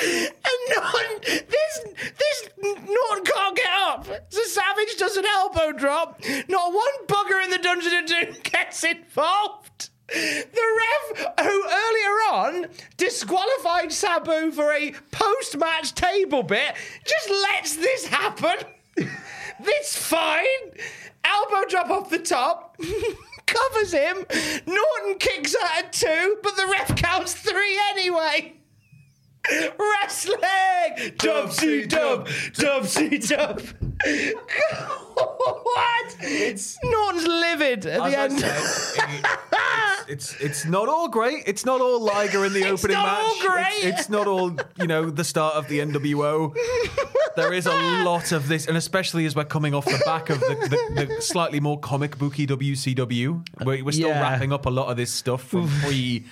And 0.00 0.76
Norton, 0.76 1.20
this, 1.22 1.80
this 2.18 2.50
Norton 2.60 3.24
can't 3.24 3.56
get 3.56 3.70
up. 3.70 4.06
So 4.28 4.42
Savage 4.42 4.96
does 4.96 5.16
an 5.16 5.24
elbow 5.26 5.72
drop. 5.72 6.22
Not 6.48 6.72
one 6.72 7.06
bugger 7.06 7.42
in 7.42 7.50
the 7.50 7.58
Dungeon 7.58 7.94
of 7.94 8.06
Doom 8.06 8.36
gets 8.44 8.84
involved. 8.84 9.90
The 10.08 10.80
ref, 11.16 11.18
who 11.40 11.64
earlier 11.64 12.14
on 12.32 12.66
disqualified 12.96 13.92
Sabu 13.92 14.52
for 14.52 14.72
a 14.72 14.94
post-match 15.10 15.94
table 15.94 16.42
bit, 16.42 16.74
just 17.04 17.30
lets 17.30 17.76
this 17.76 18.06
happen. 18.06 18.56
This 19.60 19.96
fine. 19.96 20.44
Elbow 21.24 21.68
drop 21.68 21.90
off 21.90 22.10
the 22.10 22.18
top. 22.18 22.76
Covers 23.46 23.92
him. 23.92 24.24
Norton 24.66 25.18
kicks 25.18 25.54
out 25.62 25.84
at 25.84 25.92
two, 25.92 26.38
but 26.42 26.56
the 26.56 26.66
ref 26.66 26.96
counts 26.96 27.34
three 27.34 27.78
anyway. 27.90 28.54
Wrestling! 29.78 30.40
Dubsy 31.16 31.88
dub! 31.88 32.28
Dubsy 32.28 33.26
dub! 33.26 33.62
What? 35.14 36.16
It's- 36.22 36.78
Norton's 36.82 37.26
livid 37.26 37.86
at 37.86 38.02
the 38.10 38.18
end. 38.18 38.38
said, 38.40 38.56
it- 39.08 39.24
it's, 40.10 40.32
it's 40.34 40.40
it's 40.40 40.64
not 40.64 40.88
all 40.88 41.08
great. 41.08 41.42
It's 41.46 41.66
not 41.66 41.80
all 41.82 42.00
Liger 42.00 42.44
in 42.46 42.52
the 42.54 42.60
It's 42.72 42.82
opening 42.84 42.96
not 42.96 43.06
match. 43.06 43.24
all 43.42 43.46
great. 43.48 43.66
It's, 43.84 44.00
it's 44.00 44.08
not 44.08 44.26
all 44.26 44.56
you 44.78 44.86
know 44.86 45.10
the 45.10 45.24
start 45.24 45.54
of 45.56 45.68
the 45.68 45.80
NWO. 45.80 46.54
there 47.36 47.52
is 47.52 47.66
a 47.66 47.74
lot 48.04 48.32
of 48.32 48.48
this, 48.48 48.66
and 48.66 48.76
especially 48.76 49.26
as 49.26 49.36
we're 49.36 49.44
coming 49.44 49.74
off 49.74 49.84
the 49.84 50.00
back 50.06 50.30
of 50.30 50.40
the, 50.40 50.78
the, 50.94 51.04
the 51.16 51.22
slightly 51.22 51.60
more 51.60 51.78
comic 51.78 52.16
booky 52.18 52.46
WCW, 52.46 53.46
we're, 53.64 53.84
we're 53.84 53.92
still 53.92 54.08
Yeah. 54.08 54.22
wrapping 54.22 54.52
up 54.52 54.64
a 54.66 54.70
lot 54.70 54.88
of 54.88 54.96
this 54.96 55.12
stuff 55.12 55.42
from 55.42 55.68
pre 55.82 56.24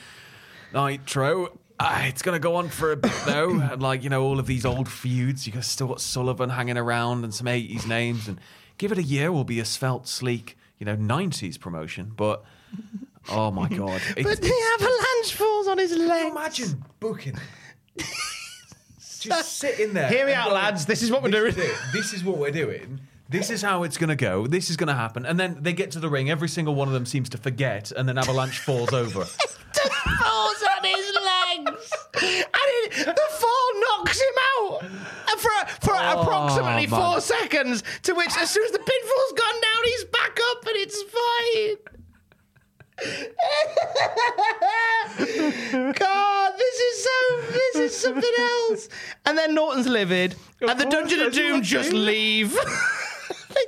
Nitro. 0.73 1.59
Ah, 1.79 2.07
it's 2.07 2.23
going 2.23 2.35
to 2.35 2.41
go 2.41 2.57
on 2.57 2.69
for 2.69 2.93
a 2.93 2.97
bit 2.97 3.13
though, 3.27 3.51
and 3.73 3.83
like 3.83 4.03
you 4.03 4.09
know, 4.11 4.23
all 4.23 4.39
of 4.39 4.47
these 4.47 4.65
old 4.65 4.89
feuds. 4.89 5.47
You 5.47 5.53
got 5.53 5.65
still 5.65 5.89
got 5.89 6.01
Sullivan 6.01 6.51
hanging 6.51 6.79
around 6.79 7.25
and 7.25 7.35
some 7.35 7.47
'80s 7.47 7.87
names, 7.87 8.29
and 8.29 8.41
give 8.79 8.93
it 8.93 8.99
a 8.99 9.03
year, 9.03 9.31
we'll 9.31 9.45
be 9.45 9.61
a 9.61 9.65
svelte, 9.65 10.09
sleek, 10.09 10.57
you 10.79 10.87
know, 10.87 10.97
'90s 10.97 11.61
promotion. 11.61 12.13
But 12.17 12.45
oh 13.29 13.51
my 13.51 13.69
god, 13.81 14.01
it's, 14.17 14.23
but 14.23 14.41
the 14.41 14.55
avalanche 14.75 15.35
falls 15.35 15.69
on 15.69 15.79
his 15.79 15.93
leg. 15.97 16.31
imagine 16.31 16.83
booking 17.01 17.37
just 19.21 19.59
sitting 19.59 19.93
there. 19.93 20.09
Hear 20.09 20.27
me 20.27 20.33
out, 20.33 20.53
lads. 20.53 20.87
This 20.87 21.03
is 21.03 21.11
what 21.11 21.23
we're 21.23 21.31
"This 21.31 21.55
doing." 21.55 21.69
is. 21.69 21.93
This 21.93 22.13
is 22.15 22.25
what 22.25 22.39
we're 22.39 22.51
doing. 22.51 23.01
This 23.29 23.51
is 23.51 23.61
how 23.61 23.83
it's 23.83 23.97
going 23.97 24.11
to 24.11 24.15
go. 24.17 24.47
This 24.47 24.71
is 24.71 24.77
going 24.77 24.87
to 24.89 24.95
happen. 24.95 25.27
And 25.27 25.37
then 25.39 25.57
they 25.61 25.73
get 25.73 25.91
to 25.93 25.99
the 26.01 26.09
ring. 26.09 26.31
Every 26.31 26.49
single 26.49 26.77
one 26.77 26.87
of 26.87 26.95
them 26.95 27.05
seems 27.07 27.29
to 27.31 27.39
forget, 27.39 27.91
and 27.91 28.09
then 28.09 28.19
Avalanche 28.19 28.61
falls 28.61 28.93
over. 28.93 29.25
Falls 30.21 30.63
on 30.79 30.85
his 30.85 31.13
legs. 31.15 31.91
And 32.17 32.25
it, 32.55 32.93
the 33.07 33.29
fall 33.31 33.71
knocks 33.99 34.19
him 34.19 34.35
out 34.57 34.81
for 35.39 35.51
for 35.83 35.95
Oh, 35.95 36.23
approximately 36.23 36.87
man. 36.87 37.01
four 37.01 37.21
seconds. 37.21 37.83
To 38.05 38.15
which, 38.15 38.35
as 38.39 38.49
soon 38.51 38.65
as 38.65 38.71
the 38.73 38.79
pinfall's 38.79 39.33
gone 39.37 39.61
down, 39.61 39.85
he's 39.85 40.05
back 40.05 40.39
up 40.51 40.67
and 40.67 40.77
it's 40.77 41.03
fine. 41.03 41.77
God, 45.95 46.53
this 46.59 46.81
is 46.81 47.05
so. 47.05 47.41
This 47.53 47.77
is 47.77 47.95
something 48.01 48.35
else. 48.39 48.89
And 49.27 49.37
then 49.37 49.55
Norton's 49.55 49.87
livid, 49.87 50.35
and 50.63 50.81
the 50.81 50.87
Dungeon 50.87 51.21
of 51.21 51.33
Doom 51.35 51.61
just 51.63 51.91
saying. 51.91 52.03
leave. 52.05 52.57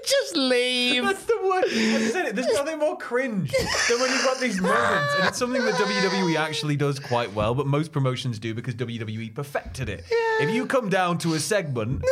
Just 0.05 0.36
leave. 0.36 1.05
That's 1.05 1.24
the 1.24 1.39
word. 1.43 1.64
I 1.66 2.09
said 2.12 2.26
it. 2.26 2.34
There's 2.36 2.53
nothing 2.53 2.78
more 2.78 2.97
cringe 2.97 3.53
than 3.89 4.01
when 4.01 4.11
you've 4.11 4.24
got 4.24 4.41
these 4.41 4.61
moments, 4.61 5.14
and 5.18 5.28
it's 5.28 5.39
something 5.39 5.64
that 5.64 5.74
WWE 5.74 6.36
actually 6.36 6.76
does 6.76 6.99
quite 6.99 7.32
well, 7.34 7.55
but 7.55 7.66
most 7.66 7.93
promotions 7.93 8.39
do 8.39 8.55
because 8.55 8.74
WWE 8.74 9.34
perfected 9.34 9.89
it. 9.89 10.05
If 10.41 10.51
you 10.55 10.66
come 10.66 10.89
down 10.89 11.18
to 11.18 11.34
a 11.34 11.41
segment, 11.41 12.05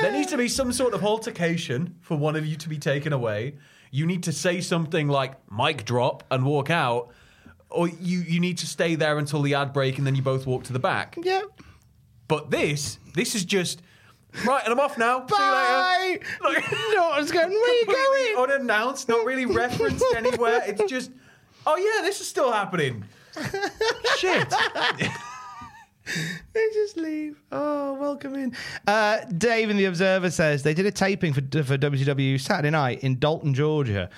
there 0.00 0.12
needs 0.12 0.30
to 0.30 0.36
be 0.38 0.48
some 0.48 0.72
sort 0.72 0.94
of 0.94 1.04
altercation 1.04 1.96
for 2.00 2.16
one 2.16 2.36
of 2.36 2.46
you 2.46 2.56
to 2.56 2.68
be 2.68 2.78
taken 2.78 3.12
away. 3.12 3.54
You 3.90 4.06
need 4.06 4.22
to 4.24 4.32
say 4.32 4.60
something 4.60 5.08
like 5.08 5.32
"mic 5.50 5.84
drop" 5.84 6.24
and 6.30 6.44
walk 6.44 6.68
out, 6.70 7.10
or 7.70 7.88
you 7.88 8.20
you 8.20 8.40
need 8.40 8.58
to 8.58 8.66
stay 8.66 8.94
there 8.96 9.18
until 9.18 9.42
the 9.42 9.54
ad 9.54 9.72
break, 9.72 9.98
and 9.98 10.06
then 10.06 10.14
you 10.14 10.22
both 10.22 10.46
walk 10.46 10.64
to 10.64 10.72
the 10.72 10.78
back. 10.78 11.16
yeah. 11.22 11.42
But 12.28 12.50
this, 12.50 12.98
this 13.14 13.34
is 13.34 13.44
just 13.46 13.80
right, 14.46 14.62
and 14.64 14.72
I'm 14.72 14.80
off 14.80 14.98
now. 14.98 15.18
See 15.26 15.34
you 15.34 15.38
Bye. 15.38 16.18
later. 16.20 16.24
Like- 16.60 16.72
Norton's 16.94 17.32
going. 17.32 17.50
Where 17.50 17.70
are 17.70 17.74
you 17.74 18.34
going? 18.36 18.50
unannounced, 18.50 19.08
not 19.08 19.24
really 19.26 19.46
referenced 19.46 20.04
anywhere. 20.16 20.62
It's 20.66 20.82
just, 20.90 21.10
oh 21.66 21.76
yeah, 21.76 22.02
this 22.04 22.20
is 22.20 22.28
still 22.28 22.52
happening. 22.52 23.04
Shit. 24.18 24.52
They 26.54 26.66
just 26.72 26.96
leave. 26.96 27.38
Oh, 27.52 27.92
welcome 27.94 28.34
in. 28.34 28.56
Uh, 28.86 29.18
Dave 29.36 29.68
in 29.68 29.76
the 29.76 29.84
Observer 29.84 30.30
says 30.30 30.62
they 30.62 30.72
did 30.72 30.86
a 30.86 30.90
taping 30.90 31.34
for 31.34 31.42
for 31.62 31.76
WCW 31.76 32.40
Saturday 32.40 32.70
night 32.70 33.00
in 33.04 33.18
Dalton, 33.18 33.52
Georgia. 33.52 34.08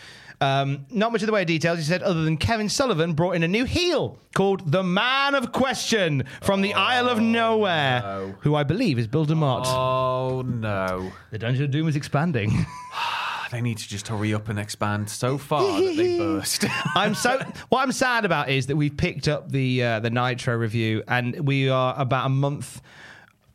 Um, 0.41 0.87
not 0.91 1.13
much 1.13 1.21
of 1.23 1.27
the 1.27 1.33
way 1.33 1.43
of 1.43 1.47
details, 1.47 1.79
he 1.79 1.85
said, 1.85 2.03
other 2.03 2.25
than 2.25 2.39
Kevin 2.39 2.69
Sullivan 2.71 3.13
brought 3.13 3.33
in 3.33 3.43
a 3.43 3.49
new 3.49 3.65
heel 3.65 4.17
called 4.35 4.73
the 4.73 4.83
Man 4.83 5.35
of 5.35 5.53
Question 5.53 6.25
from 6.41 6.63
the 6.63 6.73
Isle 6.73 7.09
of 7.09 7.21
Nowhere, 7.21 8.01
no. 8.01 8.35
who 8.41 8.55
I 8.55 8.63
believe 8.63 8.99
is 8.99 9.07
Bill 9.07 9.27
DeMott. 9.27 9.65
Oh 9.67 10.43
no. 10.47 11.13
The 11.31 11.39
Dungeon 11.39 11.65
of 11.65 11.71
Doom 11.71 11.89
is 11.89 11.97
expanding. 11.97 12.67
They 13.51 13.61
need 13.61 13.79
to 13.79 13.89
just 13.89 14.07
hurry 14.07 14.33
up 14.33 14.49
and 14.49 14.61
expand 14.61 15.11
so 15.11 15.37
far 15.37 15.81
that 15.83 15.95
they 15.97 16.19
burst. 16.21 16.65
I'm 16.95 17.17
so. 17.17 17.41
What 17.69 17.83
I'm 17.83 17.91
sad 17.91 18.25
about 18.25 18.49
is 18.49 18.69
that 18.69 18.77
we've 18.77 18.97
picked 18.97 19.27
up 19.27 19.51
the 19.51 19.83
uh, 19.83 19.99
the 19.99 20.09
Nitro 20.09 20.57
review, 20.57 21.03
and 21.09 21.49
we 21.49 21.69
are 21.69 21.93
about 21.99 22.27
a 22.27 22.29
month. 22.29 22.81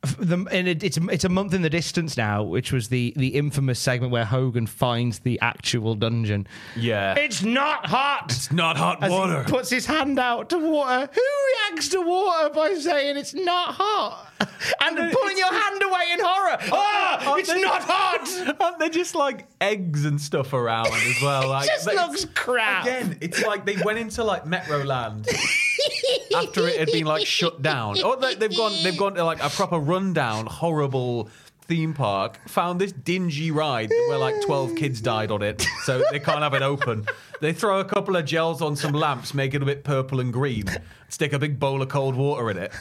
The, 0.06 0.46
and 0.52 0.68
it, 0.68 0.84
it's 0.84 0.98
it's 0.98 1.24
a 1.24 1.30
month 1.30 1.54
in 1.54 1.62
the 1.62 1.70
distance 1.70 2.18
now, 2.18 2.44
which 2.44 2.72
was 2.72 2.90
the 2.90 3.14
the 3.16 3.30
infamous 3.30 3.80
segment 3.80 4.12
where 4.12 4.26
Hogan 4.26 4.68
finds 4.68 5.20
the 5.20 5.40
actual 5.42 5.96
dungeon. 5.96 6.48
Yeah. 6.76 7.16
it's 7.16 7.44
not 7.44 7.86
hot. 7.88 8.32
It's 8.32 8.52
not 8.52 8.78
hot 8.78 9.04
As 9.04 9.12
water. 9.12 9.44
He 9.44 9.52
puts 9.52 9.70
his 9.70 9.86
hand 9.86 10.20
out 10.20 10.50
to 10.50 10.58
water. 10.58 11.10
Who 11.14 11.22
reacts 11.72 11.90
to 11.90 12.02
water 12.02 12.54
by 12.54 12.74
saying 12.76 13.18
it's 13.18 13.34
not 13.34 13.74
hot 13.76 14.32
and 14.82 14.98
pulling 15.14 15.38
your 15.38 15.54
hand 15.54 15.82
away 15.84 16.04
in 16.14 16.20
horror? 16.22 16.58
Ah, 16.72 17.36
it's 17.38 17.52
they- 17.54 17.62
not 17.62 17.82
hot. 17.84 18.56
Aren't 18.60 18.80
there 18.80 18.90
just 18.90 19.16
like 19.16 19.48
eggs 19.62 20.06
and 20.06 20.20
stuff 20.20 20.54
around 20.54 20.88
as 20.94 21.22
well? 21.22 21.50
Like, 21.56 21.68
just 21.68 21.88
it's- 21.88 22.08
looks 22.08 22.26
crap. 22.34 22.84
Again, 22.86 23.18
it's 23.22 23.44
like 23.44 23.66
they 23.66 23.78
went 23.84 24.00
into 24.00 24.24
like 24.24 24.46
Metroland 24.46 25.28
after 26.36 26.68
it 26.68 26.80
had 26.80 26.92
been 26.92 27.06
like 27.06 27.26
shut 27.26 27.62
down. 27.62 28.02
Or 28.04 28.18
they, 28.18 28.36
they've 28.36 28.56
gone 28.56 28.74
they've 28.84 28.98
gone 28.98 29.14
to 29.16 29.24
like 29.24 29.42
a 29.44 29.50
proper 29.50 29.80
rundown, 29.96 30.46
horrible 30.46 31.30
theme 31.62 31.94
park. 31.94 32.38
Found 32.50 32.82
this 32.82 32.92
dingy 32.92 33.50
ride 33.50 33.90
where 34.10 34.18
like 34.18 34.36
twelve 34.46 34.76
kids 34.76 35.00
died 35.00 35.32
on 35.32 35.42
it, 35.42 35.66
so 35.84 36.04
they 36.12 36.20
can't 36.20 36.42
have 36.42 36.54
it 36.54 36.62
open. 36.62 37.06
They 37.40 37.54
throw 37.54 37.80
a 37.80 37.86
couple 37.86 38.18
of 38.18 38.26
gels 38.26 38.62
on 38.62 38.76
some 38.76 38.92
lamps, 38.92 39.34
make 39.34 39.54
it 39.54 39.62
a 39.62 39.66
bit 39.66 39.86
purple 39.86 40.20
and 40.20 40.34
green. 40.34 40.66
Stick 41.08 41.32
a 41.32 41.40
big 41.40 41.62
bowl 41.62 41.82
of 41.82 41.88
cold 41.88 42.16
water 42.16 42.52
in 42.52 42.58
it. 42.58 42.74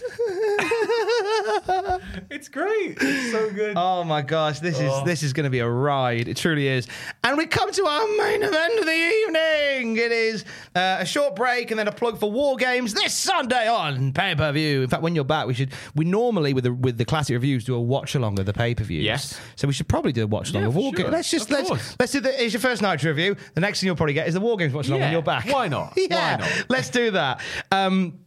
It's 2.31 2.49
great. 2.49 2.97
It's 3.01 3.33
so 3.33 3.51
good. 3.51 3.75
Oh 3.77 4.05
my 4.05 4.23
gosh, 4.23 4.61
this 4.61 4.79
is 4.81 4.93
this 5.05 5.23
is 5.23 5.33
going 5.33 5.45
to 5.45 5.51
be 5.51 5.59
a 5.61 5.69
ride. 5.69 6.29
It 6.29 6.37
truly 6.37 6.69
is. 6.69 6.87
And 7.23 7.37
we 7.37 7.47
come 7.47 7.71
to 7.73 7.87
our 7.87 8.07
main 8.17 8.43
event 8.43 8.79
of 8.79 8.85
the 8.87 8.93
evening. 8.93 9.97
It 9.97 10.13
is 10.13 10.45
uh, 10.75 10.99
a 11.01 11.07
short 11.07 11.37
break 11.37 11.71
and 11.71 11.79
then 11.79 11.89
a 11.89 11.93
plug 11.93 12.19
for 12.19 12.31
War 12.31 12.57
Games 12.57 12.95
this 12.95 13.15
Sunday 13.15 13.69
on 13.69 14.13
pay 14.13 14.35
per 14.35 14.53
view. 14.53 14.83
In 14.83 14.89
fact, 14.89 15.03
when 15.03 15.15
you're 15.15 15.25
back, 15.25 15.47
we 15.47 15.55
should 15.55 15.73
we 15.95 16.05
normally 16.05 16.55
with 16.55 16.65
the 16.65 16.73
with 16.73 16.99
the 16.99 17.05
classic 17.05 17.35
reviews 17.35 17.65
do 17.65 17.75
a 17.75 17.81
watch 17.81 18.15
along 18.15 18.39
of 18.39 18.47
the 18.47 18.53
pay 18.53 18.75
per 18.75 18.85
views. 18.85 19.05
Yes. 19.05 19.39
So 19.57 19.67
we 19.67 19.75
should 19.75 19.89
probably 19.89 20.13
do 20.13 20.25
a 20.25 20.27
watch 20.27 20.51
along 20.51 20.63
Yeah, 20.63 20.69
of 20.69 20.77
War 20.77 20.93
sure. 20.95 21.05
Games. 21.05 21.13
Let's 21.13 21.31
just 21.31 21.45
Of 21.47 21.57
let's 21.57 21.69
course. 21.69 21.97
let's 21.99 22.13
do 22.13 22.21
the. 22.21 22.43
It's 22.45 22.53
your 22.53 22.61
first 22.61 22.83
night 22.83 23.03
review. 23.03 23.37
The 23.55 23.61
next 23.61 23.81
thing 23.81 23.87
you'll 23.89 23.97
probably 23.97 24.15
get 24.15 24.29
is 24.29 24.35
the 24.35 24.41
War 24.41 24.57
Games 24.57 24.73
watch 24.73 24.89
along 24.89 25.01
when 25.01 25.09
Yeah, 25.09 25.13
you're 25.13 25.23
back. 25.23 25.47
why 25.47 25.69
not? 25.69 25.95
yeah, 25.97 26.37
Why 26.39 26.47
not? 26.47 26.67
let's 26.69 26.91
do 26.91 27.11
that. 27.13 27.41
Um, 27.71 28.21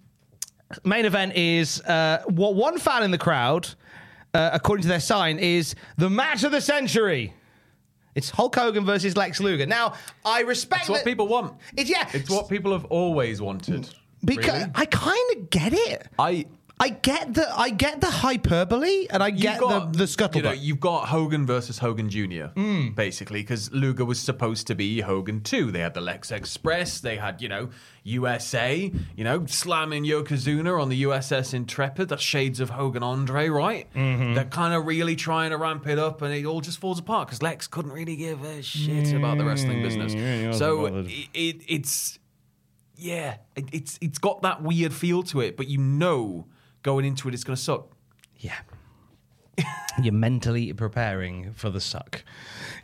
main 0.83 1.05
event 1.05 1.35
is 1.35 1.81
uh, 1.81 2.23
what 2.27 2.55
one 2.55 2.77
fan 2.77 3.03
in 3.03 3.11
the 3.11 3.17
crowd, 3.17 3.67
uh, 4.33 4.49
according 4.53 4.83
to 4.83 4.87
their 4.87 4.99
sign, 4.99 5.39
is 5.39 5.75
the 5.97 6.09
match 6.09 6.43
of 6.43 6.51
the 6.51 6.61
century. 6.61 7.33
It's 8.15 8.29
Hulk 8.31 8.55
Hogan 8.55 8.83
versus 8.85 9.15
Lex 9.15 9.39
Luger. 9.39 9.65
Now, 9.67 9.93
I 10.25 10.41
respect 10.41 10.81
It's 10.81 10.89
what 10.89 10.97
that- 10.99 11.05
people 11.05 11.27
want. 11.27 11.53
It's 11.75 11.89
yeah, 11.89 12.09
It's 12.13 12.29
what 12.29 12.49
people 12.49 12.71
have 12.73 12.85
always 12.85 13.39
wanted. 13.41 13.89
because 14.25 14.61
really. 14.61 14.71
I 14.73 14.85
kind 14.85 15.35
of 15.37 15.49
get 15.51 15.73
it. 15.73 16.07
I 16.17 16.45
I 16.79 16.89
get 16.89 17.33
the 17.33 17.47
I 17.59 17.71
get 17.71 18.01
the 18.01 18.09
hyperbole 18.09 19.07
and 19.09 19.23
I 19.23 19.31
get 19.31 19.59
got- 19.59 19.93
the 19.93 19.97
the 19.99 20.03
scuttlebutt. 20.05 20.35
You 20.35 20.41
know, 20.43 20.51
you've 20.51 20.79
got 20.79 21.07
Hogan 21.07 21.45
versus 21.47 21.79
Hogan 21.79 22.07
Jr. 22.07 22.45
Hmm. 22.55 22.89
Basically, 22.89 23.41
because 23.41 23.71
Luger 23.71 24.05
was 24.05 24.19
supposed 24.19 24.67
to 24.67 24.75
be 24.75 25.01
Hogan 25.01 25.41
too. 25.41 25.71
They 25.71 25.79
had 25.79 25.95
the 25.95 26.01
Lex 26.01 26.31
Express. 26.31 26.99
They 26.99 27.17
had 27.17 27.41
you 27.41 27.49
know 27.49 27.69
USA. 28.03 28.91
You 29.15 29.23
know 29.23 29.45
slamming 29.47 30.03
Yokozuna 30.05 30.79
on 30.79 30.89
the 30.89 31.01
USS 31.01 31.55
Intrepid. 31.55 32.09
That's 32.09 32.21
shades 32.21 32.59
of 32.59 32.69
Hogan 32.69 33.01
Andre, 33.01 33.49
right? 33.49 33.87
Mm-hmm. 33.95 34.35
They're 34.35 34.45
kind 34.45 34.75
of 34.75 34.85
really 34.85 35.15
trying 35.15 35.49
to 35.49 35.57
ramp 35.57 35.87
it 35.87 35.97
up, 35.97 36.21
and 36.21 36.31
it 36.31 36.45
all 36.45 36.61
just 36.61 36.77
falls 36.79 36.99
apart 36.99 37.27
because 37.27 37.41
Lex 37.41 37.65
couldn't 37.65 37.91
really 37.91 38.15
give 38.15 38.43
a 38.43 38.61
shit 38.61 39.13
about 39.13 39.39
the 39.39 39.45
wrestling 39.45 39.81
business. 39.81 40.13
So 40.57 40.85
it, 40.85 41.07
it, 41.33 41.61
it's 41.67 42.19
yeah, 42.95 43.37
it, 43.55 43.65
it's 43.71 43.97
it's 43.99 44.19
got 44.19 44.43
that 44.43 44.61
weird 44.61 44.93
feel 44.93 45.23
to 45.23 45.41
it, 45.41 45.57
but 45.57 45.67
you 45.67 45.79
know 45.79 46.45
going 46.83 47.05
into 47.05 47.27
it, 47.27 47.33
it's 47.33 47.43
going 47.43 47.55
to 47.55 47.61
suck. 47.61 47.87
Yeah. 48.37 48.55
you're 50.03 50.13
mentally 50.13 50.71
preparing 50.73 51.51
for 51.53 51.71
the 51.71 51.81
suck, 51.81 52.23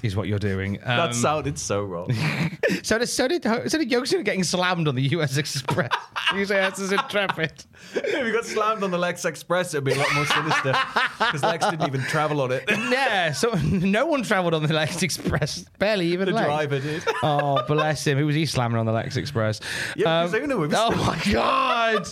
is 0.01 0.15
what 0.15 0.27
you're 0.27 0.39
doing. 0.39 0.77
Um, 0.77 0.97
That 0.97 1.13
sounded 1.15 1.59
so 1.59 1.83
wrong. 1.83 2.11
so 2.81 2.97
did 2.97 3.07
so 3.07 3.27
did 3.27 3.43
so 3.43 3.77
did 3.77 3.91
Yokozuna 3.91 4.25
getting 4.25 4.43
slammed 4.43 4.87
on 4.87 4.95
the 4.95 5.03
U.S. 5.09 5.37
Express. 5.37 5.91
you 6.35 6.43
say 6.45 6.55
that's 6.55 6.79
as 6.79 6.91
intrepid. 6.91 7.53
if 7.93 8.25
you 8.25 8.33
got 8.33 8.45
slammed 8.45 8.81
on 8.81 8.89
the 8.89 8.97
Lex 8.97 9.23
Express, 9.25 9.75
it'd 9.75 9.83
be 9.83 9.91
a 9.91 9.97
lot 9.99 10.11
more 10.15 10.25
sinister 10.25 10.73
because 11.19 11.43
Lex 11.43 11.63
didn't 11.67 11.87
even 11.87 12.01
travel 12.01 12.41
on 12.41 12.51
it. 12.51 12.63
Yeah, 12.67 13.31
so 13.33 13.51
no 13.71 14.07
one 14.07 14.23
travelled 14.23 14.55
on 14.55 14.63
the 14.63 14.73
Lex 14.73 15.03
Express, 15.03 15.65
barely 15.77 16.07
even 16.07 16.25
The 16.27 16.33
Lex. 16.33 16.47
driver 16.47 16.79
did. 16.79 17.03
Oh, 17.21 17.63
bless 17.67 18.07
him. 18.07 18.17
Who 18.17 18.25
was 18.25 18.35
he 18.35 18.47
slamming 18.47 18.79
on 18.79 18.87
the 18.87 18.91
Lex 18.91 19.15
Express? 19.17 19.59
Yokozuna 19.95 20.57
was- 20.57 20.73
oh 20.75 20.89
my 20.95 21.21
god! 21.31 22.07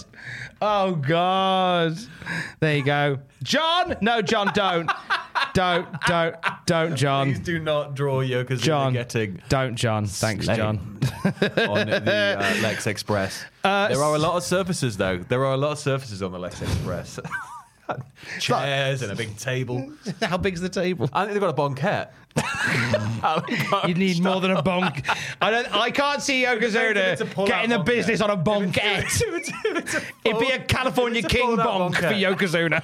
Oh 0.63 0.93
god! 0.93 1.97
There 2.59 2.77
you 2.77 2.83
go, 2.83 3.17
John. 3.41 3.95
No, 3.99 4.21
John, 4.21 4.51
don't, 4.53 4.91
don't, 5.55 5.87
don't, 6.05 6.35
don't, 6.67 6.95
John. 6.95 7.29
Please 7.29 7.39
do 7.39 7.57
not 7.57 7.95
draw 7.95 8.19
Yokozuna 8.19 8.61
John, 8.61 8.93
getting 8.93 9.41
don't, 9.49 9.75
John. 9.75 10.05
Thanks, 10.05 10.45
John. 10.45 10.99
on 11.25 11.87
the 11.87 12.37
uh, 12.37 12.61
Lex 12.61 12.85
Express. 12.85 13.43
there 13.63 14.03
are 14.03 14.15
a 14.15 14.19
lot 14.19 14.35
of 14.37 14.43
surfaces, 14.43 14.97
though. 14.97 15.17
There 15.17 15.43
are 15.45 15.53
a 15.53 15.57
lot 15.57 15.71
of 15.71 15.79
surfaces 15.79 16.21
on 16.21 16.31
the 16.31 16.39
Lex 16.39 16.61
Express. 16.61 17.19
Chairs 18.39 19.01
and 19.01 19.11
a 19.11 19.15
big 19.15 19.35
table. 19.37 19.91
How 20.21 20.37
big's 20.37 20.61
the 20.61 20.69
table? 20.69 21.09
I 21.13 21.21
think 21.25 21.33
they've 21.33 21.41
got 21.41 21.49
a 21.49 21.53
banquette. 21.53 22.13
Oh, 23.23 23.43
you 23.87 23.93
need 23.93 24.23
more 24.23 24.41
than 24.41 24.49
a 24.51 24.63
bonk. 24.63 25.05
I 25.41 25.51
don't. 25.51 25.71
I 25.75 25.91
can't 25.91 26.21
see 26.23 26.41
Depends 26.41 26.73
it's 26.75 27.21
a 27.21 27.25
Yokozuna 27.25 27.33
pull-out 27.35 27.47
getting 27.49 27.69
the 27.69 27.77
bonk 27.77 27.85
business 27.85 28.19
on 28.21 28.29
a 28.31 28.37
bonkette. 28.37 29.03
If 29.05 29.21
it's- 29.21 29.51
if 29.65 29.77
it's 29.77 29.93
a 29.93 30.01
It'd 30.25 30.39
be 30.39 30.49
a 30.49 30.57
full- 30.57 30.65
California 30.67 31.19
it's 31.23 31.27
a 31.31 31.37
King 31.37 31.55
bonk 31.57 31.95
for. 31.95 32.01
Yokozuna. 32.07 32.81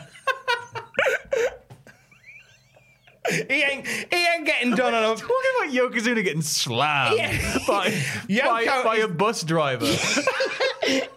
he 3.48 3.64
ain't. 3.64 3.88
He 3.88 4.26
ain't 4.28 4.46
getting 4.46 4.76
done 4.76 4.94
on 4.94 5.04
a. 5.04 5.16
Talking 5.16 5.28
about 5.60 5.74
Yokozuna 5.74 6.24
getting 6.24 6.42
slammed 6.42 7.18
Yeah. 7.18 7.58
by, 7.68 7.90
by, 7.90 7.92
Yoko 8.30 8.84
by 8.84 8.96
is- 8.98 9.06
a 9.06 9.08
bus 9.08 9.44
driver. 9.44 9.86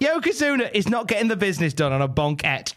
Yokozuna 0.00 0.70
is 0.72 0.88
not 0.88 1.06
getting 1.08 1.28
the 1.28 1.36
business 1.36 1.74
done 1.74 1.92
on 1.92 2.00
a 2.02 2.08
bonkette. 2.08 2.72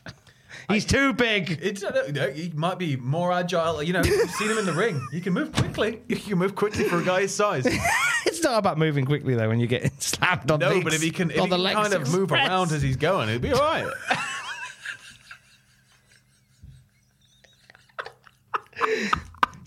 He's 0.69 0.85
too 0.85 1.13
big. 1.13 1.59
It's, 1.61 1.83
uh, 1.83 2.03
you 2.07 2.13
know, 2.13 2.29
he 2.31 2.49
might 2.55 2.79
be 2.79 2.95
more 2.95 3.31
agile. 3.31 3.83
You 3.83 3.93
know, 3.93 4.03
you've 4.03 4.29
seen 4.31 4.49
him 4.49 4.57
in 4.57 4.65
the 4.65 4.73
ring. 4.73 5.05
He 5.11 5.19
can 5.21 5.33
move 5.33 5.51
quickly. 5.51 6.01
He 6.07 6.15
can 6.15 6.37
move 6.37 6.55
quickly 6.55 6.85
for 6.85 6.99
a 6.99 7.03
guy 7.03 7.21
his 7.21 7.33
size. 7.33 7.67
It's 8.25 8.41
not 8.41 8.57
about 8.57 8.77
moving 8.79 9.05
quickly 9.05 9.35
though 9.35 9.47
when 9.47 9.59
you 9.59 9.67
get 9.67 9.91
slapped 10.01 10.49
on 10.49 10.59
No, 10.59 10.73
the 10.73 10.81
but 10.81 10.93
if 10.93 11.01
he 11.01 11.11
can, 11.11 11.29
if 11.29 11.35
he 11.37 11.47
can 11.47 11.49
kind 11.73 11.93
of 11.93 12.11
move 12.11 12.23
express. 12.31 12.47
around 12.49 12.71
as 12.71 12.81
he's 12.81 12.95
going, 12.97 13.29
He'd 13.29 13.41
be 13.41 13.51
all 13.51 13.59
right. 13.59 13.93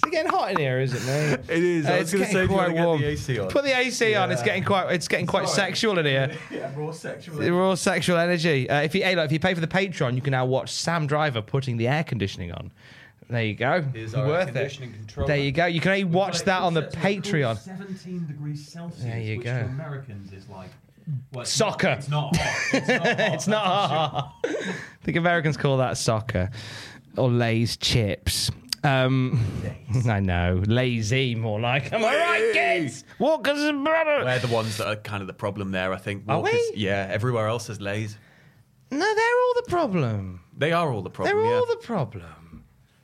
It's 0.06 0.14
getting 0.14 0.30
hot 0.30 0.50
in 0.52 0.56
here, 0.58 0.80
isn't 0.80 1.08
it? 1.08 1.40
It 1.50 1.62
is. 1.62 1.86
I 1.86 1.98
was 1.98 2.00
it's 2.02 2.12
gonna 2.12 2.24
getting 2.24 2.48
say, 2.48 2.54
quite 2.54 2.68
get 2.68 2.76
the 2.76 2.86
warm. 2.86 3.02
AC 3.02 3.38
on? 3.38 3.48
Put 3.48 3.64
the 3.64 3.78
AC 3.78 4.14
on. 4.14 4.30
It's 4.32 4.42
getting 4.42 4.64
quite. 4.64 4.92
It's 4.92 5.08
getting 5.08 5.26
quite 5.26 5.48
Sorry. 5.48 5.68
sexual 5.68 5.98
in 5.98 6.06
here. 6.06 6.36
yeah, 6.50 6.70
raw 6.76 6.92
sexual. 6.92 7.38
Raw 7.50 7.74
sexual 7.74 8.16
energy. 8.18 8.68
Uh, 8.68 8.82
if 8.82 8.94
you 8.94 9.02
hey, 9.02 9.16
look, 9.16 9.26
if 9.26 9.32
you 9.32 9.40
pay 9.40 9.54
for 9.54 9.60
the 9.60 9.66
Patreon, 9.66 10.14
you 10.14 10.20
can 10.22 10.30
now 10.32 10.44
watch 10.46 10.70
Sam 10.72 11.06
Driver 11.06 11.42
putting 11.42 11.76
the 11.76 11.88
air 11.88 12.04
conditioning 12.04 12.52
on. 12.52 12.72
There 13.28 13.42
you 13.42 13.54
go. 13.54 13.82
Here's 13.92 14.14
our 14.14 14.24
air 14.24 14.28
Worth 14.30 14.46
conditioning 14.46 14.90
it. 14.90 14.96
controller. 14.98 15.26
There 15.26 15.36
you 15.38 15.50
go. 15.50 15.66
You 15.66 15.80
can 15.80 15.90
only 15.90 16.04
watch 16.04 16.42
that 16.42 16.62
on 16.62 16.74
the 16.74 16.82
Patreon. 16.82 17.58
17 17.58 18.26
degrees 18.26 18.68
Celsius. 18.68 19.02
There 19.02 19.20
you 19.20 19.42
go. 19.42 19.58
To 19.58 19.64
Americans 19.64 20.32
is 20.32 20.48
like 20.48 20.70
well, 21.32 21.42
it's 21.42 21.50
Soccer. 21.50 21.98
Not, 22.08 22.36
it's 22.36 22.36
not 22.36 22.36
hot. 22.36 22.36
It's 22.72 22.88
not 22.88 23.02
hot. 23.06 23.34
it's 23.34 23.46
not 23.48 23.64
hot. 23.64 24.34
I 24.44 25.04
think 25.04 25.16
Americans 25.16 25.56
call 25.56 25.78
that 25.78 25.98
soccer 25.98 26.50
or 27.16 27.30
Lay's 27.30 27.76
chips. 27.76 28.50
Um, 28.86 29.38
I 30.08 30.20
know, 30.20 30.62
lazy 30.66 31.34
more 31.34 31.60
like. 31.60 31.92
Am 31.92 32.04
I 32.04 32.16
right, 32.16 32.52
kids? 32.52 33.04
Walker's 33.18 33.62
and 33.62 33.84
brother. 33.84 34.24
We're 34.24 34.38
the 34.38 34.48
ones 34.48 34.76
that 34.78 34.86
are 34.86 34.96
kind 34.96 35.20
of 35.22 35.26
the 35.26 35.34
problem 35.34 35.72
there, 35.72 35.92
I 35.92 35.96
think. 35.96 36.24
Are 36.28 36.38
we? 36.40 36.50
Walkers- 36.50 36.70
Yeah, 36.76 37.08
everywhere 37.10 37.48
else 37.48 37.68
is 37.68 37.80
lays. 37.80 38.16
No, 38.90 38.98
they're 38.98 39.08
all 39.08 39.54
the 39.56 39.68
problem. 39.68 40.40
They 40.56 40.72
are 40.72 40.90
all 40.90 41.02
the 41.02 41.10
problem. 41.10 41.36
They're 41.36 41.44
yeah. 41.50 41.58
all 41.58 41.66
the 41.66 41.76
problem. 41.76 42.22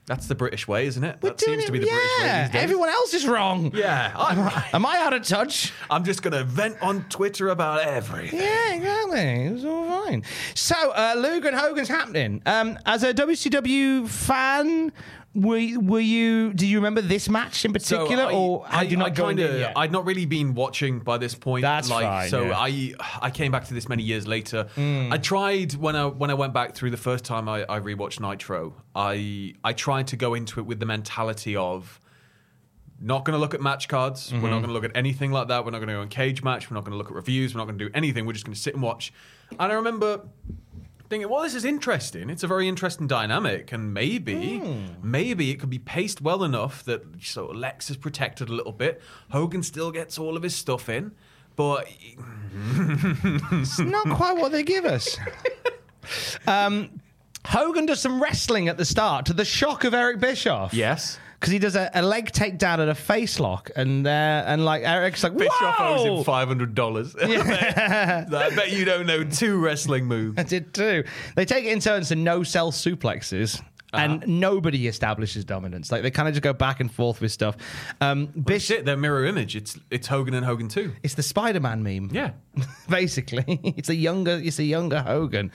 That's 0.07 0.27
the 0.27 0.35
British 0.35 0.67
way, 0.67 0.87
isn't 0.87 1.03
it? 1.03 1.19
We're 1.23 1.31
that 1.31 1.39
doing 1.39 1.61
seems 1.61 1.67
to 1.67 1.73
be 1.73 1.79
the 1.79 1.87
British 1.87 2.19
way 2.19 2.43
these 2.43 2.51
days. 2.51 2.63
Everyone 2.63 2.89
else 2.89 3.15
is 3.15 3.27
wrong. 3.27 3.73
Yeah, 3.75 4.13
I'm. 4.17 4.39
Am 4.75 4.85
I 4.85 4.99
out 4.99 5.13
of 5.13 5.23
touch? 5.27 5.73
I'm 5.89 6.05
just 6.05 6.23
going 6.23 6.33
to 6.33 6.43
vent 6.43 6.77
on 6.83 7.05
Twitter 7.09 7.49
about 7.51 7.83
everything. 7.83 8.41
Yeah, 8.41 8.75
exactly. 8.75 9.21
It's 9.21 9.65
all 9.65 10.05
fine. 10.05 10.25
So, 10.55 10.75
uh, 10.75 11.15
Luger 11.17 11.49
and 11.49 11.57
Hogan's 11.57 11.89
happening. 11.89 12.43
Um, 12.47 12.79
as 12.85 13.05
a 13.05 13.15
WCW 13.15 14.09
fan, 14.09 14.93
were, 15.35 15.61
were 15.81 16.01
you? 16.01 16.53
Do 16.53 16.67
you 16.67 16.77
remember 16.79 17.01
this 17.01 17.29
match 17.29 17.65
in 17.65 17.73
particular, 17.73 18.25
I, 18.25 18.33
or 18.33 18.65
I, 18.69 18.83
you 18.83 18.97
not 18.97 19.07
I 19.09 19.11
joined 19.11 19.39
kinda, 19.39 19.55
in 19.55 19.61
yet? 19.61 19.73
I'd 19.77 19.91
not 19.93 20.05
really 20.05 20.27
been 20.27 20.55
watching 20.55 20.99
by 21.01 21.19
this 21.19 21.35
point. 21.35 21.63
That's 21.63 21.89
like, 21.89 22.05
fine, 22.05 22.29
So 22.29 22.43
yeah. 22.45 22.59
I 22.59 22.95
I 23.21 23.31
came 23.31 23.51
back 23.51 23.65
to 23.69 23.75
this 23.75 23.89
many 23.89 24.03
years 24.03 24.27
later. 24.27 24.69
Hmm. 24.75 25.11
I 25.13 25.19
tried 25.19 25.75
when 25.75 25.97
I 25.97 26.05
when 26.07 26.31
I 26.31 26.35
went 26.35 26.53
back 26.53 26.75
through 26.75 26.91
the 26.91 26.97
first 26.99 27.25
time 27.25 27.49
I, 27.49 27.63
I 27.69 27.81
rewatched 27.81 28.21
Nitro. 28.21 28.75
I 28.95 29.55
I 29.65 29.73
tried 29.73 30.09
to 30.09 30.17
go 30.17 30.35
into 30.35 30.61
it 30.61 30.67
with 30.67 30.81
the 30.81 30.87
mentality 30.87 31.57
of 31.57 31.99
not 33.01 33.25
going 33.25 33.35
to 33.35 33.39
look 33.41 33.53
at 33.55 33.61
match 33.61 33.89
cards. 33.89 34.31
We're 34.31 34.39
Mm-hmm. 34.39 34.47
not 34.51 34.57
going 34.59 34.67
to 34.69 34.73
look 34.75 34.85
at 34.85 34.97
anything 34.97 35.33
like 35.33 35.49
that. 35.49 35.65
We're 35.65 35.73
not 35.73 35.79
going 35.79 35.89
to 35.89 35.95
go 35.95 36.01
on 36.03 36.09
cage 36.09 36.43
match. 36.45 36.71
We're 36.71 36.77
not 36.77 36.85
going 36.85 36.93
to 36.93 36.99
look 36.99 37.09
at 37.09 37.15
reviews. 37.15 37.53
We're 37.55 37.59
not 37.59 37.65
going 37.67 37.79
to 37.79 37.85
do 37.87 37.91
anything. 37.95 38.27
We're 38.27 38.33
just 38.35 38.45
going 38.45 38.55
to 38.55 38.61
sit 38.61 38.75
and 38.75 38.83
watch. 38.83 39.13
And 39.59 39.73
I 39.73 39.75
remember 39.75 40.21
thinking, 41.13 41.29
well, 41.29 41.43
this 41.43 41.55
is 41.55 41.65
interesting. 41.67 42.31
It's 42.31 42.43
a 42.43 42.47
very 42.47 42.67
interesting 42.69 43.07
dynamic, 43.07 43.71
and 43.71 43.93
maybe, 43.93 44.59
Hmm. 44.59 44.87
maybe 45.03 45.51
it 45.51 45.61
could 45.61 45.69
be 45.69 45.79
paced 45.79 46.23
well 46.23 46.43
enough 46.43 46.83
that 46.85 47.03
sort 47.23 47.51
of 47.51 47.57
Lex 47.57 47.91
is 47.91 47.99
protected 47.99 48.49
a 48.49 48.53
little 48.55 48.73
bit. 48.73 49.03
Hogan 49.31 49.63
still 49.63 49.91
gets 49.91 50.19
all 50.19 50.37
of 50.39 50.43
his 50.43 50.55
stuff 50.55 50.89
in, 50.89 51.13
but 51.55 51.87
It's 53.53 53.79
not 53.79 54.09
quite 54.11 54.39
what 54.39 54.53
they 54.53 54.63
give 54.63 54.85
us. 54.87 55.19
um, 56.47 57.01
Hogan 57.45 57.87
does 57.87 58.01
some 58.01 58.23
wrestling 58.23 58.69
at 58.69 58.79
the 58.79 58.85
start 58.85 59.27
to 59.27 59.33
the 59.35 59.45
shock 59.45 59.85
of 59.85 59.93
Eric 59.95 60.19
Bischoff. 60.21 60.73
yes. 60.73 61.19
Because 61.43 61.53
he 61.53 61.59
does 61.59 61.75
a, 61.75 61.91
a 61.93 62.03
leg 62.03 62.31
takedown 62.31 62.79
and 62.79 62.89
a 62.89 62.95
face 62.95 63.41
lock, 63.41 63.73
and 63.75 64.07
uh, 64.07 64.45
and 64.47 64.65
like 64.65 64.85
Eric's 64.85 65.25
like, 65.25 65.37
Bischoff 65.37 65.75
owes 65.81 66.05
him 66.05 66.23
five 66.23 66.47
hundred 66.47 66.77
dollars. 66.77 67.17
I 67.21 68.25
bet 68.29 68.71
you 68.71 68.85
don't 68.85 69.07
know 69.07 69.25
two 69.25 69.59
wrestling 69.59 70.05
moves. 70.05 70.39
I 70.39 70.45
did 70.45 70.73
too. 70.73 71.03
They 71.35 71.45
take 71.45 71.65
it 71.65 71.73
in 71.73 71.81
turns 71.81 72.11
to 72.11 72.15
no 72.15 72.45
sell 72.45 72.71
suplexes. 72.71 73.61
Uh-huh. 73.93 74.03
And 74.05 74.41
nobody 74.41 74.87
establishes 74.87 75.45
dominance. 75.45 75.93
Like 75.93 76.03
they 76.03 76.11
kind 76.11 76.27
of 76.29 76.35
just 76.35 76.43
go 76.43 76.53
back 76.55 76.81
and 76.81 76.91
forth 76.91 77.21
with 77.21 77.31
stuff. 77.33 77.57
Um, 78.01 78.27
This 78.35 78.45
Bishop, 78.69 78.79
it, 78.79 78.85
their 78.87 78.97
mirror 78.97 79.25
image. 79.27 79.55
It's 79.55 79.79
it's 79.91 80.07
Hogan 80.07 80.35
and 80.35 80.47
Hogan 80.47 80.69
too. 80.69 80.93
it's 81.03 81.15
the 81.15 81.23
Spider-Man 81.23 81.83
meme. 81.83 82.11
Yeah. 82.13 82.31
basically, 82.89 83.45
it's 83.77 83.89
a 83.89 83.95
younger, 83.95 84.41
it's 84.43 84.59
a 84.59 84.65
younger 84.65 85.01
Hogan. 85.01 85.51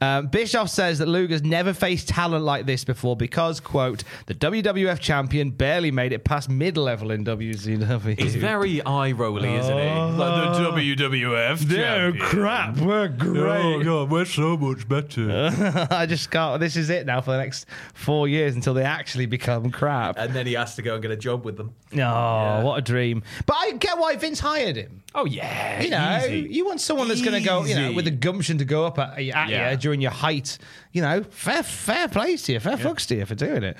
Um, 0.00 0.26
Bischoff 0.28 0.68
says 0.68 0.98
that 0.98 1.08
Luger's 1.08 1.42
never 1.42 1.72
faced 1.72 2.08
talent 2.08 2.44
like 2.44 2.66
this 2.66 2.84
before 2.84 3.16
because, 3.16 3.58
quote, 3.60 4.04
the 4.26 4.34
WWF 4.34 4.98
champion 4.98 5.50
barely 5.50 5.90
made 5.90 6.12
it 6.12 6.24
past 6.24 6.48
mid-level 6.50 7.10
in 7.10 7.24
WCW. 7.24 8.18
He's 8.18 8.34
very 8.36 8.84
eye 8.84 9.12
rolly, 9.12 9.54
isn't 9.54 9.78
he? 9.78 9.84
Like 9.84 10.56
the 10.56 10.70
WWF. 10.96 11.68
No 11.76 12.12
crap, 12.20 12.76
we're 12.78 13.08
great. 13.08 13.84
God, 13.84 14.10
we're 14.10 14.24
so 14.24 14.56
much 14.56 14.88
better. 14.88 15.50
I 15.90 16.06
just 16.06 16.30
can't. 16.30 16.60
This 16.60 16.76
is 16.76 16.90
it 16.90 17.06
now 17.06 17.20
for 17.20 17.32
the 17.32 17.38
next 17.38 17.66
four 17.94 18.28
years 18.28 18.54
until 18.54 18.74
they 18.74 18.84
actually 18.84 19.26
become 19.26 19.70
crap. 19.70 20.16
and 20.18 20.32
then 20.34 20.46
he 20.46 20.54
has 20.54 20.76
to 20.76 20.82
go 20.82 20.94
and 20.94 21.02
get 21.02 21.10
a 21.10 21.16
job 21.16 21.44
with 21.44 21.56
them. 21.56 21.74
Oh, 21.94 22.60
what 22.64 22.78
a 22.78 22.82
dream! 22.82 23.22
But 23.46 23.56
I 23.58 23.72
get 23.72 23.98
why 23.98 24.16
Vince 24.16 24.40
hired 24.40 24.76
him. 24.76 25.02
Oh 25.14 25.26
yeah, 25.26 25.82
You 25.82 25.90
know, 25.90 26.20
easy. 26.24 26.48
you 26.54 26.64
want 26.64 26.80
someone 26.80 27.06
that's 27.08 27.20
going 27.20 27.38
to 27.40 27.46
go, 27.46 27.64
you 27.66 27.74
know, 27.74 27.92
with 27.92 28.06
the 28.06 28.10
gumption 28.10 28.56
to 28.58 28.64
go 28.64 28.86
up 28.86 28.98
at, 28.98 29.18
at 29.18 29.24
Yeah. 29.24 29.70
you 29.70 29.76
during 29.76 30.00
your 30.00 30.10
height. 30.10 30.56
You 30.92 31.02
know, 31.02 31.22
fair, 31.24 31.62
fair 31.62 32.08
play 32.08 32.36
to 32.38 32.52
you, 32.54 32.60
fair 32.60 32.76
fucks 32.78 33.06
to 33.08 33.16
you 33.16 33.26
for 33.26 33.34
doing 33.34 33.62
it. 33.62 33.76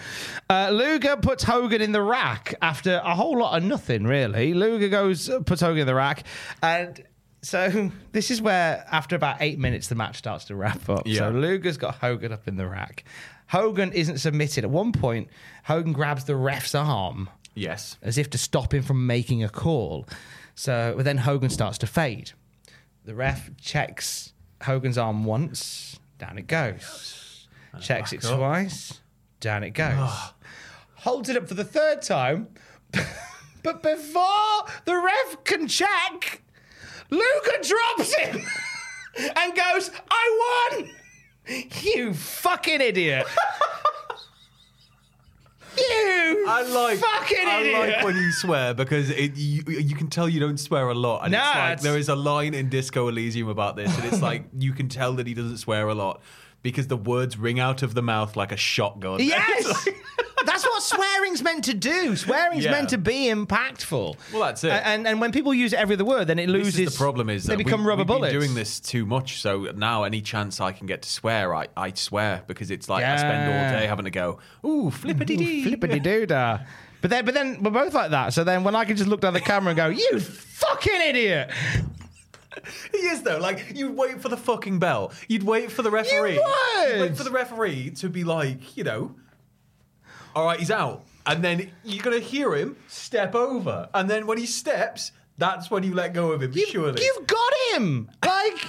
Uh, 0.50 0.68
Luger 0.70 1.16
puts 1.16 1.42
Hogan 1.44 1.80
in 1.80 1.92
the 1.92 2.02
rack 2.02 2.54
after 2.60 3.00
a 3.02 3.14
whole 3.14 3.38
lot 3.38 3.56
of 3.56 3.64
nothing, 3.64 4.04
really. 4.04 4.52
Luger 4.52 4.88
goes, 4.90 5.30
uh, 5.30 5.40
puts 5.40 5.62
Hogan 5.62 5.80
in 5.80 5.86
the 5.86 5.94
rack, 5.94 6.24
and 6.62 7.02
so 7.40 7.90
this 8.12 8.30
is 8.30 8.42
where, 8.42 8.84
after 8.92 9.16
about 9.16 9.38
eight 9.40 9.58
minutes, 9.58 9.88
the 9.88 9.94
match 9.94 10.16
starts 10.18 10.44
to 10.46 10.54
wrap 10.54 10.86
up. 10.90 11.02
Yeah. 11.06 11.20
So 11.20 11.30
Luger's 11.30 11.78
got 11.78 11.94
Hogan 11.96 12.30
up 12.32 12.46
in 12.46 12.56
the 12.56 12.66
rack. 12.66 13.04
Hogan 13.52 13.92
isn't 13.92 14.16
submitted. 14.16 14.64
At 14.64 14.70
one 14.70 14.92
point, 14.92 15.28
Hogan 15.64 15.92
grabs 15.92 16.24
the 16.24 16.34
ref's 16.36 16.74
arm 16.74 17.28
Yes. 17.54 17.98
as 18.00 18.16
if 18.16 18.30
to 18.30 18.38
stop 18.38 18.72
him 18.72 18.82
from 18.82 19.06
making 19.06 19.44
a 19.44 19.48
call. 19.50 20.06
So 20.54 20.94
but 20.96 21.04
then 21.04 21.18
Hogan 21.18 21.50
starts 21.50 21.76
to 21.78 21.86
fade. 21.86 22.32
The 23.04 23.14
ref 23.14 23.50
checks 23.58 24.32
Hogan's 24.62 24.96
arm 24.96 25.24
once, 25.24 25.98
down 26.18 26.38
it 26.38 26.46
goes. 26.46 27.46
Checks 27.80 28.14
it 28.14 28.24
up. 28.24 28.38
twice, 28.38 29.00
down 29.40 29.64
it 29.64 29.70
goes. 29.70 30.10
Holds 30.94 31.28
it 31.28 31.36
up 31.36 31.46
for 31.46 31.54
the 31.54 31.64
third 31.64 32.00
time, 32.00 32.48
but 33.62 33.82
before 33.82 34.64
the 34.86 34.96
ref 34.96 35.44
can 35.44 35.68
check, 35.68 36.40
Luger 37.10 37.58
drops 37.62 38.14
him 38.14 38.46
and 39.36 39.54
goes, 39.54 39.90
I 40.10 40.70
won! 40.78 40.90
You 41.82 42.14
fucking 42.14 42.80
idiot! 42.80 43.26
you 45.78 46.44
I 46.48 46.62
like 46.62 46.98
fucking 46.98 47.46
I 47.48 47.60
idiot! 47.60 47.96
like 47.96 48.04
when 48.04 48.16
you 48.16 48.30
swear 48.32 48.74
because 48.74 49.10
it, 49.10 49.36
you, 49.36 49.62
you 49.66 49.94
can 49.96 50.08
tell 50.08 50.28
you 50.28 50.38
don't 50.38 50.58
swear 50.58 50.88
a 50.88 50.94
lot. 50.94 51.22
And 51.24 51.32
Nah, 51.32 51.38
it's 51.38 51.54
like 51.56 51.64
it's- 51.72 51.82
there 51.82 51.96
is 51.98 52.08
a 52.08 52.14
line 52.16 52.54
in 52.54 52.68
Disco 52.68 53.08
Elysium 53.08 53.48
about 53.48 53.76
this, 53.76 53.94
and 53.96 54.04
it's 54.12 54.22
like 54.22 54.44
you 54.58 54.72
can 54.72 54.88
tell 54.88 55.14
that 55.14 55.26
he 55.26 55.34
doesn't 55.34 55.58
swear 55.58 55.88
a 55.88 55.94
lot 55.94 56.20
because 56.62 56.86
the 56.88 56.96
words 56.96 57.38
ring 57.38 57.58
out 57.60 57.82
of 57.82 57.94
the 57.94 58.02
mouth 58.02 58.36
like 58.36 58.52
a 58.52 58.56
shotgun. 58.56 59.20
Yes! 59.22 59.88
That's 60.44 60.64
what 60.64 60.82
swearing's 60.82 61.40
meant 61.40 61.64
to 61.66 61.74
do. 61.74 62.16
Swearing's 62.16 62.64
Yeah. 62.64 62.72
meant 62.72 62.88
to 62.90 62.98
be 62.98 63.26
impactful. 63.32 64.16
Well, 64.32 64.42
that's 64.42 64.64
it. 64.64 64.72
And 64.72 65.06
and 65.06 65.20
when 65.20 65.30
people 65.30 65.54
use 65.54 65.72
every 65.72 65.94
other 65.94 66.04
word, 66.04 66.26
then 66.26 66.40
it 66.40 66.46
This 66.46 66.52
loses. 66.52 66.80
is 66.80 66.92
the 66.92 66.98
problem 66.98 67.30
is 67.30 67.44
they 67.44 67.54
become 67.54 67.82
we, 67.84 67.88
rubber 67.90 68.00
we've 68.00 68.08
bullets. 68.08 68.32
Been 68.32 68.40
doing 68.42 68.54
this 68.56 68.80
too 68.80 69.06
much, 69.06 69.40
so 69.40 69.70
now 69.76 70.02
any 70.02 70.20
chance 70.20 70.60
I 70.60 70.72
can 70.72 70.88
get 70.88 71.02
to 71.02 71.08
swear, 71.08 71.54
I, 71.54 71.68
I 71.76 71.92
swear 71.92 72.42
because 72.48 72.72
it's 72.72 72.88
like 72.88 73.04
I 73.04 73.16
spend 73.18 73.52
all 73.52 73.78
day 73.80 73.86
having 73.86 74.04
to 74.06 74.10
go, 74.10 74.40
ooh, 74.64 74.90
flippity 74.90 75.36
dee, 75.36 75.62
Flippity 75.64 76.00
doo 76.00 76.26
dah. 76.26 76.58
But 77.00 77.10
then, 77.10 77.24
but 77.24 77.34
then 77.34 77.62
we're 77.62 77.70
both 77.70 77.94
like 77.94 78.10
that. 78.10 78.32
So 78.32 78.42
then, 78.42 78.64
when 78.64 78.74
I 78.74 78.84
can 78.84 78.96
just 78.96 79.08
look 79.08 79.20
down 79.20 79.34
the 79.34 79.40
camera 79.40 79.70
and 79.70 79.76
go, 79.76 79.88
"You 79.88 80.18
fucking 80.20 81.00
idiot!" 81.02 81.50
He 82.92 82.98
is 82.98 83.22
though. 83.22 83.38
Like 83.38 83.72
you'd 83.74 83.96
wait 83.96 84.20
for 84.20 84.28
the 84.28 84.36
fucking 84.36 84.78
bell. 84.78 85.12
You'd 85.28 85.42
wait 85.42 85.70
for 85.72 85.82
the 85.82 85.90
referee. 85.90 86.38
would. 86.38 86.88
You'd 86.92 87.00
wait 87.00 87.16
for 87.16 87.24
the 87.24 87.30
referee 87.30 87.90
to 87.96 88.08
be 88.08 88.24
like, 88.24 88.76
you 88.76 88.84
know, 88.84 89.14
all 90.34 90.46
right, 90.46 90.58
he's 90.58 90.70
out, 90.70 91.04
and 91.26 91.42
then 91.44 91.70
you're 91.84 92.02
gonna 92.02 92.18
hear 92.18 92.54
him 92.54 92.76
step 92.88 93.34
over, 93.34 93.88
and 93.94 94.08
then 94.08 94.26
when 94.26 94.38
he 94.38 94.46
steps, 94.46 95.12
that's 95.38 95.70
when 95.70 95.82
you 95.82 95.94
let 95.94 96.14
go 96.14 96.32
of 96.32 96.42
him. 96.42 96.52
You've, 96.54 96.68
surely. 96.68 97.02
you've 97.02 97.26
got 97.26 97.52
him. 97.74 98.10
Like 98.24 98.64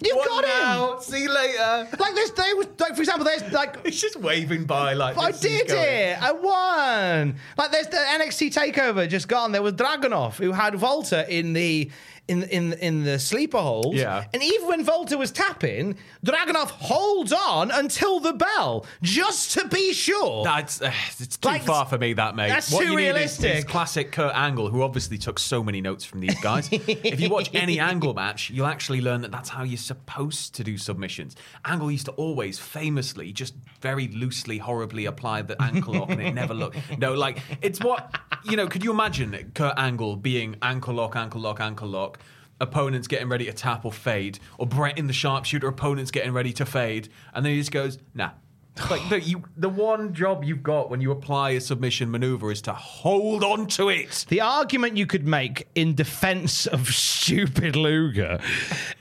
You 0.00 0.16
What 0.16 0.28
got 0.28 0.96
him. 0.96 1.02
See 1.02 1.22
you 1.22 1.30
later. 1.32 1.88
Like 1.98 2.14
this, 2.14 2.30
they 2.30 2.54
was 2.54 2.66
like 2.78 2.94
for 2.94 3.02
example, 3.02 3.24
there's 3.24 3.52
like 3.52 3.84
He's 3.84 4.00
just 4.00 4.16
waving 4.16 4.64
by 4.64 4.94
like. 4.94 5.16
I 5.18 5.30
this 5.32 5.44
is 5.44 5.50
did 5.62 5.68
going. 5.68 5.88
it. 5.88 6.22
I 6.22 6.32
won. 6.32 7.36
Like 7.58 7.70
there's 7.70 7.88
the 7.88 7.96
NXT 7.96 8.54
takeover 8.54 9.08
just 9.08 9.28
gone. 9.28 9.52
There 9.52 9.62
was 9.62 9.74
Dragunov 9.74 10.36
who 10.36 10.52
had 10.52 10.80
Walter 10.80 11.20
in 11.28 11.52
the 11.52 11.90
in 12.26 12.42
in 12.44 12.72
in 12.74 13.04
the 13.04 13.18
sleeper 13.18 13.58
hold. 13.58 13.94
Yeah. 13.94 14.24
And 14.32 14.42
even 14.42 14.66
when 14.68 14.84
Walter 14.86 15.18
was 15.18 15.30
tapping, 15.30 15.96
Dragunov 16.24 16.70
holds 16.70 17.32
on 17.32 17.70
until 17.70 18.18
the 18.20 18.32
bell 18.32 18.86
just 19.02 19.52
to 19.58 19.68
be 19.68 19.92
sure. 19.92 20.42
That's 20.44 20.80
uh, 20.80 20.90
it's 21.18 21.36
too 21.36 21.48
Like, 21.48 21.62
far 21.64 21.84
for 21.84 21.98
me, 21.98 22.14
that 22.14 22.34
mate. 22.34 22.48
that's 22.48 22.70
too 22.70 22.78
need 22.78 22.84
is- 22.90 22.94
realistic. 22.96 23.56
Is, 23.58 23.64
classic 23.64 24.10
Kurt 24.12 24.34
Angle, 24.34 24.68
who 24.70 24.82
obviously 24.82 25.18
took 25.18 25.38
so 25.38 25.62
many 25.62 25.80
notes 25.80 26.04
from 26.04 26.20
these 26.20 26.40
guys. 26.40 26.68
if 26.72 27.20
you 27.20 27.28
watch 27.28 27.50
any 27.54 27.78
Angle 27.78 28.14
match, 28.24 28.48
you'll 28.50 28.66
actually 28.66 29.00
learn 29.02 29.20
that 29.20 29.30
that's 29.30 29.50
how 29.50 29.62
you're 29.62 29.76
supposed 29.76 30.54
to 30.54 30.64
do 30.64 30.78
submissions. 30.78 31.36
Angle 31.64 31.90
used 31.90 32.06
to 32.06 32.12
always, 32.12 32.58
famously, 32.58 33.32
just 33.32 33.54
very 33.84 34.08
loosely, 34.08 34.56
horribly 34.56 35.04
applied 35.04 35.46
the 35.46 35.60
ankle 35.62 35.92
lock, 35.92 36.08
and 36.08 36.22
it 36.22 36.32
never 36.32 36.54
looked. 36.54 36.78
No, 36.98 37.12
like 37.12 37.36
it's 37.60 37.80
what 37.80 38.18
you 38.44 38.56
know. 38.56 38.66
Could 38.66 38.82
you 38.82 38.90
imagine 38.90 39.52
Kurt 39.54 39.74
Angle 39.76 40.16
being 40.16 40.56
ankle 40.62 40.94
lock, 40.94 41.14
ankle 41.16 41.42
lock, 41.42 41.60
ankle 41.60 41.88
lock? 41.88 42.18
Opponents 42.60 43.06
getting 43.08 43.28
ready 43.28 43.44
to 43.44 43.52
tap 43.52 43.84
or 43.84 43.92
fade, 43.92 44.38
or 44.56 44.66
Brett 44.66 44.96
in 44.96 45.06
the 45.06 45.12
sharpshooter, 45.12 45.68
opponents 45.68 46.10
getting 46.10 46.32
ready 46.32 46.52
to 46.54 46.64
fade, 46.64 47.10
and 47.34 47.44
then 47.44 47.52
he 47.52 47.58
just 47.58 47.72
goes, 47.72 47.98
"Nah, 48.14 48.30
like 48.90 49.08
the, 49.08 49.20
you, 49.20 49.44
the 49.56 49.68
one 49.68 50.12
job 50.12 50.42
you've 50.42 50.62
got 50.62 50.90
when 50.90 51.00
you 51.00 51.12
apply 51.12 51.50
a 51.50 51.60
submission 51.60 52.10
maneuver 52.10 52.50
is 52.50 52.60
to 52.62 52.72
hold 52.72 53.44
on 53.44 53.68
to 53.68 53.88
it. 53.88 54.26
the 54.28 54.40
argument 54.40 54.96
you 54.96 55.06
could 55.06 55.24
make 55.26 55.68
in 55.76 55.94
defense 55.94 56.66
of 56.66 56.88
stupid 56.88 57.76
Luger 57.76 58.40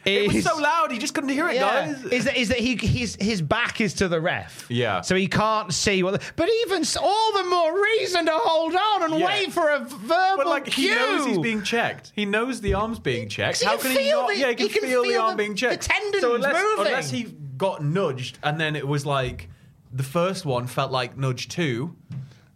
It 0.06 0.22
is 0.28 0.34
was 0.34 0.44
so 0.44 0.58
loud, 0.58 0.92
he 0.92 1.00
just 1.00 1.16
couldn't 1.16 1.32
hear 1.32 1.48
it, 1.50 1.56
Yeah. 1.56 1.88
guys. 1.94 2.04
Is 2.06 2.26
that 2.26 2.38
is 2.38 2.50
that 2.50 2.60
he 2.60 2.76
his 2.76 3.18
his 3.20 3.42
back 3.42 3.82
is 3.82 3.96
to 3.96 4.08
the 4.08 4.22
ref. 4.22 4.68
Yeah. 4.70 5.02
So 5.02 5.16
he 5.16 5.28
can't 5.28 5.74
see 5.74 6.04
what. 6.04 6.22
But 6.36 6.50
even 6.66 6.84
all 7.02 7.34
the 7.34 7.50
more 7.50 7.84
reason 7.84 8.26
to 8.28 8.32
hold 8.36 8.76
on 8.76 9.04
and 9.12 9.20
Yeah. 9.20 9.26
wait 9.26 9.52
for 9.54 9.70
a 9.72 9.80
verbal 9.80 10.36
but 10.38 10.46
like 10.48 10.68
he 10.68 10.90
knows 10.90 11.26
he's 11.26 11.40
being 11.40 11.64
checked. 11.64 12.12
He 12.16 12.26
knows 12.26 12.62
the 12.62 12.76
arm's 12.76 13.00
being 13.00 13.28
checked. 13.28 13.62
he 13.62 13.66
How 13.66 13.78
can 13.78 13.82
can 13.82 13.92
he 13.92 13.98
feel 13.98 14.22
not? 14.22 14.28
the- 14.30 14.38
yeah, 14.38 14.50
he 14.50 14.56
can, 14.56 14.68
he 14.68 14.74
can 14.74 14.82
feel, 14.90 15.04
the 15.04 15.16
arm 15.18 15.32
the- 15.32 15.44
being 15.44 15.56
checked. 15.56 15.82
the 15.84 15.90
tendons 15.90 16.22
so 16.22 16.36
unless, 16.36 16.54
moving. 16.64 16.86
unless 16.86 17.10
he 17.10 17.24
got 17.58 17.84
nudged 17.84 18.38
and 18.44 18.60
then 18.60 18.76
it 18.76 18.88
was 18.88 19.06
like 19.06 19.50
the 19.94 20.04
first 20.04 20.46
one 20.46 20.68
felt 20.68 20.92
like 20.92 21.18
nudge 21.18 21.48
two, 21.48 21.96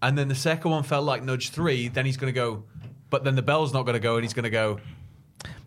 and 0.02 0.18
then 0.18 0.28
the 0.28 0.36
second 0.36 0.72
one 0.72 0.84
felt 0.84 1.06
like 1.06 1.24
nudge 1.24 1.50
three, 1.52 1.88
then 1.88 2.06
he's 2.06 2.18
going 2.18 2.34
to 2.34 2.36
go. 2.40 2.64
But 3.10 3.24
then 3.24 3.36
the 3.36 3.42
bell's 3.42 3.72
not 3.74 3.84
going 3.84 3.94
to 3.94 4.00
go, 4.02 4.16
and 4.16 4.24
he's 4.24 4.34
going 4.34 4.44
to 4.44 4.50
go. 4.50 4.80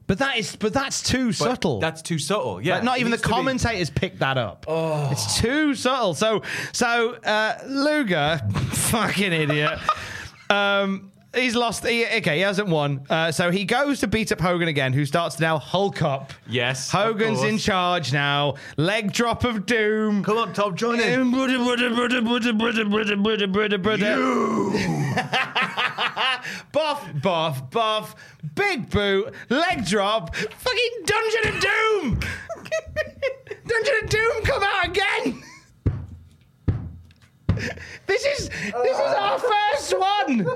But 0.07 0.19
that 0.19 0.37
is 0.39 0.57
but 0.57 0.73
that's 0.73 1.03
too 1.05 1.29
But 1.29 1.35
subtle. 1.37 1.79
That's 1.79 2.03
too 2.03 2.19
subtle. 2.19 2.61
Yeah, 2.61 2.75
Like, 2.77 2.85
not 2.85 2.99
even 2.99 3.13
the 3.13 3.17
to 3.19 3.23
be- 3.23 3.29
commentators 3.29 3.91
picked 3.91 4.19
that 4.19 4.37
up. 4.37 4.65
Oh. 4.67 5.09
It's 5.13 5.39
too 5.41 5.75
subtle. 5.77 6.15
So 6.15 6.43
so 6.73 7.13
uh, 7.15 7.59
Luger, 7.67 8.41
fucking 8.73 9.33
idiot. 9.33 9.79
um, 10.51 11.10
He's 11.35 11.55
lost. 11.55 11.86
He, 11.86 12.05
okay, 12.07 12.36
he 12.36 12.40
hasn't 12.40 12.69
won. 12.69 13.07
Uh, 13.09 13.31
so 13.31 13.52
he 13.52 13.65
goes 13.65 14.01
to 14.01 14.09
beat 14.09 14.32
up 14.32 14.40
Hogan 14.40 14.66
again, 14.66 14.93
who 14.93 15.05
starts 15.07 15.36
to 15.36 15.43
now 15.43 15.59
Hulk 15.59 16.02
up. 16.02 16.32
Yes. 16.48 16.90
Hogan's 16.90 17.43
in 17.44 17.57
charge 17.57 18.12
now. 18.12 18.57
Leg 18.77 19.12
drop 19.12 19.44
of 19.44 19.65
doom. 19.65 20.24
Come 20.24 20.39
on, 20.39 20.52
Tom, 20.52 20.74
join 20.74 20.98
in. 20.98 21.20
You. 21.20 21.24
buff, 26.73 27.09
buff, 27.23 27.70
buff. 27.70 28.16
Big 28.55 28.90
boot. 28.90 29.32
Leg 29.48 29.85
drop. 29.85 30.35
Fucking 30.35 30.90
Dungeon 31.05 31.55
of 31.55 31.61
Doom. 31.61 32.20
Dungeon 33.66 33.94
of 34.02 34.11
Doom, 34.11 34.43
come 34.43 34.62
out 34.65 34.86
again. 34.86 35.43
This 38.07 38.24
is 38.24 38.49
this 38.49 38.99
is 38.99 39.15
our 39.19 39.39
first 39.39 39.99
one, 39.99 40.47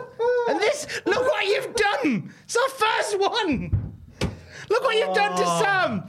and 0.49 0.61
this 0.61 0.87
look 1.07 1.27
what 1.27 1.47
you've 1.47 1.75
done. 1.75 2.33
It's 2.45 2.57
our 2.57 2.69
first 2.69 3.19
one. 3.19 3.95
Look 4.71 4.83
what 4.83 4.97
you've 4.97 5.15
done 5.15 5.37
to 5.37 5.45
oh. 5.45 5.61
Sam. 5.63 6.03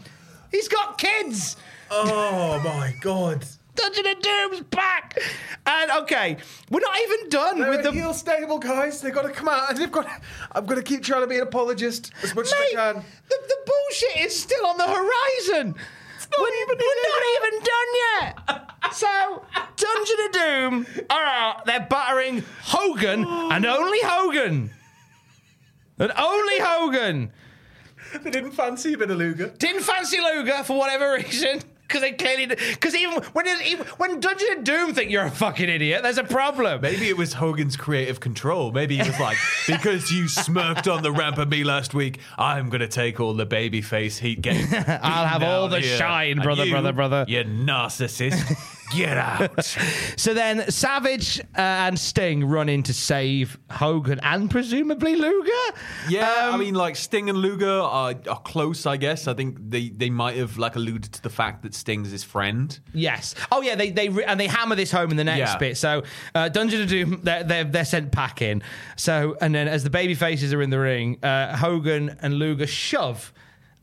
He's 0.52 0.68
got 0.68 0.98
kids. 0.98 1.58
Oh 1.92 2.60
my 2.64 2.96
god. 3.02 3.46
Dungeon 3.76 4.08
of 4.08 4.22
Doom's 4.22 4.62
back. 4.62 5.20
And 5.66 5.92
okay, 6.04 6.38
we're 6.70 6.80
not 6.80 6.98
even 7.02 7.30
done 7.30 7.60
They're 7.60 7.70
with 7.70 7.84
the 7.84 7.92
heel 7.92 8.14
stable, 8.14 8.58
guys. 8.58 9.02
They've 9.02 9.14
got 9.14 9.24
to 9.24 9.32
come 9.32 9.50
out, 9.50 9.70
and 9.70 9.78
they've 9.78 9.92
got. 9.92 10.08
I'm 10.54 10.66
going 10.66 10.78
to 10.78 10.84
keep 10.84 11.04
trying 11.04 11.22
to 11.22 11.28
be 11.28 11.36
an 11.36 11.42
apologist 11.42 12.12
as 12.24 12.34
much 12.34 12.46
Mate, 12.52 12.74
as 12.74 12.80
I 12.80 12.94
can. 12.94 13.04
The, 13.30 13.38
the 13.48 13.58
bullshit 13.66 14.26
is 14.26 14.40
still 14.40 14.66
on 14.66 14.78
the 14.78 14.88
horizon. 14.88 15.76
We're 16.38 16.56
even 16.62 16.78
we're 16.78 17.02
not 17.12 17.24
even 17.36 17.54
done 17.64 17.92
yet. 18.04 18.94
So, 18.94 19.46
Dungeon 19.76 20.26
of 20.26 20.32
Doom 20.32 21.06
are 21.10 21.26
out. 21.26 21.66
They're 21.66 21.88
battering 21.90 22.44
Hogan 22.64 23.26
and 23.26 23.66
only 23.66 24.00
Hogan. 24.04 24.72
And 25.98 26.12
only 26.18 26.60
Hogan. 26.60 27.32
They 28.24 28.30
didn't 28.32 28.52
fancy 28.52 28.94
a 28.94 28.98
bit 28.98 29.12
of 29.12 29.18
Luger. 29.18 29.48
Didn't 29.58 29.84
fancy 29.84 30.20
Luger 30.20 30.64
for 30.64 30.78
whatever 30.78 31.14
reason. 31.16 31.62
Because 31.88 32.02
they 32.02 32.14
clearly, 32.14 32.48
because 32.48 32.96
even 32.96 33.22
when 33.34 33.46
even 33.64 33.86
when 33.98 34.20
Dungeon 34.20 34.58
of 34.58 34.64
Doom 34.64 34.94
think 34.94 35.12
you're 35.12 35.26
a 35.26 35.32
fucking 35.32 35.70
idiot, 35.70 36.02
there's 36.04 36.18
a 36.18 36.24
problem. 36.24 36.82
Maybe 36.82 37.10
it 37.10 37.18
was 37.18 37.34
Hogan's 37.34 37.78
creative 37.78 38.20
control. 38.20 38.72
Maybe 38.72 38.98
he 38.98 39.08
was 39.08 39.20
like, 39.20 39.38
because 39.68 40.12
you 40.12 40.28
smirked 40.28 40.88
on 40.88 41.04
the 41.04 41.12
ramp 41.12 41.38
at 41.38 41.50
me 41.50 41.64
last 41.64 41.94
week, 41.94 42.20
I'm 42.38 42.70
going 42.70 42.82
to 42.82 42.88
take 42.88 43.20
all 43.20 43.34
the 43.34 43.46
babyface 43.46 44.18
heat 44.18 44.42
game. 44.42 44.68
I'll 44.74 45.28
have 45.28 45.44
all 45.44 45.68
the 45.68 45.82
shine, 45.82 46.40
brother, 46.40 46.70
brother, 46.70 46.94
brother. 46.94 47.26
You 47.28 47.44
narcissist. 47.44 48.58
Get 48.92 49.18
out. 49.18 49.78
So 50.18 50.34
then 50.34 50.70
Savage 50.72 51.40
uh, 51.40 51.44
and 51.58 52.00
Sting 52.00 52.46
run 52.46 52.70
in 52.70 52.84
to 52.84 52.94
save 52.94 53.58
Hogan 53.70 54.20
and 54.24 54.50
presumably 54.50 55.16
Luger. 55.16 55.52
Yeah, 56.10 56.32
I 56.46 56.50
Um, 56.54 56.60
mean, 56.60 56.74
like 56.74 56.96
Sting 56.96 57.30
and 57.30 57.38
Luger 57.38 57.70
are, 57.70 58.14
are 58.30 58.40
close, 58.42 58.86
I 58.86 58.98
guess. 58.98 59.28
I 59.28 59.34
think 59.34 59.58
they, 59.60 59.90
they 59.90 60.10
might 60.10 60.38
have 60.38 60.58
like 60.58 60.76
alluded 60.76 61.12
to 61.14 61.22
the 61.22 61.30
fact 61.30 61.64
that 61.64 61.76
Sting's 61.76 62.12
his 62.12 62.24
friend. 62.24 62.78
Yes. 62.94 63.36
Oh 63.52 63.62
yeah. 63.62 63.76
They 63.76 63.92
they 63.92 64.10
re- 64.10 64.24
and 64.24 64.40
they 64.40 64.48
hammer 64.48 64.76
this 64.76 64.92
home 64.92 65.12
in 65.12 65.18
the 65.18 65.24
next 65.26 65.52
Yeah. 65.54 65.58
bit. 65.58 65.78
So 65.78 66.04
uh, 66.34 66.50
Dungeon 66.50 66.82
of 66.84 66.88
Doom, 66.90 67.20
they're, 67.24 67.44
they're 67.44 67.64
they're 67.66 67.86
sent 67.86 68.12
packing. 68.12 68.62
So 68.96 69.36
and 69.42 69.54
then 69.54 69.68
as 69.68 69.84
the 69.84 69.90
baby 69.90 70.16
faces 70.16 70.54
are 70.54 70.62
in 70.62 70.70
the 70.70 70.80
ring, 70.80 71.18
uh, 71.24 71.56
Hogan 71.58 72.18
and 72.22 72.36
Luger 72.36 72.68
shove. 72.68 73.34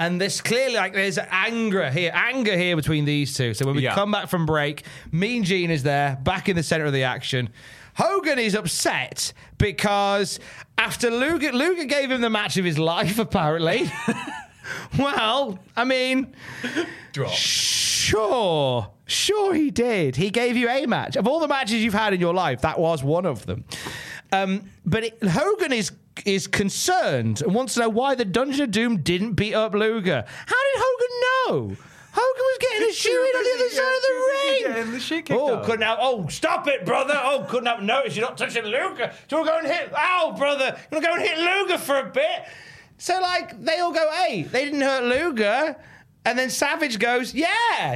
And 0.05 0.21
there's 0.21 0.41
clearly 0.41 0.75
like 0.75 0.95
there's 0.95 1.19
anger 1.31 1.89
here, 1.91 2.11
anger 2.13 2.57
here 2.57 2.75
between 2.75 3.05
these 3.05 3.35
two. 3.37 3.55
So 3.55 3.65
when 3.67 3.77
we 3.77 3.83
Yeah. 3.83 3.95
come 3.95 4.11
back 4.11 4.27
from 4.29 4.47
break, 4.47 4.83
Mean 5.13 5.45
Gene 5.45 5.71
is 5.71 5.85
there, 5.85 6.19
back 6.25 6.49
in 6.49 6.57
the 6.57 6.63
center 6.65 6.87
of 6.87 6.93
the 6.93 7.05
action. 7.05 7.51
Hogan 7.95 8.39
is 8.41 8.55
upset 8.57 9.33
because 9.59 10.41
after 10.77 11.09
Luger, 11.09 11.53
Luger 11.53 11.85
gave 11.85 12.11
him 12.11 12.21
the 12.21 12.31
match 12.31 12.57
of 12.57 12.65
his 12.65 12.79
life, 12.81 13.19
apparently. 13.27 13.91
well, 14.99 15.59
I 15.77 15.85
mean, 15.85 16.35
Drop. 17.13 17.31
Sure, 17.33 18.91
sure 19.07 19.55
he 19.55 19.71
did. 19.71 20.17
He 20.17 20.31
gave 20.31 20.57
you 20.57 20.69
a 20.69 20.87
match. 20.87 21.15
Of 21.17 21.29
all 21.29 21.39
the 21.39 21.49
matches 21.49 21.85
you've 21.85 21.95
had 21.95 22.13
in 22.13 22.21
your 22.21 22.35
life, 22.35 22.63
that 22.63 22.81
was 22.81 23.05
one 23.05 23.25
of 23.27 23.47
them. 23.47 23.65
Um, 24.33 24.63
but 24.85 25.05
it, 25.05 25.23
Hogan 25.23 25.73
is 25.73 25.93
is 26.27 26.47
concerned 26.47 27.43
and 27.43 27.55
wants 27.55 27.75
to 27.75 27.81
know 27.81 27.89
why 27.89 28.15
the 28.15 28.25
Dungeon 28.25 28.65
of 28.65 28.71
Doom 28.71 28.99
didn't 28.99 29.33
beat 29.33 29.55
up 29.55 29.75
Luger. 29.75 30.25
How 30.47 30.57
did 30.57 30.83
Hogan 30.83 31.21
know? 31.71 31.77
Hogan 32.15 32.45
was 32.45 32.59
getting 32.61 32.89
a 32.89 32.93
shoe 32.93 33.11
in 33.11 33.37
on 33.37 33.45
the 33.45 33.55
other 33.55 33.71
side 33.71 33.97
of 33.97 34.03
the 34.03 34.83
ring. 34.85 34.93
The 34.93 35.01
shit 35.01 35.31
Oh, 35.31 35.57
out. 35.57 35.65
couldn't 35.65 35.83
have. 35.83 35.99
Oh, 36.01 36.27
stop 36.29 36.69
it, 36.69 36.85
brother. 36.85 37.15
Oh, 37.17 37.47
couldn't 37.49 37.67
have 37.67 37.83
noticed 37.83 38.17
you're 38.17 38.27
not 38.27 38.37
touching 38.37 38.65
Luger. 38.65 39.11
Do 39.29 39.37
you 39.37 39.43
want 39.43 39.47
to 39.47 39.53
go 39.53 39.59
and 39.61 39.67
hit? 39.67 39.93
Ow, 39.97 40.35
brother. 40.37 40.77
You 40.91 40.97
want 40.99 41.05
to 41.05 41.09
go 41.11 41.15
and 41.15 41.23
hit 41.23 41.39
Luger 41.39 41.79
for 41.79 41.99
a 41.99 42.11
bit? 42.11 42.45
So, 42.99 43.19
like, 43.21 43.65
they 43.65 43.79
all 43.79 43.93
go, 43.93 44.11
hey, 44.13 44.43
they 44.43 44.67
didn't 44.67 44.83
hurt 44.83 45.05
Luger. 45.05 45.77
And 46.25 46.39
then 46.39 46.51
Savage 46.51 47.01
goes, 47.01 47.35
yeah, 47.35 47.49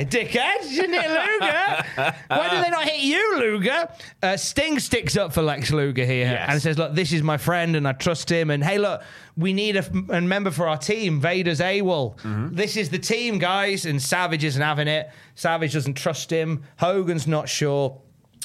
dickhead, 0.02 0.68
you 0.68 0.82
hit 0.82 0.90
Luger. 1.10 1.84
Why 2.26 2.48
do 2.50 2.60
they 2.60 2.70
not 2.70 2.82
hit 2.88 3.00
you, 3.00 3.38
Luger? 3.38 3.88
Uh, 4.20 4.36
Sting 4.36 4.80
sticks 4.80 5.16
up 5.16 5.32
for 5.32 5.42
Lex 5.42 5.70
Luger 5.70 6.04
here 6.04 6.26
Yes. 6.32 6.48
and 6.50 6.60
says, 6.60 6.76
look, 6.76 6.92
this 6.94 7.12
is 7.12 7.22
my 7.22 7.36
friend 7.36 7.76
and 7.76 7.86
I 7.86 7.92
trust 7.92 8.28
him. 8.28 8.50
And 8.50 8.64
hey, 8.64 8.78
look, 8.78 9.02
we 9.36 9.52
need 9.52 9.76
a, 9.76 9.84
a 10.10 10.20
member 10.20 10.50
for 10.50 10.66
our 10.66 10.76
team. 10.76 11.20
Vader's 11.20 11.60
AWOL. 11.60 12.50
This 12.52 12.76
is 12.76 12.90
the 12.90 12.98
team, 12.98 13.38
guys. 13.38 13.86
And 13.86 14.02
Savage 14.02 14.42
isn't 14.42 14.60
having 14.62 14.88
it. 14.88 15.08
Savage 15.36 15.74
doesn't 15.74 15.94
trust 15.94 16.28
him. 16.28 16.64
Hogan's 16.78 17.28
not 17.28 17.48
sure. 17.48 18.00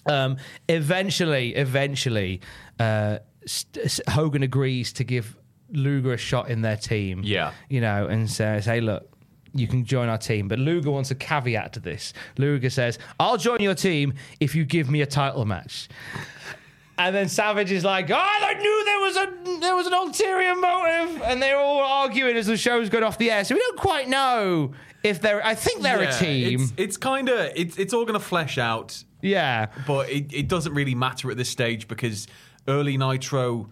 Um, 0.05 0.37
eventually, 0.69 1.55
eventually, 1.55 2.41
uh, 2.79 3.19
St- 3.45 3.99
Hogan 4.09 4.43
agrees 4.43 4.93
to 4.93 5.03
give 5.03 5.35
Luger 5.71 6.13
a 6.13 6.17
shot 6.17 6.49
in 6.49 6.61
their 6.61 6.77
team. 6.77 7.21
Yeah. 7.23 7.53
You 7.69 7.81
know, 7.81 8.07
and 8.07 8.29
says, 8.29 8.65
hey, 8.65 8.81
look, 8.81 9.10
you 9.53 9.67
can 9.67 9.83
join 9.85 10.09
our 10.09 10.17
team. 10.17 10.47
But 10.47 10.59
Luger 10.59 10.91
wants 10.91 11.11
a 11.11 11.15
caveat 11.15 11.73
to 11.73 11.79
this. 11.79 12.13
Luger 12.37 12.69
says, 12.69 12.99
I'll 13.19 13.37
join 13.37 13.59
your 13.61 13.75
team 13.75 14.13
if 14.39 14.55
you 14.55 14.65
give 14.65 14.89
me 14.89 15.01
a 15.01 15.05
title 15.05 15.45
match. 15.45 15.89
And 16.97 17.15
then 17.15 17.29
Savage 17.29 17.71
is 17.71 17.83
like, 17.83 18.11
"Oh, 18.11 18.15
I 18.15 18.53
knew 18.53 18.85
there 18.85 18.99
was 18.99 19.17
a 19.17 19.59
there 19.59 19.75
was 19.75 19.87
an 19.87 19.93
ulterior 19.93 20.55
motive," 20.55 21.21
and 21.23 21.41
they're 21.41 21.57
all 21.57 21.79
arguing 21.79 22.35
as 22.35 22.45
the 22.45 22.57
show's 22.57 22.89
going 22.89 23.03
off 23.03 23.17
the 23.17 23.31
air. 23.31 23.43
So 23.43 23.55
we 23.55 23.59
don't 23.59 23.79
quite 23.79 24.07
know 24.07 24.73
if 25.01 25.19
they're. 25.19 25.43
I 25.43 25.55
think 25.55 25.81
they're 25.81 26.03
Yeah, 26.03 26.15
a 26.15 26.19
team. 26.19 26.61
It's, 26.61 26.73
it's 26.77 26.97
kind 26.97 27.27
of 27.29 27.51
it's 27.55 27.77
it's 27.77 27.93
all 27.93 28.03
going 28.05 28.19
to 28.19 28.25
flesh 28.25 28.59
out, 28.59 29.03
yeah, 29.21 29.67
but 29.87 30.09
it, 30.11 30.31
it 30.31 30.47
doesn't 30.47 30.75
really 30.75 30.93
matter 30.93 31.31
at 31.31 31.37
this 31.37 31.49
stage 31.49 31.87
because 31.87 32.27
early 32.67 32.97
Nitro 32.97 33.69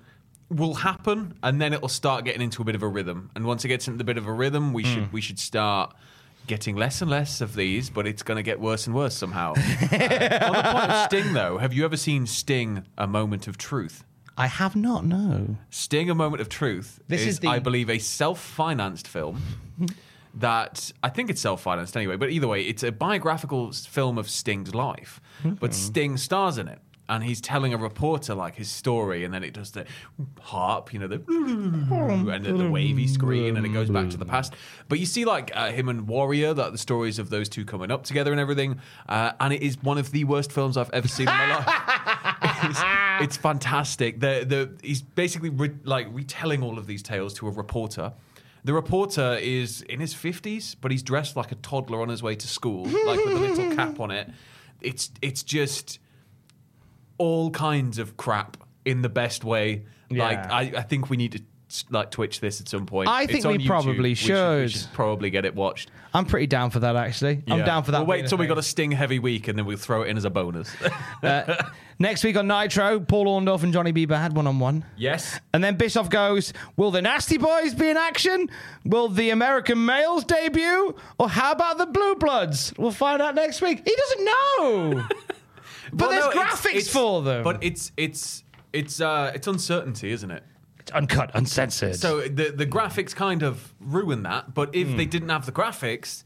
will 0.50 0.74
happen, 0.76 1.36
and 1.44 1.62
then 1.62 1.74
it'll 1.74 1.88
start 1.90 2.26
getting 2.26 2.42
into 2.42 2.62
a 2.62 2.66
bit 2.66 2.76
of 2.76 2.82
a 2.84 2.88
rhythm. 2.88 3.30
And 3.36 3.46
once 3.46 3.64
it 3.66 3.68
gets 3.68 3.88
into 3.88 4.02
a 4.02 4.06
bit 4.06 4.18
of 4.18 4.28
a 4.28 4.34
rhythm, 4.34 4.74
we 4.74 4.84
Hmm. 4.84 4.94
should 4.94 5.14
we 5.14 5.22
should 5.22 5.40
start 5.40 5.94
getting 6.48 6.76
less 6.76 7.02
and 7.02 7.12
less 7.12 7.42
of 7.42 7.54
these, 7.56 7.90
but 7.92 8.08
it's 8.08 8.24
going 8.24 8.38
to 8.38 8.42
get 8.44 8.60
worse 8.60 8.88
and 8.88 8.96
worse 8.96 9.14
somehow. 9.16 9.54
Uh, 9.54 9.60
on 9.92 10.54
the 10.54 10.70
point 10.72 10.90
of 10.92 11.06
Sting, 11.06 11.34
though, 11.34 11.60
have 11.60 11.74
you 11.74 11.86
ever 11.86 11.98
seen 11.98 12.26
Sting: 12.26 12.84
A 12.98 13.06
Moment 13.06 13.48
of 13.48 13.58
Truth? 13.58 14.04
I 14.38 14.48
have 14.48 14.76
not. 14.76 15.06
No. 15.06 15.58
Sting: 15.70 16.10
A 16.10 16.16
Moment 16.16 16.42
of 16.42 16.50
Truth 16.50 17.00
This 17.08 17.22
is, 17.22 17.28
is 17.28 17.40
the- 17.40 17.50
I 17.50 17.60
believe, 17.60 17.90
a 17.90 18.00
self-financed 18.00 19.08
film 19.08 19.42
that 20.36 20.92
I 21.04 21.10
think 21.10 21.30
it's 21.30 21.42
self-financed 21.42 21.96
anyway. 21.98 22.16
But 22.16 22.30
either 22.32 22.48
way, 22.48 22.62
it's 22.64 22.84
a 22.84 22.92
biographical 22.92 23.72
film 23.72 24.18
of 24.18 24.30
Sting's 24.30 24.74
life, 24.74 25.20
but 25.44 25.74
Sting 25.74 26.18
stars 26.18 26.58
in 26.58 26.68
it. 26.68 26.80
And 27.10 27.24
he's 27.24 27.42
telling 27.42 27.74
a 27.74 27.78
reporter 27.78 28.36
like 28.36 28.56
his 28.56 28.70
story, 28.70 29.26
and 29.26 29.34
then 29.34 29.44
it 29.44 29.54
does 29.54 29.72
the 29.72 29.86
harp, 30.40 30.94
you 30.94 31.00
know, 31.00 31.08
the 31.08 31.22
and 31.28 32.46
the, 32.46 32.54
the 32.54 32.70
wavy 32.70 33.08
screen, 33.08 33.58
and 33.58 33.66
it 33.66 33.70
goes 33.70 33.90
back 33.90 34.10
to 34.12 34.18
the 34.18 34.26
past. 34.26 34.54
But 34.88 35.00
you 35.00 35.06
see, 35.06 35.26
like 35.26 35.52
uh, 35.56 35.72
him 35.72 35.90
and 35.90 36.08
Warrior, 36.08 36.54
that 36.54 36.72
the 36.72 36.78
stories 36.78 37.20
of 37.20 37.30
those 37.30 37.50
two 37.50 37.66
coming 37.66 37.92
up 37.92 38.04
together 38.04 38.32
and 38.32 38.40
everything, 38.40 38.80
uh, 39.10 39.34
and 39.40 39.52
it 39.52 39.62
is 39.62 39.82
one 39.82 39.98
of 39.98 40.12
the 40.12 40.24
worst 40.24 40.52
films 40.52 40.78
I've 40.78 40.92
ever 40.92 41.08
seen 41.08 41.28
in 41.28 41.34
my 41.34 41.56
life 41.56 42.36
it's, 42.64 42.82
it's 43.22 43.38
fantastic. 43.38 44.20
The 44.20 44.46
the 44.48 44.88
he's 44.88 45.02
basically 45.02 45.50
re, 45.50 45.72
like 45.84 46.08
retelling 46.12 46.64
all 46.64 46.78
of 46.78 46.88
these 46.88 47.04
tales 47.04 47.34
to 47.36 47.48
a 47.48 47.52
reporter. 47.52 48.14
The 48.64 48.74
reporter 48.74 49.38
is 49.42 49.82
in 49.84 50.00
his 50.00 50.14
fifties, 50.14 50.76
but 50.76 50.92
he's 50.92 51.04
dressed 51.04 51.36
like 51.36 51.52
a 51.52 51.56
toddler 51.56 52.02
on 52.02 52.10
his 52.10 52.22
way 52.22 52.36
to 52.36 52.48
school, 52.48 52.86
like 52.86 53.24
with 53.24 53.36
a 53.36 53.40
little 53.40 53.76
cap 53.76 54.00
on 54.00 54.12
it. 54.12 54.30
It's 54.82 55.12
it's 55.22 55.44
just 55.44 56.00
all 57.20 57.52
kinds 57.52 58.00
of 58.00 58.18
crap 58.18 58.58
in 58.86 59.04
the 59.04 59.10
best 59.10 59.44
way. 59.44 59.84
Like 60.10 60.40
I, 60.52 60.62
I 60.78 60.82
think 60.82 61.12
we 61.12 61.18
need 61.18 61.34
to 61.34 61.42
like 61.92 62.10
Twitch 62.10 62.40
this 62.40 62.60
at 62.60 62.68
some 62.68 62.88
point. 62.88 63.08
I 63.08 63.28
think 63.28 63.38
It's 63.38 63.46
on 63.46 63.52
we 63.52 63.60
YouTube. 63.60 63.68
probably 63.68 64.00
We 64.10 64.14
should. 64.16 64.62
We 64.64 64.68
should. 64.70 64.88
probably 64.94 65.30
get 65.30 65.46
it 65.46 65.54
watched. 65.54 65.92
I'm 66.16 66.26
pretty 66.26 66.48
down 66.48 66.72
for 66.72 66.80
that. 66.80 66.96
Actually, 66.96 67.44
I'm 67.48 67.64
down 67.64 67.84
for 67.84 67.92
that. 67.92 68.00
We'll 68.00 68.08
wait 68.08 68.24
until 68.24 68.40
we 68.40 68.48
got 68.48 68.58
a 68.58 68.64
Sting 68.64 68.92
heavy 68.92 69.20
week, 69.20 69.48
and 69.48 69.56
then 69.56 69.68
we'll 69.68 69.78
throw 69.78 70.02
it 70.02 70.08
in 70.08 70.18
as 70.18 70.26
a 70.26 70.32
bonus. 70.32 70.76
Uh, 71.22 71.64
next 72.00 72.24
week 72.24 72.38
on 72.38 72.48
Nitro, 72.48 73.02
Paul 73.02 73.26
Orndorff 73.26 73.62
and 73.62 73.74
Johnny 73.74 73.92
B. 73.92 74.08
Badd 74.08 74.22
had 74.22 74.36
one 74.38 74.48
on 74.48 74.58
one. 74.58 74.86
yes. 74.96 75.38
And 75.54 75.62
then 75.62 75.76
Bischoff 75.76 76.10
goes, 76.10 76.54
Will 76.78 76.92
the 76.92 77.02
Nasty 77.02 77.38
Boys 77.38 77.74
be 77.74 77.90
in 77.90 77.98
action? 77.98 78.50
Will 78.86 79.10
the 79.10 79.30
American 79.32 79.86
Males 79.86 80.24
debut? 80.24 80.96
Or 81.20 81.28
how 81.30 81.52
about 81.52 81.78
the 81.78 81.86
Blue 81.88 82.16
Bloods? 82.16 82.74
We'll 82.78 82.92
find 82.92 83.22
out 83.22 83.36
next 83.36 83.62
week. 83.62 83.82
He 83.86 83.94
doesn't 83.96 84.26
know. 84.26 85.04
but 85.94 86.10
Well, 86.10 86.10
there's 86.10 86.36
no, 86.36 86.42
it's- 86.42 86.62
graphics 86.62 86.70
it's- 86.70 86.90
for 86.90 87.22
them. 87.22 87.44
But 87.44 87.64
it's 87.64 87.92
it's 87.98 88.44
it's 88.74 89.02
uh 89.02 89.32
it's 89.36 89.48
uncertainty, 89.48 90.12
isn't 90.12 90.32
it? 90.32 90.44
it's 90.80 90.92
uncut, 90.92 91.32
uncensored. 91.34 91.96
So 91.96 92.22
the 92.22 92.52
the 92.52 92.66
graphics 92.66 93.14
kind 93.16 93.44
of 93.44 93.74
ruin 93.80 94.24
that. 94.24 94.54
But 94.54 94.74
if 94.76 94.88
Hmm. 94.90 94.98
they 94.98 95.06
didn't 95.06 95.30
have 95.30 95.46
the 95.46 95.52
graphics, 95.52 96.24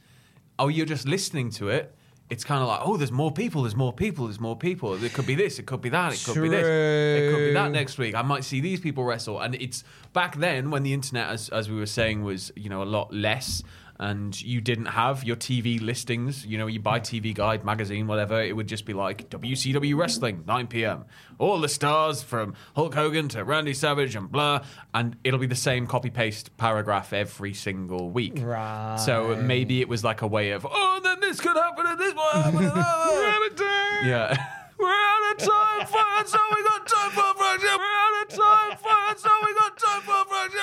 oh, 0.59 0.67
you're 0.67 0.85
just 0.85 1.07
listening 1.07 1.49
to 1.51 1.69
it. 1.69 1.95
It's 2.29 2.43
kind 2.45 2.61
of 2.63 2.67
like, 2.67 2.79
oh, 2.83 2.95
there's 2.97 3.11
more 3.11 3.31
people, 3.31 3.63
there's 3.63 3.75
more 3.75 3.93
people, 3.93 4.25
there's 4.25 4.39
more 4.39 4.55
people. 4.57 4.93
It 5.03 5.13
could 5.13 5.27
be 5.27 5.35
this, 5.35 5.59
it 5.59 5.65
could 5.67 5.81
be 5.81 5.89
that, 5.89 6.13
it 6.13 6.23
could 6.23 6.41
be 6.41 6.47
this, 6.49 6.65
it 6.65 7.31
could 7.31 7.45
be 7.49 7.53
that 7.53 7.65
True. 7.65 7.73
next 7.73 7.97
week. 7.99 8.15
I 8.15 8.21
might 8.23 8.43
see 8.43 8.59
these 8.61 8.79
people 8.79 9.03
wrestle. 9.03 9.39
And 9.41 9.53
it's 9.55 9.83
back 10.13 10.37
then 10.37 10.71
when 10.71 10.81
the 10.83 10.93
internet, 10.93 11.29
as, 11.29 11.49
as 11.49 11.69
we 11.69 11.75
were 11.77 11.85
saying, 11.85 12.23
was 12.23 12.51
you 12.55 12.69
know 12.69 12.81
a 12.81 12.85
lot 12.97 13.13
less, 13.13 13.61
and 14.03 14.41
you 14.41 14.59
didn't 14.59 14.87
have 14.87 15.23
your 15.23 15.37
TV 15.37 15.81
listings. 15.81 16.45
You 16.45 16.57
know, 16.57 16.67
you 16.67 16.81
buy 16.81 16.99
TV 16.99 17.33
Guide 17.33 17.63
magazine, 17.63 18.05
whatever. 18.05 18.41
It 18.41 18.53
would 18.53 18.67
just 18.67 18.85
be 18.85 18.91
like 18.91 19.29
WCW 19.29 19.95
Wrestling, 19.95 20.43
9 20.45 20.67
p.m. 20.67 21.05
All 21.39 21.57
the 21.61 21.69
stars 21.69 22.21
from 22.21 22.53
Hulk 22.75 22.93
Hogan 22.93 23.29
to 23.29 23.45
Randy 23.45 23.73
Savage 23.73 24.13
and 24.17 24.29
blah, 24.29 24.65
and 24.93 25.15
it'll 25.23 25.39
be 25.39 25.47
the 25.47 25.55
same 25.55 25.87
copy 25.87 26.09
paste 26.09 26.57
paragraph 26.57 27.13
every 27.13 27.53
single 27.53 28.09
week. 28.09 28.33
Right. 28.41 28.97
So 28.97 29.37
maybe 29.37 29.79
it 29.79 29.87
was 29.87 30.03
like 30.03 30.21
a 30.21 30.27
way 30.27 30.51
of, 30.51 30.67
oh, 30.69 30.99
then 31.01 31.21
this 31.21 31.39
could 31.39 31.55
happen 31.55 31.85
and 31.87 31.97
this 31.97 32.13
might 32.13 32.31
happen. 32.33 32.65
and 32.65 32.75
that." 32.75 34.01
Yeah. 34.03 34.35
We're 34.77 34.89
out 34.89 35.31
of 35.31 35.37
time, 35.37 35.87
fans, 35.87 36.29
so 36.29 36.39
we 36.53 36.63
got 36.65 36.85
time 36.85 37.11
for 37.11 37.21
a 37.21 37.33
fraction. 37.35 37.69
We're 37.77 37.85
out 37.85 38.21
of 38.21 38.27
time, 38.27 38.77
fans, 38.83 39.21
so 39.21 39.29
we 39.45 39.53
got 39.53 39.77
time 39.77 40.01
for 40.01 40.11
a 40.11 40.25
fraction. 40.25 40.53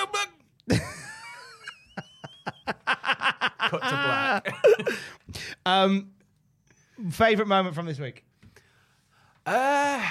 Cut 3.70 3.82
to 3.82 3.88
black. 3.88 4.54
um, 5.66 6.10
favorite 7.12 7.46
moment 7.46 7.76
from 7.76 7.86
this 7.86 8.00
week? 8.00 8.24
Uh, 9.46 10.04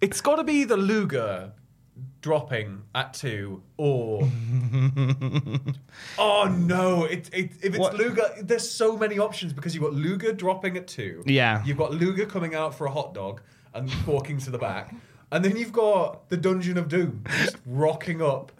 it's 0.00 0.22
got 0.22 0.36
to 0.36 0.44
be 0.44 0.64
the 0.64 0.78
Luger 0.78 1.52
dropping 2.22 2.82
at 2.94 3.12
two, 3.12 3.62
or 3.76 4.22
oh 6.18 6.56
no, 6.58 7.04
it, 7.04 7.28
it, 7.34 7.50
if 7.62 7.74
it's 7.74 7.78
What? 7.78 7.94
Luger, 7.94 8.22
there's 8.40 8.68
so 8.68 8.96
many 8.96 9.18
options 9.18 9.52
because 9.52 9.74
you've 9.74 9.84
got 9.84 9.92
Luger 9.92 10.32
dropping 10.32 10.78
at 10.78 10.86
two. 10.86 11.22
Yeah. 11.26 11.62
you've 11.66 11.76
got 11.76 11.92
Luger 11.92 12.24
coming 12.24 12.54
out 12.54 12.74
for 12.74 12.86
a 12.86 12.90
hot 12.90 13.12
dog 13.12 13.42
and 13.74 13.92
walking 14.06 14.38
to 14.38 14.50
the 14.50 14.58
back, 14.58 14.94
and 15.30 15.44
then 15.44 15.58
you've 15.58 15.72
got 15.72 16.30
the 16.30 16.38
Dungeon 16.38 16.78
of 16.78 16.88
Doom 16.88 17.22
just 17.42 17.58
rocking 17.66 18.22
up, 18.22 18.50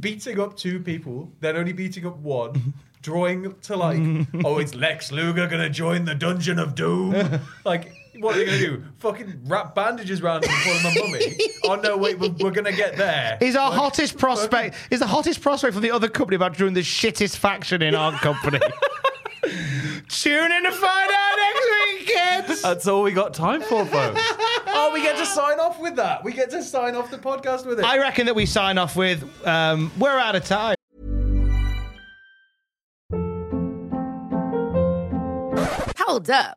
beating 0.00 0.38
up 0.40 0.56
two 0.56 0.80
people, 0.80 1.30
then 1.40 1.56
only 1.56 1.72
beating 1.72 2.06
up 2.06 2.16
one. 2.18 2.74
Drawing 3.02 3.54
to 3.62 3.76
like, 3.76 3.98
oh, 4.44 4.58
it's 4.58 4.74
Lex 4.74 5.12
Luger 5.12 5.46
gonna 5.46 5.70
join 5.70 6.04
the 6.06 6.14
Dungeon 6.14 6.58
of 6.58 6.74
Doom. 6.74 7.14
like, 7.64 7.92
what 8.18 8.34
are 8.34 8.38
they 8.38 8.44
gonna 8.46 8.58
do? 8.58 8.82
Fucking 8.98 9.42
wrap 9.44 9.76
bandages 9.76 10.20
around 10.20 10.44
him 10.44 10.50
and 10.52 10.62
call 10.64 10.74
him 10.74 10.86
a 10.86 11.04
mummy? 11.04 11.38
oh 11.64 11.74
no, 11.76 11.96
wait, 11.96 12.18
we're, 12.18 12.30
we're 12.40 12.50
gonna 12.50 12.72
get 12.72 12.96
there. 12.96 13.36
He's 13.38 13.54
our 13.54 13.70
Like, 13.70 13.78
hottest 13.78 14.18
prospect. 14.18 14.74
He's 14.90 14.98
the 14.98 15.06
hottest 15.06 15.40
prospect 15.40 15.74
from 15.74 15.82
the 15.84 15.92
other 15.92 16.08
company 16.08 16.34
about 16.34 16.54
joining 16.54 16.74
the 16.74 16.80
shittest 16.80 17.36
faction 17.36 17.80
in 17.80 17.94
our 17.94 18.10
company. 18.18 18.58
Tune 20.08 20.50
in 20.52 20.62
to 20.64 20.72
find 20.72 21.10
out 21.10 21.36
next 21.36 21.64
week, 21.70 21.85
kids. 22.06 22.62
That's 22.62 22.86
all 22.86 23.02
we 23.02 23.12
got 23.12 23.34
time 23.34 23.60
for, 23.60 23.84
folks. 23.84 24.20
oh, 24.68 24.90
we 24.94 25.02
get 25.02 25.16
to 25.18 25.26
sign 25.26 25.58
off 25.60 25.78
with 25.80 25.96
that. 25.96 26.24
We 26.24 26.32
get 26.32 26.50
to 26.50 26.62
sign 26.62 26.94
off 26.94 27.10
the 27.10 27.18
podcast 27.18 27.66
with 27.66 27.80
it. 27.80 27.84
I 27.84 27.98
reckon 27.98 28.26
that 28.26 28.34
we 28.34 28.46
sign 28.46 28.78
off 28.78 28.96
with 28.96 29.24
um, 29.46 29.92
We're 29.98 30.18
out 30.18 30.36
of 30.36 30.44
time. 30.44 30.76
Hold 35.98 36.30
up. 36.30 36.56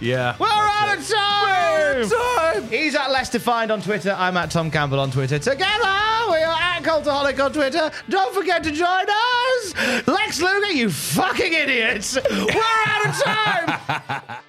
Yeah. 0.00 0.36
We're 0.38 0.46
out 0.48 0.98
of 0.98 1.08
time. 1.08 2.68
He's 2.70 2.94
at 2.94 3.10
Less 3.10 3.30
Defined 3.30 3.70
on 3.70 3.80
Twitter. 3.82 4.14
I'm 4.16 4.36
at 4.36 4.50
Tom 4.50 4.70
Campbell 4.70 5.00
on 5.00 5.10
Twitter. 5.10 5.38
Together, 5.38 5.88
we 6.30 6.38
are 6.38 6.56
at 6.60 6.82
Cultaholic 6.82 7.42
on 7.42 7.52
Twitter. 7.52 7.90
Don't 8.08 8.34
forget 8.34 8.62
to 8.64 8.70
join 8.70 9.06
us. 9.08 10.06
Lex 10.06 10.40
Luger, 10.40 10.72
you 10.72 10.90
fucking 10.90 11.52
idiots. 11.52 12.16
We're 12.30 12.84
out 12.86 13.06
of 13.06 13.22
time. 13.22 14.38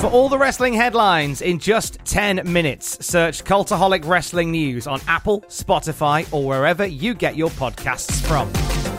For 0.00 0.06
all 0.06 0.28
the 0.28 0.38
wrestling 0.38 0.74
headlines 0.74 1.42
in 1.42 1.58
just 1.58 1.98
10 2.04 2.42
minutes, 2.50 3.04
search 3.04 3.42
Cultaholic 3.42 4.06
Wrestling 4.06 4.52
News 4.52 4.86
on 4.86 5.00
Apple, 5.08 5.40
Spotify, 5.48 6.32
or 6.32 6.46
wherever 6.46 6.86
you 6.86 7.14
get 7.14 7.36
your 7.36 7.50
podcasts 7.50 8.24
from. 8.24 8.97